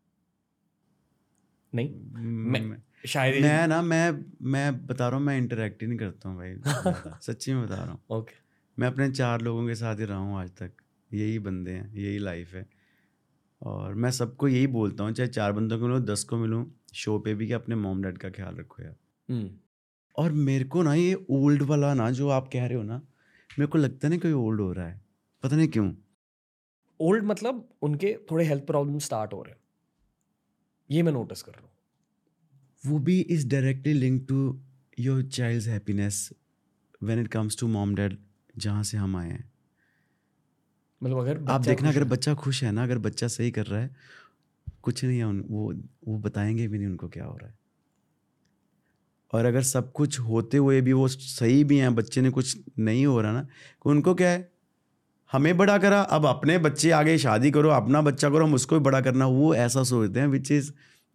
नहीं? 1.76 1.96
मैं- 2.16 2.64
मैं 2.64 2.84
शायद 3.06 3.42
मैं 3.44 3.68
ना 3.68 3.82
मैं 3.82 4.26
मैं 4.42 4.86
बता 4.86 5.08
रहा 5.08 5.18
हूँ 5.18 5.26
मैं 5.26 5.38
इंटरेक्ट 5.38 5.82
ही 5.82 5.88
नहीं 5.88 6.00
करता 6.00 6.30
हूँ 6.30 6.38
भाई। 6.38 6.56
सच्ची 7.22 7.54
में 7.54 7.66
बता 7.66 7.76
रहा 7.76 7.92
हूँ। 7.92 8.04
ओके 8.10 8.36
मैं 8.80 8.88
अपने 8.88 9.12
चार 9.12 9.42
लोगों 9.42 9.68
के 9.68 9.76
साथ 9.76 9.96
ही 9.96 10.06
रहा 10.06 10.18
हूँ 10.18 10.38
आज 10.38 10.50
तक। 10.50 10.72
यही 11.14 11.40
बंदे 11.40 11.72
हैं 11.72 11.94
यही 11.94 12.20
लाइफ 12.20 12.54
है। 12.54 12.70
और 13.62 13.94
मैं 13.94 14.12
सबको 14.12 14.48
यही 14.48 14.68
बोलता 14.68 15.04
हूँ 15.04 15.12
चाहे 15.12 15.30
चार 15.30 15.52
बंदों 15.52 15.80
को 15.80 15.88
मिलूँ 15.88 16.02
दस 16.06 16.24
को 16.24 16.38
मिलूँ 16.38 16.80
शो 16.94 17.20
पे 17.20 17.34
भी 17.34 17.48
कि 17.48 17.54
अपने 17.54 17.76
मोम 17.76 18.04
डैड 18.04 18.18
का 18.18 18.30
ख्याल 18.30 18.56
रखो 18.56 18.84
यार। 18.84 18.96
हम्म 19.30 19.50
और 20.18 20.32
मेरे 20.32 20.66
को 20.66 20.84
ना 20.84 20.94
ये 20.94 21.26
ओल्ड 21.30 21.62
वाला 21.62 21.94
ना 21.94 22.12
जो 22.12 22.30
आप 22.30 22.50
कह 22.54 22.66
रहे 22.66 22.78
हो 22.78 22.84
ना 22.84 22.98
मेरे 23.60 23.68
को 23.68 23.78
लगता 23.78 24.08
नहीं 24.08 24.20
कोई 24.20 24.32
ओल्ड 24.32 24.62
हो 24.62 24.74
रहा 24.74 24.88
है। 24.88 25.02
पता 25.44 25.56
नहीं 25.56 25.68
क्यों। 25.68 25.94
ओल्ड 27.02 27.24
मतलब 27.24 27.70
उनके 27.82 28.18
थोड़े 28.32 28.46
हेल्थ 28.46 28.64
प्रॉब्लम 28.64 29.00
स्टार्ट 29.00 29.34
हो 29.34 29.42
रहे 29.44 29.52
हैं। 29.52 29.60
ये 30.92 31.04
मैं 31.04 31.12
नोटिस 31.12 31.42
कर 31.42 31.52
रहा 31.52 31.62
हूँ। 31.62 31.72
वो 32.84 33.00
भी 33.00 33.20
is 33.22 33.48
directly 33.48 33.94
link 33.94 34.26
to 34.30 34.62
your 35.00 35.24
child 35.24 35.64
happiness 35.64 36.30
when 37.04 37.20
it 37.20 37.28
comes 37.28 37.58
to 37.60 37.68
mom 37.68 37.96
dad 37.96 38.18
जहाँ 38.58 38.84
से 38.84 38.98
हम 38.98 39.16
आए 39.16 39.30
हैं। 39.30 39.52
मतलब 41.04 41.18
अगर 41.18 41.44
आप 41.50 41.62
देखना 41.62 41.90
अगर 41.90 42.04
बच्चा 42.04 42.34
खुश 42.34 42.64
है 42.64 42.72
ना 42.72 42.84
अगर 42.84 42.98
बच्चा 42.98 43.28
सही 43.28 43.52
कर 43.52 43.66
रहा 43.66 43.82
है 43.82 43.96
कुछ 44.82 45.06
नहीं 45.06 45.18
है 45.18 45.24
उन 45.24 45.46
वो 45.50 45.74
वो 46.08 46.18
बताएँगे 46.18 46.68
भी 46.68 46.78
नहीं 46.78 46.88
उनको 46.88 47.08
क्या 47.08 47.26
हो 47.26 47.38
रहा 47.38 47.50
है। 47.50 47.58
और 49.34 49.46
अगर 49.46 49.62
सब 49.64 49.92
कुछ 49.92 50.20
होते 50.20 50.58
हुए 50.58 50.82
भी 50.82 50.94
वो 50.94 51.08
सही 51.08 51.64
भी 51.64 51.78
हैं, 51.78 51.94
बच्चे 51.96 52.22
ने 52.22 52.30
कुछ 52.30 52.58
नहीं 52.80 53.06
हो 53.06 53.22
रहा 53.22 53.32
ना 53.32 53.42
तो 53.42 53.90
उनको 53.90 54.14
क्या 54.16 54.30
है? 54.30 54.52
हमें 55.32 55.56
बड़ा 55.58 55.78
करा, 55.78 56.02
अब 56.02 56.26
अपने 56.26 56.58
बच्चे 56.58 56.92
आगे 56.92 57.18
शादी 57.18 57.52
करो, 57.52 57.70
अपना 57.70 58.02
बच्चा 58.02 58.30
करो, 58.30 58.46
हम 58.46 58.54
उसको 58.54 58.76
भी 58.76 58.84
बड़ा 58.84 59.02
करना, 59.02 59.26
वो 59.28 59.54
ऐसा 59.56 59.84
सोचते 59.84 60.20
हैं 60.20 60.28
विच 60.28 60.52
इज़ 60.52 60.72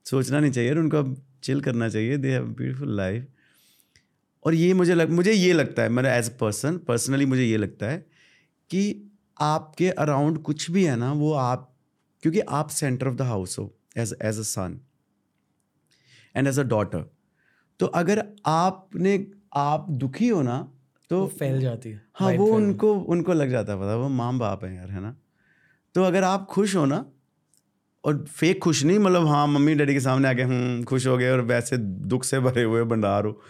सोचना 0.07 0.41
नहीं 0.41 0.51
चाहिए 0.53 0.71
और 0.71 0.79
उनको 0.79 1.03
चिल 1.43 1.61
करना 1.61 1.89
चाहिए 1.89 2.17
दे 2.17 2.33
हैव 2.33 2.47
ब्यूटीफुल 2.47 2.97
लाइफ 2.97 3.27
और 4.45 4.55
ये 4.55 4.73
मुझे 4.75 4.95
लग, 4.95 5.11
मुझे 5.11 5.33
ये 5.33 5.53
लगता 5.53 5.83
है, 5.83 5.89
मेरा 5.89 6.15
एज 6.17 6.29
पर्सन 6.39 6.79
पर्सनली 6.79 7.27
मुझे 7.27 7.45
ये 7.45 7.57
लगता 7.57 7.87
है 7.87 7.99
कि 8.71 8.83
आपके 9.41 9.91
अराउंड 9.91 10.39
कुछ 10.43 10.71
भी 10.71 10.85
है 10.85 10.97
ना, 10.97 11.13
वो 11.13 11.33
आप, 11.33 11.67
क्योंकि 12.23 12.41
आप 12.41 12.69
सेंटर 12.69 13.09
ऑफ़ 13.09 13.15
द 13.15 13.23
हाउस 13.23 13.59
हो 13.59 13.73
as 13.99 14.15
as 14.23 14.39
a 14.39 14.43
son 14.43 14.81
and 16.37 16.49
as 16.49 16.59
a 16.59 16.63
daughter 16.63 17.05
तो 17.81 17.87
अगर 17.87 18.25
आपने 18.47 19.27
आप 19.55 19.87
दुखी 19.91 20.29
हो 20.29 20.43
ना 20.43 20.69
तो 21.11 21.27
फैल 21.27 21.61
जाती 21.61 21.91
है 21.91 22.03
हाँ 22.15 22.33
वो 22.33 22.47
उनको 22.47 22.95
उनको 22.95 23.33
लग 23.33 23.51
जाता 23.51 23.73
है 23.73 23.79
पता 23.79 23.97
वो 23.97 24.09
माँ 24.09 24.39
बाप 24.39 24.65
है 24.65 24.77
यार 24.77 24.91
है 24.91 25.01
ना? 25.01 25.17
तो 25.95 26.03
अगर 26.03 26.25
आप 26.25 26.47
खुश 26.47 26.77
हो 26.77 26.85
ना 26.85 27.05
और 28.05 28.25
फेक 28.25 28.63
खुश 28.63 28.85
नहीं 28.85 28.99
मतलब 28.99 29.27
हाँ 29.27 29.47
मम्मी 29.47 29.75
डैडी 29.75 29.93
के 29.93 30.01
सामने 30.01 30.29
आके 30.29 30.43
हम 30.43 30.85
खुश 30.85 31.07
हो 31.07 31.17
गए 31.19 31.31
और 31.31 31.41
वैसे 31.41 31.77
दुख 31.79 32.25
से 32.25 32.41
भरे 32.41 32.63
हुए 32.63 32.85
भंडार 32.85 33.25
हो। 33.25 33.41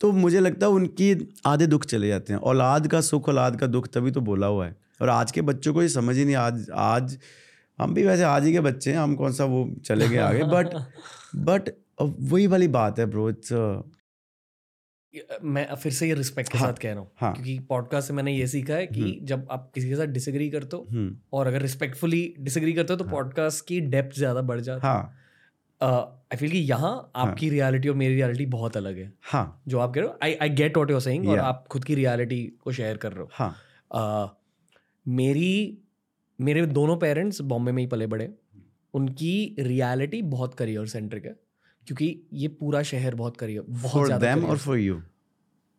तो 0.00 0.12
मुझे 0.12 0.40
लगता 0.40 0.66
है 0.66 0.72
उनकी 0.72 1.34
आधे 1.46 1.66
दुख 1.66 1.84
चले 1.84 2.08
जाते 2.08 2.32
हैं। 2.32 2.40
औलाद 2.40 2.86
का 2.86 3.00
सुख 3.00 3.28
औलाद 3.28 3.60
का 3.60 3.66
दुख 3.66 3.86
तभी 3.86 4.10
तो 4.10 4.20
बोला 4.20 4.46
हुआ 4.46 4.66
है। 4.66 4.76
और 5.02 5.08
आज 5.08 5.32
के 5.32 5.42
बच्चों 5.42 5.74
को 5.74 5.82
ये 5.82 5.88
समझ 5.88 6.16
ही 6.16 6.24
नहीं 6.24 6.34
आज 6.34 6.70
आज 6.70 7.18
हम 7.80 7.94
भी 7.94 8.04
वैसे 8.04 8.22
आज 8.22 8.44
ही 8.44 8.52
के 8.52 8.60
बच्चे 8.60 8.90
हैं 8.90 8.98
हम 8.98 9.14
कौन 9.14 9.32
सा 9.32 9.44
वो 9.44 9.74
चले 9.84 10.08
गए 10.08 10.16
आगे 10.16 10.44
बट 10.44 10.66
बट 11.36 11.68
वही 12.02 12.46
वाली 12.46 12.68
बात 12.68 12.98
है 12.98 13.06
ब्रो 13.06 13.30
इट्स 13.30 13.52
ये- 15.14 15.42
मैं 15.42 15.74
फिर 15.74 15.92
से 15.92 16.08
ये 16.08 16.14
रिस्पेक्ट 16.14 16.52
के 16.52 16.58
हाँ, 16.58 16.68
साथ 16.68 16.74
कह 16.74 16.90
रहा 16.90 17.00
हूँ 17.00 17.10
हाँ। 17.16 17.32
क्योंकि 17.34 17.58
पॉडकास्ट 17.58 18.08
से 18.08 18.14
मैंने 18.14 18.32
ये 18.32 18.46
सीखा 18.46 18.74
है 18.74 18.86
कि 18.86 19.18
जब 19.22 19.48
आप 19.50 19.70
किसी 19.74 19.88
के 19.88 19.94
साथ 19.94 20.04
डिसएग्री 20.04 20.50
करते 20.50 20.76
हो 20.76 20.86
हम्म। 20.90 21.16
और 21.32 21.46
अगर 21.46 21.62
रिस्पेक्टफुली 21.62 22.34
डिसएग्री 22.40 22.72
करते 22.72 22.92
हो 22.92 22.96
तो 22.96 23.04
पॉडकास्ट 23.04 23.66
की 23.66 23.80
डेप्थ 23.80 24.16
ज़्यादा 24.16 24.42
बढ़ 24.42 24.60
जाती 24.60 24.86
है। 24.86 24.92
हाँ। 24.92 25.14
आई 25.82 26.36
फील 26.36 26.50
कि 26.50 26.58
यहाँ 26.58 27.12
आपकी 27.16 27.50
रियलिटी 27.50 27.88
और 27.88 27.94
मेरी 27.94 28.14
रियलिटी 28.14 28.46
बहुत 28.46 28.76
अलग 28.76 28.98
है। 28.98 29.12
हाँ। 29.22 29.62
जो 29.68 29.78
आप 29.78 29.94
कह 29.94 30.00
रहे 30.00 30.10
हो 30.10 30.18
I 30.22 30.34
I 30.34 30.48
get 30.48 30.76
what 30.76 30.90
you're 30.90 31.00
saying 31.00 31.28
और 31.28 31.38
आप 31.38 31.66
खुद 31.70 31.84
की 31.84 31.94
रियलिटी 31.94 32.52
को 32.64 32.72
शेयर 32.72 32.96
कर 32.96 33.12
रहे 33.12 33.22
हो। 33.22 33.28
हाँ। 33.32 34.38
मेरी 35.08 35.78
मेरे 36.40 36.66
दोनों 36.66 36.96
पेरेंट्स 36.96 37.40
बॉम्बे 37.40 37.72
में 37.72 37.82
ही 37.82 37.86
पले 37.86 38.06
बड़े। 38.06 38.34
उनकी 38.94 39.56
रियलिटी 39.58 40.22
बहुत 40.22 40.54
करियर 40.54 40.86
सेंट्रिक 40.86 41.24
है। 41.24 41.36
क्योंकि 41.88 42.06
ये 42.34 42.48
पूरा 42.60 42.82
शहर 42.84 43.14
बहुत 43.14 43.36
करियर 43.36 43.64
बहुत 43.68 44.06
ज़्यादा 44.06 44.34
देम 44.34 44.44
और 44.46 44.58
फॉर 44.58 44.78
यू 44.78 45.00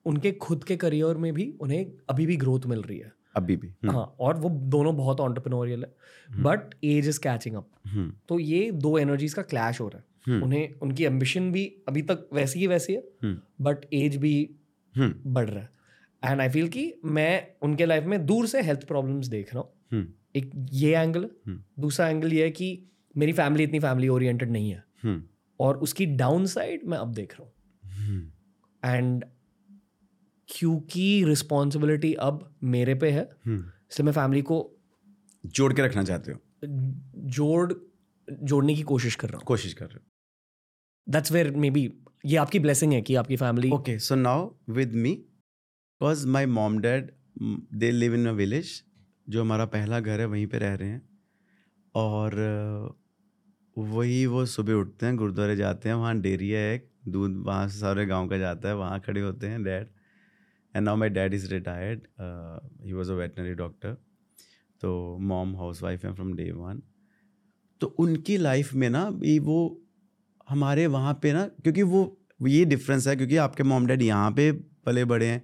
उनके 0.06 0.32
खुद 0.42 0.64
के 0.64 0.76
करियर 0.78 1.18
में 1.18 1.34
भी 1.34 1.54
उन्हें 1.62 1.86
अभी 2.10 2.26
भी 2.26 2.38
ग्रोथ 2.38 2.66
मिल 2.68 2.82
रही 2.82 2.98
है। 2.98 3.12
अभी 3.36 3.56
भी 3.56 3.68
हम्म, 3.68 3.92
हाँ 3.92 4.16
और 4.20 4.38
वो 4.38 4.50
दोनों 4.50 4.96
बहुत 4.98 5.20
ऑन्टरप्रेन्योरियल 5.22 5.84
है 5.84 6.44
but 6.44 6.74
age 6.84 7.08
is 7.08 7.20
catching 7.20 7.56
up 7.56 7.70
hmm, 7.88 8.12
तो 8.30 8.40
ये 8.40 8.72
दो 8.72 8.98
एनर्जीज 8.98 9.34
का 9.34 9.42
क्लैश 9.44 9.80
हो 9.82 9.88
रहा 9.88 9.98
है। 9.98 10.06
हम्म, 10.28 10.44
उन्हें 10.44 10.80
उनकी 10.82 11.06
एम्बिशन 11.06 11.52
भी 11.52 11.66
अभी 11.88 12.02
तक 12.02 12.28
वैसी 12.34 12.60
ही 12.60 12.68
वैसी 12.68 12.94
है 12.94 13.04
हम्म, 13.24 13.38
बट 13.62 13.86
एज 13.94 14.16
भी 14.18 14.34
हम्म, 14.96 15.34
बढ़ 15.34 15.50
रहा 15.50 15.64
है। 15.64 15.70
एंड 16.24 16.42
आई 16.42 16.50
फील 16.50 16.68
कि 16.68 16.94
मैं 17.06 17.48
उनके 17.62 17.86
लाइफ 17.86 18.04
में 18.04 18.26
दूर 18.26 18.48
से 18.48 18.62
हेल्थ 18.62 18.88
प्रॉब्लम्स 18.88 19.28
देख 19.28 19.54
रहा 19.54 19.64
हूँ। 19.64 19.72
हम्म, 19.92 20.08
एक 20.36 20.52
ये 20.74 20.96
एंगल 20.96 21.30
हम्म। 21.48 21.60
दूसरा 21.82 22.08
एंगल 22.10 22.34
ये 22.34 22.44
है 22.44 22.52
कि 22.52 22.78
मेरी 23.16 23.34
फैमिली 23.34 23.64
इतनी 23.64 23.80
फैमिली 23.80 24.08
ओरिएंटेड 24.10 24.52
नहीं 24.52 24.70
है। 24.72 24.84
हम्म, 25.04 25.22
और 25.60 25.78
उसकी 25.78 26.06
डाउन 26.06 26.46
साइड 26.46 26.82
मैं 26.86 26.98
अब 26.98 27.14
देख 27.14 27.40
रहा 27.40 27.44
हूँ। 27.44 27.54
हम्म, 27.92 28.32
एंड 28.86 29.26
क्योंकि 30.48 31.24
रिस्पॉन्सिबिलिटी 31.24 32.14
अब 32.14 32.56
मेरे 32.64 32.96
पे 32.96 33.12
है 33.12 33.30
हम्म। 33.46 33.60
इसलिए 33.60 34.06
मैं 34.06 34.14
फैमिली 34.14 34.42
को 34.42 34.76
जोड़ 35.46 35.74
के 35.74 35.82
रखना 35.82 36.04
चाहते 36.04 36.32
हो? 36.32 36.40
जोड़ 37.16 37.74
जोड़ने 38.44 38.76
की 38.76 38.82
कोशिश 38.82 39.16
कर 39.16 39.30
रहा 39.30 39.38
हूँ। 39.38 39.46
कोशिश 39.46 39.74
कर 39.74 39.86
रहे 39.86 39.96
हो। 39.96 40.06
दैट्स 41.10 41.32
वेयर 41.32 41.52
मे 41.52 41.70
बी 41.70 41.94
ये 42.26 42.38
आपकी 42.38 42.60
ब्लेसिंग 42.60 42.94
है 42.94 43.02
कि 43.02 43.16
आपकी 43.16 43.36
family 43.36 43.72
okay 43.72 44.00
so 44.00 44.16
now 44.16 44.54
with 44.70 44.94
me 44.94 45.12
because 45.12 46.28
my 46.28 46.46
mom 46.46 46.80
dad 46.80 47.12
they 47.74 47.92
live 47.92 48.16
in 48.16 48.28
in 48.28 48.36
a 48.36 48.40
village, 48.40 48.68
जो 49.30 49.42
हमारा 49.42 49.66
पहला 49.66 50.00
घर 50.00 50.20
है 50.20 50.26
वहीं 50.26 50.48
पे 50.48 50.58
रह 50.58 50.74
रहे 50.74 50.90
हैं। 50.90 51.10
और 51.96 52.34
अ, 52.34 53.09
वही 53.80 54.26
वो 54.26 54.46
सुबह 54.48 54.74
उठते 54.74 55.06
हैं, 55.06 55.16
गुरुद्वारे 55.16 55.56
जाते 55.56 55.90
हैं, 55.90 55.96
वहाँ 55.96 56.20
डेरी 56.22 56.50
है 56.50 56.74
एक, 56.74 56.88
दूध 57.08 57.38
वहाँ 57.46 57.68
से 57.68 57.80
सारे 57.80 58.06
गाँव 58.06 58.28
का 58.28 58.38
जाता 58.38 58.70
है, 58.70 58.76
वहाँ 58.76 59.00
खड़े 59.00 59.22
होते 59.22 59.48
हैं 59.48 59.64
dad. 59.64 59.88
And 60.74 60.84
now 60.86 60.96
my 60.98 61.10
dad 61.10 61.34
is 61.34 61.48
retired 61.54 62.02
he 62.86 62.94
was 62.94 63.12
a 63.12 63.16
veterinary 63.16 63.54
doctor 63.56 63.94
तो 64.82 65.18
मॉम 65.22 65.56
हाउस 65.58 65.82
वाइफ 65.84 66.06
है 66.06 66.14
फ्रॉम 66.14 66.34
डे 66.34 66.52
वन 66.52 66.82
तो 67.82 67.88
उनकी 68.00 68.38
लाइफ 68.38 68.74
में 68.74 68.90
ना, 68.90 69.10
ये 69.24 69.38
वो 69.40 69.82
हमारे 70.50 70.88
वहाँ 70.88 71.14
पे 71.24 71.34
ना, 71.34 71.46
क्योंकि 71.46 71.84
वो 71.84 72.18
ये 72.42 72.64
डिफरेंस 72.66 73.08
है, 73.08 73.16
क्योंकि 73.16 73.38
आपके 73.38 73.64
मॉम 73.64 73.88
डैड 73.88 74.02
यहाँ 74.02 74.32
पे 74.32 74.52
पले 74.86 75.06
बड़े 75.06 75.26
हैं 75.26 75.44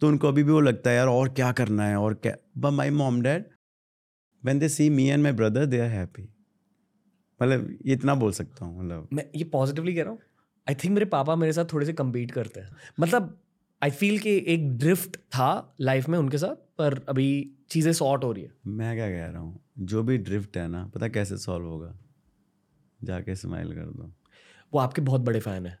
तो 0.00 0.08
उनको 0.08 0.28
अभी 0.28 0.42
भी 0.42 0.52
वो 0.52 0.60
लगता 0.60 0.90
है, 0.90 0.96
यार, 0.96 1.08
और 1.08 1.28
क्या 1.30 1.50
करना 1.52 1.84
है, 1.84 1.96
और 1.96 2.14
क्या? 2.14 2.34
But 2.58 2.72
my 2.72 2.90
mom 2.92 3.20
dad 3.22 3.44
when 4.42 4.58
they 4.58 4.68
see 4.68 4.88
me 4.90 5.08
and 5.08 5.22
my 5.22 5.32
brother 5.32 5.66
they 5.66 5.80
are 5.80 5.88
happy 5.90 6.28
मतलब 7.42 7.78
ये 7.86 7.92
इतना 7.92 8.14
बोल 8.14 8.32
सकता 8.32 8.64
हूँ 8.64 8.84
मतलब। 8.84 9.08
मैं 9.12 9.24
ये 9.36 9.44
पॉजिटिवली 9.44 9.94
कह 9.94 10.02
रहा 10.02 10.10
हूँ। 10.10 10.18
आई 10.68 10.74
थिंक 10.74 10.94
मेरे 10.94 11.06
पापा 11.06 11.36
मेरे 11.36 11.52
साथ 11.52 11.64
थोड़े 11.72 11.86
से 11.86 11.92
कम्पीट 11.92 12.30
करते 12.30 12.60
हैं। 12.60 12.76
मतलब 13.00 13.38
आई 13.82 13.90
फील 13.90 14.18
कि 14.18 14.44
एक 14.46 14.78
ड्रिफ्ट 14.78 15.16
था 15.16 15.74
लाइफ 15.80 16.08
में 16.08 16.18
उनके 16.18 16.38
साथ 16.38 16.54
पर 16.78 17.04
अभी 17.08 17.50
चीज़ें 17.70 17.92
सॉर्ट 17.92 18.24
हो 18.24 18.32
रही 18.32 18.44
है। 18.44 18.50
मैं 18.66 18.96
क्या 18.96 19.10
कह 19.10 19.26
रहा 19.26 19.40
हूँ? 19.40 19.60
जो 19.78 20.02
भी 20.02 20.18
ड्रिफ्ट 20.18 20.56
है 20.56 20.68
ना 20.68 20.90
पता 20.94 21.08
कैसे 21.08 21.36
सॉल्व 21.36 21.66
होगा? 21.66 21.98
जाके 23.04 23.34
स्माइल 23.34 23.68
कर 23.68 23.84
दो। 23.84 24.12
वो 24.74 24.80
आपके 24.80 25.02
बहुत 25.02 25.20
बड़े 25.20 25.40
फ़ैन 25.40 25.66
है। 25.66 25.78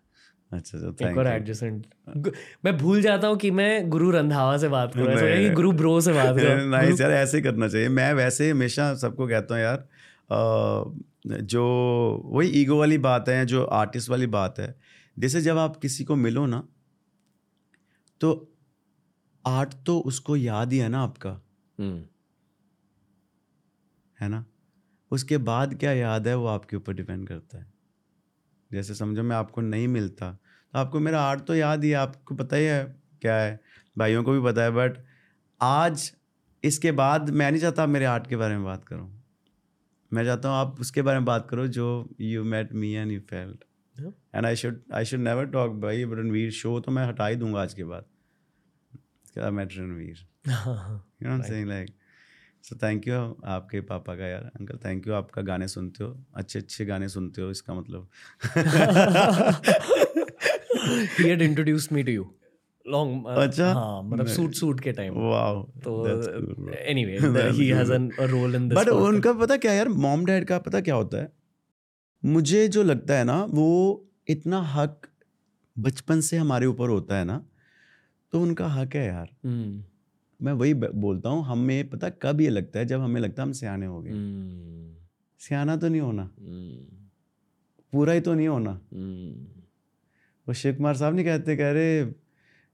अच्छा 0.52 0.78
अच्छा 0.78 1.10
एक 1.10 1.18
और 1.18 1.28
यू 1.28 2.32
मैं 2.64 2.78
भूल 2.78 3.02
जाता 3.02 3.28
हूँ 3.28 3.36
कि 3.36 3.50
मैं 3.50 3.88
गुरु 3.90 4.10
रंधावा 4.10 4.58
से 4.58 4.68
बात 4.68 4.94
कर 4.94 5.00
रहा 5.00 5.36
हूँ। 5.36 5.44
कि 5.44 5.50
गुरु 5.50 5.72
ब्रो 5.72 6.00
से 6.00 6.12
बात 6.12 6.36
कर 6.36 6.42
रहा 6.42 6.62
हूँ। 6.62 6.70
नाइस 6.70 7.00
यार 7.00 7.10
ऐसे 7.10 7.36
ही 7.36 7.42
करना 7.42 7.68
चाहिए। 7.68 7.88
मैं 7.88 8.14
वैसे 8.14 8.50
हमेशा 8.50 8.94
सबको 8.94 9.28
कहता 9.28 9.54
हूँ 9.54 9.62
यार 9.62 9.88
जो 11.26 11.62
वही 12.24 12.48
ईगो 12.60 12.78
वाली 12.78 12.98
बात 12.98 13.28
है 13.28 13.44
जो 13.46 13.64
आर्टिस्ट 13.64 14.10
वाली 14.10 14.26
बात 14.28 14.58
है। 14.58 14.74
जैसे 15.16 15.40
जब 15.42 15.58
आप 15.58 15.76
किसी 15.76 16.04
को 16.04 16.16
मिलो 16.16 16.46
ना 16.46 16.66
तो 18.20 18.30
आर्ट 19.44 19.74
तो 19.86 19.98
उसको 20.00 20.36
याद 20.36 20.72
ही 20.72 20.78
है 20.78 20.88
ना 20.88 21.02
आपका। 21.02 21.30
हम्म, 21.30 22.02
है 24.18 24.28
ना? 24.28 24.44
उसके 25.10 25.38
बाद 25.38 25.74
क्या 25.74 25.92
याद 25.92 26.28
है 26.28 26.34
वो 26.36 26.46
आपके 26.46 26.76
ऊपर 26.76 26.94
डिपेंड 26.94 27.26
करता 27.28 27.58
है। 27.58 27.66
जैसे 28.70 28.94
समझो 28.94 29.22
मैं 29.22 29.36
आपको 29.36 29.60
नहीं 29.60 29.88
मिलता 29.88 30.30
तो 30.32 30.78
आपको 30.78 31.00
मेरा 31.00 31.20
आर्ट 31.22 31.40
तो 31.40 31.54
याद 31.54 31.84
ही 31.84 31.90
है 31.90 31.96
आपको 31.96 32.34
पता 32.34 32.56
ही 32.56 32.64
है 32.64 32.84
क्या 33.22 33.36
है। 33.36 33.60
भाइयों 33.98 34.22
को 34.24 34.32
भी 34.32 34.42
पता 34.42 34.62
है 34.62 34.70
बट 34.70 34.98
आज 35.60 36.10
इसके 36.64 36.92
बाद 36.92 37.30
मैं 37.30 37.50
नहीं 37.50 37.60
चाहता 37.60 37.82
आप 37.82 37.88
मेरे 37.88 38.04
आर्ट 38.04 38.26
के 38.26 38.36
बारे 38.36 38.56
में 38.56 38.64
बात 38.64 38.84
करो। 38.84 39.12
मैं 40.12 40.24
चाहता 40.24 40.48
हूँ 40.48 40.56
आप 40.56 40.80
उसके 40.80 41.02
बारे 41.02 41.18
में 41.18 41.24
बात 41.24 41.46
करो 41.50 41.66
जो 41.66 41.86
you 42.20 42.44
met 42.44 42.72
me 42.72 42.92
and 42.92 43.12
you 43.12 43.20
felt 43.20 43.64
and 44.34 44.46
I 44.46 44.56
should 44.56 44.80
I 44.94 45.04
should 45.04 45.20
never 45.20 45.46
talk 45.46 45.72
भाई 45.72 46.04
रणवीर 46.04 46.50
शो 46.50 46.80
तो 46.80 46.92
मैं 46.92 47.06
हटा 47.06 47.26
ही 47.26 47.36
दूँगा 47.36 47.62
आज 47.62 47.74
के 47.74 47.84
बाद। 47.84 48.04
क्या 49.34 49.50
met 49.50 49.68
Ranveer. 49.78 50.26
You 51.22 51.28
know 51.28 51.42
saying 51.42 51.68
like 51.68 51.90
so 52.62 52.76
thank 52.82 53.08
you 53.08 53.14
आपके 53.44 53.80
पापा 53.80 54.14
का 54.16 54.26
यार 54.26 54.50
अंकल 54.60 54.78
थैंक 54.84 55.06
यू 55.06 55.14
आपका 55.14 55.42
गाने 55.42 55.68
सुनते 55.68 56.04
हो। 56.04 56.24
अच्छे 56.34 56.58
अच्छे 56.58 56.84
गाने 56.84 57.08
सुनते 57.08 57.42
हो 57.42 57.50
इसका 57.50 57.74
मतलब। 57.74 58.08
He 61.16 61.28
had 61.28 61.42
introduced 61.42 61.90
me 61.90 62.02
to 62.04 62.12
you. 62.12 62.24
Long 62.86 63.12
uh, 63.24 63.36
अच्छा? 63.38 63.72
हाँ 63.74 64.02
मतलब 64.02 64.26
सूट 64.26 64.52
सूट 64.54 64.80
के 64.80 64.92
टाइम 64.92 65.14
वाओ 65.14 65.62
तो. 65.84 65.92
Anyway 66.72 67.18
he 67.52 67.68
has 67.68 67.92
a 67.92 67.98
role 68.28 68.54
in 68.54 68.68
this 68.68 68.78
but. 68.78 68.88
उनका 68.88 69.32
पता 69.40 69.56
क्या 69.56 69.72
यार? 69.72 69.88
मॉम 69.88 70.24
डैड 70.24 70.44
का 70.44 70.58
पता 70.58 70.80
क्या 70.80 70.94
होता 70.94 71.22
है? 71.22 71.32
मुझे 72.22 72.66
जो 72.68 72.82
लगता 72.82 73.14
है 73.14 73.24
ना 73.24 73.42
वो 73.50 73.68
इतना 74.28 74.60
हक 74.74 75.06
बचपन 75.76 76.20
से 76.20 76.36
हमारे 76.36 76.66
ऊपर 76.66 76.88
होता 76.88 77.18
है 77.18 77.24
ना 77.24 77.42
तो 78.32 78.40
उनका 78.42 78.66
हक 78.68 78.94
है 78.96 79.06
यार। 79.06 79.28
हम्म, 79.44 79.82
मैं 80.40 80.52
वही 80.52 80.74
बोलता 80.74 81.28
हूँ 81.28 81.44
हमें 81.46 81.88
पता 81.90 82.08
कब 82.22 82.40
ये 82.40 82.48
लगता 82.48 82.78
है 82.78 82.84
जब 82.86 83.00
हमें 83.00 83.20
लगता 83.20 83.42
है 83.42 83.46
हम 83.48 83.52
सियाने 83.52 83.86
हो 83.86 84.00
गए। 84.02 84.10
हम्म, 84.10 84.94
सियाना 85.40 85.76
तो 85.76 85.88
नहीं 85.88 86.00
होना। 86.00 86.22
हम्म, 86.22 86.76
पूरा 87.92 88.12
ही 88.12 88.20
तो 88.20 88.34
नहीं 88.34 88.48
होना। 88.48 88.70
वो 90.46 90.54
शिव 90.54 90.74
कुमार 90.74 90.96
साहब 90.96 91.14
नहीं 91.14 91.24
कहते 91.24 91.56
कह 91.56 91.70
रहे 91.72 92.04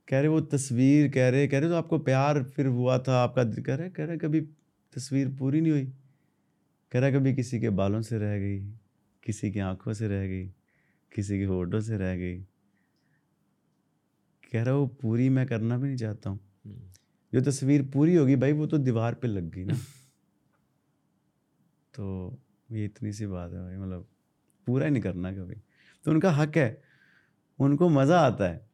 कह 0.09 0.19
रहे 0.19 0.29
वो 0.29 0.41
तस्वीर 0.41 1.11
कह 1.11 1.29
रहे 1.29 1.49
कह 1.49 1.59
रहे 1.59 1.69
तो 1.69 1.75
आपको 1.75 1.99
प्यार 1.99 2.43
फिर 2.43 2.67
हुआ 2.67 2.99
था 2.99 3.23
आपका 3.23 3.45
दिल- 3.45 3.67
कह 3.67 3.75
रहे 3.75 3.91
कह 3.91 4.05
रहे 4.05 4.17
कभी 4.17 4.41
तस्वीर 4.97 5.29
पूरी 5.29 5.61
नहीं 5.61 5.73
हुई। 5.73 5.93
कह 6.93 6.99
रहा 7.01 7.11
कभी 7.11 7.35
किसी 7.35 7.61
के 7.61 7.71
बालों 7.71 8.03
से 8.03 8.19
रह 8.19 8.39
गई 8.39 8.61
किसी 9.25 9.53
की 9.53 9.59
आँखों 9.59 9.93
से 9.93 10.09
रह 10.09 10.27
गई 10.27 10.47
किसी 11.15 11.39
की 11.39 11.45
होठों 11.45 11.81
से 11.81 11.97
रह 11.97 12.17
गई। 12.17 12.41
कह 14.53 14.63
रहा 14.63 14.75
वो 14.75 14.87
पूरी 14.87 15.29
मैं 15.29 15.47
करना 15.47 15.79
भी 15.79 15.89
नहीं 15.89 15.97
चाहता 15.97 16.31
हूँ। 16.31 16.41
हम्म। 16.67 16.77
जो 17.35 17.41
तस्वीर 17.41 17.83
पूरी 17.83 18.15
होगी 18.15 18.37
भाई 18.37 18.53
वो 18.53 18.67
तो 18.67 18.79
दीवार 18.79 19.15
पे 19.15 19.29
लग 19.29 19.51
गई 19.51 19.65
ना। 19.65 19.75
तो 21.95 22.37
ये 22.73 22.85
इतनी 22.85 23.13
सी 23.13 23.27
बात 23.27 23.53
है 23.53 23.63
भाई 23.63 23.77
मतलब 23.77 24.07
पूरा 24.67 24.85
ही 24.85 24.91
नहीं 24.91 25.03
करना 25.03 25.33
कभी। 25.33 25.55
तो 26.05 26.11
उनका 26.11 26.31
हक 26.31 26.57
है 26.57 26.83
उनको 27.59 27.89
मज़ा 27.89 28.21
आता 28.21 28.49
है। 28.49 28.72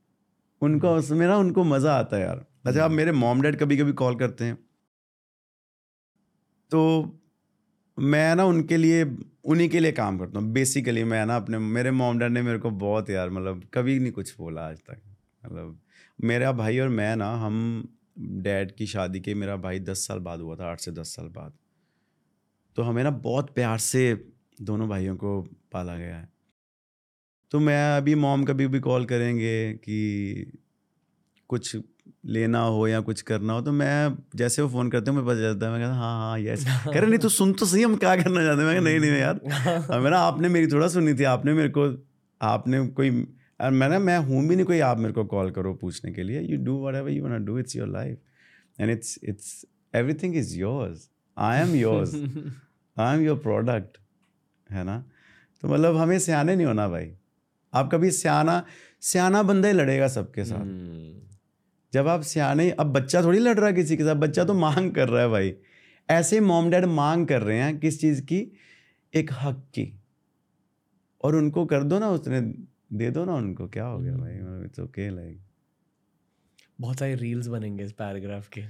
उनको 0.62 0.90
उसमें 0.90 1.26
ना 1.26 1.36
उनको 1.36 1.64
मज़ा 1.64 1.94
आता 1.94 2.16
है 2.16 2.22
यार। 2.22 2.44
अच्छा 2.66 2.84
आप 2.84 2.90
मेरे 2.90 3.12
मॉम 3.12 3.42
डैड 3.42 3.56
कभी 3.56 3.76
कभी 3.76 3.92
कॉल 3.92 4.16
करते 4.16 4.44
हैं? 4.44 4.58
तो 6.70 6.80
मैं 7.98 8.34
ना 8.36 8.44
उनके 8.44 8.76
लिए 8.76 9.04
उन्हीं 9.44 9.68
के 9.68 9.80
लिए 9.80 9.92
काम 9.92 10.18
करता 10.18 10.38
हूँ। 10.38 10.52
बेसिकली 10.52 11.04
मैं 11.04 11.26
ना 11.26 11.36
अपने 11.36 11.58
मेरे 11.58 11.90
मॉम 11.90 12.18
डैड 12.18 12.32
ने 12.32 12.42
मेरे 12.42 12.58
को 12.58 12.70
बहुत 12.70 13.10
यार 13.10 13.30
मतलब 13.30 13.62
कभी 13.74 13.98
नहीं 13.98 14.12
कुछ 14.12 14.34
बोला 14.38 14.62
आज 14.62 14.78
तक। 14.78 15.02
मतलब 15.44 15.80
मेरा 16.24 16.52
भाई 16.52 16.78
और 16.78 16.88
मैं 16.88 17.16
ना 17.16 17.30
हम 17.34 17.88
डैड 18.18 18.72
की 18.76 18.86
शादी 18.86 19.20
के 19.20 19.34
मेरा 19.34 19.56
भाई 19.56 19.78
दस 19.78 20.06
साल 20.06 20.18
बाद 20.18 20.40
हुआ 20.40 20.56
था 20.56 20.70
आठ 20.70 20.80
से 20.80 20.90
दस 20.90 21.14
साल 21.16 21.28
बाद। 21.28 21.52
तो 22.76 22.82
हमें 22.82 23.04
ना 23.04 23.10
बहुत 23.10 23.54
प्यार 23.54 23.78
से 23.78 24.02
दोनों 24.62 24.88
भाइयों 24.88 25.16
को 25.16 25.40
पाला 25.72 25.96
गया 25.96 26.16
है। 26.16 26.28
तो 27.52 27.60
मैं 27.60 27.96
अभी 27.96 28.14
मॉम 28.14 28.44
कभी 28.44 28.66
भी 28.66 28.80
कॉल 28.80 29.04
करेंगे 29.04 29.72
कि 29.74 30.52
कुछ 31.48 31.76
लेना 32.26 32.60
हो 32.60 32.86
या 32.88 33.00
कुछ 33.00 33.20
करना 33.22 33.52
हो 33.52 33.60
तो 33.60 33.72
मैं 33.72 34.16
जैसे 34.36 34.62
वो 34.62 34.68
फ़ोन 34.68 34.90
करते 34.90 35.10
हैं 35.10 35.18
मुझे 35.18 35.28
पता 35.28 35.40
चलता 35.40 35.66
है। 35.66 35.72
मैं 35.72 35.80
कहता 35.80 35.94
हाँ 35.94 36.18
हाँ 36.20 36.38
यस 36.40 36.64
कह 36.84 36.98
रहे 37.00 37.06
नहीं 37.06 37.18
तो 37.18 37.28
सुन 37.28 37.52
तो 37.52 37.66
सही 37.66 37.82
हम 37.82 37.96
क्या 37.96 38.14
करना 38.16 38.42
चाहते 38.44 38.62
हैं? 38.62 38.68
मैं 38.68 38.80
नहीं 38.80 39.00
नहीं 39.00 39.20
यार। 39.20 39.40
मैं 40.00 40.10
ना 40.10 40.18
आपने 40.18 40.48
मेरी 40.48 40.66
थोड़ा 40.66 40.88
सुनी 40.88 41.14
थी 41.14 41.24
आपने 41.24 41.52
मेरे 41.52 41.68
को 41.68 41.86
आपने 42.40 42.86
कोई 42.88 43.10
मैं 43.60 43.88
ना 43.88 43.98
मैं 43.98 44.18
हूँ 44.18 44.46
भी 44.48 44.56
नहीं 44.56 44.66
कोई 44.66 44.80
आप 44.80 44.98
मेरे 44.98 45.12
को 45.12 45.24
कॉल 45.24 45.50
करो 45.50 45.74
पूछने 45.74 46.12
के 46.12 46.22
लिए। 46.22 46.40
You 46.40 46.56
do 46.64 46.76
whatever 46.94 47.10
you 47.10 47.22
want 47.24 47.46
do 47.46 47.58
it's 47.58 47.76
your 47.76 47.88
life 47.88 48.18
and 48.80 48.90
it's 48.90 49.18
it's 49.24 49.64
everything 49.94 50.36
is 50.36 50.56
yours 50.58 51.08
I 51.36 51.60
am 51.60 51.74
yours 51.74 52.14
I 52.96 53.16
am 53.16 53.24
your 53.24 53.38
product 53.38 53.98
है 54.70 54.84
ना? 54.84 54.98
तो 55.62 55.68
मतलब 55.68 55.96
हमें 55.96 56.18
सियाने 56.18 56.56
नहीं 56.56 56.66
होना 56.66 56.88
भाई। 56.88 57.10
आप 57.74 57.88
कभी 57.92 58.10
सियाना 58.10 58.64
सियाना 59.00 59.42
बंदा 59.42 59.68
ही 59.68 59.74
लड़ेगा 59.74 60.08
सबके 60.08 60.44
साथ। 60.44 60.58
हम्म, 60.58 61.36
जब 61.92 62.08
आप 62.08 62.20
सियाने 62.20 62.70
अब 62.70 62.86
बच्चा 62.86 63.22
थोड़ी 63.22 63.38
लड़ 63.38 63.56
रहा 63.56 63.66
है 63.66 63.72
किसी 63.72 63.96
के 63.96 64.04
साथ 64.04 64.14
बच्चा 64.14 64.44
तो 64.44 64.54
मांग 64.54 64.90
कर 64.92 65.08
रहा 65.08 65.22
है 65.22 65.28
भाई। 65.28 65.54
ऐसे 66.10 66.40
मॉम 66.40 66.70
डैड 66.70 66.84
मांग 66.84 67.26
कर 67.26 67.42
रहे 67.42 67.58
हैं 67.58 67.78
किस 67.78 68.00
चीज़ 68.00 68.22
की? 68.22 68.52
एक 69.14 69.30
हक 69.32 69.58
की। 69.74 70.00
और 71.24 71.36
उनको 71.36 71.66
कर 71.66 71.82
दो 71.82 71.98
ना 71.98 72.10
उसने 72.10 72.40
दे 72.92 73.10
दो 73.10 73.24
ना 73.24 73.34
उनको 73.34 73.68
क्या 73.68 73.84
हो 73.84 73.98
गया 73.98 74.16
भाई? 74.16 74.34
मतलब 74.34 74.64
इट्स 74.64 74.80
ओके 74.80 75.10
लाइक 75.10 75.38
बहुत 76.80 76.98
सारे 76.98 77.14
रील्स 77.14 77.46
बनेंगे 77.46 77.84
इस 77.84 77.92
पैराग्राफ 77.92 78.48
के। 78.48 78.60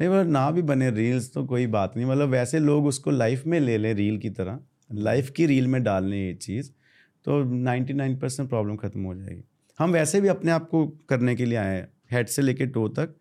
नहीं 0.00 0.08
पर 0.08 0.24
ना 0.24 0.50
भी 0.50 0.62
बने 0.62 0.90
रील्स 0.90 1.32
तो 1.32 1.44
कोई 1.44 1.66
बात 1.66 1.96
नहीं। 1.96 2.06
मतलब 2.06 2.28
वैसे 2.28 2.58
लोग 2.58 2.86
उसको 2.86 3.10
लाइफ 3.10 3.46
में 3.46 3.60
ले 3.60 3.78
लें 3.78 3.94
रील 3.94 4.18
की 4.18 4.30
तरह। 4.30 4.60
लाइफ 4.92 5.30
की 5.30 5.46
रील 5.46 5.66
में 5.66 5.82
डालने 5.82 6.26
ये 6.26 6.34
चीज़। 6.34 6.70
तो 7.26 7.42
99 7.64 8.20
परसेंट 8.20 8.48
प्रॉब्लम 8.48 8.76
ख़त्म 8.76 9.02
हो 9.02 9.14
जाएगी। 9.14 9.42
हम 9.78 9.92
वैसे 9.92 10.20
भी 10.20 10.28
अपने 10.28 10.50
आप 10.50 10.68
को 10.68 10.86
करने 11.08 11.34
के 11.36 11.44
लिए 11.44 11.58
आए 11.58 11.76
हैं 11.76 11.88
हेड 12.12 12.28
से 12.28 12.42
लेके 12.42 12.66
टो 12.68 12.86
तक। 12.90 13.14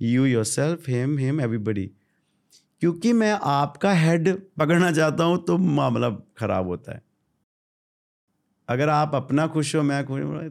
You 0.00 0.24
yourself 0.44 0.88
hem 0.88 1.16
hem 1.18 1.40
everybody 1.40 1.90
क्योंकि 2.82 3.12
मैं 3.12 3.32
आपका 3.42 3.92
हेड 3.94 4.28
पकड़ना 4.58 4.90
चाहता 4.92 5.24
हूँ 5.24 5.44
तो 5.44 5.58
मामला 5.58 6.10
ख़राब 6.38 6.66
होता 6.66 6.92
है। 6.92 7.02
अगर 8.68 8.88
आप 8.88 9.14
अपना 9.14 9.46
खुश 9.46 9.74
हो 9.76 9.82
मैं 9.82 10.04
खुश 10.04 10.22
हूँ. 10.22 10.50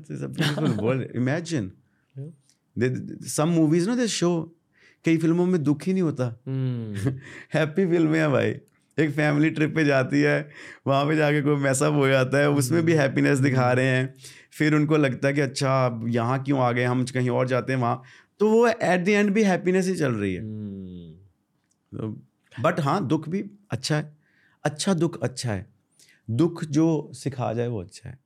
Imagine. 1.21 1.67
सम 3.27 3.49
मूवीज़ 3.49 3.89
ना 3.89 3.95
दे 3.95 4.07
शो 4.07 4.29
कई 5.05 5.17
फ़िल्मों 5.17 5.45
में 5.45 5.63
दुख 5.63 5.83
ही 5.83 5.93
नहीं 5.93 6.03
होता। 6.03 6.25
हैप्पी 7.53 7.85
फ़िल्में 7.85 8.19
हैं 8.19 8.31
भाई। 8.31 8.53
एक 8.97 9.09
फैमिली 9.11 9.49
ट्रिप 9.49 9.75
पे 9.75 9.83
जाती 9.85 10.21
है 10.21 10.37
वहाँ 10.87 11.05
पे 11.05 11.15
जाके 11.15 11.41
कोई 11.41 11.55
मैसअप 11.55 11.93
हो 11.93 12.07
जाता 12.07 12.37
है 12.37 12.49
उसमें 12.49 12.83
भी 12.85 12.93
हैप्पीनेस 12.93 13.39
दिखा 13.39 13.71
रहे 13.71 13.85
हैं। 13.85 14.13
फिर 14.51 14.75
उनको 14.75 14.97
लगता 14.97 15.27
है 15.27 15.33
कि 15.33 15.41
अच्छा 15.41 15.85
अब 15.85 16.07
यहाँ 16.09 16.43
क्यों 16.43 16.59
आ 16.59 16.71
गए 16.71 16.83
हम 16.83 17.03
कहीं 17.05 17.29
और 17.29 17.47
जाते 17.47 17.73
हैं 17.73 17.79
वहाँ। 17.79 18.01
तो 18.39 18.49
वो 18.49 18.67
एट 18.67 19.03
द 19.05 19.09
एंड 19.09 19.29
भी 19.31 19.43
हैप्पीनेस 19.43 19.87
ही 19.87 19.95
चल 19.95 20.13
रही 20.13 20.33
है। 20.33 20.41
हम्म, 20.41 22.15
बट 22.53 22.79
हाँ 22.79 23.05
दुख 23.07 23.29
भी 23.29 23.43
अच्छा 23.71 23.95
है। 23.95 24.17
अच्छा 24.63 24.93
दुख 24.93 25.21
अच्छा 25.23 25.51
है। 25.51 25.65
दुख 26.27 26.63
जो 26.65 27.11
सिखा 27.13 27.51
जाए 27.53 27.67
वो 27.67 27.81
अच्छा 27.81 28.09
है। 28.09 28.17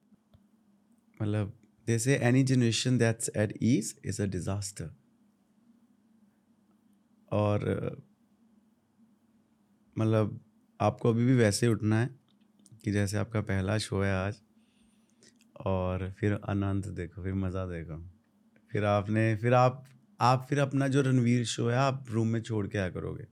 मतलब 1.20 1.54
जैसे 1.88 2.16
any 2.18 2.44
generation 2.44 2.98
that's 2.98 3.30
at 3.38 3.54
ease 3.64 3.96
is 4.06 4.22
a 4.22 4.26
disaster 4.26 4.90
और 7.32 7.66
मतलब 9.96 10.40
आपको 10.82 11.10
अभी 11.10 11.26
भी 11.26 11.36
वैसे 11.36 11.66
ही 11.66 11.72
उठना 11.72 12.00
है 12.00 12.10
कि 12.84 12.92
जैसे 12.92 13.18
आपका 13.18 13.42
पहला 13.42 13.78
शो 13.78 14.02
है 14.02 14.28
आज 14.28 14.36
और 15.66 16.14
फिर 16.20 16.34
अनंत 16.34 16.88
देखो 16.88 17.24
फिर 17.24 17.34
मज़ा 17.34 17.66
देखो। 17.66 18.10
फिर 18.72 18.86
आपने 18.86 19.36
फिर 19.36 19.54
आप 19.54 19.86
आप 20.22 20.48
फिर 20.50 20.60
अपना 20.60 20.88
जो 20.88 21.02
रणवीर 21.02 21.46
शो 21.46 21.70
है 21.70 21.78
आप 21.78 22.06
रूम 22.10 22.28
में 22.28 22.42
छोड़ 22.42 22.68
के 22.68 22.78
आया 22.78 22.90
करोगे। 22.90 23.26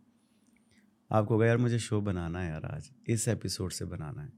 आपको 1.11 1.33
होगा 1.33 1.45
यार 1.45 1.57
मुझे 1.57 1.79
शो 1.79 2.01
बनाना 2.01 2.39
है 2.39 2.51
यार 2.51 2.65
आज 2.65 2.89
इस 3.07 3.27
एपिसोड 3.27 3.71
से 3.71 3.85
बनाना 3.85 4.21
है। 4.21 4.29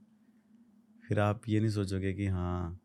फिर 1.08 1.20
आप 1.20 1.42
ये 1.48 1.60
नहीं 1.60 1.70
सोचोगे 1.70 2.12
कि 2.12 2.26
हाँ 2.26 2.80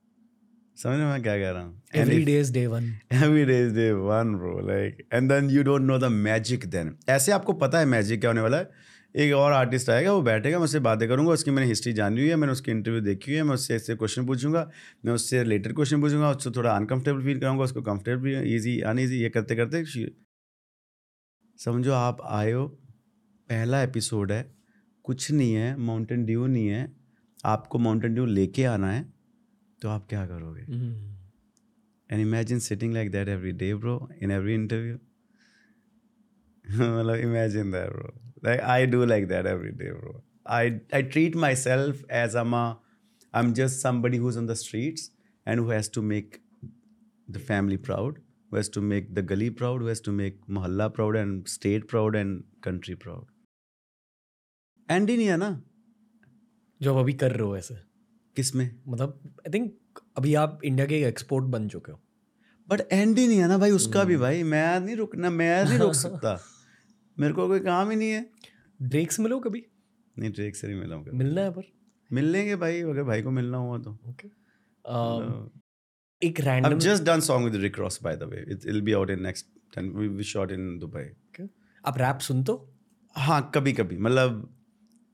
समझ 0.77 0.97
में 0.97 1.06
मैं 1.06 1.23
क्या 1.23 1.38
कह 1.38 1.52
रहा 1.52 1.61
हूँ? 1.61 1.84
If- 1.84 2.06
day 2.06 2.18
is 2.18 2.47
day 2.47 2.68
one. 2.68 2.85
Every 3.14 3.47
day 3.47 3.68
is 3.68 3.73
day 3.73 3.93
one, 3.95 4.35
bro. 4.35 4.60
Like, 4.60 5.19
and 5.19 5.30
then 5.30 5.57
you 5.57 5.64
don't 5.68 5.89
know 5.89 6.03
the 6.03 6.26
magic 6.26 6.76
then. 6.76 7.10
ऐसे 7.10 7.31
आपको 7.31 7.53
पता 7.53 7.80
है 7.80 7.85
मैजिक 7.85 8.19
क्या 8.19 8.30
होने 8.30 8.41
वाला 8.41 8.57
है? 8.57 8.94
एक 9.16 9.34
और 9.34 9.52
आर्टिस्ट 9.52 9.90
आएगा 9.90 10.14
वो 10.14 10.22
बैठेगा 10.22 10.58
मैं 10.58 10.66
उससे 10.66 10.80
बातें 10.80 11.08
करूँगा 11.10 11.32
उसकी 11.32 11.52
मैंने 11.52 11.68
हिस्ट्री 11.68 11.94
जानी 11.94 12.22
हुई 12.22 12.30
है 12.30 12.36
मैंने 12.36 12.54
उसकी 12.54 12.72
इंटरव्यू 12.72 13.02
देखी 13.02 13.32
हुई 13.32 13.38
है 13.38 13.44
मैं 13.44 13.54
उससे 13.54 13.76
ऐसे 13.76 13.96
क्वेश्चन 13.96 14.26
पूछूँगा 14.26 14.72
मैं 15.06 15.14
उससे 15.14 15.44
रिलेटेड 15.44 15.76
क्वेश्चन 15.76 16.02
पूछूँगा 16.02 16.32
उससे 16.32 16.52
थोड़ा 16.52 16.76
अनकंफर्टेबल 16.76 17.24
फील 17.24 17.40
कराऊँगा 17.40 17.64
उसको 17.64 17.82
कंफर्टेबल 17.82 18.44
ईजी 18.48 18.80
अनईजी 18.80 19.16
ये 19.18 19.30
करते 19.30 19.56
करते 19.56 19.86
समझो 21.58 21.92
आप 21.92 22.18
आए 22.30 22.52
हो 22.52 22.68
पहला 23.50 23.84
एपिसोड 23.84 24.32
है 24.32 24.56
कुछ 25.04 25.32
नहीं 25.32 25.54
है 25.54 25.78
माउंटेन 25.78 26.26
ड्यू 26.26 26.48
नहीं 26.48 26.68
है 26.68 26.94
आपको 27.46 27.80
माउंटेन 27.80 28.14
ड्यू 28.14 28.26
लेके 28.26 28.64
आना 28.64 28.92
है 28.92 29.14
तो 29.82 29.90
आप 29.90 30.06
क्या 30.10 30.28
करोगे? 30.28 30.62
हम्म, 30.62 32.20
imagine 32.20 32.60
sitting 32.60 32.94
like 32.94 33.12
like 33.12 33.28
every 33.28 33.52
day 33.52 33.76
bro 33.76 34.10
in 34.22 34.32
every 34.32 34.54
interview 34.54 34.96
मतलब 36.70 37.16
imagine 37.16 37.72
that, 37.72 37.94
bro. 37.96 38.24
Like 38.44 38.62
I 38.62 38.86
do 38.86 39.05
like 39.07 39.28
that 39.28 39.47
every 39.47 39.73
day, 39.73 39.90
bro. 40.01 40.12
I 40.47 40.81
I 40.98 41.02
treat 41.15 41.35
myself 41.47 42.05
as 42.09 42.36
I'm 42.43 42.55
a 42.55 42.66
I'm 43.35 43.52
just 43.55 43.81
somebody 43.86 44.19
who's 44.19 44.36
on 44.36 44.47
the 44.47 44.57
streets 44.57 45.11
and 45.47 45.61
who 45.61 45.69
has 45.70 45.89
to 45.97 46.02
make 46.02 46.40
the 47.28 47.43
family 47.51 47.77
proud, 47.89 48.16
who 48.51 48.57
has 48.57 48.69
to 48.77 48.81
make 48.93 49.15
the 49.19 49.23
gully 49.32 49.51
proud, 49.51 49.82
who 49.82 49.86
has 49.86 50.01
to 50.09 50.15
make 50.23 50.40
mohalla 50.59 50.89
proud 50.94 51.16
and 51.16 51.48
state 51.57 51.86
proud 51.94 52.16
and 52.23 52.43
country 52.69 52.97
proud. 53.07 53.27
And 54.89 55.11
ही 55.11 55.16
नहीं 55.16 55.27
है 55.27 55.36
ना 55.36 55.48
जो 56.82 56.93
आप 56.94 56.98
अभी 57.01 57.12
कर 57.23 57.32
रहे 57.32 57.47
हो 57.47 57.57
ऐसे 57.57 57.74
किसमें 58.36 58.70
मतलब 58.89 59.20
आई 59.47 59.51
थिंक 59.55 60.01
अभी 60.19 60.35
आप 60.44 60.61
इंडिया 60.65 60.86
के 60.86 61.01
एक्सपोर्ट 61.09 61.44
बन 61.52 61.69
चुके 61.74 61.93
हो 61.93 62.01
बट 62.69 62.81
एंड 62.93 63.19
ही 63.19 63.27
नहीं 63.27 63.39
है 63.39 63.48
ना 63.48 63.59
भाई 63.59 63.70
उसका 63.77 64.05
भी 64.05 64.16
भाई 64.23 64.43
मैं 64.55 64.81
नहीं 64.81 64.97
रुकना 64.97 65.31
मैं 65.31 65.65
नहीं 65.65 65.78
रोक 65.78 65.94
सकता 66.01 66.39
मेरे 67.20 67.34
को 67.34 67.48
कोई 67.48 67.60
काम 67.60 67.90
ही 67.90 67.96
नहीं 67.96 68.12
है। 68.12 68.30
ड्रेक 68.82 69.12
से 69.12 69.24
मिलो 69.24 69.40
कभी? 69.40 69.66
नहीं 70.20 70.32
ट्रेक 70.32 70.56
से 70.56 70.68
नहीं 70.68 70.80
मिला 70.80 70.96
हूँ 70.96 71.06
मिलना 71.14 71.42
है 71.42 71.52
पर। 71.52 71.64
मिल 72.14 72.26
लेंगे 72.26 72.56
भाई 72.56 72.82
अगर 72.82 73.04
भाई 73.04 73.22
को 73.22 73.32
मिलना 73.32 73.58
हुआ 73.58 73.78
तो। 73.78 73.98
ओके 74.10 74.46
Um, 74.86 75.22
एक 76.22 76.40
I've 76.40 76.48
random 76.48 76.80
just 76.80 77.04
done 77.06 77.22
song 77.22 77.46
with 77.46 77.56
Rick 77.62 77.78
Ross 77.78 77.96
by 77.98 78.12
the 78.16 78.28
way. 78.28 78.42
It, 78.48 78.66
it'll 78.66 78.82
be 78.82 78.94
out 78.96 79.10
in 79.10 79.24
next 79.24 79.48
10 79.74 79.88
we, 79.94 80.08
we 80.10 80.24
shot 80.24 80.52
in 80.52 80.68
Dubai. 80.80 81.06
आप 81.88 81.98
रैप 81.98 82.20
सुनते 82.20 82.52
हो? 82.52 82.68
हाँ 83.16 83.52
कभी 83.56 83.74
कभी 83.74 83.98
मतलब 83.98 84.54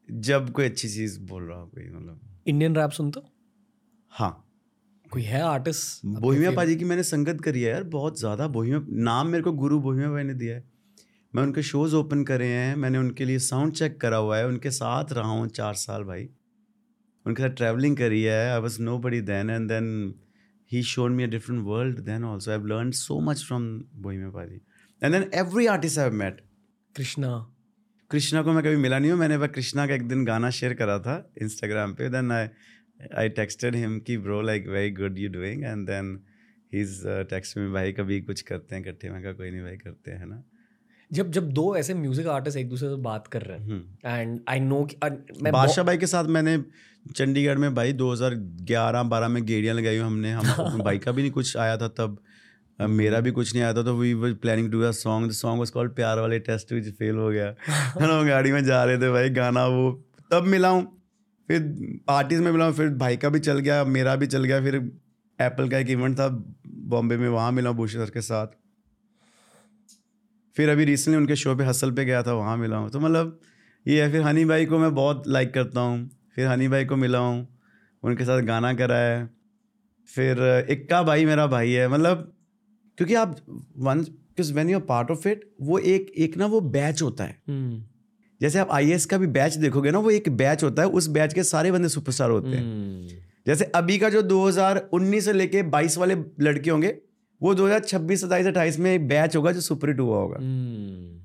जब 0.09 0.51
कोई 0.51 0.65
अच्छी 0.65 0.89
चीज़ 0.89 1.19
बोल 1.21 1.43
रहा 1.43 1.59
हो 1.59 1.65
कोई 1.67 1.83
मतलब। 1.83 2.19
इंडियन 2.47 2.75
रैप 2.75 2.89
सुनते 2.89 3.19
हो? 3.19 3.29
हाँ। 4.11 4.47
कोई 5.11 5.21
है 5.21 5.41
आर्टिस्ट 5.41 6.05
बोहिमिया 6.05 6.51
पाजी 6.51 6.75
की 6.75 6.85
मैंने 6.85 7.03
संगत 7.03 7.41
करी 7.41 7.61
है 7.61 7.71
यार 7.71 7.83
बहुत 7.83 8.19
ज़्यादा 8.19 8.47
बोहिमिया 8.47 8.81
नाम 9.03 9.27
मेरे 9.27 9.43
को 9.43 9.51
गुरु 9.51 9.79
बोहिमिया 9.79 10.11
भाई 10.11 10.23
ने 10.23 10.33
दिया 10.33 10.55
है। 10.55 10.63
मैं 11.35 11.43
उनके 11.43 11.61
शोज़ 11.63 11.95
ओपन 11.95 12.23
करे 12.23 12.47
हैं 12.47 12.75
मैंने 12.75 12.97
उनके 12.97 13.25
लिए 13.25 13.39
साउंड 13.39 13.73
चेक 13.73 14.01
करा 14.01 14.17
हुआ 14.17 14.37
है 14.37 14.47
उनके 14.47 14.71
साथ 14.71 15.13
रहा 15.13 15.27
हूँ 15.27 15.47
चार 15.47 15.73
साल 15.73 16.03
भाई। 16.03 16.29
उनके 17.25 17.43
साथ 17.43 17.49
ट्रैवलिंग 17.49 17.97
करी 17.97 18.23
है 18.23 18.53
I 18.53 18.59
was 18.59 18.81
nobody 18.99 19.21
then 19.21 19.49
and 19.49 19.69
then 19.69 20.15
he 20.71 20.83
shown 20.83 21.11
me 21.11 21.23
a 21.23 21.27
different 21.27 21.63
world 21.65 21.99
then 21.99 22.23
also 22.23 22.51
I 22.51 22.57
learn 22.57 22.91
so 22.91 23.19
much 23.19 23.45
from 23.47 23.83
Bohemia 23.95 24.29
पाजी 24.29 24.55
and 25.03 25.13
then 25.13 25.31
every 25.33 25.65
artist 25.65 25.99
I 25.99 26.09
met 26.09 26.41
Krishna 26.95 27.55
Krishna 28.11 28.41
को 28.41 28.53
मैं 28.53 28.63
कभी 28.63 28.75
मिला 28.75 28.99
नहीं 28.99 29.11
हूँ 29.11 29.19
मैंने 29.19 29.37
बस 29.37 29.49
कृष्णा 29.55 29.87
का 29.87 29.93
एक 29.93 30.07
दिन 30.07 30.25
गाना 30.25 30.49
शेयर 30.49 30.73
करा 30.73 30.99
था 30.99 31.31
इंस्टाग्राम 31.41 31.93
पे 31.93 32.09
then 32.09 32.31
I 32.31 32.47
I 33.17 33.29
texted 33.29 33.75
him 33.75 33.99
कि 33.99 34.17
bro 34.17 34.41
like 34.41 34.67
very 34.67 34.91
good 34.91 35.17
you 35.17 35.29
doing 35.29 35.63
and 35.63 35.87
then 35.87 36.23
he 36.73 36.81
is 36.81 37.03
text 37.07 37.57
में 37.57 37.73
भाई 37.73 37.91
कभी 37.91 38.21
कुछ 38.21 38.41
करते 38.41 38.75
हैं 38.75 38.81
इकट्ठे? 38.81 39.09
मैं 39.09 39.23
कहा 39.23 39.31
कोई 39.31 39.51
नहीं 39.51 39.61
भाई 39.61 39.77
करते 39.77 40.11
हैं 40.11 40.25
ना? 40.25 40.43
जब 41.13 41.31
जब 41.31 41.49
दो 41.49 41.75
ऐसे 41.75 41.93
म्यूज़िक 41.93 42.27
आर्टिस्ट 42.27 42.57
एक 42.57 42.69
दूसरे 42.69 42.89
से 42.89 42.95
बात 42.95 43.27
कर 43.27 43.41
रहे 43.41 43.59
हैं। 43.59 43.97
एंड 44.05 44.39
आई 44.49 44.59
नो 44.59 44.83
कि 44.83 44.97
मैं 45.43 45.53
बादशाह 45.53 45.85
भाई 45.85 45.97
के 45.97 46.07
साथ 46.07 46.25
मैंने 46.25 46.63
चंडीगढ़ 47.15 47.57
में 47.57 47.75
भाई 47.75 47.93
2011 47.93 49.03
12 49.03 49.27
में 49.27 49.45
गेड़ियाँ 49.45 49.75
लगाई 49.75 49.97
हुई 49.97 50.05
हमने 50.05 50.31
हम 50.31 50.81
भाई 50.83 50.97
का 50.97 51.11
भी 51.11 51.21
नहीं 51.21 51.31
कुछ 51.31 51.57
आया 51.57 51.77
था 51.77 51.87
तब 51.87 52.17
मेरा 52.81 53.19
भी 53.19 53.31
कुछ 53.31 53.53
नहीं 53.53 53.63
आया 53.63 53.73
था 53.73 53.83
तो 53.83 53.95
we 53.97 54.13
were 54.13 54.33
planning 54.33 54.71
to 54.71 54.81
a 54.81 54.91
song 54.91 55.29
the 55.29 55.31
song 55.31 55.59
was 55.59 55.69
called 55.69 55.91
प्यार 55.91 56.19
वाले 56.19 56.39
टेस्ट 56.39 56.73
विच 56.73 56.93
फेल 56.93 57.15
हो 57.15 57.29
गया 57.29 57.55
हम 58.01 58.27
गाड़ी 58.27 58.51
में 58.51 58.63
जा 58.63 58.83
रहे 58.83 58.97
थे 58.97 59.11
भाई 59.11 59.29
गाना 59.29 59.65
वो 59.67 59.91
तब 60.31 60.43
मिला 60.43 60.69
हूँ 60.69 61.01
फिर 61.47 61.61
पार्टीज़ 62.07 62.41
में 62.41 62.51
मिला 62.51 62.65
हूँ 62.65 62.73
फिर 62.73 62.89
भाई 62.89 63.17
का 63.17 63.29
भी 63.29 63.39
चल 63.39 63.59
गया 63.59 63.83
मेरा 63.83 64.15
भी 64.15 64.27
चल 64.27 64.43
गया 64.43 64.61
फिर 64.61 64.75
एप्पल 65.39 65.69
का 65.69 65.77
एक 65.77 65.89
इवेंट 65.89 66.19
था 66.19 66.27
बॉम्बे 66.67 67.17
में 67.17 67.29
वहाँ 67.29 67.51
मिला 67.51 67.71
भूषण 67.71 68.05
सर 68.05 68.09
के 68.09 68.21
साथ 68.21 68.47
फिर 70.55 70.69
अभी 70.69 70.85
रिसेंटली 70.85 71.17
उनके 71.17 71.35
शो 71.35 71.55
पे 71.55 71.63
हसल 71.63 71.91
पे 71.91 72.05
गया 72.05 72.23
था 72.23 72.33
वहाँ 72.33 72.57
मिला 72.57 72.77
हूँ। 72.77 72.89
तो 72.89 72.99
मतलब 72.99 73.39
ये 73.85 74.01
है 74.01 74.11
फिर 74.11 74.21
हनी 74.21 74.45
भाई 74.45 74.65
को 74.65 74.77
मैं 74.77 74.93
बहुत 74.95 75.27
लाइक 75.27 75.53
करता 75.53 75.81
हूँ। 75.81 76.09
फिर 76.35 76.47
हनी 76.47 76.67
भाई 76.67 76.85
को 76.85 76.95
मिला 76.95 77.19
हूँ 77.19 77.47
उनके 78.03 78.25
साथ 78.25 78.41
गाना 78.41 78.73
करा 78.73 78.97
है 78.97 79.29
फिर 80.09 80.67
इक्का 80.69 81.01
भाई 81.03 81.25
मेरा 81.25 81.47
भाई 81.47 81.71
है 81.71 81.87
मतलब 81.87 82.31
क्योंकि 82.97 83.13
आप 83.15 83.35
one 83.77 84.05
when 84.51 84.69
you 84.69 84.77
are 84.77 84.85
part 84.85 85.11
of 85.11 85.27
it 85.27 85.43
वो 85.61 85.77
एक 85.77 86.11
एक 86.17 86.37
ना 86.37 86.45
वो 86.45 86.59
बैच 86.61 87.01
होता 87.01 87.23
है। 87.23 87.37
हम्म, 87.49 87.81
जैसे 88.41 88.59
आप 88.59 88.71
आई 88.71 88.97
का 89.09 89.17
भी 89.17 89.27
बैच 89.27 89.55
देखोगे 89.55 89.91
ना 89.91 89.99
वो 89.99 90.11
एक 90.11 90.29
बैच 90.29 90.63
होता 90.63 90.81
है 90.81 90.87
उस 90.89 91.07
बैच 91.09 91.33
के 91.33 91.43
सारे 91.43 91.71
बंदे 91.71 91.89
सुपरस्टार 91.89 92.29
होते 92.29 92.49
हैं। 92.49 92.63
हम्म, 92.63 93.07
जैसे 93.47 93.65
अभी 93.75 93.97
का 93.97 94.09
जो 94.09 94.21
2019 94.21 95.25
से 95.25 95.33
लेके 95.33 95.63
22 95.69 95.97
वाले 95.97 96.15
लड़के 96.41 96.69
होंगे 96.69 96.95
वो 97.41 97.53
2026 97.55 98.21
सताईस 98.21 98.47
अट्ठाईस 98.47 98.79
में 98.79 98.93
एक 98.93 99.07
बैच 99.07 99.35
होगा 99.35 99.51
जो 99.51 99.61
सुपर 99.61 99.89
हिट 99.89 99.99
हुआ 99.99 100.17
होगा। 100.17 100.37
हम्म, 100.37 101.19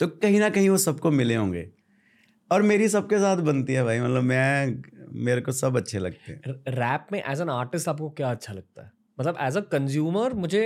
तो 0.00 0.06
कहीं 0.06 0.40
ना 0.40 0.48
कहीं 0.50 0.68
वो 0.68 0.76
सबको 0.78 1.10
मिले 1.10 1.34
होंगे। 1.34 1.68
और 2.50 2.62
मेरी 2.62 2.88
सबके 2.88 3.18
साथ 3.18 3.36
बनती 3.36 3.72
है 3.72 3.82
भाई 3.84 4.00
मतलब 4.00 4.22
मैं 4.22 4.82
मेरे 5.24 5.40
को 5.40 5.52
सब 5.52 5.76
अच्छे 5.76 5.98
लगते 5.98 6.32
हैं। 6.32 6.54
रैप 6.68 7.06
में 7.12 7.22
एज 7.22 7.40
एन 7.40 7.48
आर्टिस्ट 7.50 7.88
आपको 7.88 8.10
क्या 8.10 8.30
अच्छा 8.30 8.52
लगता 8.52 8.82
है? 8.82 8.90
मतलब 9.20 9.36
एज 9.40 9.56
अ 9.56 9.60
कंज्यूमर 9.72 10.34
मुझे 10.34 10.62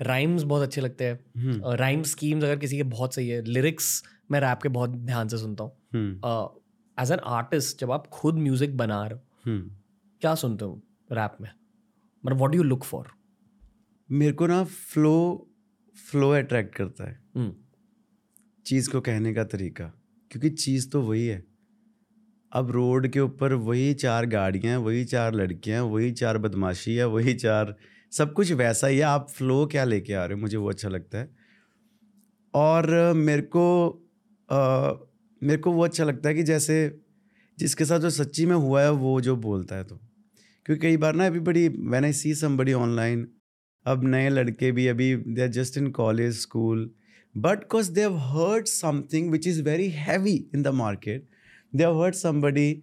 राइम्स 0.00 0.42
बहुत 0.42 0.62
अच्छे 0.62 0.80
लगते 0.80 1.04
हैं। 1.04 1.18
हम्म, 1.36 1.72
राइम 1.74 2.02
स्कीम्स 2.04 2.44
अगर 2.44 2.56
किसी 2.56 2.76
के 2.76 2.82
बहुत 2.84 3.14
सही 3.14 3.28
है 3.28 3.42
लिरिक्स 3.42 4.02
मैं 4.30 4.40
रैप 4.40 4.62
के 4.62 4.68
बहुत 4.68 4.90
ध्यान 4.90 5.28
से 5.28 5.38
सुनता 5.38 5.64
हूँ। 5.64 5.72
हम्म, 5.94 7.02
एज 7.02 7.12
एन 7.12 7.18
आर्टिस्ट 7.26 7.80
जब 7.80 7.92
आप 7.92 8.06
खुद 8.06 8.38
म्यूज़िक 8.38 8.76
बना 8.76 9.06
रहे 9.06 9.14
हो 9.14 9.20
हम्म। 9.44 9.70
क्या 10.22 10.34
सुनते 10.34 10.64
हो 10.64 10.80
रैप 11.12 11.36
में? 11.40 11.50
मतलब 12.24 12.38
what 12.38 12.50
do 12.50 12.56
you 12.56 12.62
look 12.62 12.84
for 12.84 13.06
मेरे 14.10 14.32
को 14.32 14.46
ना 14.46 14.62
फ्लो 14.64 15.14
फ्लो 16.10 16.30
अट्रैक्ट 16.30 16.74
करता 16.74 17.04
है। 17.04 17.18
हम्म, 17.36 17.52
चीज़ 18.66 18.90
को 18.90 19.00
कहने 19.00 19.34
का 19.34 19.44
तरीका 19.44 19.84
क्योंकि 20.30 20.50
चीज़ 20.50 20.88
तो 20.90 21.02
वही 21.02 21.26
है। 21.26 21.44
अब 22.52 22.70
रोड 22.70 23.08
के 23.08 23.20
ऊपर 23.20 23.52
वही 23.52 23.94
चार 23.94 24.26
गाड़ियाँ 24.26 24.78
वही 24.80 25.04
चार 25.04 25.34
लड़कियाँ 25.34 25.82
वही 25.84 26.10
चार 26.12 26.38
बदमाशी 26.38 26.94
है 26.94 27.06
वही 27.06 27.34
चार 27.34 27.74
सब 28.12 28.32
कुछ 28.32 28.52
वैसा 28.52 28.86
ही 28.86 28.96
है। 28.96 29.02
आप 29.02 29.28
फ्लो 29.30 29.66
क्या 29.66 29.84
लेके 29.84 30.12
आ 30.12 30.24
रहे 30.24 30.34
हो? 30.34 30.40
मुझे 30.40 30.56
वो 30.56 30.68
अच्छा 30.70 30.88
लगता 30.88 31.18
है। 31.18 31.30
और 32.54 33.12
मेरे 33.14 33.42
को 33.42 33.66
अ, 34.48 34.56
मेरे 35.42 35.58
को 35.58 35.72
वो 35.72 35.84
अच्छा 35.84 36.04
लगता 36.04 36.28
है 36.28 36.34
कि 36.34 36.42
जैसे 36.42 37.00
जिसके 37.58 37.84
साथ 37.84 38.00
जो 38.00 38.10
सच्ची 38.10 38.46
में 38.46 38.56
हुआ 38.56 38.82
है 38.82 38.90
वो 38.92 39.20
जो 39.20 39.36
बोलता 39.36 39.76
है 39.76 39.84
तो। 39.84 39.96
क्योंकि 40.66 40.80
कई 40.82 40.96
बार 40.96 41.14
ना 41.14 41.26
everybody 41.26 41.68
when 41.68 42.04
I 42.04 42.12
see 42.12 42.34
somebody 42.34 42.72
online 42.72 43.28
अब 43.86 44.04
नए 44.04 44.28
लड़के 44.28 44.72
भी 44.72 44.86
अभी 44.86 45.16
they 45.16 45.42
are 45.42 45.48
just 45.48 45.78
in 45.78 45.90
college 45.90 46.40
school 46.40 46.90
but 47.36 47.60
because 47.60 47.88
they 47.96 48.04
have 48.04 48.20
heard 48.28 48.68
something 48.68 49.26
which 49.32 49.46
is 49.46 49.58
very 49.60 49.88
heavy 49.88 50.36
in 50.54 50.62
the 50.62 50.72
market 50.72 51.26
they 51.76 51.84
have 51.86 51.98
heard 52.02 52.16
somebody 52.20 52.82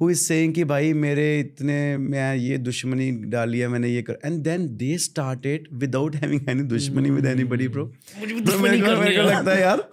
who 0.00 0.08
is 0.08 0.24
saying 0.30 0.52
कि 0.54 0.64
भाई 0.64 0.92
मेरे 0.92 1.40
इतने 1.40 1.96
मैं 1.96 2.36
ये 2.36 2.58
दुश्मनी 2.58 3.10
डाली 3.10 3.58
है 3.58 3.68
मैंने 3.68 3.88
ये 3.88 4.02
कर 4.02 4.18
and 4.24 4.42
then 4.42 4.76
they 4.76 4.98
started 4.98 5.68
without 5.72 6.16
having 6.16 6.48
any 6.48 6.62
दुश्मनी 6.62 7.10
विद 7.10 7.26
ब्रो 7.48 7.56
भी 7.56 7.68
तो 7.68 8.40
दुश्मनी 8.40 8.70
मेरे 8.70 8.80
को 8.80 9.00
है। 9.00 9.36
लगता 9.36 9.52
है 9.52 9.60
यार 9.60 9.90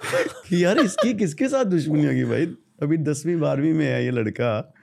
कि 0.50 0.64
यार 0.64 0.80
इसकी 0.80 1.14
किसके 1.14 1.48
साथ 1.48 1.66
दुश्मनी 1.66 2.06
होगी 2.06 2.24
भाई? 2.24 2.46
अभी 2.82 2.98
दसवीं 2.98 3.40
बारहवीं 3.40 3.74
में 3.74 3.86
है 3.86 4.06
ये 4.06 4.12
लड़का। 4.12 4.74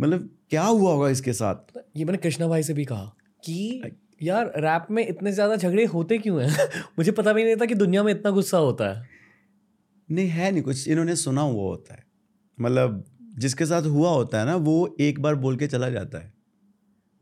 मतलब 0.00 0.30
क्या 0.50 0.62
हुआ 0.62 0.92
होगा 0.92 1.08
इसके 1.08 1.32
साथ? 1.32 1.78
ये 1.96 2.04
मैंने 2.04 2.18
कृष्णा 2.18 2.48
भाई 2.48 2.62
से 2.62 2.74
भी 2.74 2.84
कहा 2.84 3.16
कि 3.44 3.82
यार 4.20 4.52
रैप 4.56 4.86
में 4.90 5.06
इतने 5.08 5.32
ज़्यादा 5.32 5.56
झगड़े 5.56 5.84
होते 5.84 6.18
क्यों 6.18 6.42
हैं? 6.42 6.48
मुझे 6.98 7.12
पता 7.12 7.32
भी 7.32 7.44
नहीं 7.44 7.56
था 7.56 7.66
कि 7.66 7.74
दुनिया 7.74 8.02
में 8.02 8.12
इतना 8.12 8.30
गुस्सा 8.30 8.58
होता 8.58 8.88
है। 8.92 9.08
नहीं 10.08 10.28
है 10.28 10.50
नहीं 10.50 10.62
कुछ। 10.62 10.88
इन्होंने 10.88 11.16
सुना 11.16 11.40
हुआ 11.40 11.64
होता 11.64 11.94
है। 11.94 12.04
मतलब 12.58 13.04
जिसके 13.38 13.66
साथ 13.66 13.82
हुआ 13.82 14.10
होता 14.10 14.40
है 14.40 14.46
ना 14.46 14.54
वो 14.56 14.96
एक 15.00 15.20
बार 15.20 15.34
बोल 15.34 15.56
के 15.56 15.66
चला 15.66 15.88
जाता 15.90 16.18
है। 16.18 16.32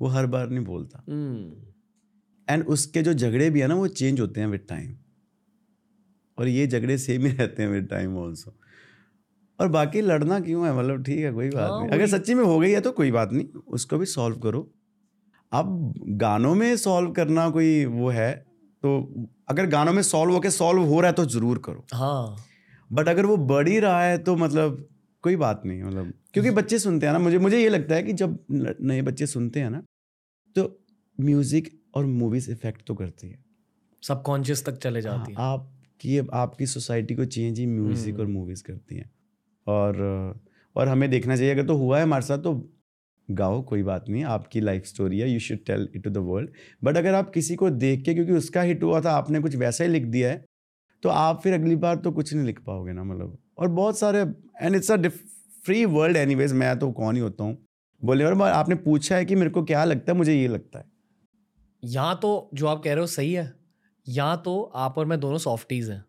वो 0.00 0.08
हर 0.08 0.26
बार 0.26 0.48
नहीं 0.50 0.64
बोलता। 0.64 1.02
एंड 2.48 2.64
उसके 2.66 3.02
जो 3.02 3.14
झगड़े 3.14 3.50
भी 3.50 3.60
है 3.60 3.66
ना 3.66 3.74
वो 3.74 3.86
चेंज 3.88 4.20
होते 4.20 4.40
हैं 4.40 4.46
विद 4.48 4.66
टाइम 4.68 4.94
और 6.38 6.48
ये 6.48 6.66
झगड़े 6.66 6.98
सेम 6.98 7.26
ही 7.26 7.32
रहते 7.32 7.62
हैं 7.62 7.70
विद 7.70 7.86
टाइम 7.90 8.16
ऑल्सो 8.18 8.54
और 9.58 9.68
बाकी 9.68 10.00
लड़ना 10.00 10.40
क्यों 10.40 10.66
है? 10.66 10.76
मतलब 10.78 11.04
ठीक 11.04 11.18
है 11.18 11.32
कोई 11.32 11.50
बात 11.50 11.70
हाँ, 11.70 11.80
नहीं। 11.80 11.90
अगर 11.90 12.06
सच्ची 12.06 12.34
में 12.34 12.44
हो 12.44 12.58
गई 12.60 12.70
है 12.70 12.80
तो 12.80 12.92
कोई 12.92 13.10
बात 13.10 13.32
नहीं। 13.32 13.46
उसको 13.68 13.98
भी 13.98 14.06
सॉल्व 14.06 14.36
करो। 14.38 14.70
अब 15.54 15.94
गानों 16.18 16.54
में 16.54 16.76
सॉल्व 16.76 17.10
करना 17.12 17.48
कोई 17.50 17.84
वो 17.84 18.08
है 18.10 18.32
तो 18.82 18.96
अगर 19.48 19.66
गानों 19.66 19.92
में 19.92 20.02
सॉल्व 20.02 20.32
होके 20.32 20.50
सॉल्व 20.50 20.82
हो 20.82 21.00
रहा 21.00 21.10
है 21.10 21.14
तो 21.14 21.24
ज़रूर 21.26 21.58
करो। 21.58 21.84
हाँ। 21.94 22.36
बट 22.90 23.08
अगर 23.08 23.26
वो 23.26 23.36
बढ़ 23.46 23.68
ही 23.68 23.78
रहा 23.78 24.02
है 24.02 24.18
तो 24.18 24.36
मतलब 24.36 24.86
कोई 25.24 25.36
बात 25.36 25.62
नहीं 25.66 25.82
मतलब 25.82 26.12
क्योंकि 26.34 26.50
बच्चे 26.50 26.78
सुनते 26.78 27.06
हैं 27.06 27.12
ना 27.12 27.18
मुझे 27.18 27.38
मुझे 27.38 27.58
ये 27.58 27.68
लगता 27.68 27.94
है 27.94 28.02
कि 28.02 28.12
जब 28.12 28.38
नए 28.50 29.02
बच्चे 29.02 29.26
सुनते 29.26 29.60
हैं 29.60 29.70
ना 29.70 29.82
तो 30.56 30.64
म्यूज़िक 31.18 31.70
और 31.94 32.06
मूवीज़ 32.06 32.50
इफ़ेक्ट 32.50 32.82
तो 32.86 32.94
करती 32.94 33.28
है। 33.28 33.38
सबकॉन्शियस 34.02 34.64
तक 34.66 34.78
चले 34.78 35.02
जाती 35.02 35.32
है। 35.32 35.38
हाँ, 35.38 35.52
आपकी 35.52 36.18
आपकी 36.34 36.66
सोसाइटी 36.66 37.14
को 37.14 37.24
चेंज 37.26 37.58
ही 37.58 37.66
म्यूज़िक 37.66 38.18
और 38.20 38.26
मूवीज़ 38.26 38.62
करती 38.62 38.96
हैं। 38.96 39.10
और 39.66 40.40
और 40.76 40.88
हमें 40.88 41.08
देखना 41.10 41.36
चाहिए 41.36 41.52
अगर 41.52 41.66
तो 41.66 41.76
हुआ 41.76 41.98
है 41.98 42.02
हमारे 42.02 42.24
साथ 42.24 42.38
तो 42.38 42.54
गाओ 43.28 43.62
कोई 43.62 43.82
बात 43.82 44.08
नहीं 44.08 44.24
आपकी 44.26 44.60
लाइफ 44.60 44.84
स्टोरी 44.84 45.18
है 45.18 45.30
you 45.30 45.38
should 45.40 45.64
tell 45.66 45.88
it 45.94 46.02
to 46.04 46.10
the 46.10 46.18
world 46.24 46.50
but 46.84 46.96
अगर 46.96 47.14
आप 47.14 47.30
किसी 47.30 47.54
को 47.56 47.70
देख 47.72 48.02
के 48.04 48.14
क्योंकि 48.14 48.32
उसका 48.32 48.62
हिट 48.62 48.82
हुआ 48.82 49.00
था 49.00 49.12
आपने 49.12 49.40
कुछ 49.40 49.56
वैसा 49.56 49.84
ही 49.84 49.90
लिख 49.90 50.04
दिया 50.06 50.30
है 50.30 50.44
तो 51.02 51.08
आप 51.08 51.40
फिर 51.42 51.54
अगली 51.54 51.76
बार 51.76 51.96
तो 51.96 52.12
कुछ 52.12 52.32
नहीं 52.34 52.46
लिख 52.46 52.60
पाओगे 52.60 52.92
ना 52.92 53.04
मतलब। 53.04 53.38
और 53.58 53.68
बहुत 53.70 53.98
सारे 53.98 54.20
and 54.20 54.76
it's 54.76 54.90
a 54.90 54.96
free 55.64 55.84
world 55.86 56.16
anyways 56.16 56.52
मैं 56.52 56.78
तो 56.78 56.90
कौन 56.92 57.14
ही 57.14 57.20
होता 57.20 57.44
हूँ। 57.44 57.56
बोले 58.00 58.24
और 58.24 58.40
आपने 58.42 58.74
पूछा 58.76 59.16
है 59.16 59.24
कि 59.24 59.34
मेरे 59.34 59.50
को 59.50 59.62
क्या 59.64 59.84
लगता 59.84 60.12
है 60.12 60.18
मुझे 60.18 60.34
ये 60.34 60.48
लगता 60.48 60.78
है। 60.78 60.84
या 61.82 62.12
तो 62.14 62.50
जो 62.54 62.66
आप 62.66 62.82
कह 62.82 62.90
रहे 62.90 63.00
हो 63.00 63.06
सही 63.06 63.32
है 63.32 63.52
या 64.06 64.34
तो 64.36 64.60
आप 64.76 64.98
और 64.98 65.06
मैं 65.06 65.18
दोनों 65.20 65.38
सॉफ्टीज 65.38 65.90
हैं। 65.90 66.04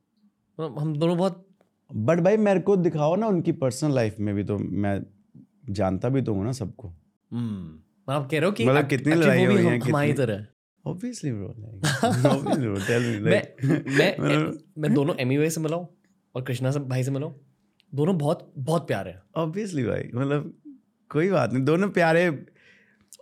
मतलब 0.57 0.79
हम 0.79 0.95
दोनों 0.97 1.17
बहुत 1.17 1.45
बट 1.89 2.19
भाई 2.19 2.37
मेरे 2.39 2.59
को 2.59 2.75
दिखाओ 2.77 3.15
ना 3.15 3.27
उनकी 3.27 3.51
पर्सनल 3.53 3.95
लाइफ 3.95 4.15
में 4.19 4.33
भी 4.35 4.43
तो 4.43 4.57
मैं 4.57 4.99
जानता 5.69 6.09
भी 6.09 6.21
तो 6.21 6.33
हूँ 6.33 6.43
ना 6.45 6.51
सबको। 6.51 6.93
आप 7.33 8.27
कह 8.31 8.37
रहे 8.39 8.45
हो 8.45 8.51
कि 8.51 8.65
मतलब 8.65 8.87
कितनी 8.87 9.15
लड़ाई 9.15 9.45
हुई 9.45 9.55
हैं, 9.55 9.73
हम- 9.73 9.87
हमारी 9.87 10.07
कितनी- 10.07 10.27
तरह 10.27 10.39
है। 10.39 10.49
Obviously 10.87 11.31
bro 11.31 11.47
obviously 11.47 12.67
bro 12.67 12.75
tell 12.75 13.03
me 13.03 13.19
मैं 13.19 13.43
मैं 13.97 14.15
मतलब- 14.19 14.59
मैं 14.77 14.93
दोनों 14.93 15.15
एमी 15.15 15.49
से 15.49 15.61
मिला 15.61 15.77
हूँ 15.77 15.97
और 16.35 16.41
कृष्णा 16.41 16.71
से 16.71 16.79
भाई 16.79 17.03
से 17.03 17.11
मिला 17.11 17.25
हूँ। 17.25 17.41
दोनों 17.95 18.17
बहुत 18.17 18.53
बहुत 18.57 18.87
प्यारे 18.87 19.11
हैं। 19.11 19.21
ऑब्वियसली 19.35 19.83
भाई 19.83 20.11
मतलब 20.15 20.53
कोई 21.11 21.29
बात 21.29 21.53
नहीं 21.53 21.63
दोनों 21.63 21.89
प्यारे। 21.89 22.45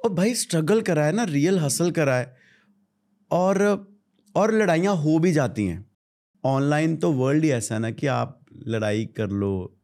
और 0.05 0.13
भाई 0.13 0.33
स्ट्रगल 0.33 0.81
करा 0.81 1.05
है 1.05 1.11
ना 1.11 1.23
रियल 1.23 1.59
हसल 1.59 1.91
करा 1.91 2.15
है 2.15 2.37
और 3.31 3.87
और 4.35 4.53
लड़ाइयाँ 4.53 4.95
हो 4.95 5.19
भी 5.19 5.31
जाती 5.31 5.65
हैं। 5.65 5.85
ऑनलाइन 6.45 6.95
तो 6.97 7.11
वर्ल्ड 7.11 7.43
ही 7.43 7.51
ऐसा 7.51 7.75
है 7.75 7.81
ना 7.81 7.91
कि 7.91 8.07
आप 8.07 8.45
लड़ाई 8.67 9.05
कर 9.05 9.29
लो 9.29 9.77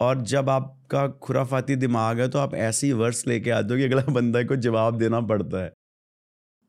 और 0.00 0.22
जब 0.22 0.50
आपका 0.50 1.08
खुराफाती 1.08 1.76
दिमाग 1.76 2.20
है 2.20 2.28
तो 2.28 2.38
आप 2.38 2.54
ऐसी 2.54 2.92
वर्ड्स 2.92 3.26
लेके 3.26 3.50
आते 3.50 3.74
हो 3.74 3.76
कि 3.76 3.84
अगला 3.84 4.02
बंदा 4.12 4.42
को 4.42 4.56
जवाब 4.56 4.98
देना 4.98 5.20
पड़ता 5.20 5.64
है। 5.64 5.72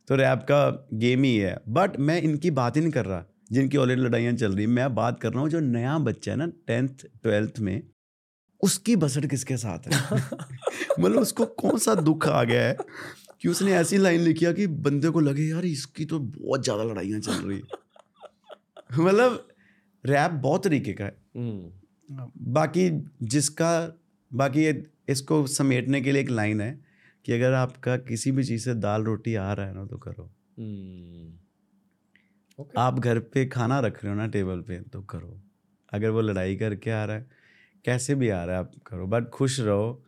तो 0.07 0.15
रैप 0.15 0.39
का 0.39 0.89
गेम 0.93 1.23
ही 1.23 1.37
है। 1.37 1.59
बट 1.67 1.99
मैं 1.99 2.21
इनकी 2.21 2.51
बात 2.51 2.75
ही 2.75 2.81
नहीं 2.81 2.91
कर 2.91 3.05
रहा 3.05 3.25
जिनकी 3.51 3.77
ऑलरेडी 3.77 4.01
लड़ाइयाँ 4.01 4.33
चल 4.33 4.55
रही 4.55 4.67
मैं 4.67 4.95
बात 4.95 5.19
कर 5.21 5.31
रहा 5.31 5.41
हूँ 5.41 5.49
जो 5.49 5.59
नया 5.59 5.97
बच्चा 5.97 6.31
है 6.31 6.37
ना 6.37 6.47
टेंथ 6.67 6.89
ट्वेल्थ 7.23 7.59
में 7.59 7.83
उसकी 8.61 8.95
बसट 8.95 9.25
किसके 9.25 9.57
साथ 9.57 9.79
है? 9.87 9.91
मतलब 10.99 11.21
उसको 11.21 11.45
कौन 11.45 11.77
सा 11.77 11.95
दुख 11.95 12.27
आ 12.27 12.43
गया 12.43 12.63
है 12.63 12.77
कि 13.41 13.49
उसने 13.49 13.73
ऐसी 13.73 13.97
लाइन 13.97 14.21
लिखी 14.21 14.53
कि 14.53 14.67
बंदे 14.67 15.09
को 15.09 15.19
लगे 15.19 15.43
यार 15.43 15.65
इसकी 15.65 16.05
तो 16.05 16.19
बहुत 16.19 16.63
ज़्यादा 16.63 16.83
लड़ाइयाँ 16.83 17.19
चल 17.19 17.33
रही 17.33 17.61
मतलब 18.99 19.47
रैप 20.05 20.31
बहुत 20.31 20.63
तरीके 20.63 20.93
का 20.93 21.05
है। 21.05 21.17
हम्म, 21.37 21.71
बाकी 22.09 22.89
जिसका 23.23 23.71
बाकी 24.31 24.63
ये 24.63 24.85
इसको 25.09 25.45
समेटने 25.47 26.01
के 26.01 26.11
लिए 26.11 26.21
एक 26.21 26.29
लाइन 26.29 26.61
है 26.61 26.79
कि 27.25 27.33
अगर 27.33 27.53
आपका 27.53 27.97
किसी 27.97 28.31
भी 28.31 28.43
चीज़ 28.43 28.63
से 28.65 28.73
दाल 28.73 29.03
रोटी 29.03 29.35
आ 29.35 29.51
रहा 29.53 29.65
है 29.67 29.73
ना 29.75 29.85
तो 29.85 29.97
करो। 29.97 30.23
हम्म, 30.59 31.33
okay. 32.59 32.77
आप 32.77 32.99
घर 32.99 33.19
पे 33.19 33.45
खाना 33.45 33.79
रख 33.79 34.03
रहे 34.03 34.13
हो 34.13 34.19
ना 34.19 34.27
टेबल 34.27 34.61
पे 34.61 34.79
तो 34.81 35.01
करो। 35.01 35.41
अगर 35.93 36.09
वो 36.09 36.21
लड़ाई 36.21 36.55
करके 36.55 36.91
आ 36.91 37.03
रहा 37.05 37.15
है 37.15 37.27
कैसे 37.85 38.15
भी 38.15 38.29
आ 38.29 38.43
रहा 38.43 38.55
है 38.55 38.61
आप 38.61 38.71
करो। 38.87 39.07
बट 39.07 39.29
खुश 39.29 39.59
रहो 39.59 40.03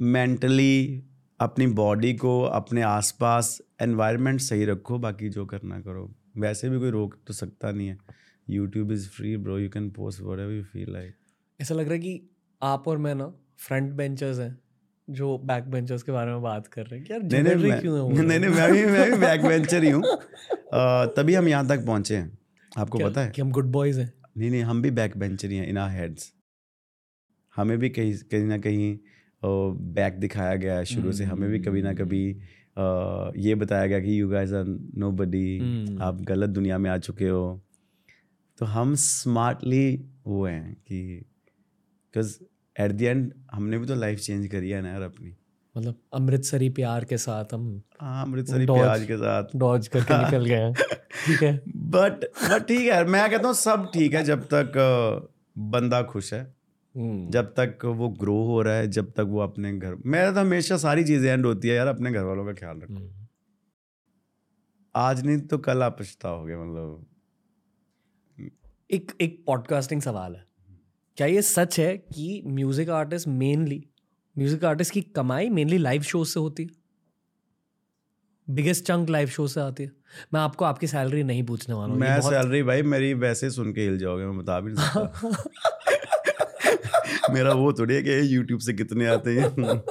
मेंटली 0.00 1.02
अपनी 1.40 1.66
बॉडी 1.66 2.14
को 2.14 2.40
अपने 2.42 2.82
आसपास 2.82 3.60
एनवायरनमेंट 3.82 4.40
सही 4.40 4.64
रखो 4.64 4.98
बाकी 4.98 5.28
जो 5.28 5.46
करना 5.46 5.80
करो। 5.80 6.10
वैसे 6.36 6.68
भी 6.70 6.78
कोई 6.78 6.90
रोक 6.90 7.16
तो 7.26 7.34
सकता 7.34 7.70
नहीं 7.70 7.88
है। 7.88 7.98
YouTube 8.50 8.92
is 8.92 9.08
free 9.08 9.36
bro 9.36 9.58
you 9.58 9.68
can 9.68 9.90
post 9.90 10.22
whatever 10.38 10.52
you 10.52 10.62
feel 10.62 10.92
like 10.92 11.14
ऐसा 11.60 11.74
लग 11.74 11.84
रहा 11.84 11.92
है 11.92 11.98
कि 11.98 12.30
आप 12.62 12.88
और 12.88 12.98
मैं 12.98 13.14
ना 13.14 13.34
फ्रंट 13.58 13.92
बेंचर्स 13.92 14.38
हैं 14.38 14.58
जो 15.10 15.38
बैक 15.38 15.64
बेंचर्स 15.64 16.02
के 16.02 16.12
बारे 16.12 16.32
में 16.32 16.42
बात 16.42 16.66
कर 16.66 16.86
रहे 16.86 17.00
हैं। 17.00 17.06
यार 17.10 17.22
नहीं 17.22 17.42
नहीं 17.42 17.80
क्यों 17.80 18.08
नहीं 18.10 18.38
नहीं 18.38 18.50
मैं 18.50 18.72
भी 18.72 18.84
मैं 18.84 19.10
भी 19.10 19.16
बैक 19.18 19.40
वेंचर 19.40 19.84
ही 19.84 19.90
हूँ। 19.90 20.02
तभी 21.16 21.34
हम 21.34 21.48
यहाँ 21.48 21.68
तक 21.68 21.86
पहुँचे 21.86 22.16
हैं। 22.16 22.38
आपको 22.78 22.98
पता 22.98 23.20
है? 23.20 23.30
कि 23.30 23.42
हम 23.42 23.50
गुड 23.50 23.64
बॉयज़ 23.64 24.00
हैं। 24.00 24.12
नहीं 24.38 24.50
नहीं 24.50 24.62
हम 24.62 24.82
भी 24.82 24.90
बैक 24.90 25.16
बेंचर 25.16 25.50
ही 25.50 25.56
हैं 25.56 25.66
इन 25.66 25.78
आर 25.78 25.90
हेड्स 25.90 26.32
हमें 27.56 27.78
भी 27.78 27.88
कहीं 27.88 28.14
कहीं 28.30 28.44
ना 28.44 28.58
कहीं 28.58 28.98
बैक 29.94 30.12
दिखाया 30.12 30.56
गया 30.56 30.78
है 30.78 30.84
शुरू 30.84 31.12
से। 31.12 31.24
हमें 31.24 31.50
भी 31.50 31.58
कभी 31.58 31.82
ना 31.82 31.94
कभी 31.94 32.28
ये 33.48 33.54
बताया 33.54 33.86
गया 33.86 34.00
कि 34.00 34.20
यू 34.20 34.28
गाइस 34.28 34.52
आर 34.52 34.64
नो। 34.96 35.10
आप 36.04 36.20
गलत 36.20 36.50
दुनिया 36.50 36.78
में 36.78 36.90
आ 36.90 36.98
चुके 36.98 37.28
हो। 37.28 37.60
तो 38.58 38.66
हम 38.66 38.94
स्मार्टली 38.94 39.86
वो 40.26 40.44
हैं 40.46 40.74
कि 40.88 41.00
बिकॉज़ 41.14 42.36
एट 42.76 42.92
द 42.92 43.02
एंड 43.02 43.32
हमने 43.52 43.78
भी 43.78 43.86
तो 43.86 43.94
लाइफ 43.94 44.18
चेंज 44.18 44.46
करी 44.48 44.70
है 44.70 44.82
ना 44.82 44.88
यार 44.88 45.02
अपनी। 45.02 45.34
मतलब 45.74 45.98
अमृतसरी 46.14 46.68
प्यार 46.70 47.04
के 47.04 47.16
साथ 47.18 47.54
हम 47.54 47.82
हाँ 48.00 48.24
अमृतसरी. 48.24 48.66
प्याज 48.66 49.04
के 49.06 49.16
साथ। 49.16 49.56
डॉज 49.56 49.88
करके 49.88 50.18
निकल 50.24 50.44
गए 50.44 50.72
ठीक 51.26 51.42
है। 51.42 51.54
बट 51.66 52.24
बट 52.42 52.66
ठीक 52.68 52.80
है 52.82 53.04
मैं 53.06 53.30
कहता 53.30 53.46
हूँ 53.46 53.54
सब 53.56 53.90
ठीक 53.94 54.14
है 54.14 54.22
जब 54.24 54.44
तक 54.54 54.72
बंदा 55.72 56.02
खुश 56.04 56.32
है। 56.34 56.42
हम्म, 56.94 57.30
जब 57.30 57.46
तक 57.54 57.84
वो 57.96 58.08
ग्रो 58.20 58.36
हो 58.46 58.60
रहा 58.62 58.74
है 58.74 58.86
जब 58.90 59.10
तक 59.12 59.26
वो 59.28 59.40
अपने 59.40 59.72
घर 59.78 59.96
मेरा 60.06 60.30
तो 60.32 60.40
हमेशा 60.40 60.76
सारी 60.78 61.04
चीज़ें 61.04 61.30
एंड 61.32 61.46
होती 61.46 61.68
है 61.68 61.74
यार 61.76 61.86
अपने 61.86 62.12
घर 62.12 62.22
वालों 62.24 62.44
का 62.46 62.52
ख्याल 62.52 62.76
रखो 62.76 62.94
हम्म। 62.94 63.26
आज 64.94 65.24
नहीं 65.26 65.38
तो 65.48 65.58
कल 65.58 65.82
आप 65.82 65.96
पछताओगे 66.00 66.56
मतलब। 66.56 67.06
एक 68.94 69.12
एक 69.20 69.42
पॉडकास्टिंग 69.46 70.02
सवाल 70.02 70.34
है। 70.34 70.44
क्या 71.16 71.26
ये 71.26 71.42
सच 71.42 71.78
है 71.80 71.96
कि 71.96 72.42
music 72.46 72.90
artist 72.90 73.28
mainly 73.28 73.84
music 74.38 74.64
artist 74.64 74.92
की 74.92 75.00
कमाई 75.16 75.48
मेनली 75.48 75.78
लाइव 75.78 76.02
शो 76.02 76.24
से 76.24 76.40
होती 76.40 76.62
है? 76.62 76.68
बिगेस्ट 78.48 78.84
चंक 78.84 79.10
लाइव 79.10 79.28
शो 79.28 79.46
से 79.48 79.60
आती 79.60 79.82
है। 79.82 79.90
मैं 80.34 80.40
आपको 80.40 80.64
आपकी 80.64 80.86
सैलरी 80.86 81.22
नहीं 81.22 81.42
पूछने 81.46 81.74
वाला 81.74 81.92
हूँ। 81.92 82.00
मैं 82.00 82.20
सैलरी 82.20 82.62
भाई 82.62 82.82
मेरी 82.82 83.12
वैसे 83.14 83.50
सुन 83.50 83.72
के 83.72 83.80
हिल 83.80 83.98
जाओगे 83.98 84.24
मैं 84.24 84.38
बता 84.38 84.60
भी 84.60 84.72
नहीं 84.72 84.86
सकता। 84.88 85.32
मेरा 87.32 87.52
वो 87.52 87.72
थोड़ी 87.72 87.94
है 87.94 88.02
कि 88.02 88.34
यूट्यूब 88.36 88.60
से 88.60 88.72
कितने 88.72 89.06
आते 89.06 89.38
हैं। 89.38 89.82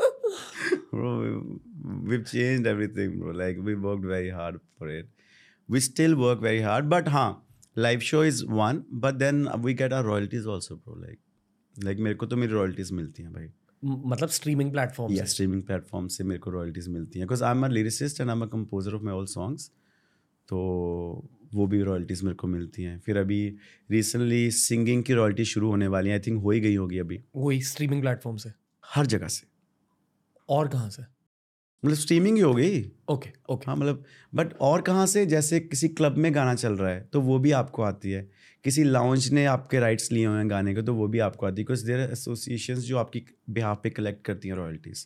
We've 2.10 2.26
changed 2.28 2.68
everything 2.68 3.16
bro. 3.22 3.32
Like 3.40 3.58
we 3.68 3.74
worked 3.86 4.06
very 4.12 4.30
hard 4.36 4.60
for 4.78 4.90
it. 4.98 5.08
We 5.70 5.82
still 5.88 6.14
work 6.22 6.44
very 6.46 6.62
hard 6.62 6.90
but 6.94 7.10
हाँ 7.10 7.32
live 7.78 8.04
show 8.04 8.20
is 8.22 8.40
one 8.46 8.80
but 9.04 9.20
then 9.20 9.38
we 9.62 9.74
get 9.74 9.94
our 9.94 10.06
royalties 10.08 10.46
also 10.46 10.76
bro 10.78 10.96
like 10.96 11.20
like 11.78 12.00
मेरे 12.00 12.16
को 12.16 12.26
तो 12.26 12.38
मेरी 12.38 12.54
royalties 12.54 12.92
मिलती 12.92 13.24
हैं 13.24 13.34
भाई। 13.34 13.48
मतलब 13.84 14.30
streaming 14.30 14.72
platform 14.72 15.14
या 15.14 15.26
स्ट्रीमिंग 15.26 15.64
प्लेटफॉर्म 15.64 16.08
से 16.08 16.24
मेरे 16.24 16.40
को 16.40 16.52
रॉयल्टीज 16.52 16.88
मिलती 16.88 17.20
हैं। 17.20 17.28
Because 17.28 17.44
I 17.44 17.52
am 17.52 17.66
a 17.66 17.70
lyricist 17.70 18.22
and 18.22 18.30
I 18.30 18.36
am 18.36 18.42
a 18.42 18.46
composer 18.46 18.94
of 18.94 19.04
my 19.04 19.14
all 19.14 19.26
songs 19.26 19.72
तो 20.48 20.58
वो 21.54 21.68
भी 21.68 21.82
रॉयल्टीज़ 21.82 22.24
मेरे 22.24 22.36
को 22.36 22.48
मिलती 22.48 22.84
हैं। 22.84 23.00
फिर 23.00 23.18
अभी 23.18 23.56
रिसेंटली 23.92 24.52
सिंगिंग 24.52 25.04
की 25.04 25.14
रॉयल्टी 25.14 25.46
शुरू 25.46 25.70
होने 25.70 25.88
वाली 25.88 26.10
हैं। 26.10 26.16
आई 26.16 26.24
थिंक 26.28 26.42
हो 26.44 26.52
ही 26.52 26.60
गई 26.60 26.76
होगी 26.76 26.98
अभी। 26.98 27.24
वही 27.36 27.62
स्ट्रीमिंग 27.62 28.02
प्लेटफॉर्म 28.02 28.38
से 28.38 28.52
हर 28.86 29.06
जगह 29.06 29.28
से। 29.28 29.48
और 30.50 30.68
कहाँ 30.68 30.90
से? 30.90 31.04
मतलब 31.84 31.98
स्ट्रीमिंग 31.98 32.36
ही 32.38 32.42
हो 32.42 32.54
गई। 32.54 32.82
ओके 33.10 33.30
ओके 33.50 33.66
हाँ 33.68 33.76
मतलब 33.76 34.04
बट 34.34 34.54
और 34.62 34.82
कहाँ 34.82 35.06
से? 35.08 35.26
जैसे 35.26 35.60
किसी 35.60 35.88
क्लब 35.90 36.18
में 36.18 36.34
गाना 36.36 36.54
चल 36.56 36.74
रहा 36.74 36.92
है 36.92 37.02
तो 37.14 37.22
वो 37.22 37.40
भी 37.40 37.52
आपको 37.52 37.82
आती 37.84 38.12
है। 38.12 38.30
किसी 38.66 38.84
लाउंज 38.84 39.30
ने 39.32 39.46
आपके 39.46 39.80
राइट्स 39.80 40.12
लिए 40.12 40.26
हुए 40.26 40.38
हैं 40.38 40.50
गाने 40.50 40.74
के 40.76 40.82
तो 40.82 40.94
वो 40.96 41.08
भी 41.08 41.20
आपको 41.20 41.46
आती 41.46 41.62
है। 41.62 41.66
बिकॉज़ 41.66 41.86
देर 41.86 42.00
एसोसिएशन 42.12 42.76
जो 42.76 42.98
आपकी 42.98 43.22
बिहाफ 43.50 43.80
पे 43.84 43.90
कलेक्ट 43.90 44.26
करती 44.26 44.48
हैं 44.48 44.56
रॉयल्टीज़ 44.56 45.06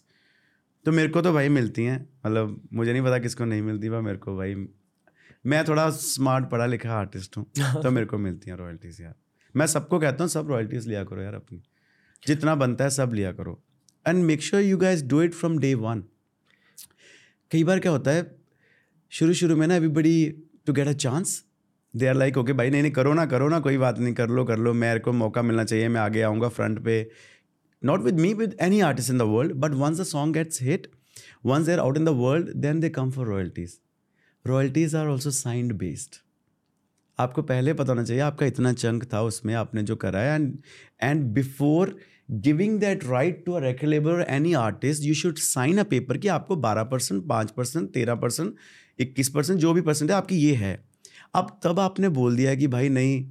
तो 0.85 0.91
मेरे 0.91 1.09
को 1.09 1.21
तो 1.21 1.33
भाई 1.33 1.49
मिलती 1.49 1.83
हैं 1.83 1.99
मतलब 2.25 2.61
मुझे 2.73 2.91
नहीं 2.93 3.01
पता 3.03 3.17
किसको 3.19 3.45
नहीं 3.45 3.61
मिलती 3.61 3.89
पर 3.89 4.01
मेरे 4.01 4.17
को 4.17 4.35
भाई 4.37 4.55
मैं 5.45 5.63
थोड़ा 5.67 5.89
स्मार्ट 5.89 6.49
पढ़ा 6.49 6.65
लिखा 6.65 6.93
आर्टिस्ट 6.93 7.37
हूँ 7.37 7.45
तो 7.83 7.91
मेरे 7.91 8.05
को 8.05 8.17
मिलती 8.17 8.49
हैं 8.49 8.57
रॉयल्टीज़ 8.57 9.01
यार। 9.03 9.15
मैं 9.55 9.67
सबको 9.67 9.99
कहता 9.99 10.23
हूँ 10.23 10.29
सब 10.29 10.49
रॉयल्टीज़ 10.49 10.87
लिया 10.89 11.03
करो 11.03 11.21
यार 11.21 11.33
अपनी। 11.33 11.61
जितना 12.27 12.55
बनता 12.55 12.83
है 12.83 12.89
सब 12.89 13.13
लिया 13.13 13.31
करो। 13.31 13.61
And 14.05 14.23
make 14.23 14.41
sure 14.41 14.63
you 14.63 14.77
guys 14.77 15.05
do 15.05 15.21
it 15.21 15.33
from 15.33 15.57
day 15.59 15.73
one 15.73 16.03
कई 17.51 17.63
बार 17.63 17.79
क्या 17.79 17.91
होता 17.91 18.11
है 18.11 18.25
शुरू 19.11 19.33
शुरू 19.33 19.55
में 19.55 19.67
ना 19.67 19.75
everybody 19.75 20.17
to 20.65 20.73
get 20.73 20.87
a 20.87 20.93
chance 20.93 21.43
they 21.93 22.07
are 22.07 22.15
like 22.15 22.37
okay 22.37 22.53
भाई, 22.53 22.69
नहीं 22.69 22.81
नहीं, 22.81 22.91
करो 22.91 23.13
ना 23.13 23.25
करो 23.25 23.47
ना, 23.49 23.59
कोई 23.59 23.77
बात 23.77 23.99
नहीं, 23.99 24.13
कर 24.13 24.29
लो 24.29 24.43
कर 24.45 24.57
लो, 24.57 24.73
मेरे 24.73 24.99
को 24.99 25.11
मौका 25.13 25.41
मिलना 25.41 25.63
चाहिए, 25.63 25.87
मैं 25.87 26.01
आगे 26.01 26.21
आऊँगा 26.21 26.49
फ्रंट 26.49 26.83
पे। 26.85 27.09
Not 27.81 28.01
with 28.01 28.19
me 28.19 28.33
with 28.33 28.55
any 28.61 28.79
artist 28.81 29.11
in 29.11 29.17
the 29.17 29.21
world 29.29 29.53
but 29.55 29.71
once 29.75 29.99
the 29.99 30.03
song 30.03 30.33
gets 30.33 30.61
hit 30.61 30.87
once 31.45 31.65
they 31.65 31.71
are 31.71 31.79
out 31.79 31.97
in 31.97 32.05
the 32.05 32.09
world 32.17 32.53
then 32.57 32.79
they 32.79 32.89
come 32.89 33.11
for 33.11 33.27
royalties 33.27 33.77
royalties 34.45 34.95
are 34.95 35.07
also 35.07 35.31
signed 35.31 35.73
based 35.77 36.15
आपको 37.19 37.41
पहले 37.43 37.73
पता 37.73 37.91
होना 37.91 38.03
चाहिए, 38.03 38.21
आपका 38.21 38.45
इतना 38.45 38.73
chunk 38.73 39.05
था 39.13 39.21
उसमें, 39.21 39.53
आपने 39.55 39.83
जो 39.83 39.95
करा 39.95 40.19
है 40.19 40.35
and 40.35 40.57
and 41.01 41.23
before 41.33 41.97
giving 42.31 42.79
that 42.79 43.05
right 43.05 43.43
to 43.45 43.51
a 43.51 43.59
label 43.59 44.07
or 44.07 44.25
any 44.29 44.53
artist 44.53 44.99
you 45.03 45.25
should 45.25 45.57
sign 45.57 45.85
a 45.85 46.17
कि 46.17 46.27
आपको 46.27 46.55
12 46.55 46.83
परसेंट 46.91 47.27
पाँच 47.27 47.51
परसेंट 47.51 47.91
तेरह 47.91 48.15
परसेंट 48.15 48.55
इक्कीस 48.99 49.29
परसेंट 49.29 49.59
जो 49.59 49.73
भी 49.73 49.81
परसेंट 49.81 50.11
है 50.11 50.17
आपकी 50.17 50.35
ये 50.35 50.55
है। 50.55 50.83
अब 51.35 51.59
तब 51.63 51.79
आपने 51.79 52.09
बोल 52.09 52.35
दिया 52.35 52.55
कि 52.55 52.67
भाई 52.67 52.89
नहीं 52.89 53.29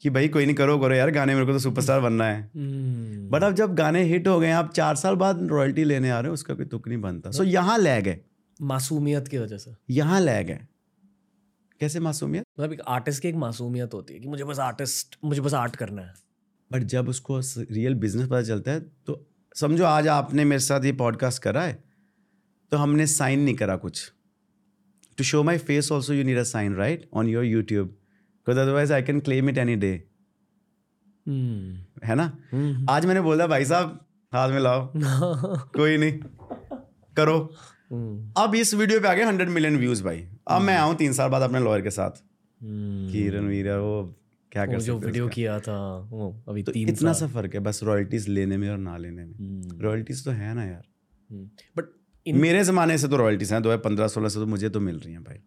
कि 0.00 0.10
भाई 0.10 0.28
कोई 0.28 0.44
नहीं 0.44 0.54
करो 0.54 0.78
करो 0.78 0.94
यार 0.94 1.10
गाने 1.10 1.34
मेरे 1.34 1.46
को 1.46 1.52
तो 1.52 1.58
सुपरस्टार 1.58 2.00
बनना 2.00 2.24
है। 2.24 2.50
हम्म, 2.56 3.30
बट 3.30 3.42
अब 3.42 3.54
जब 3.54 3.74
गाने 3.74 4.02
हिट 4.02 4.28
हो 4.28 4.40
गए 4.40 4.50
आप 4.50 4.72
चार 4.72 4.96
साल 4.96 5.14
बाद 5.14 5.42
रॉयल्टी 5.42 5.84
लेने 5.84 6.10
आ 6.10 6.20
रहे 6.20 6.28
हो 6.28 6.34
उसका 6.34 6.54
कोई 6.54 6.66
तुक 6.66 6.88
नहीं 6.88 7.00
बनता। 7.00 7.30
सो 7.30 7.42
यहाँ 7.42 7.78
लैग 7.78 8.08
है। 8.08 8.24
मासूमियत 8.62 9.28
की 9.28 9.38
वजह 9.38 9.58
से। 9.58 9.72
यहाँ 9.90 10.20
लैग 10.20 10.50
है। 10.50 10.68
कैसे 11.80 12.00
मासूमियत? 12.00 12.44
मतलब 12.60 12.72
एक 12.72 12.80
आर्टिस्ट 12.80 13.22
की 13.22 13.28
एक 13.28 13.34
मासूमियत 13.34 13.94
होती 13.94 14.14
है 14.14 14.20
कि 14.20 14.28
मुझे 14.28 14.44
बस 14.44 14.58
आर्टिस्ट 14.58 15.16
मुझे 15.24 15.40
बस 15.40 15.54
आर्ट 15.54 15.76
करना 15.76 16.02
है। 16.02 16.31
बट 16.72 16.82
जब 16.82 17.08
उसको 17.08 17.40
रियल 17.70 17.94
बिज़नेस 17.94 18.26
पता 18.26 18.42
चलता 18.42 18.70
है 18.70 18.80
तो 18.80 19.26
समझो 19.56 19.84
आज 19.84 20.08
आपने 20.08 20.44
मेरे 20.44 20.60
साथ 20.60 20.84
ये 20.84 20.92
पॉडकास्ट 20.92 21.42
करा 21.42 21.62
है 21.62 21.84
तो 22.70 22.76
हमने 22.76 23.06
साइन 23.06 23.40
नहीं 23.40 23.54
करा 23.54 23.76
कुछ। 23.76 24.12
To 25.18 25.24
show 25.24 25.42
my 25.42 25.58
face 25.58 25.92
also 25.92 26.12
you 26.12 26.24
need 26.24 26.38
a 26.38 26.42
sign 26.42 26.74
right 26.74 27.08
on 27.14 27.26
your 27.26 27.44
YouTube 27.44 27.86
because 27.88 28.58
otherwise 28.58 28.92
I 28.92 29.02
can 29.02 29.20
claim 29.20 29.48
it 29.48 29.58
any 29.58 29.76
day 29.76 30.04
है 32.04 32.14
ना? 32.14 32.38
हम्म, 32.52 32.86
आज 32.90 33.06
मैंने 33.06 33.20
बोला 33.20 33.46
भाई 33.46 33.64
साहब 33.64 34.06
हाथ 34.34 34.50
में 34.50 34.60
लाओ 34.60 34.92
कोई 35.76 35.96
नहीं। 35.96 36.12
करो। 37.16 37.54
हम्म, 37.90 38.42
अब 38.42 38.54
इस 38.54 38.74
वीडियो 38.74 39.00
पे 39.00 39.08
आ 39.08 39.14
गए 39.14 39.24
हंड्रेड 39.24 39.48
मिलियन 39.48 39.76
व्यूज़ 39.76 40.04
भाई। 40.04 40.28
अब 40.48 40.56
hmm. 40.56 40.66
मैं 40.66 40.76
आऊँ 40.76 40.94
तीन 40.94 41.12
साल 41.12 41.28
बाद 41.28 41.42
अपने 41.42 41.60
लॉयर 41.60 41.82
के 41.82 41.90
साथ। 41.90 42.10
हम्म, 42.62 43.12
कि 43.12 43.28
रणवीर 43.28 43.70
वो 43.70 44.21
क्या 44.52 44.66
कर 44.66 44.80
जो 44.80 44.98
वीडियो 44.98 45.28
किया 45.28 45.58
था 45.60 45.76
वो 46.10 46.30
अभी 46.48 46.62
तो 46.62 46.72
तीन 46.72 46.88
इतना 46.88 47.12
सा 47.12 47.26
फ़र्क 47.26 47.54
है 47.54 47.60
बस 47.60 47.80
रॉयल्टीज 47.82 48.28
लेने 48.28 48.56
में 48.56 48.68
और 48.70 48.78
ना 48.78 48.96
लेने 48.96 49.24
में। 49.24 49.34
हम्म, 49.34 49.80
रॉयल्टीज 49.80 50.24
तो 50.24 50.30
है 50.30 50.54
ना 50.54 50.64
यार। 50.64 50.82
बट 51.76 51.84
इन 52.26 52.36
मेरे 52.38 52.64
जमाने 52.64 52.98
से 52.98 53.08
तो 53.08 53.16
रॉयल्टीज 53.16 53.52
हैं 53.52 53.62
दो 53.62 53.68
हज़ार 53.68 53.82
पंद्रह 53.84 54.08
सोलह 54.08 54.28
से 54.28 54.40
तो 54.40 54.46
मुझे 54.46 54.68
तो 54.68 54.80
मिल 54.80 54.98
रही 54.98 55.12
हैं 55.12 55.22
भाई। 55.22 55.38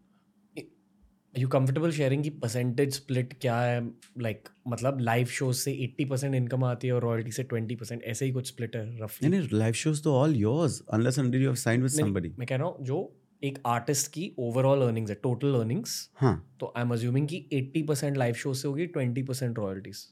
यू 1.33 1.47
कंफर्टेबल 1.47 1.91
शेयरिंग 1.91 2.23
की 2.23 2.29
परसेंटेज 2.29 2.93
स्प्लिट 2.93 3.33
क्या 3.41 3.59
है? 3.59 3.79
लाइक 4.17 4.37
like, 4.37 4.51
मतलब 4.67 4.99
लाइव 4.99 5.25
शो 5.27 5.51
से 5.53 5.71
80 5.85 6.09
परसेंट 6.09 6.35
इनकम 6.35 6.63
आती 6.63 6.87
है 6.87 6.93
और 6.93 7.01
रॉयल्टी 7.01 7.31
से 7.31 7.43
20 7.43 7.75
परसेंट 7.75 8.03
ऐसे 8.03 8.25
ही 8.25 8.31
कुछ 8.31 8.47
स्प्लिट 8.47 8.75
है 8.75 8.83
रफली 9.03 9.29
नहीं 9.29 9.47
लाइव 9.53 9.73
शोज़ 9.73 10.03
तो 10.03 10.13
all 10.15 10.35
yours 10.35 10.81
unless 10.93 11.19
until 11.19 11.41
you 11.41 11.47
have 11.47 11.55
signed 11.55 11.83
with 11.83 11.91
somebody 11.91 12.33
मैं 12.39 12.47
कह 12.47 12.55
रहा 12.55 12.67
हूँ 12.67 12.85
जो 12.85 13.01
एक 13.45 13.61
आर्टिस्ट 13.67 14.11
की 14.11 14.31
ओवरऑल 14.39 14.81
अर्निंग्स 14.81 15.09
है 15.09 15.15
टोटल 15.23 15.55
अर्निंग्स 15.55 15.97
हाँ. 16.15 16.35
तो 16.59 16.73
आई 16.77 16.83
एम 16.83 16.93
अज्यूमिंग 16.93 17.27
कि 17.27 17.47
80 17.53 17.87
परसेंट 17.87 18.17
लाइव 18.17 18.33
शो 18.35 18.53
से 18.53 18.67
होगी 18.67 18.87
20 18.87 19.27
परसेंट 19.27 19.57
रॉयल्टीज 19.59 20.05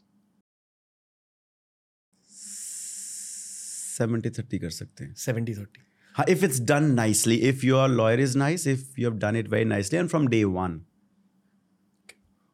सेवेंटी 3.97 4.29
थर्टी 4.29 4.59
कर 4.59 4.69
सकते 4.69 5.03
हैं। 5.03 5.13
सेवेंटी 5.17 5.53
थर्टी 5.53 5.81
हाँ 6.15 6.25
if 6.29 6.45
it's 6.45 6.59
done 6.61 6.91
nicely 6.93 7.35
if 7.49 7.65
your 7.65 7.89
lawyer 7.89 8.19
is 8.19 8.37
nice 8.37 8.67
if 8.67 8.99
you 8.99 9.09
have 9.09 9.19
done 9.19 9.35
it 9.35 9.49
very 9.49 9.65
nicely 9.65 9.99
and 9.99 10.09
from 10.09 10.27
day 10.27 10.43
one 10.57 10.81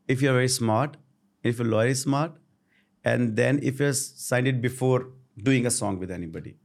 if 0.10 0.24
you 0.24 0.30
are 0.30 0.36
very 0.36 0.48
smart 0.48 0.96
if 1.44 1.62
you 1.62 1.68
lawyer 1.68 1.92
is 1.92 2.02
smart 2.04 2.32
and 3.06 3.30
then 3.36 3.60
if 3.64 3.84
you 3.84 3.92
sign 3.94 4.48
it 4.48 4.62
before 4.62 5.14
doing 5.40 5.66
a 5.66 5.70
song 5.78 6.00
with 6.00 6.12
anybody 6.28 6.56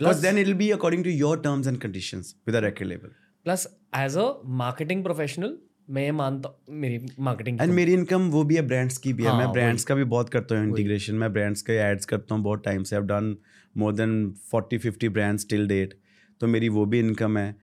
then 0.00 0.38
it 0.38 0.46
will 0.46 0.54
be 0.54 0.70
according 0.70 1.04
to 1.04 1.10
your 1.10 1.40
terms 1.40 1.66
and 1.66 1.80
conditions 1.80 2.34
with 2.46 2.56
a 2.56 2.60
record 2.60 2.88
level 2.88 3.14
plus 3.46 3.66
as 3.96 4.16
a 4.16 4.28
marketing 4.60 5.02
professional 5.04 5.56
मैं 5.90 6.02
ये 6.02 6.12
मानता 6.12 6.48
हूँ 6.48 6.76
मेरी 6.78 6.98
marketing 7.20 7.60
and 7.60 7.72
मेरी 7.74 7.92
income 7.92 8.28
वो 8.30 8.42
भी 8.44 8.56
है 8.56 8.62
brands 8.66 8.98
की 8.98 9.12
भी 9.12 9.24
है। 9.24 9.30
हाँ, 9.30 9.38
मैं 9.38 9.52
ब्रांड्स 9.52 9.84
का 9.84 9.94
भी 9.94 10.04
बहुत 10.06 10.28
करता 10.28 10.58
हूँ 10.58 10.66
इंटीग्रेशन 10.66 11.14
मैं 11.14 11.32
ब्रांड्स 11.32 11.62
के 11.62 11.72
एड्स 11.82 12.04
करता 12.06 12.34
हूँ 12.34 12.42
बहुत 12.44 12.64
टाइम 12.64 12.82
से। 12.82 12.96
I 12.96 13.02
done 13.02 13.36
more 13.74 13.94
than 13.94 14.12
forty 14.50 14.78
fifty 14.78 15.08
brands 15.08 15.48
till 15.50 15.66
date 15.68 15.98
तो 16.40 16.46
मेरी 16.46 16.68
वो 16.68 16.84
भी 16.86 16.98
इनकम 16.98 17.38
है। 17.38 17.54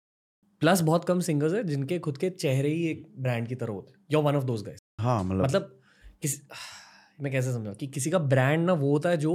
प्लस 0.62 0.82
बहुत 0.82 1.06
कम 1.06 1.20
सिंगर्स 1.20 1.54
है 1.54 1.64
जिनके 1.64 1.99
खुद 1.99 2.18
के 2.18 2.30
चेहरे 2.30 2.70
ही 2.70 2.88
एक 2.88 3.06
ब्रांड 3.20 3.48
की 3.48 3.56
तरह 3.56 3.74
होते 3.74 3.91
हैं। 3.91 4.06
You 4.12 4.22
one 4.22 4.36
of 4.36 4.44
those 4.44 4.64
guys 4.64 4.80
हाँ 4.99 5.24
मतलब 5.24 5.44
मतलब 5.44 5.80
किस 6.22 6.40
मैं 7.22 7.32
कैसे 7.32 7.54
समझाऊं 7.54 7.76
कि 7.76 7.88
किसी 7.88 8.10
का 8.10 8.20
ब्रांड 8.32 8.66
ना 8.66 8.74
वो 8.74 8.91
होता 8.91 9.10
है 9.10 9.18
जो 9.18 9.34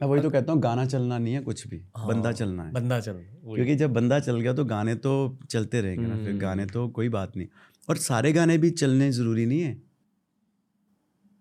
मैं 0.00 0.08
वही 0.08 0.22
तो 0.22 0.30
कहता 0.30 0.52
हूँ 0.52 0.60
गाना 0.60 0.84
चलना 0.86 1.18
नहीं 1.18 1.34
है 1.34 1.40
कुछ 1.42 1.66
भी 1.68 1.82
हाँ, 1.96 2.06
बंदा 2.08 2.32
चलना 2.32 2.62
है। 2.62 2.72
बंदा 2.72 2.98
चल 3.00 3.12
क्योंकि 3.44 3.74
जब 3.76 3.92
बंदा 3.92 4.18
चल 4.20 4.40
गया 4.40 4.52
तो 4.52 4.64
गाने 4.64 4.94
तो 4.96 5.12
चलते 5.50 5.80
रहेंगे 5.80 6.06
ना 6.06 6.16
फिर 6.16 6.28
हम्म। 6.28 6.38
गाने 6.38 6.66
तो 6.66 6.88
कोई 6.90 7.08
बात 7.10 7.36
नहीं। 7.36 7.48
और 7.88 7.96
सारे 7.98 8.32
गाने 8.32 8.56
भी 8.58 8.70
चलने 8.72 9.10
ज़रूरी 9.12 9.46
नहीं 9.46 9.60
है। 9.60 9.80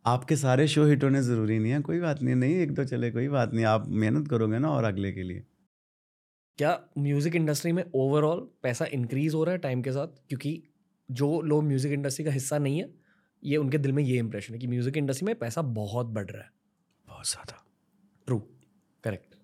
आपके 0.06 0.36
सारे 0.36 0.68
शो 0.68 0.86
हिट 0.86 1.04
होने 1.04 1.22
ज़रूरी 1.24 1.58
नहीं 1.60 1.72
है 1.72 1.80
कोई 1.82 2.00
बात 2.00 2.22
नहीं 2.22 2.36
नहीं 2.36 2.56
एक 2.56 2.74
दो 2.74 2.84
चले 2.86 3.12
कोई 3.12 3.28
बात 3.30 3.54
नहीं 3.54 3.66
आप 3.66 3.88
मेहनत 3.90 4.28
करोगे 4.28 4.60
ना 4.60 4.70
और 4.70 4.84
अगले 4.84 5.12
के 5.12 5.24
लिए। 5.24 5.44
क्या 6.60 6.80
म्यूज़िक 6.98 7.36
इंडस्ट्री 7.36 7.72
में 7.72 7.84
ओवरऑल 7.96 8.48
पैसा 8.64 8.86
इंक्रीज 8.94 9.34
हो 9.34 9.44
रहा 9.44 9.54
है 9.54 9.60
टाइम 9.60 9.82
के 9.82 9.92
साथ? 9.92 10.08
क्योंकि 10.30 10.62
जो 11.10 11.42
लोग 11.42 11.64
म्यूज़िक 11.64 11.92
इंडस्ट्री 11.92 12.26
का 12.26 12.32
हिस्सा 12.32 12.58
नहीं 12.58 12.80
है 12.80 12.90
ये 13.44 13.58
उनके 13.58 13.78
दिल 13.78 13.92
में 13.92 14.04
ये 14.04 14.18
इंप्रेशन 14.18 14.54
है 14.54 14.60
कि 14.60 14.68
म्यूज़िक 14.68 14.98
इंडस्ट्री 14.98 15.26
में 15.26 15.36
पैसा 15.36 15.62
बहुत 15.62 16.08
बढ़ 16.08 16.26
रहा 16.26 16.42
है। 16.42 16.50
बहुत 17.08 17.30
ज़्यादा। 17.30 17.61
ट्रू 18.28 18.38
करेक्ट 19.04 19.36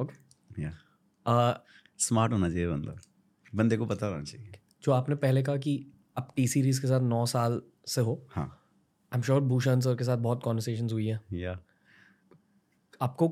ओके 0.00 0.62
या 0.62 0.72
स्मार्ट 1.98 2.32
होना 2.32 2.48
चाहिए 2.50 2.68
बंदा। 2.68 2.94
बंदे 3.52 3.76
को 3.76 3.86
पता 3.86 4.06
होना 4.06 4.24
चाहिए। 4.24 4.52
जो 4.82 4.92
आपने 4.92 5.14
पहले 5.16 5.42
कहा 5.42 5.56
कि 5.56 5.74
आप 6.18 6.32
टी 6.36 6.46
सीरीज़ 6.48 6.80
के 6.80 6.88
साथ 6.88 7.00
नौ 7.02 7.24
साल 7.26 7.60
से 7.86 8.00
हो 8.00 8.14
हाँ। 8.30 8.46
I 9.12 9.18
am 9.18 9.22
sure 9.22 9.40
Bhushan 9.42 9.80
sir 9.80 9.96
के 9.96 10.04
साथ 10.04 10.16
बहुत 10.18 10.42
कॉन्वर्सेशन 10.42 10.88
हुई 10.92 11.06
है। 11.06 11.20
या 11.32 11.58
आपको 13.00 13.28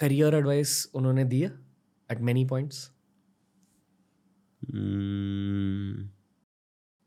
करियर 0.00 0.34
एडवाइस 0.34 0.84
उन्होंने 0.94 1.24
दिया 1.24 1.50
at 2.10 2.20
many 2.20 2.44
points 2.44 2.90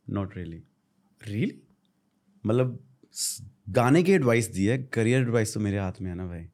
not 0.07 0.35
really 0.37 0.61
really 1.21 1.61
मतलब 2.43 2.79
गाने 3.69 4.01
की 4.03 4.11
एडवाइस 4.11 4.47
दी 4.53 4.65
है 4.65 4.77
करियर 4.93 5.21
एडवाइस 5.21 5.53
तो 5.53 5.59
मेरे 5.59 5.79
हाथ 5.79 6.01
में 6.01 6.09
है 6.09 6.15
ना 6.15 6.25
भाई। 6.27 6.47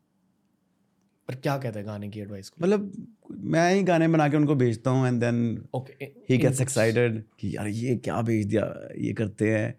पर 1.31 1.39
क्या 1.39 1.57
कहते 1.57 1.79
हैं 1.79 1.87
गाने 1.87 2.09
की 2.09 2.19
एडवाइस 2.19 2.49
को? 2.49 2.63
मतलब 2.63 3.07
मैं 3.31 3.73
ही 3.73 3.83
गाने 3.83 4.07
बना 4.07 4.29
के 4.29 4.37
उनको 4.37 4.55
भेजता 4.55 4.91
हूँ 4.91 5.07
and 5.07 5.19
then 5.19 5.63
okay 5.73 6.05
he 6.29 6.37
gets 6.37 6.61
excited 6.61 7.23
कि 7.39 7.55
यार 7.55 7.67
ये 7.67 7.95
क्या 7.95 8.21
भेज 8.21 8.45
दिया 8.45 8.89
ये 8.97 9.13
करते 9.13 9.51
हैं 9.51 9.75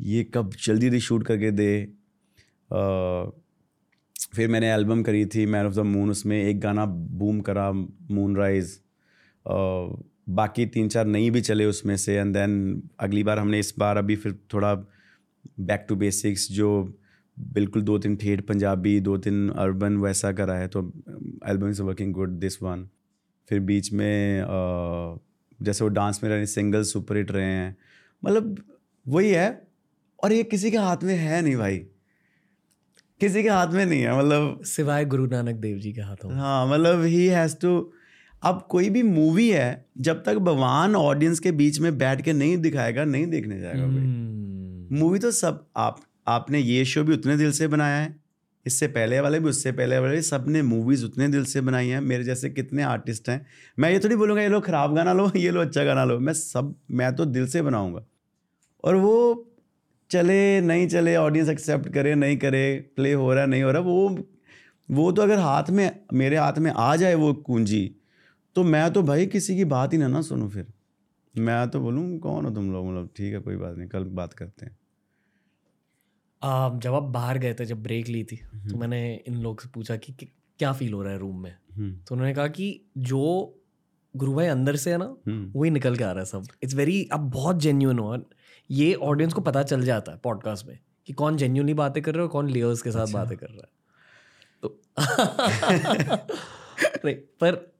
ये 0.00 0.24
कब 0.24 0.52
जल्दी 0.64 0.86
जल्दी 0.86 1.00
शूट 1.00 1.22
करके 1.22 1.50
दे। 1.50 1.82
अ, 2.72 3.30
फिर 4.34 4.48
मैंने 4.48 4.72
एल्बम 4.72 5.02
करी 5.02 5.26
थी 5.26 5.46
मैन 5.46 5.66
ऑफ़ 5.66 5.74
द 5.74 5.78
मून 5.78 6.10
उसमें 6.10 6.44
एक 6.44 6.60
गाना 6.60 6.86
बूम 6.86 7.40
करा 7.40 7.72
मून 8.10 8.36
राइज 8.36 8.80
बाकी 10.28 10.66
तीन 10.66 10.88
चार 10.88 11.06
नहीं 11.06 11.30
भी 11.30 11.40
चले 11.40 11.64
उसमें 11.64 11.96
से 11.96 12.16
एंड 12.16 12.34
देन 12.34 12.82
अगली 13.00 13.22
बार 13.22 13.38
हमने 13.38 13.58
इस 13.58 13.74
बार 13.78 13.96
अभी 13.96 14.16
फिर 14.16 14.38
थोड़ा 14.54 14.74
बैक 15.60 15.86
टू 15.88 15.96
बेसिक्स 15.96 16.52
जो 16.52 16.98
बिल्कुल 17.36 17.82
दो 17.82 17.98
तीन 17.98 18.16
ठेठ 18.16 18.40
पंजाबी 18.40 18.98
दो 19.00 19.16
तीन 19.18 19.48
अर्बन 19.58 19.96
वैसा 19.96 20.32
करा 20.32 20.54
है 20.54 20.68
तो 20.68 20.80
album 21.48 21.68
is 21.68 21.82
working 21.82 22.12
good 22.12 22.38
this 22.40 22.62
one. 22.62 22.88
फिर 23.48 23.60
बीच 23.60 23.92
में 23.92 24.40
अ, 24.40 25.18
जैसे 25.62 25.84
वो 25.84 25.88
डांस 25.90 26.20
में 26.24 26.30
रहे 26.30 26.46
सिंगल 26.46 26.82
सुपर 26.82 27.16
हिट 27.16 27.30
रहे 27.32 27.44
हैं 27.44 27.76
मतलब 28.22 28.56
वही 29.06 29.30
है 29.30 29.48
और 30.24 30.32
ये 30.32 30.42
किसी 30.44 30.70
के 30.70 30.76
हाथ 30.76 31.02
में 31.02 31.14
है 31.14 31.42
नहीं 31.42 31.56
भाई। 31.56 31.78
किसी 33.20 33.42
के 33.42 33.48
हाथ 33.48 33.72
में 33.72 33.84
नहीं 33.86 34.00
है 34.00 34.18
मतलब 34.18 34.60
सिवाय 34.64 35.04
गुरु 35.04 35.26
नानक 35.26 35.56
देव 35.56 35.78
जी 35.78 35.92
के 35.92 36.00
हाथों। 36.00 36.32
हाँ 36.32 36.66
मतलब 36.68 37.02
ही 37.04 37.26
हैज़ 37.26 37.56
टू 37.56 37.92
अब 38.42 38.66
कोई 38.70 38.88
भी 38.90 39.02
मूवी 39.02 39.48
है 39.50 39.68
जब 39.98 40.22
तक 40.24 40.38
भगवान 40.38 40.96
ऑडियंस 40.96 41.38
के 41.40 41.52
बीच 41.52 41.78
में 41.80 41.96
बैठ 41.98 42.22
के 42.22 42.32
नहीं 42.32 42.56
दिखाएगा 42.58 43.04
नहीं 43.04 43.26
देखने 43.26 43.60
जाएगा 43.60 43.84
भाई। 43.84 43.96
हम्म, 43.96 44.96
मूवी 44.98 45.18
तो 45.18 45.30
सब 45.30 45.66
आप 45.76 46.00
आपने 46.26 46.60
ये 46.60 46.84
शो 46.84 47.04
भी 47.04 47.12
उतने 47.12 47.36
दिल 47.36 47.52
से 47.52 47.68
बनाया 47.68 47.96
है? 47.96 48.20
इससे 48.66 48.86
पहले 48.86 49.20
वाले 49.20 49.40
भी, 49.40 49.48
उससे 49.48 49.72
पहले 49.72 49.98
वाले 49.98 50.22
सबने 50.22 50.62
मूवीज़ 50.62 51.04
उतने 51.04 51.28
दिल 51.28 51.44
से 51.44 51.60
बनाई 51.60 51.88
हैं। 51.88 52.00
मेरे 52.00 52.24
जैसे 52.24 52.50
कितने 52.50 52.82
आर्टिस्ट 52.82 53.28
हैं। 53.28 53.46
मैं 53.78 53.90
ये 53.90 53.98
थोड़ी 53.98 54.16
बोलूँगा, 54.16 54.42
ये 54.42 54.48
लो 54.48 54.60
ख़राब 54.60 54.94
गाना 54.94 55.12
लो, 55.12 55.32
ये 55.36 55.50
लो 55.50 55.60
अच्छा 55.60 55.84
गाना 55.84 56.04
लो। 56.04 56.18
मैं 56.18 56.32
सब, 56.32 56.74
मैं 56.90 57.16
तो 57.16 57.24
दिल 57.24 57.46
से 57.46 57.62
बनाऊँगा। 57.62 58.04
और 58.84 58.96
वो 58.96 59.50
चले, 60.10 60.60
नहीं 60.60 60.88
चले 60.88 61.16
ऑडियंस 61.16 61.48
एक्सेप्ट 61.48 61.88
करे, 61.88 62.14
नहीं 62.14 62.36
करे 62.36 62.92
प्ले 62.96 63.12
हो 63.12 63.34
रहा, 63.34 63.46
नहीं 63.46 63.62
हो 63.62 63.70
रहा, 63.70 63.82
वो 63.82 64.18
वो 64.90 65.12
तो 65.12 65.22
अगर 65.22 65.38
हाथ 65.38 65.70
में, 65.70 66.00
मेरे 66.12 66.36
हाथ 66.36 66.52
में 66.58 66.72
आ 66.76 66.96
जाए 66.96 67.14
वो 67.14 67.34
कुंजी 67.34 67.96
तो 68.56 68.64
मैं 68.64 68.92
तो 68.92 69.02
भाई 69.02 69.26
किसी 69.26 69.56
की 69.56 69.64
बात 69.64 69.92
ही 69.92 69.98
ना 69.98 70.08
ना 70.08 70.22
सुनूँ 70.22 70.50
फिर। 70.50 70.66
मैं 71.38 71.70
तो 71.70 71.80
बोलूँ, 71.80 72.18
कौन 72.18 72.44
हो 72.44 72.50
तुम 72.50 72.72
लोग? 72.72 72.86
मतलब 72.86 73.10
ठीक 73.16 73.34
है, 73.34 73.40
कोई 73.40 73.56
बात 73.56 73.76
नहीं, 73.76 73.88
कल 73.88 74.04
बात 74.04 74.32
करते 74.32 74.66
हैं। 74.66 74.76
आ, 76.44 76.78
जब 76.78 76.94
आप 76.94 77.02
बाहर 77.02 77.38
गए 77.38 77.54
थे 77.54 77.64
जब 77.64 77.82
ब्रेक 77.82 78.08
ली 78.08 78.24
थी 78.24 78.36
हम्म। 78.36 78.70
तो 78.70 78.76
मैंने 78.76 79.22
इन 79.28 79.34
लोग 79.34 79.60
से 79.60 79.68
पूछा 79.68 79.96
कि, 79.96 80.12
कि 80.12 80.28
क्या 80.58 80.72
फील 80.72 80.92
हो 80.92 81.02
रहा 81.02 81.12
है 81.12 81.18
रूम 81.18 81.42
में? 81.42 81.56
हम्म, 81.76 82.00
तो 82.08 82.14
उन्होंने 82.14 82.34
कहा 82.34 82.48
कि 82.48 82.80
जो 82.98 83.54
गुरु 84.16 84.34
भाई 84.34 84.46
अंदर 84.46 84.76
से 84.76 84.90
है 84.90 84.98
ना 84.98 85.04
हम्म, 85.04 85.60
वही 85.60 85.70
निकल 85.70 85.96
के 85.96 86.04
आ 86.04 86.10
रहा 86.10 86.20
है 86.20 86.24
सब। 86.24 86.46
इट्स 86.62 86.74
वेरी 86.74 87.08
अब 87.12 87.30
बहुत 87.30 87.60
जेन्यून 87.60 87.98
हो 87.98 88.08
और 88.08 88.30
ये 88.70 88.94
ऑडियंस 88.94 89.32
को 89.32 89.40
पता 89.40 89.62
चल 89.62 89.84
जाता 89.84 90.12
है 90.12 90.18
पॉडकास्ट 90.18 90.66
में 90.66 90.78
कि 91.06 91.12
कौन 91.12 91.36
जेन्यूनली 91.36 91.74
बातें 91.74 92.02
कर 92.02 92.12
रहा 92.12 92.20
है 92.20 92.22
और 92.22 92.32
कौन 92.32 92.50
लेयर्स 92.50 92.82
के 92.82 92.90
साथ 92.90 93.06
बातें 93.06 93.38
कर 93.38 93.46
रहा 93.46 93.56
है। 93.56 93.68
तो 94.62 94.80
नहीं 97.04 97.14
पर 97.14 97.74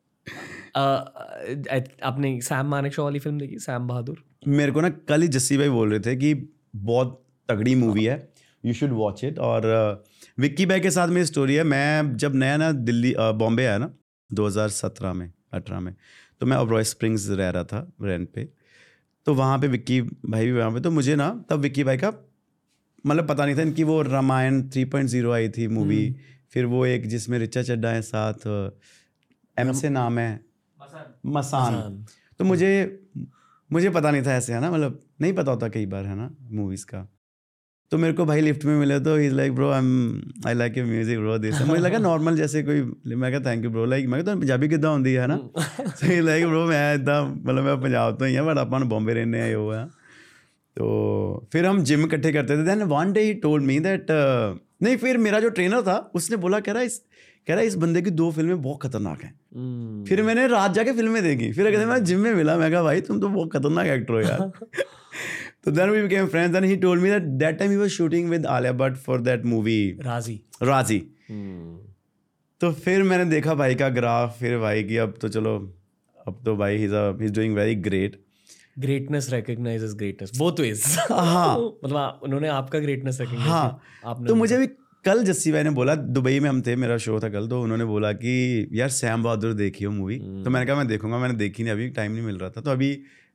आ, 0.76 0.82
आपने 2.02 2.40
सैम 2.40 2.66
मानिक 2.66 2.92
शो 2.92 3.04
वाली 3.04 3.18
फ़िल्म 3.18 3.38
देखी? 3.38 3.58
सैम 3.58 3.86
बहादुर 3.86 4.24
मेरे 4.46 4.72
को 4.72 4.80
ना 4.80 4.88
कल 4.88 5.22
ही 5.22 5.28
जस्सी 5.28 5.56
भाई 5.56 5.68
बोल 5.68 5.90
रहे 5.90 6.00
थे 6.00 6.16
कि 6.16 6.48
बहुत 6.76 7.24
तगड़ी 7.48 7.74
मूवी 7.74 8.04
है। 8.04 8.33
यू 8.64 8.72
शुड 8.72 8.92
वॉच 8.92 9.24
इट 9.24 9.38
और 9.38 9.66
विक्की 10.38 10.66
भाई 10.66 10.80
के 10.80 10.90
साथ 10.90 11.08
मेरी 11.08 11.26
स्टोरी 11.26 11.54
है। 11.54 11.64
मैं 11.64 12.16
जब 12.16 12.34
नया 12.34 12.56
ना 12.56 12.70
दिल्ली 12.72 13.14
बॉम्बे 13.18 13.64
आया 13.66 13.78
ना 13.78 13.90
2017 14.30 15.12
में 15.12 15.32
18 15.54 15.80
में 15.80 15.94
तो 16.40 16.46
मैं 16.46 16.56
अब्रॉय 16.56 16.84
स्प्रिंग्स 16.84 17.28
रह 17.30 17.50
रहा 17.50 17.64
था 17.64 17.86
रेंट 18.02 18.28
पे। 18.28 18.48
तो 19.26 19.34
वहाँ 19.34 19.58
पे 19.58 19.68
विक्की 19.68 20.00
भाई 20.00 20.46
भी 20.46 20.52
वहाँ 20.52 20.70
पे 20.72 20.80
तो 20.80 20.90
मुझे 20.90 21.16
ना 21.16 21.28
तब 21.50 21.58
विक्की 21.58 21.84
भाई 21.84 21.96
का 21.96 22.12
मतलब 23.06 23.28
पता 23.28 23.44
नहीं 23.46 23.56
था 23.56 23.62
इनकी 23.62 23.84
वो 23.84 24.00
रामायण 24.02 24.60
3.0 24.68 25.32
आई 25.32 25.48
थी 25.48 25.66
मूवी 25.68 26.16
फिर 26.52 26.64
वो 26.64 26.84
एक 26.86 27.06
जिसमें 27.06 27.38
रिचा 27.38 27.62
चड्डा 27.62 27.88
है 27.88 28.02
साथ 28.02 28.46
एम 29.56 29.72
से 29.72 29.88
नाम 29.88 30.18
है। 30.18 30.40
मसान। 31.26 32.04
तो 32.38 32.44
मुझे 32.44 32.70
मुझे 33.70 33.90
पता 33.90 34.10
नहीं 34.10 34.22
था 34.22 34.34
ऐसे 34.34 34.52
है 34.52 34.60
ना? 34.60 34.70
मतलब 34.70 35.00
नहीं 35.20 35.32
पता 35.32 35.52
होता 35.52 35.68
कई 35.68 35.86
बार 35.86 36.06
है 36.06 36.14
ना 36.16 36.30
मूवीज़ 36.50 36.84
का। 36.86 37.08
तो 37.92 37.98
मेरे 37.98 38.12
को 38.12 38.24
भाई 38.24 38.40
लिफ्ट 38.40 38.64
में 38.64 38.76
मिले 38.76 38.98
तो 39.00 39.16
is 39.18 39.34
like 39.34 39.54
bro 39.54 39.70
I 39.70 39.78
am 39.78 40.22
I 40.46 40.54
like 40.54 40.78
your 40.78 40.86
music 40.86 41.18
bro 41.18 41.36
this 41.38 41.60
मुझे 41.62 41.80
लगा 41.82 41.98
नॉर्मल 41.98 42.36
जैसे 42.36 42.62
कोई 42.62 42.80
मैं 43.14 43.30
कहा 43.32 43.50
थैंक 43.50 43.64
यू 43.64 43.70
ब्रो 43.70 43.84
लाइक 43.84 44.06
मैं 44.08 44.22
तो 44.24 44.36
पंजाबी 44.36 44.68
किदा 44.68 44.88
ਹੁੰਦੀ 44.88 45.12
है 45.12 45.26
ना? 45.26 45.36
सो 45.56 46.06
ही 46.06 46.20
लाइक 46.20 46.46
ब्रो 46.46 46.64
मैं 46.66 46.94
इदा 46.94 47.22
मतलब 47.24 47.62
मैं 47.62 47.80
पंजाब 47.80 48.16
तो 48.18 48.24
ही 48.24 48.34
हाँ 48.34 48.46
बट 48.46 48.58
अपन 48.58 48.88
बॉम्बे 48.88 49.14
रहने 49.14 49.40
आए 49.40 49.52
हुए 49.52 49.76
हैं. 49.76 49.86
तो 50.76 51.48
फिर 51.52 51.66
हम 51.66 51.82
जिम 51.84 52.04
इकट्ठे 52.04 52.32
करते 52.32 52.56
थे। 52.56 52.64
Then 52.64 52.82
one 52.92 53.12
day 53.12 53.20
he 53.20 53.34
told 53.44 53.64
me 53.64 53.78
that 53.80 54.06
नहीं 54.82 54.96
फिर 54.96 55.18
मेरा 55.18 55.40
जो 55.40 55.48
ट्रेनर 55.50 55.82
था 55.82 55.98
उसने 56.14 56.36
बोला 56.36 56.60
कह 56.60 56.72
रहा 56.72 56.82
इस 56.82 56.98
कह 57.46 57.54
रहा 57.54 57.62
इस 57.62 57.74
बंदे 57.76 58.02
की 58.02 58.10
दो 58.12 58.30
फ़िल्में 58.32 58.60
बहुत 58.62 58.82
खतरनाक 58.82 59.22
हैं। 59.22 59.34
हम्म, 59.56 60.04
फिर 60.04 60.22
मैंने 60.22 60.46
रात 60.48 60.72
जाके 60.74 60.92
फ़िल्में 60.92 61.22
देखी। 61.22 61.52
फिर 61.52 61.70
कहते 61.70 61.86
मैं 61.86 62.02
जिम 62.04 62.20
में 62.20 62.34
मिला। 62.34 62.56
मैं 62.58 62.70
कहा 62.72 62.82
भाई 62.82 63.00
तुम 63.00 63.20
तो 63.20 63.28
बहुत 63.28 63.52
खतरनाक 63.52 63.86
एक्टर 63.86 64.14
हो 64.14 64.20
यार। 64.20 64.50
तो 65.64 65.70
then 65.70 65.90
we 65.90 66.02
became 66.02 66.26
friends 66.26 66.52
then 66.52 66.64
he 66.64 66.76
told 66.76 67.02
me 67.02 67.10
that 67.10 67.22
that 67.22 67.58
time 67.58 67.70
he 67.70 67.76
was 67.76 67.88
shooting 67.88 68.28
with 68.30 68.46
Alia 68.46 68.72
Bhatt 68.72 68.96
for 68.96 69.20
that 69.20 69.44
movie 69.44 69.78
Raazi 70.00 70.40
Raazi 70.62 70.98
तो 72.60 72.72
फिर 72.72 73.02
मैंने 73.02 73.24
देखा 73.24 73.54
भाई 73.54 73.74
का 73.74 73.88
ग्राफ 73.88 74.38
फिर 74.38 74.58
भाई 74.58 74.84
की 74.84 74.96
अब 74.96 75.14
तो 75.20 75.28
चलो 75.28 75.56
अब 76.26 76.40
तो 76.44 76.56
भाई 76.56 76.76
he 76.76 76.84
is 76.84 77.32
doing 77.32 77.54
very 77.54 77.74
great 77.74 78.20
greatness 78.78 79.28
recognises 79.32 79.94
greatness 79.94 80.30
both 80.38 80.60
ways 80.60 80.84
हाँ। 81.10 81.58
मतलब 81.84 82.20
उन्होंने 82.22 82.48
आपका 82.48 82.78
ग्रेटनेस 82.78 83.20
रिकॉग्नाइज 83.20 83.48
हाँ। 83.48 83.80
आपने 84.04 84.28
तो 84.28 84.34
मुझे 84.34 84.58
भी 84.58 84.66
कल 85.04 85.22
जस्सी 85.24 85.52
भाई 85.52 85.62
ने 85.62 85.70
बोला 85.70 85.94
दुबई 85.94 86.40
में 86.40 86.48
हम 86.50 86.62
थे 86.62 86.76
मेरा 86.76 86.96
शो 86.98 87.20
था 87.20 87.28
कल 87.28 87.48
तो 87.48 87.62
उन्होंने 87.62 87.84
बोला 87.84 88.12
कि 88.12 88.68
यार 88.72 88.88
सैम 88.88 89.22
बहादुर 89.22 89.52
देखियो 89.52 89.90
मूवी 89.90 90.18
तो 90.18 90.50
मैंने 90.50 90.66
कहा 90.66 90.76
मैं 90.76 90.86
देखूँगा 90.86 91.18
मैंने 91.18 91.34
देखी 91.34 91.62
नहीं 91.62 91.72
अभी 91.72 91.88
टाइम 91.90 92.12
नहीं 92.12 92.22
मिल 92.22 92.38
रहा 92.38 92.50
था। 92.50 92.60
तो 92.60 92.70
अभी 92.70 92.90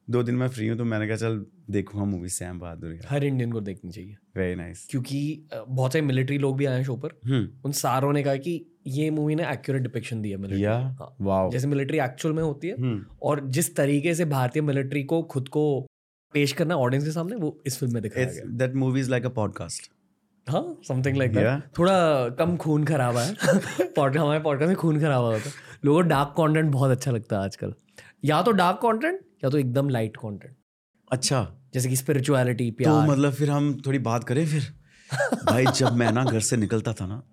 दो 0.10 0.24
दिन 0.24 0.36
मैं 0.36 0.48
फ्री 0.48 0.68
हूँ 0.68 0.78
तो 0.78 0.86
मैंने 0.86 1.08
कहा 1.08 1.16
चल 1.16 1.46
देखूँगा 1.70 2.06
मूवी 2.06 2.30
सैम 2.30 2.60
बहादुर 2.60 3.00
हर 3.10 3.24
इंडियन 3.24 3.52
को 3.52 3.62
देखनी 3.62 3.92
चाहिए। 3.92 4.16
Very 4.38 4.56
nice 4.56 4.78
nice. 4.78 4.92
क्योंकि 4.92 5.48
बहुत 5.70 5.94
सारे 5.94 6.06
मिलिट्री 6.06 6.38
लोग 6.38 6.58
भी 6.58 6.66
आए 6.66 6.78
हैं 6.78 6.84
शो 6.84 6.96
पर। 6.96 7.10
हम्म। 7.26 7.50
उन 7.66 7.72
सारों 7.72 8.14
ने 8.14 8.24
कहा 8.24 8.36
कि 8.36 8.66
ये 8.88 9.12
मूवी 9.12 9.36
ने 9.36 9.52
एक्यूरेट 9.52 9.84
डिपिक्शन 9.84 10.22
दी 10.22 10.30
है 10.30 10.38
मिलिट्री 10.38 10.66
या 10.66 10.80
हाँ। 10.80 11.16
वाओ 11.22 11.52
जैसे 11.52 11.68
मिलिट्री 11.68 12.00
एक्चुअल 12.00 12.34
में 12.34 12.44
होती 12.44 12.68
है 12.68 12.82
हम्म। 12.82 13.06
और 13.24 13.48
जिस 13.48 13.76
तरीके 13.76 14.16
से 14.16 14.26
भारतीय 14.26 14.62
मिलिट्री 14.62 15.04
को 15.04 15.24
खुद 15.24 15.48
को 15.48 15.88
पेश 16.34 16.52
करना 16.52 16.76
ऑडियंस 16.76 17.06
के 17.06 17.12
सामने 17.12 17.36
वो 17.36 17.62
इस 17.66 17.78
फ़िल्म 17.80 17.94
में 17.94 18.04
दिखाया 18.04 18.28
It's, 18.28 18.40
गया। 18.40 18.68
that 18.68 18.82
movie 18.84 19.06
is 19.06 19.12
like 19.14 19.30
a 19.32 19.38
podcast. 19.38 19.90
हाँ 20.50 20.80
समथिंग 20.88 21.18
लाइक 21.18 21.34
दैट 21.34 21.64
थोड़ा 21.80 22.30
कम 22.30 22.58
खून 22.58 22.86
खराबा 22.86 23.22
है। 23.22 23.36
पॉड 23.96 24.18
हमारे 24.18 24.40
पॉडकास्ट 24.40 24.68
में 24.68 24.78
खून 24.78 25.00
खराबा 25.00 25.28
होता 25.28 25.50
है। 25.50 25.52
लोगों 25.86 26.04
को 26.04 26.10
डार्क 26.10 26.30
कंटेंट 26.30 26.72
बहुत 26.72 26.92
अच्छा 26.92 27.12
लगता 27.12 27.38
है 27.38 27.44
आजकल। 27.44 27.74
या 28.26 28.42
तो 28.42 28.52
डार्क 28.52 28.78
कंटेंट 28.78 29.20
या 29.44 29.50
तो 29.50 29.58
एकदम 29.58 29.90
लाइट 29.90 30.18
कंटेंट 30.18 30.56
अच्छा। 31.12 31.56
जैसे 31.74 31.90
कि 31.90 31.96
स्पिरिचुअलिटी 31.96 32.72
प्यार। 32.72 32.94
तो 32.94 33.12
मतलब 33.12 33.32
फिर 33.32 33.50
हम 33.50 33.82
थोड़ी 33.86 34.00
बात 34.00 34.24
करें 34.24 34.46
फिर? 34.46 34.74
भाई 35.46 35.66
जब 35.66 35.94
मैं 35.94 36.12
ना 36.12 36.24
घर 36.24 36.40
से 36.40 36.58
निकलता 36.58 36.94
था 36.94 37.06
ना 37.06 37.24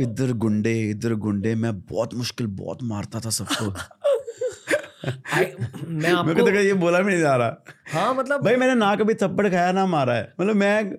इधर 0.00 0.32
गुंडे 0.32 0.90
इधर 0.90 1.14
गुंडे 1.14 1.54
मैं 1.54 1.80
बहुत 1.80 2.14
मुश्किल 2.14 2.46
बहुत 2.46 2.82
मारता 2.82 3.20
था 3.20 3.30
सबको। 3.30 3.64
मैं 5.88 6.12
आपको 6.12 6.34
तो 6.34 6.50
ये 6.50 6.74
बोला 6.74 7.00
भी 7.00 7.12
नहीं 7.12 7.20
जा 7.20 7.36
रहा। 7.36 7.64
हाँ 7.92 8.14
मतलब 8.14 8.44
भाई 8.44 8.56
मैंने 8.56 8.74
ना 8.74 8.96
कभी 8.96 9.14
थप्पड़ 9.14 9.48
खाया 9.48 9.72
ना 9.72 9.86
मारा 9.86 10.14
है। 10.14 10.34
मतलब 10.40 10.56
मैं 10.56 10.98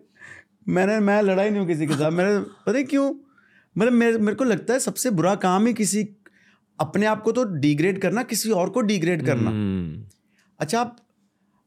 मैंने 0.67 0.99
मैं 0.99 1.21
लड़ाई 1.21 1.49
नहीं 1.49 1.59
हूँ 1.59 1.67
किसी 1.67 1.87
के 1.87 1.93
साथ। 1.93 2.11
मैंने 2.11 2.39
पता 2.39 2.81
क्यों? 2.81 3.15
मतलब 3.77 3.93
मेरे 3.93 4.17
मेरे 4.17 4.35
को 4.35 4.43
लगता 4.43 4.73
है 4.73 4.79
सबसे 4.79 5.09
बुरा 5.09 5.35
काम 5.35 5.65
ही 5.65 5.73
किसी 5.73 6.03
अपने 6.79 7.05
आप 7.05 7.21
को 7.21 7.31
तो 7.31 7.43
डिग्रेड 7.59 7.99
करना 8.01 8.23
किसी 8.23 8.49
और 8.51 8.69
को 8.69 8.81
डिग्रेड 8.81 9.25
करना। 9.25 9.49
हम्म, 9.49 10.03
अच्छा 10.59 10.79
आप 10.81 10.97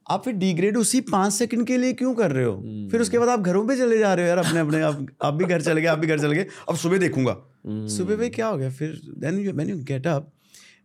आप 0.06 0.24
फिर 0.24 0.35
डिग्रेड 0.35 0.76
उसी 0.76 1.01
पाँच 1.01 1.32
सेकंड 1.32 1.66
के 1.66 1.76
लिए 1.76 1.93
क्यों 1.93 2.14
कर 2.14 2.30
रहे 2.32 2.44
हो? 2.44 2.89
फिर 2.90 3.01
उसके 3.01 3.18
बाद 3.18 3.28
आप 3.28 3.40
घरों 3.40 3.66
पे 3.68 3.76
चले 3.76 3.98
जा 3.98 4.12
रहे 4.14 4.24
हो 4.24 4.28
यार 4.28 4.39
अपने 4.39 4.60
अपने 4.60 4.80
आप 4.80 5.06
आप 5.22 5.35
भी 5.35 5.44
घर 5.44 5.62
चले 5.62 5.80
गए 5.80 5.89
आप 5.89 5.98
भी 5.98 6.06
घर 6.06 6.18
चले 6.18 6.36
गए। 6.36 6.47
अब 6.68 6.76
सुबह 6.76 6.98
देखूँगा। 6.98 7.36
सुबह 7.89 8.16
पे 8.16 8.28
क्या 8.28 8.47
हो 8.47 8.56
गया? 8.59 8.70
फिर 8.70 9.01
then 9.18 9.39
you 9.39 9.52
when 9.52 9.70
you 9.70 9.76
get 9.85 10.06
up 10.06 10.32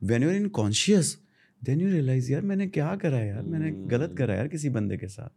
when 0.04 0.24
you 0.24 0.30
in 0.30 0.48
conscious 0.50 1.18
then 1.62 1.82
you 1.82 1.90
realise 1.90 2.32
यार 2.32 2.42
मैंने 2.42 2.68
क्या 2.68 2.96
करा 2.96 3.20
यार? 3.20 3.42
मैंने 3.44 3.72
गलत 3.90 4.16
करा 4.18 4.36
यार 4.36 4.48
किसी 4.48 4.70
बंदे 4.70 4.98
के 4.98 5.08
साथ। 5.08 5.30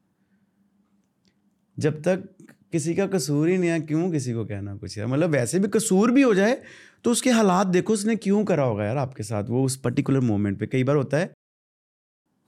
जब 1.76 2.02
तक 2.02 2.28
किसी 2.72 2.94
का 2.94 3.06
कसूर 3.06 3.48
ही 3.48 3.56
नहीं 3.58 3.70
है 3.70 3.80
क्यों 3.80 4.10
किसी 4.10 4.32
को 4.32 4.44
कहना 4.44 4.74
कुछ 4.76 4.98
है 4.98 5.06
मतलब 5.06 5.30
वैसे 5.30 5.58
भी 5.58 5.68
कसूर 5.68 6.10
भी 6.10 6.22
हो 6.22 6.34
जाए 6.34 6.60
तो 7.06 7.10
उसके 7.10 7.30
हालात 7.30 7.66
देखो 7.68 7.92
उसने 7.92 8.14
क्यों 8.18 8.44
करा 8.44 8.62
होगा 8.64 8.84
यार 8.84 8.96
आपके 8.98 9.22
साथ? 9.22 9.44
वो 9.44 9.64
उस 9.64 9.76
पर्टिकुलर 9.76 10.20
मोमेंट 10.22 10.58
पे 10.60 10.66
कई 10.66 10.84
बार 10.84 10.96
होता 10.96 11.18
है, 11.18 11.32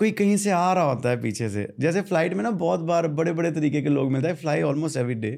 कोई 0.01 0.11
कहीं 0.13 0.37
से 0.37 0.51
आ 0.51 0.73
रहा 0.73 0.85
होता 0.85 1.09
है 1.09 1.21
पीछे 1.23 1.49
से। 1.51 1.67
जैसे 1.81 2.03
फ़्लाइट 2.03 2.35
में 2.35 2.43
ना 2.43 2.51
बहुत 2.59 2.81
बार 2.83 3.09
बड़े 3.11 3.33
बड़े 3.33 3.51
तरीके 3.53 3.83
के 3.83 3.89
लोग 3.89 4.11
मिलते 4.13 4.29
हैं 4.29 4.35
फ्लाई 4.37 4.63
ऑलमोस्ट 4.63 4.97
एवरी 4.97 5.15
डे 5.17 5.31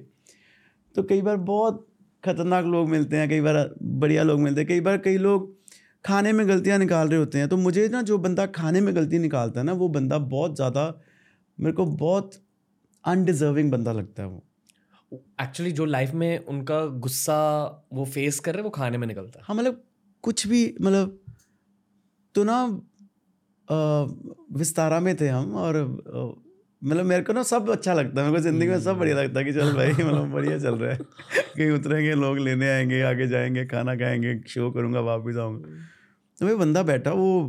तो 0.95 1.03
कई 1.03 1.23
बार 1.23 1.37
बहुत 1.45 1.87
खतरनाक 2.25 2.65
लोग 2.67 2.89
मिलते 2.89 3.17
हैं, 3.17 3.29
कई 3.29 3.41
बार 3.41 3.75
बढ़िया 3.83 4.23
लोग 4.23 4.41
मिलते 4.41 4.61
हैं, 4.61 4.69
कई 4.69 4.81
बार 4.81 4.99
कई 4.99 5.17
लोग 5.19 5.55
खाने 6.05 6.33
में 6.33 6.49
गलतियाँ 6.49 6.79
निकाल 6.79 7.09
रहे 7.09 7.19
होते 7.19 7.39
हैं। 7.39 7.49
तो 7.49 7.57
मुझे 7.59 7.89
ना 7.89 8.03
जो 8.03 8.19
बंदा 8.19 8.47
खाने 8.55 8.81
में 8.81 8.95
गलती 8.97 9.19
निकालता 9.19 9.61
है 9.61 9.67
ना, 9.67 9.73
वो 9.73 9.89
बंदा 9.91 10.19
बहुत 10.19 10.57
ज़्यादा 10.57 10.87
मेरे 11.59 11.73
को 11.73 11.87
बहुत 11.87 12.43
अनडिजर्विंग 13.05 13.73
बंदा 13.73 13.93
लगता 13.93 14.23
है 14.23 14.29
वो। 14.29 14.45
एक्चुअली 15.13 15.73
जो 15.73 15.85
लाइफ 15.85 16.13
में 16.15 16.45
उनका 16.47 16.85
गुस्सा 16.87 17.39
वो 17.93 18.05
फेस 18.05 18.39
कर 18.41 18.55
रहे 18.55 18.63
वो 18.63 18.71
खाने 18.71 18.99
में 18.99 19.07
निकलता 19.07 19.39
है। 19.39 19.45
हाँ 19.49 19.57
मतलब 19.57 19.83
कुछ 20.25 20.47
भी 20.47 20.65
मतलब 20.81 21.19
तो 22.35 22.45
ना 22.45 22.65
विस्तारा 24.59 25.01
में 25.01 25.15
थे 25.17 25.29
हम 25.29 25.55
और 25.55 25.77
मतलब 26.83 27.05
मेरे 27.05 27.23
को 27.23 27.33
ना 27.33 27.43
सब 27.43 27.71
अच्छा 27.71 27.95
लगता 27.95 28.21
है। 28.21 28.27
मेरे 28.27 28.39
को 28.39 28.43
ज़िंदगी 28.43 28.69
में 28.69 28.81
सब 28.81 28.99
बढ़िया 28.99 29.17
लगता 29.17 29.39
है 29.41 29.45
कि 29.45 29.53
चल 29.53 29.73
भाई 29.73 29.93
मतलब 29.93 30.31
बढ़िया 30.33 30.59
चल 30.59 30.75
रहा 30.75 30.93
है। 30.93 30.99
कहीं 31.57 31.71
उतरेंगे 31.71 32.15
लोग 32.15 32.39
लेने 32.39 32.69
आएँगे 32.71 33.01
आगे 33.03 33.27
जाएँगे 33.29 33.65
खाना 33.67 33.95
खाएँगे 33.97 34.39
शो 34.49 34.71
करूँगा 34.71 35.01
वापस 35.01 35.37
आऊँगा। 35.37 35.69
तो 36.39 36.47
वो 36.47 36.57
बंदा 36.57 36.83
बैठा 36.83 37.13
वो 37.13 37.41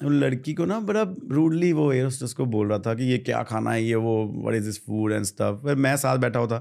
वो 0.00 0.10
लड़की 0.10 0.54
को 0.54 0.64
ना 0.64 0.80
बड़ा 0.80 1.02
रूडली 1.30 1.72
वो 1.72 1.92
एयर 1.92 2.04
होस्टेस 2.04 2.32
को 2.32 2.44
बोल 2.46 2.68
रहा 2.68 2.78
था 2.78 2.94
कि 2.94 3.04
ये 3.04 3.18
क्या 3.18 3.42
खाना 3.42 3.70
है 3.70 3.82
ये 3.84 3.94
वो 3.94 4.14
what 4.46 4.54
is 4.54 4.64
this 4.64 4.78
food 4.86 5.12
and 5.12 5.24
stuff 5.24 5.66
फिर 5.66 5.76
मैं 5.76 5.96
साथ 5.96 6.18
बैठा 6.18 6.38
होता 6.38 6.58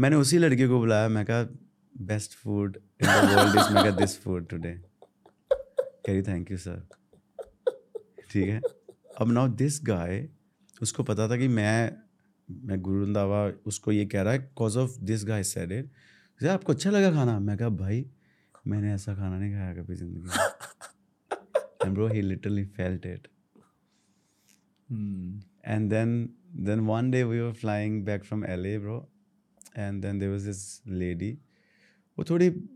मैंने 0.00 0.16
उसी 0.16 0.38
लड़के 0.38 0.66
को 0.68 0.78
बुलाया 0.78 1.08
मैं 1.08 1.24
कहा 1.24 1.42
best 2.06 2.32
food 2.34 2.76
in 2.76 3.06
the 3.06 3.34
world 3.34 3.58
is 3.58 3.72
मैं 3.74 3.82
कहा 3.84 3.96
दिस 3.96 4.18
फ़ूड 4.20 4.48
टुडे 4.48 4.72
कह 5.52 6.12
रही 6.12 6.22
थैंक 6.22 6.50
यू 6.50 6.56
सर 6.56 6.82
ठीक 8.30 8.48
है? 8.48 8.60
अब 9.20 9.32
नाउ 9.32 9.48
दिस 9.48 9.80
गाय 9.84 10.28
उसको 10.82 11.02
पता 11.02 11.28
था 11.28 11.36
कि 11.36 11.48
मैं 11.48 11.96
मैं 12.50 12.80
गुरु 12.80 13.02
रंधावा 13.04 13.44
उसको 13.66 13.92
ये 13.92 14.06
कह 14.06 14.22
रहा 14.22 14.32
है 14.32 14.50
cause 14.56 14.76
of 14.76 14.98
this 15.00 15.24
guy 15.24 15.42
said 15.44 15.72
it 15.72 16.44
आपको 16.48 16.72
अच्छा 16.72 16.90
लगा 16.90 17.10
खाना? 17.12 17.38
मैं 17.40 17.56
कहा 17.58 17.68
भाई 17.68 18.06
मैंने 18.66 18.92
ऐसा 18.94 19.14
खाना 19.14 19.38
नहीं 19.38 19.52
खाया 19.52 19.74
कभी 19.74 19.94
ज़िंदगी 19.94 20.20
में. 20.20 20.28
And 21.84 21.94
bro 21.94 22.08
he 22.08 22.22
literally 22.22 22.64
felt 22.64 23.06
it 23.06 23.28
and 25.72 25.92
then 25.92 26.10
then 26.66 26.80
one 26.86 27.06
day 27.12 27.20
we 27.28 27.38
were 27.42 27.54
flying 27.60 27.94
back 28.08 28.24
from 28.24 28.42
LA 28.54 28.72
bro. 28.80 28.96
And 29.78 30.02
then 30.02 30.20
there 30.20 30.34
was 30.34 30.44
this 30.48 30.92
lady, 31.02 31.34
वो 32.18 32.24
थोड़ी, 32.30 32.68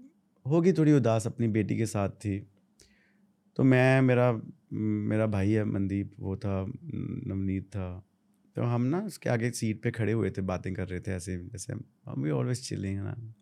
होगी 0.46 0.72
थोड़ी 0.72 0.92
उदास 0.92 1.26
अपनी 1.26 1.48
बेटी 1.48 1.76
के 1.76 1.86
साथ 1.86 2.08
थी। 2.08 2.46
तो 3.56 3.64
मैं, 3.64 4.00
मेरा 4.00 4.40
मेरा 4.72 5.26
भाई 5.26 5.52
है, 5.52 5.64
मनदीप, 5.64 6.12
वो 6.20 6.36
था, 6.36 6.72
नवनीत 7.26 7.64
था। 7.64 8.04
तो 8.56 8.62
हम 8.62 8.82
ना 8.82 8.98
उसके 8.98 9.30
आगे 9.30 9.50
सीट 9.50 9.82
पे 9.82 9.90
खड़े 9.90 10.12
हुए 10.12 10.30
थे, 10.30 10.42
बातें 10.42 10.74
कर 10.74 10.88
रहे 10.88 11.00
थे 11.00 11.10
ऐसे, 11.10 11.38
जैसे 11.38 11.72
हम 12.06 12.22
भी 12.22 12.30
ऑलवेज 12.30 12.68
चिलिंग 12.68 12.98
ना। 13.00 13.34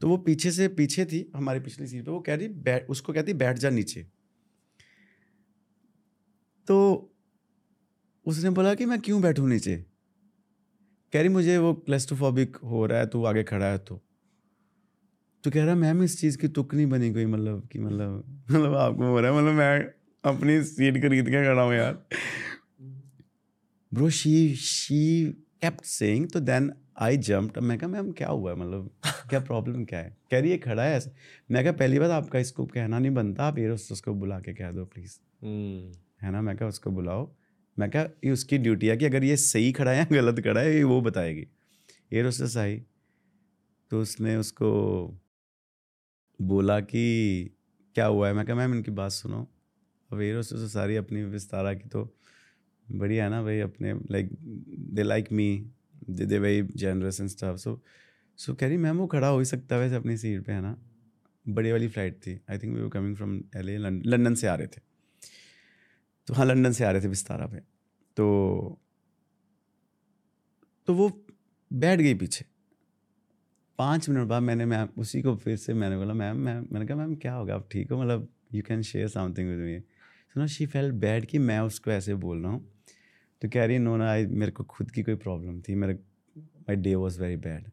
तो 0.00 0.08
वो 0.08 0.16
पीछे 0.16 0.50
से, 0.50 0.68
पीछे 0.68 1.04
थी 1.04 1.32
हमारी 1.36 1.60
पिछली 1.60 1.86
सीट 1.86 2.04
पे, 2.04 2.10
वो 2.10 2.20
कह 2.20 2.34
रही 2.34 2.48
बैठ 2.48 2.86
उसको 2.90 3.12
कहती, 3.12 3.32
बैठ 3.32 3.58
जा 3.58 3.70
नीचे। 3.70 4.06
तो 6.66 7.10
उसने 8.26 8.50
बोला 8.50 8.74
कि, 8.74 8.86
मैं 8.86 9.00
क्यों 9.00 9.22
बैठूँ 9.22 9.48
नीचे? 9.48 9.95
कह 11.12 11.20
रही 11.20 11.28
मुझे 11.28 11.56
वो 11.58 11.72
क्लेस्ट्रोफोबिक 11.74 12.56
हो 12.56 12.86
रहा 12.86 12.98
है 12.98 13.06
तू 13.06 13.24
आगे 13.24 13.42
खड़ा 13.42 13.66
है 13.66 13.78
तो। 13.78 14.00
तो 15.44 15.50
कह 15.50 15.64
रहा 15.64 15.74
मैम 15.74 16.02
इस 16.02 16.20
चीज़ 16.20 16.38
की 16.38 16.48
तुक 16.48 16.74
नहीं 16.74 16.86
बनी 16.86 17.12
कोई 17.12 17.26
मतलब 17.26 17.68
कि 17.72 17.78
मतलब 17.78 18.42
मतलब 18.50 18.74
आपको 18.74 19.04
हो 19.04 19.20
रहा 19.20 19.30
है 19.30 19.38
मतलब 19.38 19.54
मैं 19.54 19.80
अपनी 20.24 20.62
सीट 20.62 21.02
खरीद 21.02 21.28
के 21.28 21.44
खड़ा 21.44 21.62
हूँ 21.62 21.74
यार। 21.74 22.06
Bro 23.92 24.10
she 24.10 24.54
she 24.54 25.00
kept 25.64 25.84
saying 25.84 26.28
तो 26.30 26.40
देन 26.40 26.72
आई 26.98 27.16
जम्प्ड 27.16 27.58
मैं 27.58 27.78
कहा 27.78 27.88
मैम 27.88 28.10
क्या 28.12 28.28
हुआ 28.28 28.50
है 28.50 28.56
मतलब 28.56 28.90
क्या 29.30 29.40
प्रॉब्लम 29.40 29.84
क्या 29.84 29.98
है? 29.98 30.16
कह 30.30 30.40
रही 30.40 30.50
है 30.50 30.58
खड़ा 30.58 30.82
है 30.82 30.96
ऐसे। 30.96 31.10
मैं 31.50 31.62
कहा 31.64 31.72
पहली 31.72 31.98
बात 31.98 32.10
आपका 32.10 32.38
इसको 32.38 32.66
कहना 32.66 32.98
नहीं 32.98 33.14
बनता 33.14 33.44
आप 33.44 33.58
एयर 33.58 33.70
उसको 33.70 34.14
बुला 34.14 34.38
के 34.40 34.54
कह 34.54 34.72
दो 34.72 34.84
प्लीज़ 34.84 35.18
है 36.22 36.30
ना 36.30 36.40
मैं 36.42 36.56
कहा 36.56 36.68
उसको 36.68 36.90
बुलाओ। 36.90 37.24
मैं 37.78 37.90
क्या 37.90 38.02
ये 38.24 38.30
उसकी 38.30 38.58
ड्यूटी 38.58 38.86
है 38.86 38.96
कि 38.96 39.04
अगर 39.04 39.24
ये 39.24 39.36
सही 39.36 39.72
खड़ा 39.72 39.90
है 39.90 39.98
या 39.98 40.04
गलत 40.12 40.40
खड़ा 40.40 40.60
है, 40.60 40.74
ये 40.76 40.82
वो 40.84 41.00
बताएगी। 41.00 41.46
एयर 42.12 42.24
होस्टेस 42.24 42.56
आई 42.56 42.82
तो 43.90 44.00
उसने 44.00 44.36
उसको 44.36 44.70
बोला 46.40 46.78
कि, 46.80 47.50
क्या 47.94 48.06
हुआ 48.06 48.28
है? 48.28 48.34
मैं 48.34 48.44
कहा, 48.46 48.56
मैम, 48.56 48.74
इनकी 48.74 48.90
बात 48.90 49.12
सुनो। 49.12 49.46
अब 50.10 50.20
एयर 50.20 50.36
होस्टेस 50.36 50.60
तो 50.60 50.68
सारी 50.68 50.96
अपनी 50.96 51.22
विस्तारा 51.24 51.74
की 51.74 51.88
तो 51.88 52.14
बढ़िया 52.86 53.24
है 53.24 53.30
ना 53.30 53.42
भाई, 53.42 53.60
अपने 53.60 53.92
like 54.10 54.30
they 54.94 55.02
like 55.02 55.32
me 55.32 55.48
they 56.10 56.26
they 56.26 56.38
very 56.38 56.68
generous 56.76 57.20
and 57.20 57.30
staff 57.30 57.56
so 57.56 57.80
so 58.38 58.54
कह 58.54 58.68
रही, 58.68 58.76
मैम, 58.76 58.96
वो 58.96 59.06
खड़ा 59.06 59.28
हो 59.28 59.38
ही 59.38 59.44
सकता 59.44 59.74
है 59.74 59.80
वैसे 59.80 59.96
अपनी 59.96 60.16
सीट 60.16 60.44
पे, 60.44 60.52
है 60.52 60.60
ना? 60.60 60.76
बड़ी 61.46 61.72
वाली 61.72 61.88
फ़्लाइट 61.88 62.14
थी। 62.16 62.40
I 62.50 62.58
think 62.58 62.76
we 62.76 62.82
were 62.82 62.88
coming 62.88 63.16
from 63.16 63.36
L 63.56 63.70
London 64.06 64.34
से 64.34 64.46
आ 64.46 64.54
रहे 64.54 64.66
थे। 64.66 64.80
तो 66.28 66.34
हाँ 66.34 66.44
लंदन 66.46 66.72
से 66.72 66.84
आ 66.84 66.90
रहे 66.90 67.02
थे 67.02 67.08
विस्तारा 67.08 67.46
पे 67.46 67.58
तो 68.16 68.26
तो 70.88 70.94
वो 70.94 71.08
बैठ 71.70 72.00
गई 72.00 72.14
पीछे। 72.14 72.44
पाँच 73.78 74.08
मिनट 74.08 74.28
बाद 74.28 74.42
मैंने 74.42 74.64
मैम 74.66 74.88
उसी 74.98 75.22
को 75.22 75.34
फिर 75.36 75.56
से 75.56 75.74
मैंने 75.74 75.96
बोला 75.96 76.14
मैम 76.14 76.36
मैम 76.36 76.66
मैंने 76.72 76.86
कहा 76.86 76.96
मैम 76.96 77.14
क्या 77.14 77.34
होगा? 77.34 77.54
आप 77.54 77.68
ठीक 77.72 77.92
हो 77.92 78.00
मतलब 78.02 78.28
you 78.54 78.62
can 78.62 78.82
share 78.82 79.08
something 79.08 79.48
with 79.48 79.58
me 79.58 79.78
सुनो 80.34 80.46
शी 80.46 80.66
फेल 80.66 80.90
बैड 80.92 81.26
कि 81.26 81.38
मैं 81.38 81.58
उसको 81.60 81.90
ऐसे 81.90 82.14
बोल 82.14 82.42
रहा 82.42 82.52
हूँ। 82.52 82.60
तो 83.42 83.48
कह 83.48 83.64
रही 83.64 83.78
नो 83.78 83.96
ना 83.96 84.10
आई 84.10 84.26
मेरे 84.26 84.52
को 84.52 84.64
खुद 84.64 84.90
की 84.90 85.02
कोई 85.02 85.14
प्रॉब्लम 85.14 85.60
थी। 85.60 85.74
मेरे 85.74 85.94
my 86.36 86.76
day 86.76 86.94
was 86.94 87.20
very 87.20 87.36
bad 87.36 87.68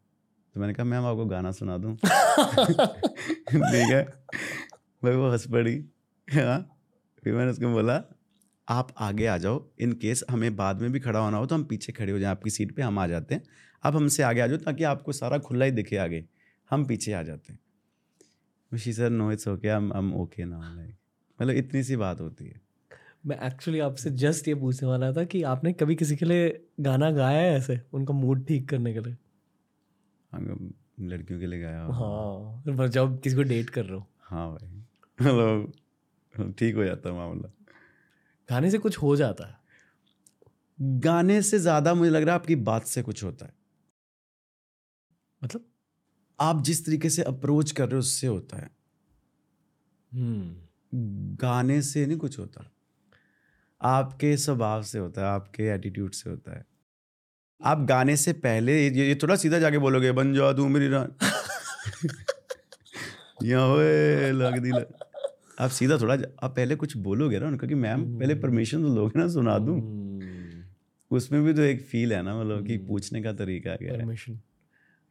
तो 0.56 0.60
मैंने 0.60 0.74
कहा 0.74 0.86
मैम 0.86 1.06
आपको 1.06 1.26
गाना 1.26 1.52
सुना 1.52 1.78
दूँ? 1.78 1.96
ठीक 2.06 3.92
है। 3.92 4.04
भाई 5.04 5.16
वो 5.16 5.30
हंस 5.32 5.48
पड़ी। 5.48 5.76
हाँ। 6.28 6.60
फिर 7.24 7.34
मैंने 7.34 7.52
उसको 7.52 7.72
बोला 7.74 7.98
आप 8.68 8.94
आगे 8.98 9.26
आ 9.26 9.38
जाओ। 9.38 9.64
इन 9.80 9.94
केस 9.94 10.24
हमें 10.30 10.56
बाद 10.56 10.82
में 10.82 10.92
भी 10.92 11.00
खड़ा 11.00 11.20
होना 11.20 11.38
हो 11.38 11.46
तो 11.46 11.56
हम 11.56 11.64
पीछे 11.64 11.92
खड़े 11.92 12.12
हो 12.12 12.20
जाएँ 12.20 12.32
आपकी 12.32 12.50
सीट 12.50 12.76
पे 12.76 12.82
हम 12.82 13.00
आ 13.00 13.08
जाते 13.08 13.36
हैं। 13.36 13.44
आप 13.84 13.96
हमसे 13.96 14.24
आगे 14.24 14.42
आ 14.42 14.48
जाओ 14.48 14.58
ताकि 14.60 14.84
आपको 14.86 15.12
सारा 15.12 15.38
खुला 15.40 15.66
ही 15.66 15.72
दिखे 15.72 15.98
आगे। 15.98 16.24
हम 16.72 16.86
पीछे 16.86 17.14
आ 17.14 17.22
जाते 17.24 17.54
हैं। 17.54 18.78
She 18.78 18.94
sir 18.94 19.10
no 19.10 19.32
it's 19.32 19.48
okay 19.48 19.70
hmm 19.70 19.92
hmm 19.94 20.14
okay 20.14 20.46
ना 20.46 20.60
लाइक 20.76 20.96
मतलब 21.40 21.56
इतनी 21.56 21.84
सी 21.84 21.96
बात 21.96 22.22
होती 22.22 22.46
है। 22.46 22.62
मैं 23.26 23.38
एक्चुअली 23.48 23.80
आपसे 23.80 24.10
जस्ट 24.12 24.48
ये 24.48 24.56
पूछने 24.56 24.88
वाला 24.90 25.12
था 25.14 25.24
कि 25.24 25.42
आपने 25.46 25.74
कभी 25.74 25.96
किसी 25.96 26.16
के 26.16 26.26
लिए 26.26 26.48
गाना 26.80 27.10
गाया 27.12 27.42
है 27.42 27.54
ऐसे 27.54 27.80
उनका 27.94 28.14
मूड 28.14 28.46
ठीक 28.46 28.68
करने 28.70 28.94
के 28.94 29.00
लिए? 29.00 29.16
लड़कियों 31.02 31.40
के 31.40 31.46
लिए 31.46 31.60
गाया। 31.60 31.82
हाँ 31.94 32.76
पर 32.78 32.88
जब 32.88 33.20
किसी 33.22 33.36
को 33.36 33.44
डेट 33.44 33.70
कर 33.70 33.86
रहे 33.86 33.96
हो। 33.96 34.08
हाँ 34.22 34.50
भाई 34.52 34.68
मतलब 35.20 36.54
ठीक 36.60 36.76
हो 36.76 36.84
जाता 36.84 37.10
है 37.10 37.16
मामला। 37.16 37.52
गाने 38.52 38.72
से 38.72 38.78
कुछ 38.78 38.98
हो 38.98 39.16
जाता 39.16 39.48
है। 39.48 39.58
गाने 40.80 41.42
से 41.42 41.60
ज़्यादा 41.60 41.94
मुझे 41.94 42.12
लग 42.12 42.24
रहा 42.24 42.36
है 42.36 42.42
आपकी 42.42 42.56
बात 42.56 42.86
से 42.86 43.02
कुछ 43.02 43.24
होता 43.24 43.46
है। 43.46 43.54
मतलब? 45.44 45.66
आप 46.42 46.64
जिस 46.64 46.86
तरीके 46.86 47.10
से 47.10 47.22
अप्रोच 47.22 47.72
कर 47.72 47.86
रहे 47.86 47.94
हो 47.94 48.00
उससे 48.00 48.28
होता 48.28 48.58
है। 48.58 48.70
हम्म। 50.14 51.36
गाने 51.36 51.82
से 51.82 52.06
नहीं 52.06 52.18
कुछ 52.18 52.40
होता। 52.40 52.72
आपके 53.84 54.38
स्वभाव 54.38 54.84
से 54.84 55.00
होता 55.00 55.22
है 55.22 55.28
आपके 55.28 55.64
एटीट्यूड 55.64 56.12
से 56.12 56.30
होता 56.30 56.58
है। 56.58 56.66
आप 57.66 57.80
गाने 57.80 58.18
से 58.18 58.34
पहले 58.34 58.88
ये, 58.88 59.08
ये 59.08 59.16
थोड़ा 59.16 59.36
सीधा 59.36 59.60
जाके 59.60 59.78
बोलोगे 59.78 60.12
बन 60.12 60.34
जा 60.34 60.54
तू 60.54 60.68
मेरी 60.68 60.88
रान। 60.88 61.16
यहाँ 63.44 63.68
होए 63.68 64.32
लग 64.32 64.84
आप 65.58 65.70
सीधा 65.70 65.98
थोड़ा 65.98 66.14
आप 66.14 66.56
पहले 66.56 66.76
कुछ 66.76 66.96
बोलोगे 67.00 67.40
ना 67.40 67.48
उनका 67.48 67.68
कि 67.68 67.76
मैम 67.78 68.04
पहले 68.20 68.36
परमिशन 68.36 68.82
तो 68.84 68.96
लोगे 68.96 69.20
ना 69.20 69.28
सुना 69.28 69.58
दूँ। 69.60 69.80
हम्म, 69.80 70.64
उसमें 71.12 71.44
भी 71.44 71.54
तो 71.54 71.62
एक 71.62 71.82
फील 71.82 72.14
है 72.14 72.22
ना 72.24 72.40
मतलब 72.40 72.66
कि 72.68 72.78
पूछने 72.88 73.22
का 73.22 73.34
तरीका 73.34 73.76
क्या 73.76 73.94
है। 73.94 74.00
परमिशन 74.00 74.40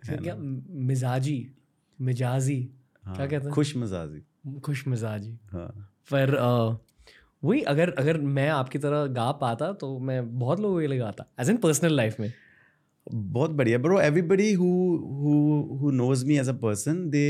क्या 0.03 0.35
मिजाजी 0.37 1.47
मिजाजी 1.99 2.61
क्या 3.05 3.27
कहते 3.27 3.45
हैं? 3.45 3.51
खुश 3.51 3.77
मजाजी। 3.77 4.59
खुश 4.61 4.87
मिजाजी। 4.89 5.39
हाँ। 5.53 5.69
पर 6.13 6.35
वही 7.43 7.61
अगर 7.63 7.91
अगर 7.99 8.19
मैं 8.21 8.49
आपकी 8.49 8.79
तरह 8.79 9.07
गा 9.13 9.31
पाता 9.39 9.73
तो 9.73 9.99
मैं 9.99 10.39
बहुत 10.39 10.61
लोगों 10.61 10.81
के 10.81 10.87
लिए 10.87 10.99
गाता 10.99 11.27
एज 11.41 11.51
इन 11.51 11.57
पर्सनल 11.57 11.97
लाइफ 11.97 12.21
में। 12.21 12.33
बहुत 13.07 13.51
बढ़िया 13.51 13.79
bro 13.79 14.01
everybody 14.01 14.53
who 14.53 14.67
who 15.23 15.33
who 15.79 15.91
knows 15.93 16.25
me 16.27 16.39
as 16.39 16.49
a 16.49 16.53
person 16.59 17.09
they 17.11 17.25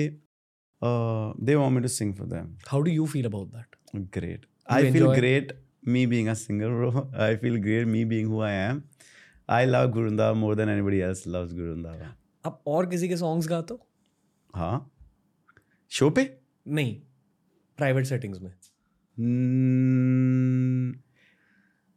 they 1.40 1.54
want 1.54 1.72
me 1.72 1.80
to 1.80 1.88
sing 1.88 2.14
for 2.14 2.26
them 2.26 2.56
how 2.68 2.80
do 2.80 2.90
you 2.90 3.06
feel 3.06 3.24
about 3.24 3.48
that 3.48 3.76
great. 3.96 4.40
You 4.40 4.76
i 4.76 4.92
feel 4.92 5.08
great 5.20 5.50
me 5.88 6.02
being 6.12 6.28
a 6.28 6.34
singer 6.34 6.68
bro. 6.68 6.90
I 7.28 7.36
feel 7.36 7.56
great 7.62 7.88
me 7.96 8.04
being 8.12 8.30
who 8.32 8.40
i 8.42 8.72
am. 8.72 8.80
I 9.48 9.66
love 9.66 9.90
गुरुंदावा 9.90 10.32
more 10.32 10.54
than 10.54 10.68
anybody 10.68 10.98
else 10.98 11.24
loves 11.26 11.52
गुरुंदावा 11.52 12.16
आप 12.46 12.62
और 12.66 12.86
किसी 12.86 13.08
के 13.08 13.16
songs 13.16 13.48
गाते 13.48 13.74
हो? 13.74 13.86
हाँ। 14.54 14.92
Show 15.90 16.10
पे? 16.10 16.38
नहीं। 16.68 17.00
Private 17.76 18.06
settings 18.06 18.40
में। 18.40 18.50
हम्म, 19.18 20.98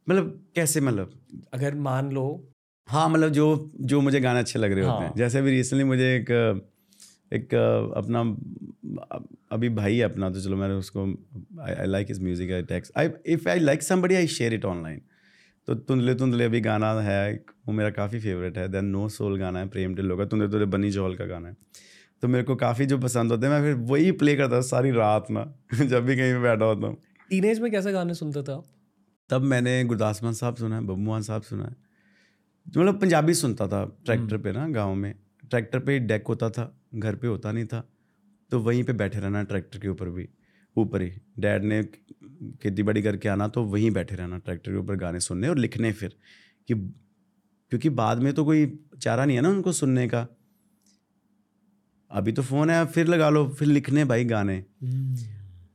मतलब 0.10 0.46
कैसे 0.56 0.82
मतलब? 0.82 1.26
अगर 1.54 1.76
मान 1.76 2.12
लो 2.12 2.50
हाँ 2.88 3.10
मतलब 3.10 3.30
जो 3.30 3.72
जो 3.82 4.02
मुझे 4.02 4.20
गाने 4.20 4.40
अच्छे 4.40 4.60
लग 4.60 4.72
रहे 4.72 4.86
होते 4.86 5.02
हैं। 5.02 5.08
हाँ। 5.08 5.18
जैसे 5.18 5.40
अभी 5.40 5.52
रिसेंटली 5.52 5.84
मुझे 5.84 6.16
एक 6.16 6.26
एक 7.36 7.54
अपना 7.96 8.22
अभी 9.52 9.70
भाई 9.70 9.96
है 9.96 10.04
अपना 10.04 10.30
तो 10.30 10.42
चलो 10.42 10.58
मैंने 10.58 10.74
उसको 10.74 11.06
I 11.62 11.86
like 11.86 12.08
his 12.08 12.24
music 12.24 12.52
I 12.52 12.62
takes 12.64 12.92
I 12.98 13.10
if 13.26 13.50
I 13.50 13.60
like 13.60 13.84
somebody 13.84 14.16
I 14.16 14.28
share 14.28 14.54
it 14.54 14.66
online 14.66 15.02
तो 15.68 15.76
तुंदले 15.76 16.14
तुंदले 16.16 16.46
अभी 16.46 16.60
गाना 16.62 16.92
है 17.02 17.34
वो 17.68 17.74
मेरा 17.74 17.90
काफ़ी 17.90 18.20
फेवरेट 18.20 18.58
है 18.58 18.68
देन 18.68 18.86
नो 18.86 19.08
सोल 19.10 19.38
गाना 19.40 19.60
है 19.60 19.68
प्रेम 19.68 19.96
ढिल्लो 19.96 20.18
का 20.18 20.26
तुंदले 20.26 20.48
तुंदले 20.50 20.66
बनी 20.66 20.92
जॉल 20.92 21.16
का 21.16 21.26
गाना 21.26 21.48
है। 21.48 21.56
तो 22.24 22.28
मेरे 22.28 22.44
को 22.44 22.56
काफ़ी 22.56 22.86
जो 22.86 22.98
पसंद 22.98 23.32
होते 23.32 23.46
हैं 23.46 23.54
मैं 23.54 23.62
फिर 23.62 23.84
वही 23.86 24.12
प्ले 24.12 24.36
करता 24.36 24.56
हूँ 24.56 24.64
सारी 24.64 24.92
रात 24.92 25.32
ना 25.32 25.44
जब 25.86 26.06
भी 26.06 26.16
कहीं 26.18 26.34
पे 26.34 26.40
बैठा 26.40 26.66
होता 26.66 26.88
हूँ। 26.88 26.98
टीनेज 27.30 27.60
में 27.60 27.72
कैसे 27.72 27.92
गाने 27.92 28.14
सुनता 28.14 28.42
था 28.42 28.62
तब 29.30 29.42
मैंने 29.42 29.84
गुरदास 29.84 30.24
मान 30.24 30.34
साहब 30.34 30.56
सुना 30.56 30.76
है 30.76 30.82
बब्बू 30.82 31.02
मान 31.02 31.22
साहब 31.22 31.42
सुना 31.42 31.64
है। 31.64 31.76
मतलब 32.68 33.00
पंजाबी 33.02 33.34
सुनता 33.34 33.68
था 33.68 33.84
ट्रैक्टर 34.06 34.38
पे 34.38 34.52
ना 34.52 34.68
गाँव 34.70 34.94
में। 34.96 35.14
ट्रैक्टर 35.50 35.80
पे 35.80 35.98
डेक 36.02 36.28
होता 36.28 36.50
था 36.50 36.72
घर 36.96 37.16
पे 37.16 37.28
होता 37.28 37.52
नहीं 37.52 37.66
था 37.66 37.88
तो 38.52 38.60
वहीं 38.60 38.84
पे 38.84 38.94
बैठे 38.94 39.20
रहना 39.20 39.44
ट्रैक्टर 39.44 39.80
के 39.80 39.88
ऊपर 39.88 40.10
भी 40.10 40.28
ऊपर 40.76 41.02
ही। 41.02 41.12
डैड 41.40 41.64
ने 41.64 41.82
खेती 41.84 42.84
बाड़ी 42.84 43.02
करके 43.02 43.30
आना 43.30 43.48
तो 43.48 43.64
वहीं 43.64 43.92
बैठे 43.92 44.16
रहना 44.16 44.38
ट्रैक्टर 44.38 44.72
के 44.72 44.78
ऊपर 44.78 44.96
गाने 44.96 45.20
सुनने 45.20 45.48
और 45.48 45.58
लिखने 45.58 45.92
फिर 45.92 46.16
कि 46.68 46.74
क्योंकि 47.72 47.90
बाद 47.92 48.20
में 48.20 48.34
तो 48.34 48.46
कोई 48.46 48.66
चारा 49.02 49.26
नहीं 49.26 49.36
है 49.38 49.44
ना 49.44 49.50
उनको 49.50 49.72
सुनने 49.72 50.08
का। 50.08 50.28
अभी 52.12 52.32
तो 52.32 52.42
फ़ोन 52.42 52.70
है 52.70 52.86
फिर 52.86 53.08
लगा 53.08 53.30
लो 53.30 53.48
फिर 53.50 53.68
लिखने 53.68 54.06
भाई 54.06 54.26
गाने। 54.26 54.64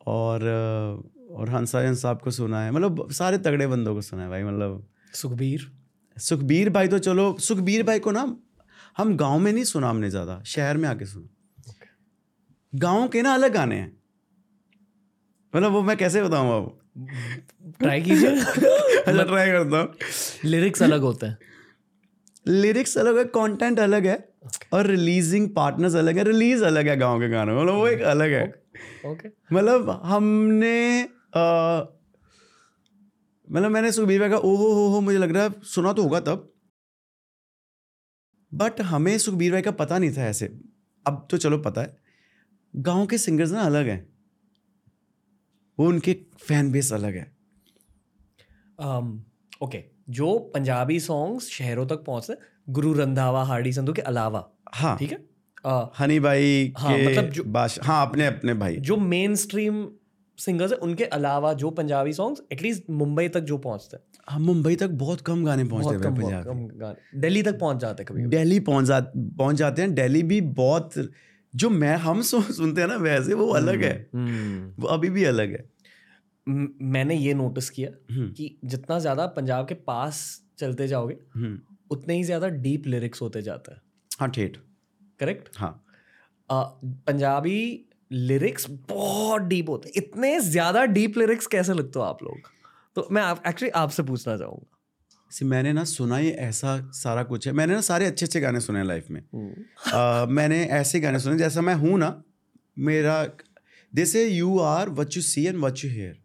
और 0.06 0.44
और 1.30 1.51
हंसा 1.51 1.80
हंस 1.80 2.02
साहब 2.02 2.20
को 2.20 2.30
सुना 2.30 2.62
है 2.62 2.70
मतलब 2.70 3.10
सारे 3.12 3.38
तगड़े 3.38 3.66
बंदों 3.66 3.94
को 3.94 4.02
सुना 4.02 4.22
है 4.22 4.28
भाई 4.28 4.42
मतलब 4.42 4.86
सुखबीर। 5.14 5.70
सुखबीर 6.16 6.70
भाई 6.70 6.88
तो 6.88 6.98
चलो 6.98 7.36
सुखबीर 7.38 7.82
भाई 7.82 7.98
को 7.98 8.10
ना 8.10 8.24
हम 9.01 9.16
गाँव 9.16 9.39
में 9.39 9.52
नहीं 9.52 9.64
सुना 9.64 9.90
हमने 9.90 10.10
ज़्यादा 10.10 10.43
शहर 10.47 10.77
में 10.77 10.89
आके 10.89 11.05
सुना। 11.05 11.28
गाँव 12.74 13.09
के 13.09 13.22
ना 13.22 13.35
अलग 13.35 13.52
गाने 13.52 13.77
हैं। 13.77 13.97
मतलब 15.56 15.72
वो 15.72 15.82
मैं 15.82 15.97
कैसे 15.97 16.22
बताऊँ 16.22 16.56
अब? 16.56 16.77
ट्राई 17.81 18.02
कीजिए। 18.02 18.31
अच्छा 18.40 19.22
ट्राई 19.22 19.51
करता 19.51 19.78
हूँ। 19.78 19.94
लिरिक्स 20.44 20.82
अलग 20.82 21.01
होते 21.01 21.27
हैं। 21.27 21.39
लिरिक्स 22.48 22.98
अलग 22.98 23.18
है 23.18 23.24
कंटेंट 23.24 23.81
अलग 23.81 24.06
है 24.06 24.28
okay. 24.47 24.72
और 24.72 24.86
रिलीजिंग 24.86 25.48
पार्टनर्स 25.48 25.94
अलग 25.94 26.18
है 26.18 26.24
रिलीज़ 26.24 26.64
अलग 26.64 26.89
है 26.89 26.97
गाँव 26.97 27.20
के 27.20 27.28
गानों 27.28 27.55
में। 27.55 27.62
मतलब 27.62 27.74
वो 27.74 27.89
एक 27.89 28.01
अलग 28.01 28.31
है। 28.31 28.62
ओके 29.06 29.28
मतलब 29.52 30.01
हमने 30.05 31.02
मतलब 33.52 33.70
मैंने 33.70 33.93
सुखबीर 33.93 34.20
भाई 34.20 34.31
का 34.31 34.36
ओहो 34.36 34.72
हो 34.74 34.89
हो 34.89 35.01
मुझे 35.01 35.18
लग 35.18 35.32
रहा 35.32 35.43
है 35.43 35.51
सुना 35.64 35.93
तो 35.93 36.02
होगा 36.02 36.20
तब 36.20 36.49
बट 38.55 38.81
हमें 38.81 39.18
सुखबीर 39.18 39.52
भाई 39.52 39.62
का 39.62 39.70
पता 39.70 39.98
नहीं 39.98 40.10
था 40.10 40.27
ऐसे। 40.27 40.60
अब 41.06 41.28
तो 41.31 41.36
चलो 41.36 41.59
पता 41.59 41.81
है। 41.81 41.97
गाँव 42.77 43.06
के 43.06 43.18
सिंगर्स 43.18 43.51
ना 43.51 43.60
अलग 43.60 43.86
हैं। 43.86 44.09
वो 45.78 45.89
उनके 45.89 46.16
फ़ैन 46.39 46.72
बेस 46.72 46.93
अलग 46.93 47.14
है। 47.14 47.36
ओके 49.62 49.78
Um, 49.78 49.97
जो 50.10 50.39
पंजाबी 50.39 51.01
सॉन्ग्स 51.01 51.48
शहरों 51.48 51.86
तक 51.86 51.97
पहुँचते 51.97 52.35
गुरु 52.72 52.93
रंधावा 52.93 53.44
हार्डी 53.44 53.72
संधू 53.72 53.93
के 53.93 54.02
अलावा। 54.02 54.51
हाँ। 54.74 54.98
ठीक 54.98 55.12
है? 55.12 55.24
अ, 55.66 55.93
हनी 55.98 56.20
भाई 56.20 56.72
हाँ, 56.78 56.97
के 56.97 57.09
मतलब 57.09 57.31
जो- 57.31 57.47
बाश 57.47 57.78
हाँ 57.82 58.06
अपने 58.06 58.27
अपने 58.27 58.55
भाई। 58.55 58.77
जो 58.77 58.97
मेन 58.97 59.35
स्ट्रीम 59.35 59.89
सिंगर्स 60.39 60.72
है 60.72 60.78
उनके 60.78 61.05
अलावा 61.05 61.52
जो 61.52 61.70
पंजाबी 61.70 62.12
सॉन्ग्स 62.12 62.43
एटलीस्ट 62.52 62.90
मुंबई 62.90 63.28
तक 63.28 63.40
जो 63.40 63.59
पहुँचते 63.59 63.97
हैं। 63.97 64.05
हम 64.31 64.43
मुंबई 64.43 64.77
तक 64.77 64.90
बहुत 64.98 65.20
कम 65.20 65.44
गाने 65.44 65.65
पहुँचते 65.65 65.94
हैं 65.97 66.15
पंजाबी 66.15 66.44
कम 66.44 66.66
गाने। 66.78 67.20
दिल्ली 67.20 67.43
तक 67.43 67.59
पहुँच 67.59 67.78
जाते 67.78 68.02
हैं 68.02 68.07
कभी 68.07 68.27
दिल्ली 68.28 68.61
पहुँच 68.61 68.85
जा 68.86 69.01
पहुँच 69.15 69.57
जाते 69.57 69.82
हैं। 69.82 69.94
दिल्ली 69.94 70.23
भी 70.23 70.40
बहुत 70.57 70.94
जो 71.55 71.70
मैं 71.73 71.97
हम 71.98 72.23
सुनते 72.23 72.81
हैं 72.81 72.89
ना 72.89 72.97
वैसे 72.98 73.35
वो 73.35 73.48
अलग 73.55 73.82
है। 73.82 73.94
हम्म, 74.15 74.73
वो 74.78 74.89
अभी 74.89 75.11
भी 75.11 75.24
अलग 75.24 75.52
है। 75.52 75.65
मैंने 76.47 77.15
ये 77.16 77.35
नोटिस 77.35 77.70
किया 77.70 77.90
हम्म, 78.11 78.28
कि 78.28 78.59
जितना 78.65 78.98
ज़्यादा 78.98 79.27
पंजाब 79.32 79.66
के 79.69 79.74
पास 79.86 80.23
चलते 80.59 80.86
जाओगे 80.89 81.16
हम्म, 81.35 81.59
उतने 81.90 82.15
ही 82.15 82.23
ज़्यादा 82.24 82.48
डीप 82.59 82.86
लिरिक्स 82.86 83.23
होते 83.23 83.43
जाते 83.43 83.73
हैं। 83.73 83.81
हाँ 84.11 84.28
ठेठ। 84.31 84.57
करेक्ट 85.20 85.48
हाँ। 85.57 85.73
पंजाबी 86.51 87.86
लिरिक्स 88.12 88.66
बहुत 88.89 89.43
डीप 89.43 89.69
होते 89.69 89.89
हैं। 89.89 90.02
इतने 90.02 90.39
ज़्यादा 90.40 90.85
डीप 90.86 91.19
लिरिक्स 91.19 91.47
कैसे 91.47 91.73
लगते 91.73 91.98
हो 91.98 92.05
आप 92.05 92.23
लोग? 92.23 92.48
तो 92.96 93.06
मैं 93.12 93.22
आप 93.22 93.42
एक्चुअली 93.46 93.70
आपसे 93.70 94.02
पूछना 94.02 94.36
चाहूँगा। 94.36 94.76
सी 95.30 95.44
मैंने 95.44 95.72
ना 95.72 95.84
सुना 95.84 96.16
ही 96.16 96.30
ऐसा 96.30 96.90
सारा 96.94 97.22
कुछ 97.22 97.46
है। 97.46 97.52
मैंने 97.52 97.74
ना 97.74 97.80
सारे 97.80 98.06
अच्छे 98.06 98.26
अच्छे 98.26 98.40
गाने 98.40 98.60
सुने 98.60 98.82
लाइफ 98.84 99.10
में। 99.10 99.20
अ, 99.20 100.26
मैंने 100.30 100.62
ऐसे 100.64 101.00
गाने 101.00 101.18
सुने 101.18 101.36
जैसा 101.38 101.60
मैं 101.60 101.74
हूँ 101.74 101.98
ना 101.98 102.22
मेरा 102.78 103.24
जैसे 103.92 104.26
you 104.28 104.58
are 104.58 104.88
what 104.88 105.16
you 105.16 105.22
see 105.22 105.44
and 105.46 105.58
what 105.58 105.84
you 105.84 105.90
hear 105.90 106.18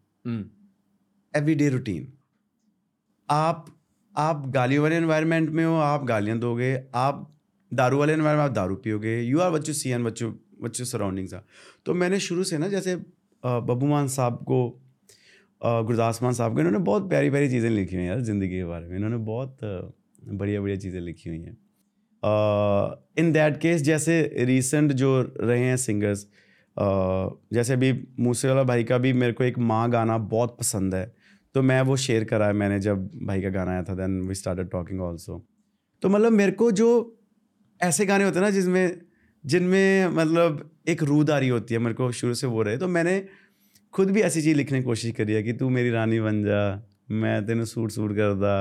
every 1.34 1.54
day 1.54 1.68
routine 1.68 2.12
आप 3.30 3.66
आप 4.14 4.46
गाली 4.46 4.78
वाले 4.78 4.96
एनवायरनमेंट 4.96 5.50
में 5.50 5.64
हो 5.64 5.74
आप 5.74 6.04
गालियाँ 6.04 6.38
दोगे 6.38 6.74
आप 6.94 7.38
दारू 7.72 7.98
वाले 7.98 8.12
एनवायरनमेंट 8.12 8.44
में 8.44 8.50
आप 8.50 8.54
दारू 8.56 8.76
पियोगे। 8.76 9.20
You 9.22 9.40
are 9.40 9.50
what 9.50 9.68
you 9.68 9.74
see 9.74 9.90
and 9.90 10.06
what 10.06 10.22
you 10.22 10.28
what 10.62 10.80
you 10.80 10.86
surroundings 10.86 11.34
are 11.34 11.42
तो 11.86 11.94
मैंने 11.94 12.20
शुरू 12.20 12.44
से 12.44 12.58
ना 12.58 12.68
जैसे 12.68 12.96
बब्बू 13.42 13.86
मान 13.86 14.08
साहब 14.08 14.34
को 14.42 14.58
गुरदास 15.86 16.22
मान 16.22 16.32
साहब 16.32 16.54
को 16.54 16.60
इन्होंने 16.60 16.78
बहुत 16.84 17.08
प्यारी 17.10 17.30
प्यारी 17.30 17.48
चीज़ें 17.50 17.70
लिखी 17.70 17.94
हुई 17.94 18.04
हैं 18.04 18.10
यार, 18.10 18.20
ज़िंदगी 18.22 18.48
के 18.48 18.64
बारे 18.64 18.86
में। 18.88 18.96
इन्होंने 18.96 19.16
बहुत 19.24 19.58
बढ़िया 20.22 20.60
बढ़िया 20.60 20.76
चीज़ें 20.76 21.00
लिखी 21.00 21.28
हुई 21.30 21.38
हैं। 21.38 21.56
इन 23.18 23.32
दैट 23.32 23.56
केस 23.60 23.82
जैसे 23.82 24.20
रिसेंट 24.40 24.92
जो 24.94 25.20
रहे 25.40 25.60
हैं 25.60 25.76
सिंगर्स 25.78 26.26
जैसे 26.76 27.72
अभी 27.72 27.92
मूसेवाला 28.20 28.62
भाई 28.64 28.84
का 28.84 28.98
भी 28.98 29.12
मेरे 29.14 29.32
को 29.32 29.44
एक 29.44 29.58
माँ 29.60 29.88
गाना 29.90 30.18
बहुत 30.30 30.56
पसंद 30.58 30.94
है 30.94 31.04
तो 31.54 31.62
मैं 31.62 31.80
वो 31.82 31.96
शेयर 31.96 32.24
करा 32.24 32.46
है 32.46 32.52
मैंने 32.52 32.78
जब 32.80 33.08
भाई 33.26 33.42
का 33.42 33.48
गाना 33.50 33.72
आया 33.72 33.82
था 33.82 33.94
then 33.94 34.20
we 34.20 34.34
started 34.34 34.70
talking 34.70 35.00
also 35.02 35.44
तो 36.02 36.08
मतलब 36.08 36.32
मेरे 36.32 36.52
को 36.52 36.70
जो 36.72 36.88
ऐसे 37.80 38.06
गाने 38.06 38.24
होते 38.24 38.38
हैं 38.38 38.44
ना 38.44 38.50
जिसमें, 38.50 39.00
जिनमें 39.44 40.08
मतलब 40.08 40.70
एक 40.88 41.02
रूदारी 41.02 41.48
होती 41.48 41.74
है, 41.74 41.80
मेरे 41.80 41.94
को 41.94 42.10
शुरू 42.12 42.34
से 42.34 42.46
वो 42.46 42.62
रहे 42.62 42.76
तो 42.78 42.88
मैंने 42.88 43.16
खुद 43.96 44.10
भी 44.10 44.20
ऐसी 44.22 44.42
चीज़ 44.42 44.56
लिखने 44.56 44.78
की 44.78 44.84
कोशिश 44.84 45.12
करी 45.16 45.32
है 45.32 45.42
कि 45.42 45.52
तू 45.52 45.68
मेरी 45.70 45.90
रानी 45.90 46.20
बन 46.20 46.42
जा 46.44 46.60
मैं 47.10 47.34
तेन 47.46 47.64
सूट 47.64 47.90
सूट 47.90 48.12
करदा। 48.16 48.56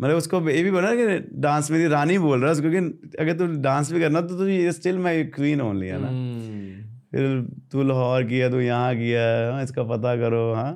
मतलब 0.00 0.16
उसको 0.16 0.40
ये 0.50 0.62
भी 0.62 0.70
बोला 0.70 0.94
कि 0.94 1.18
डांस 1.40 1.70
मेरी 1.70 1.86
रानी 1.88 2.18
बोल 2.18 2.40
रहा 2.40 2.48
है 2.48 2.52
उसको 2.52 2.70
क्योंकि 2.70 3.16
अगर 3.20 3.36
तू 3.38 3.46
डांस 3.62 3.92
भी 3.92 4.00
करना 4.00 4.20
तो 4.20 4.38
तू 4.38 4.72
स्टिल 4.72 4.98
माई 4.98 5.24
क्वीन 5.36 5.60
ओनली 5.60 5.86
है 5.86 6.00
ना। 6.00 6.08
हम्म, 6.08 6.82
फिर 7.12 7.40
तू 7.72 7.82
लाहौर 7.82 8.24
किया 8.24 8.48
तू 8.50 8.60
यहाँ 8.60 8.94
किया 8.96 9.22
हाँ, 9.52 9.62
इसका 9.64 9.82
पता 9.84 10.14
करो 10.16 10.52
हाँ। 10.54 10.72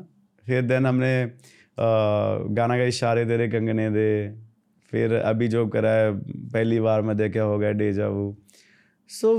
फिर 0.46 0.62
देन 0.62 0.86
हमने 0.86 1.12
अ, 1.22 1.86
गाना 2.52 2.76
का 2.76 2.84
इशारे 2.84 3.24
दे 3.24 3.36
रे 3.36 3.48
कंगने 3.48 3.88
दे। 3.90 4.08
फिर 4.92 5.14
अभी 5.14 5.48
जो 5.48 5.66
करा 5.68 5.90
है 5.90 6.12
पहली 6.52 6.80
बार 6.80 7.02
मैं 7.02 7.16
देखा 7.16 7.42
हो 7.42 7.58
गया 7.58 7.70
डेजा 7.80 8.08
वो 8.08 8.24
सो 9.10 9.30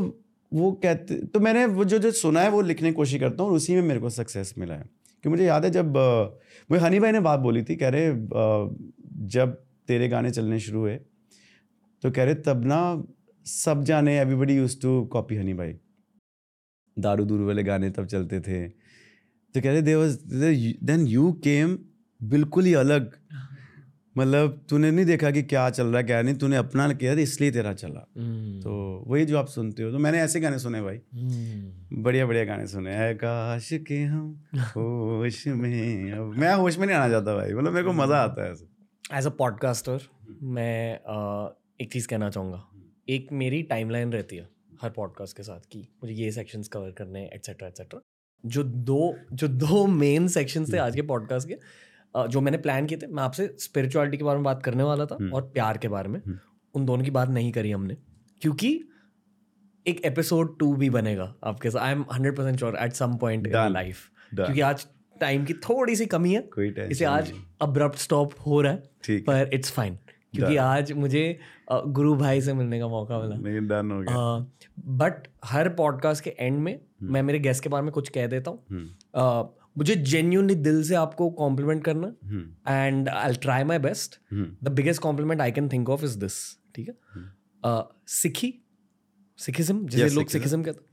वो 0.54 0.72
कहते 0.84 1.16
तो 1.26 1.40
मैंने 1.40 1.66
वो 1.68 1.84
जो 1.86 1.98
जो 2.00 2.12
सुना 2.14 2.42
है 2.42 2.50
वो 2.50 2.62
लिखने 2.62 2.90
की 2.90 2.96
कोशिश 2.96 3.20
करता 3.20 3.44
हूँ 3.44 3.52
और 3.52 3.58
उसी 3.58 3.76
में 3.76 3.82
मेरे 3.82 4.00
को 4.00 4.10
सक्सेस 4.12 4.54
मिला 4.58 4.76
है। 4.76 4.90
कि 5.24 5.30
मुझे 5.30 5.46
याद 5.46 5.66
है 5.66 5.72
जब 5.72 5.98
मुझे 6.70 6.84
हनी 6.84 7.00
भाई 7.00 7.12
ने 7.12 7.20
बात 7.22 7.40
बोली 7.40 7.64
थी, 7.64 7.76
कह 7.76 7.90
रहे 7.90 8.08
जब 9.30 9.58
तेरे 9.88 10.08
गाने 10.10 10.32
चलने 10.32 10.60
शुरू 10.60 10.80
हुए 10.80 10.96
तो 12.04 12.12
कह 12.12 12.24
रहे, 12.24 12.36
तब 12.36 12.64
ना 12.66 13.04
सब 13.46 13.84
जाने 13.84 14.18
everybody 14.20 14.56
use 14.56 14.80
to 14.82 15.04
copy 15.06 15.36
Honey 15.36 15.54
भाई। 15.54 15.74
दारू 16.98 17.26
दूरू 17.26 17.48
वाले 17.48 17.64
गाने 17.64 17.90
तब 17.90 18.06
चलते 18.06 18.40
थे। 18.40 18.68
तो 18.68 19.62
कह 19.62 19.72
रहे 19.72 19.82
देन 20.84 21.08
यू 21.08 21.32
केम 21.44 21.78
बिल्कुल 22.22 22.66
ही 22.66 22.74
अलग। 22.76 23.12
मतलब 24.18 24.65
तूने 24.69 24.91
नहीं 24.91 25.06
देखा 25.06 25.31
कि 25.31 25.44
क्या 25.44 25.69
चल 25.69 25.88
रहा 25.88 25.98
है 25.98 26.03
क्या 26.03 26.22
नहीं? 26.22 26.35
तूने 26.35 26.56
अपना 26.56 26.94
किया 26.94 27.15
था 27.15 27.19
इसलिए 27.19 27.52
तेरा 27.52 27.73
चला। 27.73 28.07
हम्म, 28.18 28.61
तो 28.61 29.03
वही 29.07 29.26
जो 29.26 29.38
आप 29.38 29.48
सुनते 29.48 29.84
हो। 29.84 29.91
तो 29.91 29.98
मैंने 29.99 30.19
ऐसे 30.22 30.40
गाने 30.40 30.60
सुने 30.60 30.81
भाई। 30.81 30.95
हम्म, 30.95 32.02
बढ़िया 32.03 32.26
बढ़िया 32.26 32.45
गाने 32.45 32.68
सुने। 32.68 32.91
है 32.91 33.14
काश 33.14 33.69
के 33.73 34.03
हम 34.03 34.44
होश 34.56 35.48
में 35.48 36.11
अब। 36.18 36.34
मैं 36.38 36.53
होश 36.56 36.77
में 36.77 36.88
नहीं 36.88 36.98
आना 36.98 37.10
चाहता 37.10 37.35
भाई। 37.35 37.53
मतलब 37.53 37.73
मेरे 37.73 37.85
को 37.85 37.94
मज़ा 37.94 38.18
आता 38.18 38.45
है 38.45 38.52
ऐसे। 38.52 38.65
एज 39.18 39.26
अ 39.26 39.30
पॉडकास्टर 39.30 39.99
मैं 40.44 40.99
अ, 40.99 41.53
एक 41.81 41.94
चीज़ 41.94 42.07
कहना 42.07 42.30
चाहूँगा। 42.30 42.68
एक 43.10 43.27
मेरी 43.31 43.64
टाइमलाइन 43.64 44.14
रहती 44.14 44.35
है 44.35 44.49
हर 44.81 44.90
पॉडकास्ट 44.90 45.38
के 45.38 45.44
साथ 45.44 45.60
कि 45.72 45.80
मुझे 45.80 46.14
ये 46.14 46.31
सेक्शंस 46.31 46.68
कवर 46.68 46.91
करने 46.91 47.30
एक्सेट्रा 47.35 47.68
एक्सेट्रा 47.68 47.99
जो 48.45 48.64
दो 48.64 49.15
जो 49.34 49.48
दो 49.48 49.88
मेन 49.88 50.27
सेक्शंस 50.27 50.73
थे 50.73 50.77
आज 50.77 50.95
के 50.95 51.02
पॉडकास्ट 51.02 51.48
के 51.48 51.56
जो 52.15 52.41
मैंने 52.41 52.57
प्लान 52.57 52.85
किए 52.85 52.98
थे 52.98 53.07
मैं 53.07 53.23
आपसे 53.23 53.48
स्पिरिचुअलिटी 53.60 54.18
के 54.18 54.23
बारे 54.23 54.38
में 54.38 54.44
बात 54.44 54.64
करने 54.64 54.84
वाला 54.84 55.06
था 55.06 55.15
और 55.34 55.41
प्यार 55.53 55.77
के 55.77 55.88
बारे 55.88 56.10
में। 56.10 56.19
हम्म। 56.19 56.38
उन 56.76 56.85
दोनों 56.85 57.03
की 57.03 57.11
बात 57.11 57.30
नहीं 57.30 57.52
करी 57.52 57.72
हमने 57.72 57.98
क्योंकि 58.41 58.69
एक 59.85 60.02
एपिसोड 60.06 60.57
टू 60.60 60.73
भी 60.76 60.90
बनेगा 60.90 61.34
आपके 61.44 61.69
साथ। 61.69 61.80
I 61.80 61.91
am 61.91 62.06
hundred 62.14 62.35
percent 62.35 62.57
sure 62.60 62.77
at 62.81 62.94
some 62.94 63.15
point 63.18 63.48
in 63.48 63.53
life 63.69 64.10
क्योंकि 64.45 64.61
आज 64.61 64.85
टाइम 65.22 65.45
की 65.45 65.53
थोड़ी 65.53 65.95
सी 65.95 66.06
कमी 66.06 66.34
है। 66.34 66.41
कोई 66.53 66.73
इसे 66.91 67.06
आज 67.06 67.34
अब्रप्ट 67.61 67.98
स्टॉप 67.98 68.34
हो 68.48 68.61
रहा 68.61 68.72
है 68.72 68.84
पर 69.22 69.49
इट्स 69.53 69.72
फाइन 69.72 69.98
क्योंकि 70.34 70.56
आज 70.57 70.91
मुझे 70.91 71.40
गुरु 71.72 72.15
भाई 72.15 72.41
से 72.41 72.53
मिलने 72.53 72.80
का 72.80 72.88
मौका 72.88 73.19
मिला। 73.19 73.35
डन 73.60 73.91
हो 73.91 73.99
गया। 73.99 74.15
बट 74.98 75.27
हर 75.45 75.69
पॉडकास्ट 75.69 76.23
के 76.23 76.35
एंड 76.40 76.60
में 76.60 76.80
मैं 77.03 77.22
मेरे 77.23 77.40
गेस्ट 77.40 77.64
के 77.64 77.69
बारे 77.69 77.84
में 77.84 77.91
कुछ 77.91 78.10
कह 78.10 78.27
देता 78.27 78.52
हूँ। 78.52 78.64
हम्म, 78.72 78.88
मुझे 79.76 79.95
जेन्यूनली 79.95 80.56
दिल 80.56 80.82
से 80.84 80.95
आपको 80.95 81.30
कॉम्प्लीमेंट 81.32 81.84
करना 81.84 82.08
हम्म, 82.24 82.44
and 82.70 83.10
I 83.10 83.34
try 83.41 83.64
my 83.64 83.80
best 83.80 84.20
hmm, 84.32 84.45
the 84.64 84.72
biggest 84.72 85.02
compliment 85.02 85.41
I 85.41 85.52
can 85.52 85.70
think 85.70 85.90
of 85.90 86.04
is 86.06 86.18
this 86.20 86.36
ठीक 86.76 86.88
है? 86.90 86.95
सिखी 88.12 88.54
सिखिज्म 89.40 89.86
जिसे 89.88 90.10
लोग 90.16 90.28
सिखिज्म 90.30 90.64
कहते 90.64 90.80
हैं। 90.80 90.91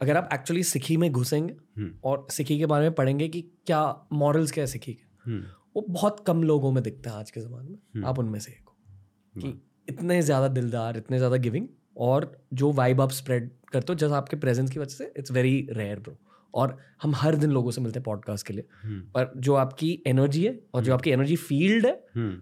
अगर 0.00 0.16
आप 0.16 0.28
एक्चुअली 0.32 0.62
सिखी 0.64 0.96
में 0.96 1.10
घुसेंगे 1.12 1.54
हम्म, 1.76 1.90
और 2.04 2.26
सिखी 2.30 2.58
के 2.58 2.66
बारे 2.66 2.84
में 2.84 2.94
पढ़ेंगे 2.94 3.28
कि 3.28 3.40
क्या 3.66 3.82
मॉरल्स 4.12 4.52
क्या 4.52 4.62
है 4.62 4.68
सिखी 4.68 4.92
के 4.92 5.30
हम्म, 5.30 5.42
वो 5.76 5.84
बहुत 5.88 6.24
कम 6.26 6.42
लोगों 6.42 6.72
में 6.72 6.82
दिखता 6.82 7.10
है 7.10 7.16
आज 7.16 7.30
के 7.30 7.40
ज़माने 7.40 7.70
में। 7.70 8.04
आप 8.06 8.18
उनमें 8.18 8.38
से 8.40 8.52
एक 8.52 8.68
हो। 8.68 9.40
कि 9.40 9.60
इतने 9.88 10.20
ज़्यादा 10.22 10.48
दिलदार 10.48 10.96
इतने 10.96 11.18
ज़्यादा 11.18 11.36
गिविंग 11.36 11.68
और 12.00 12.30
जो 12.54 12.70
वाइब 12.72 13.00
आप 13.00 13.10
स्प्रेड 13.10 13.50
करते 13.72 13.92
हो 13.92 13.98
जैसे 13.98 14.14
आपके 14.14 14.36
प्रेजेंस 14.36 14.70
की 14.70 14.78
वजह 14.78 14.94
से 14.94 15.12
इट्स 15.16 15.30
वेरी 15.32 15.66
रेयर 15.70 15.98
ब्रो 16.00 16.16
और 16.54 16.78
हम 17.02 17.14
हर 17.14 17.36
दिन 17.36 17.50
लोगों 17.50 17.70
से 17.70 17.80
मिलते 17.80 17.98
हैं 17.98 18.04
पॉडकास्ट 18.04 18.46
के 18.46 18.54
लिए। 18.54 18.64
हम्म, 18.82 19.00
पर 19.00 19.32
जो 19.36 19.54
आपकी 19.54 20.02
एनर्जी 20.06 20.44
है 20.44 20.60
और 20.74 20.84
जो 20.84 20.94
आपकी 20.94 21.10
एनर्जी 21.10 21.36
फ़ील्ड 21.36 21.86
है 21.86 22.04
हम्म, 22.16 22.38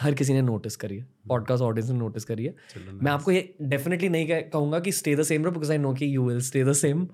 हर 0.00 0.14
किसी 0.14 0.32
ने 0.32 0.42
नोटिस 0.42 0.76
करी 0.76 0.96
है 0.96 1.06
पॉडकास्ट 1.28 1.62
ऑडियंस 1.62 1.90
ने 1.90 1.98
नोटिस 1.98 2.24
करी 2.24 2.44
है। 2.44 2.54
मैं 2.92 3.12
आपको 3.12 3.30
ये 3.32 3.54
डेफिनेटली 3.62 4.08
नहीं 4.08 4.26
कहूँगा 4.42 4.80
कि 4.80 4.92
stay 4.92 5.16
the 5.16 5.22
same 5.22 5.42
bro 5.42 5.52
because 5.52 5.72
I 5.72 5.78
know 5.78 5.94
कि 5.94 6.16
you 6.16 6.28
will 6.28 6.40
stay 6.40 6.64
the 6.64 6.72
same 6.72 7.04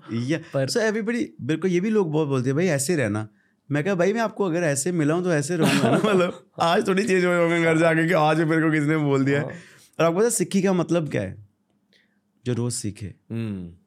पर- 0.53 0.69
सो 0.69 0.79
एवरीबॉडी 0.79 1.29
मेरे 1.41 1.59
को 1.59 1.67
ये 1.67 1.79
भी 1.79 1.89
लोग 1.89 2.11
बहुत 2.11 2.27
बोलते 2.27 2.49
हैं 2.49 2.55
भाई 2.55 2.65
ऐसे 2.65 2.95
रहना। 2.95 3.27
मैं 3.71 3.83
कहा 3.83 3.95
भाई 3.95 4.13
मैं 4.13 4.21
आपको 4.21 4.45
अगर 4.45 4.63
ऐसे 4.63 4.91
मिला 4.91 5.13
हूँ 5.13 5.23
तो 5.23 5.33
ऐसे 5.33 5.55
रहूँगा 5.55 5.91
मतलब 6.05 6.45
आज 6.59 6.87
थोड़ी 6.87 7.03
चेंज 7.03 7.25
हो 7.25 7.31
जाऊँगा 7.33 7.59
घर 7.59 7.77
जाके 7.77 8.07
कि 8.07 8.13
आज 8.13 8.41
मेरे 8.41 8.61
को 8.61 8.71
किसी 8.71 8.87
ने 8.87 8.97
बोल 8.97 9.25
दिया 9.25 9.39
है। 9.39 9.45
और 9.45 10.05
आपको 10.05 10.17
पता 10.17 10.25
है 10.25 10.31
सिक्की 10.31 10.61
का 10.61 10.73
मतलब 10.73 11.09
क्या 11.09 11.21
है? 11.21 11.47
जो 12.45 12.53
रोज 12.53 12.73
सीखे। 12.73 13.13
हम्म। 13.31 13.84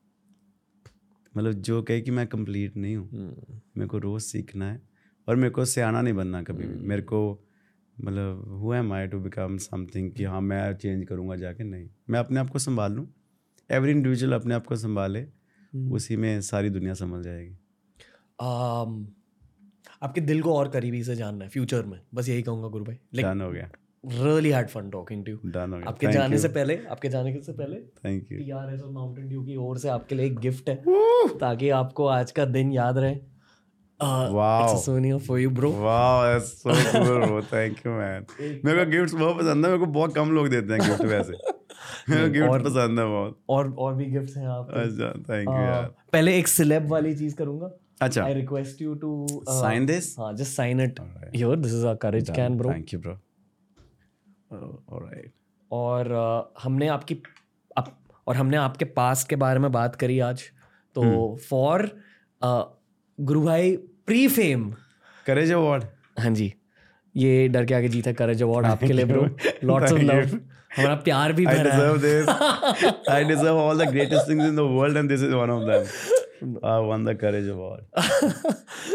मतलब 1.39 1.53
जो 1.53 1.83
कहे 1.83 2.01
कि 2.01 2.11
मैं 2.11 2.27
कंप्लीट 2.27 2.77
नहीं 2.77 2.97
हूँ। 2.97 3.09
मेरे 3.77 3.87
को 3.87 3.99
रोज 3.99 4.23
सीखना 4.23 4.71
है 4.73 4.81
और 5.29 5.37
मेरे 5.37 5.51
को 5.51 5.65
सियाना 5.65 6.01
नहीं 6.03 6.15
बनना 6.15 6.43
कभी 6.43 6.67
भी। 6.67 6.87
मेरे 6.89 7.03
को 7.03 7.21
मतलब 7.97 8.45
who 8.63 8.75
am 8.75 8.93
I 8.93 9.07
to 9.07 9.21
become 9.21 9.57
something 9.57 10.11
कि 10.13 10.25
हाँ 10.25 10.41
मैं 10.41 10.75
चेंज 10.75 11.05
करूँगा 11.07 11.37
जाके? 11.37 11.65
नहीं। 11.65 11.89
मैं 12.11 12.21
अपने 12.21 12.41
आप 12.41 12.51
को 12.51 12.59
संभाल। 12.59 12.93
लूँ 12.93 13.07
एवरी 13.71 13.91
इंडिविजुअल 13.91 14.33
अपने 14.33 14.55
आप 14.55 14.67
को 14.67 14.77
संभाले 14.77 15.27
उसी 15.91 16.17
में 16.17 16.41
सारी 16.41 16.71
दुनिया 16.71 16.95
संभल 16.95 17.23
जाएगी। 17.23 17.55
um, 18.39 19.07
आपके 20.03 20.21
दिल 20.21 20.43
को 20.43 20.55
और 20.55 20.69
करीबी 20.69 21.03
से 21.05 21.17
जानना 21.17 21.45
है 21.45 21.51
फ्यूचर 21.51 21.87
में। 21.87 22.01
बस 22.15 22.29
यही 22.29 22.43
कहूँगा 22.43 22.69
गुरु 22.69 22.85
भाई। 22.85 23.23
डन 23.23 23.41
हो 23.41 23.51
गया। 23.51 23.71
Fun 24.07 24.91
talking 24.91 25.25
to 25.25 25.33
you 25.33 25.39
done 25.45 25.73
हो 25.73 25.79
गया 25.79 25.89
आपके 25.89 26.13
जाने 26.13 26.39
से 26.39 26.49
पहले 26.49 26.79
आपके 26.91 27.09
जाने 27.09 27.33
के 27.33 27.41
से 27.41 27.53
पहले 27.53 27.77
थैंक 27.77 28.33
यू 28.33 28.39
टीआरएस 28.39 28.83
और 28.83 28.91
माउंटेन 28.91 29.29
ड्यू 29.29 29.43
की 29.43 29.57
ओर 29.57 29.79
से 29.79 29.89
आपके 29.89 30.15
लिए 30.15 30.27
एक 30.27 30.39
गिफ्ट 30.39 30.69
है 30.69 30.83
ताकि 31.39 31.71
आपको 31.71 32.07
आज 32.07 32.31
का 32.31 32.45
दिन 32.45 32.73
याद 32.73 32.99
रहे। 32.99 33.17
Wow. 34.03 34.71
it's 34.71 34.85
Sonia 34.85 35.19
for 35.19 35.39
you 35.39 35.51
bro 35.51 35.71
वाह 35.73 36.33
that's 36.33 36.47
so 36.47 36.71
cool 36.71 37.27
bro 37.27 37.43
thank 37.43 37.79
you 37.87 37.93
man 37.93 38.27
मेरे 38.65 38.85
को 38.85 38.91
गिफ्ट्स 38.91 39.15
बहुत 39.15 39.37
पसंद 39.37 39.67
है 39.67 39.73
मेरे 39.73 39.79
को 39.79 39.87
बहुत 39.87 40.15
कम 40.15 40.31
लोग 40.31 40.49
देते 40.49 40.73
हैं 40.73 40.81
गिफ्ट 40.81 41.05
वैसे। 41.05 41.33
मेरे 42.11 42.27
को 42.27 42.33
गिफ्ट 42.33 42.65
पसंद 42.65 42.99
है 42.99 43.07
बहुत। 43.07 43.41
और 43.49 43.73
और 43.73 43.95
भी 43.95 44.05
गिफ्ट्स 44.05 44.37
हैं 44.37 44.47
आपके 44.47 44.81
अच्छा 44.81 45.11
थैंक 45.11 45.49
यू 45.49 45.55
यार। 45.55 45.95
पहले 46.13 46.39
एक 46.39 46.49
सिलेब 46.49 46.87
वाली 46.87 47.15
चीज़ 47.15 47.37
करूँगा। 47.37 47.71
अच्छा। 48.03 48.25
I 48.25 48.35
request 48.35 48.83
you 48.83 48.95
to 48.95 49.27
sign 49.49 49.87
this 49.87 50.19
हाँ 50.19 50.35
just 50.35 50.57
sign 50.57 50.81
it 50.81 51.01
here 51.37 51.57
this 51.57 51.73
is 51.73 51.87
a 51.87 51.95
courage 51.95 52.31
can 52.31 52.57
bro 52.57 52.71
thank 52.71 52.95
you 52.95 53.01
bro 53.01 53.19
alright 54.53 55.33
और 55.73 56.05
uh, 56.57 56.61
हमने 56.65 56.89
आपकी 56.89 57.23
आप, 57.79 57.99
और 58.27 58.37
हमने 58.37 58.57
आपके 58.57 58.85
पास्ट 58.85 59.29
के 59.29 59.37
बारे 59.37 59.59
में 59.59 59.73
बात 59.73 59.97
करी 59.97 60.21
आज। 60.21 60.43
तो। 60.95 61.37
फॉर 61.37 61.91
गुरु 63.21 63.43
भाई 63.43 63.77
प्री 63.77 64.29
फेम 64.29 64.75
करेज 65.27 65.53
अवार्ड 65.53 65.85
हाँ 66.19 66.31
जी। 66.31 66.55
ये 67.17 67.49
डर 67.49 67.65
के 67.65 67.75
आगे 67.75 67.89
जीता 67.89 68.13
करेज 68.13 68.43
अवार्ड 68.43 68.67
आपके 68.67 68.93
लिए 68.93 69.05
ब्रो 69.05 69.37
लॉट्स 69.65 69.93
ऑफ़ 69.93 70.01
लव 70.01 70.41
हमारा 70.77 70.95
प्यार 70.95 71.33
भी 71.33 71.47
भरा 71.47 71.75
है। 71.75 71.81
deserve 71.81 72.03
this. 72.03 72.29
I 73.09 73.25
deserve 73.25 73.57
all 73.57 73.77
the 73.77 73.87
greatest 73.87 74.27
things 74.27 74.45
in 74.45 74.55
the 74.55 74.67
world, 74.67 74.97
and 74.97 75.11
this 75.11 75.23
is 75.23 75.35
one 75.35 75.51
of 75.51 75.67
them. 75.67 75.87
I 76.63 76.79
won 76.81 77.05
the 77.05 77.15
Courage 77.15 77.49
Award. 77.49 77.85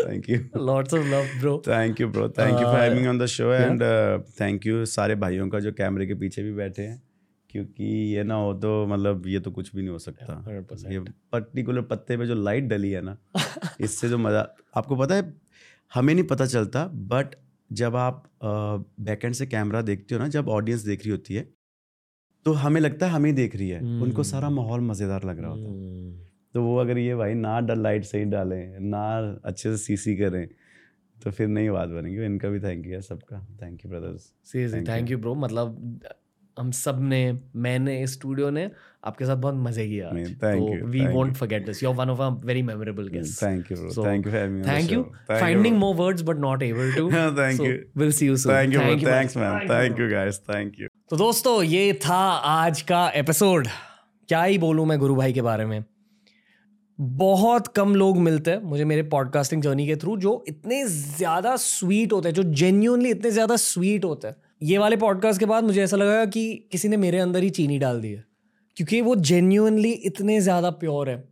Thank 0.02 0.28
you. 0.28 0.40
Lots 0.58 0.94
of 0.94 1.08
love 1.08 1.40
bro 1.40 1.62
Thank 1.66 2.00
you, 2.00 2.08
bro. 2.08 2.28
Thank 2.30 2.54
uh, 2.54 2.60
you 2.60 2.68
for 2.68 2.78
having 2.78 3.02
me 3.02 3.08
on 3.08 3.18
the 3.18 3.28
show, 3.28 3.50
yeah. 3.52 3.66
and 3.66 3.84
uh, 3.84 4.20
thank 4.38 4.68
you 4.70 4.84
सारे 4.92 5.16
भाइयों 5.24 5.48
का 5.50 5.60
जो 5.60 5.72
कैमरे 5.74 6.08
के 6.08 6.14
पीछे 6.24 6.44
भी 6.44 6.54
बैठे 6.54 6.82
हैं 6.82 7.02
क्योंकि 7.50 7.86
ये 8.16 8.24
ना 8.24 8.36
हो 8.36 8.54
तो 8.54 8.70
मतलब 8.88 9.28
ये 9.28 9.40
तो 9.40 9.52
कुछ 9.52 9.76
भी 9.76 9.82
नहीं 9.82 9.92
हो 9.92 10.00
सकता 10.00 10.44
100%. 10.46 10.92
ये 10.92 11.00
पर्टिकुलर 11.32 11.82
पत्ते 11.92 12.18
पे 12.18 12.28
जो 12.28 12.36
लाइट 12.36 12.64
डली 12.68 12.92
है 12.92 13.02
ना 13.02 13.18
इससे 13.82 14.10
जो 14.10 14.18
मज़ा 14.18 14.48
आपको 14.78 14.96
पता 14.96 15.16
है 15.16 15.34
हमें 15.92 16.14
नहीं 16.14 16.26
पता 16.28 16.46
चलता 16.46 16.86
बट 17.12 17.36
जब 17.72 17.96
आप 17.96 18.24
बैकएंड 19.02 19.36
से 19.36 19.46
कैमरा 19.46 19.82
देखते 19.92 20.16
हो 20.16 20.22
ना 20.22 20.28
जब 20.38 20.50
ऑडियंस 20.50 20.82
देख 20.86 21.02
रही 21.02 21.12
होती 21.12 21.34
है 21.34 21.48
तो 22.46 22.54
हमें 22.62 22.80
लगता 22.82 23.08
है 23.08 23.12
हमें 23.12 23.34
देख 23.36 23.56
रही 23.56 23.70
है 23.70 23.82
उनको 24.04 24.24
सारा 24.24 24.50
माहौल 24.50 24.82
मज़ेदार 24.82 25.24
लग 25.24 25.40
रहा 25.40 25.50
होता 25.52 25.70
है 25.70 25.76
हम्म। 25.76 26.23
तो 26.54 26.62
वो 26.64 26.78
अगर 26.78 26.98
ये 26.98 27.16
भाई 27.16 27.34
ना 27.34 27.60
डल 27.60 27.80
लाइट 27.84 28.04
सही 28.06 28.26
डालें 28.26 28.80
ना 28.80 29.06
अच्छे 29.46 29.70
से 29.70 29.78
सीसी 29.78 30.16
करें 30.16 30.48
तो 31.18 31.32
फिर 31.32 31.48
नहीं 31.48 31.70
बात 31.70 31.90
बनेगी। 31.90 32.26
इनका 32.26 32.50
भी 32.50 32.60
थैंक 32.60 32.86
यू 32.88 32.94
है 32.94 33.02
सबका। 33.02 33.46
Thank 33.62 33.86
you 33.86 33.92
brothers 33.92 34.32
seriously 34.52 34.82
thank 34.82 35.12
you 35.12 35.18
bro 35.18 35.36
मतलब 35.36 36.00
हम 36.58 36.72
सबने 36.72 37.20
मैंने 37.56 38.02
इस 38.04 38.14
स्टूडियो 38.14 38.50
ने 38.50 38.70
आपके 39.06 39.26
साथ 39.26 39.36
बहुत 39.36 39.56
मज़े 39.58 39.88
किया 39.88 40.10
we 40.86 41.06
won't 41.08 41.34
forget 41.36 41.66
this 41.66 41.84
you 41.84 41.90
are 41.90 41.96
one 41.96 42.10
of 42.10 42.22
our 42.22 42.46
very 42.46 42.62
memorable 42.62 43.08
guest 43.08 43.44
thank 43.44 43.72
you 43.72 43.78
bro 43.78 44.06
thank 44.06 44.26
you 44.26 44.32
for 44.32 44.40
having 44.40 44.58
me 44.58 44.68
thank 44.68 44.92
you 44.92 45.02
finding 45.30 45.78
more 45.78 45.96
words 45.96 46.22
but 46.22 46.38
not 46.38 46.64
able 46.64 46.94
to 46.96 47.10
Thank 47.10 47.66
you. 47.66 47.74
Will 47.98 48.12
see 48.12 48.28
you 48.28 48.38
soon 48.38 48.54
thank 48.54 48.74
you 48.74 49.10
thanks 49.10 49.38
man 49.38 49.68
thank 49.70 50.00
you 50.00 50.10
guys 50.10 50.40
thank 50.40 50.80
you 50.80 50.88
तो 51.10 51.18
दोस्तों 51.18 51.64
ये 51.64 51.94
था 51.94 52.22
आज 52.58 52.82
का 52.82 53.10
episode 53.16 53.68
क्या 54.28 54.44
ही 54.44 54.58
बोलूँ 54.58 54.86
मैं 54.86 55.00
गुरु 55.00 55.16
भाई 55.16 55.34
के 55.34 55.42
बारे 55.42 55.66
में। 55.66 55.84
बहुत 57.00 57.68
कम 57.68 57.96
लोग 57.96 58.18
मिलते 58.18 58.52
हैं 58.52 58.62
मुझे 58.64 58.86
मेरे 58.86 59.04
पॉडकास्टिंग 59.04 59.62
जर्नी 59.62 59.86
के 59.88 59.96
थ्रू 59.96 60.16
जो 60.18 60.44
इतने 60.48 60.84
ज़्यादा 60.88 61.56
स्वीट 61.58 62.14
होते 62.14 62.30
हैं, 62.30 62.36
जो 62.36 62.44
जेन्यूनली 62.44 63.10
इतने 63.10 63.32
ज़्यादा 63.32 63.56
स्वीट 63.58 64.06
होते 64.06 64.28
हैं। 64.28 64.36
ये 64.62 64.78
वाले 64.78 64.98
पॉडकास्ट 64.98 65.40
के 65.40 65.46
बाद 65.46 65.64
मुझे 65.64 65.82
ऐसा 65.84 65.98
लगा 65.98 66.24
कि 66.28 66.68
किसी 66.72 66.90
ने 66.90 66.98
मेरे 66.98 67.20
अंदर 67.20 67.44
ही 67.44 67.50
चीनी 67.50 67.80
डाल 67.80 68.02
दी 68.02 68.12
है, 68.12 68.24
क्योंकि 68.78 69.02
वो 69.02 69.16
जेन्यूनली 69.18 69.92
इतने 69.92 70.40
ज़्यादा 70.42 70.70
प्योर 70.72 71.10
है। 71.10 71.24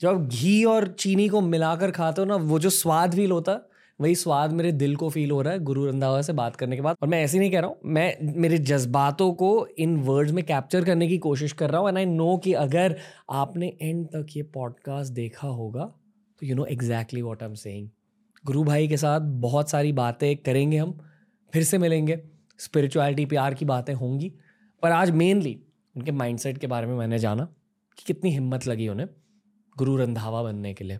जब 0.00 0.28
घी 0.28 0.62
और 0.64 0.86
चीनी 0.98 1.28
को 1.28 1.40
मिलाकर 1.42 1.90
खाते 1.90 2.20
हो 2.20 2.26
ना, 2.26 2.36
वो 2.36 2.58
जो 2.58 2.70
स्वाद 2.72 3.14
फील 3.14 3.30
होता 3.30 3.52
है 3.52 3.65
वही 4.00 4.14
स्वाद 4.14 4.52
मेरे 4.52 4.70
दिल 4.72 4.96
को 4.96 5.08
फील 5.10 5.30
हो 5.30 5.40
रहा 5.42 5.52
है 5.52 5.58
गुरु 5.58 5.84
रंधावा 5.86 6.22
से 6.22 6.32
बात 6.32 6.56
करने 6.56 6.76
के 6.76 6.82
बाद। 6.82 6.96
और 7.02 7.08
मैं 7.08 7.22
ऐसे 7.24 7.38
नहीं 7.38 7.50
कह 7.50 7.60
रहा 7.60 7.68
हूँ, 7.68 7.78
मैं, 7.84 8.16
मेरे 8.36 8.58
जज्बातों 8.58 9.32
को 9.34 9.66
इन 9.78 9.96
वर्ड्स 9.96 10.32
में 10.32 10.44
कैप्चर 10.44 10.84
करने 10.84 11.08
की 11.08 11.18
कोशिश 11.18 11.52
कर 11.52 11.70
रहा 11.70 11.80
हूँ 11.80 11.88
एंड 11.88 11.98
आई 11.98 12.04
नो 12.04 12.36
कि 12.36 12.52
अगर 12.54 12.96
आपने 13.30 13.66
एंड 13.82 14.06
तक 14.06 14.36
ये 14.36 14.42
पॉडकास्ट 14.54 15.12
देखा 15.12 15.48
होगा 15.48 15.84
तो 16.40 16.46
you 16.46 16.54
know 16.56 16.64
exactly 16.64 17.22
what 17.22 17.42
I 17.42 17.48
am 17.48 17.54
saying 17.54 17.88
Guru 18.44 18.64
भाई 18.64 18.88
के 18.88 18.96
साथ 18.96 19.20
बहुत 19.20 19.70
सारी 19.70 19.92
बातें 19.92 20.36
करेंगे 20.36 20.76
हम, 20.76 20.98
फिर 21.52 21.62
से 21.62 21.78
मिलेंगे। 21.78 22.18
स्पिरिचुअलिटी 22.58 23.24
प्यार 23.26 23.54
की 23.54 23.64
बातें 23.64 23.92
होंगी। 23.94 24.32
पर 24.82 24.92
आज 24.92 25.10
मेनली 25.10 25.58
उनके 25.96 26.12
माइंडसेट 26.12 26.58
के 26.58 26.66
बारे 26.66 26.86
में 26.86 26.94
मैंने 26.94 27.18
जाना 27.18 27.44
कि 27.98 28.04
कितनी 28.06 28.30
हिम्मत 28.30 28.66
लगी 28.66 28.88
उन्हें 28.88 29.08
गुरु 29.76 29.96
रंधावा 29.96 30.42
बनने 30.42 30.72
के 30.74 30.84
लिए। 30.84 30.98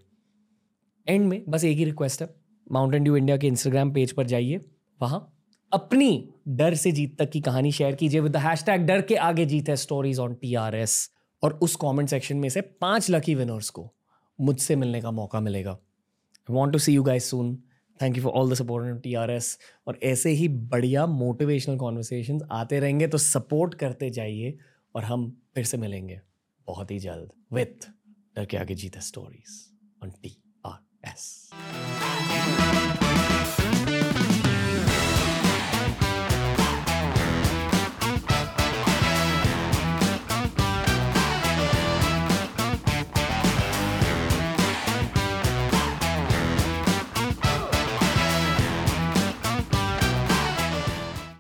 एंड 1.07 1.27
में 1.27 1.43
बस 1.49 1.65
एक 1.65 1.77
ही 1.79 1.85
रिक्वेस्ट 1.85 2.23
है 2.23 2.29
माउंटेन 2.73 3.05
ड्यू 3.05 3.17
इंडिया 3.17 3.37
के 3.37 3.47
इंस्टाग्राम 3.47 3.93
पेज 3.93 4.13
पर 4.13 4.27
जाइए। 4.27 4.65
वहाँ 5.01 5.33
अपनी 5.73 6.29
डर 6.49 6.75
से 6.75 6.93
जीत 6.93 7.19
तक 7.19 7.31
की 7.31 7.41
कहानी 7.41 7.73
शेयर 7.73 7.95
कीजिए 7.95 8.21
विद 8.21 8.33
द 8.33 8.37
हैशटैग 8.37 8.87
डर 8.87 9.03
के 9.03 9.15
आगे 9.17 9.47
जीत 9.47 9.69
है 9.69 9.77
stories 9.77 10.19
on 10.19 10.35
T 10.35 10.55
R 10.55 10.75
S 10.75 11.11
और 11.43 11.59
उस 11.63 11.77
कमेंट 11.77 12.09
सेक्शन 12.09 12.37
में 12.37 12.49
से 12.49 12.61
पाँच 12.61 13.11
लकी 13.11 13.35
विनर्स 13.35 13.71
को 13.71 13.91
मुझसे 14.41 14.77
मिलने 14.77 15.01
का 15.01 15.11
मौका 15.11 15.41
मिलेगा। 15.41 15.71
I 15.71 16.55
want 16.55 16.73
to 16.73 16.79
see 16.79 16.95
you 16.95 17.03
guys 17.03 17.25
soon 17.25 17.55
thank 18.03 18.17
you 18.17 18.23
for 18.23 18.33
all 18.33 18.51
the 18.51 18.55
support 18.55 18.87
on 18.87 18.99
T 19.01 19.15
R 19.15 19.31
S 19.31 19.59
और 19.87 19.99
ऐसे 20.03 20.31
ही 20.31 20.49
बढ़िया 20.49 21.07
मोटिवेशनल 21.07 21.77
कॉन्वर्सेशन 21.77 22.41
आते 22.53 22.81
रहेंगे 22.81 23.09
तो 23.09 23.19
सपोर्ट 23.19 23.75
करते 23.75 24.11
जाइए 24.11 24.57
और 24.95 25.05
हम 25.05 25.31
फिर 25.55 25.65
से 25.65 25.77
मिलेंगे। 25.77 26.21
बहुत 26.67 26.91
ही 26.91 26.99
जल्द 26.99 27.33
विथ 27.53 27.89
डर 28.37 28.45
के 28.45 28.57
आगे 28.57 28.75
जीत 28.75 28.97
है 28.97 29.03
स्टोरीज 29.03 29.63
ऑन 30.03 30.11
टी 30.23 30.37
Yes. 31.07 32.86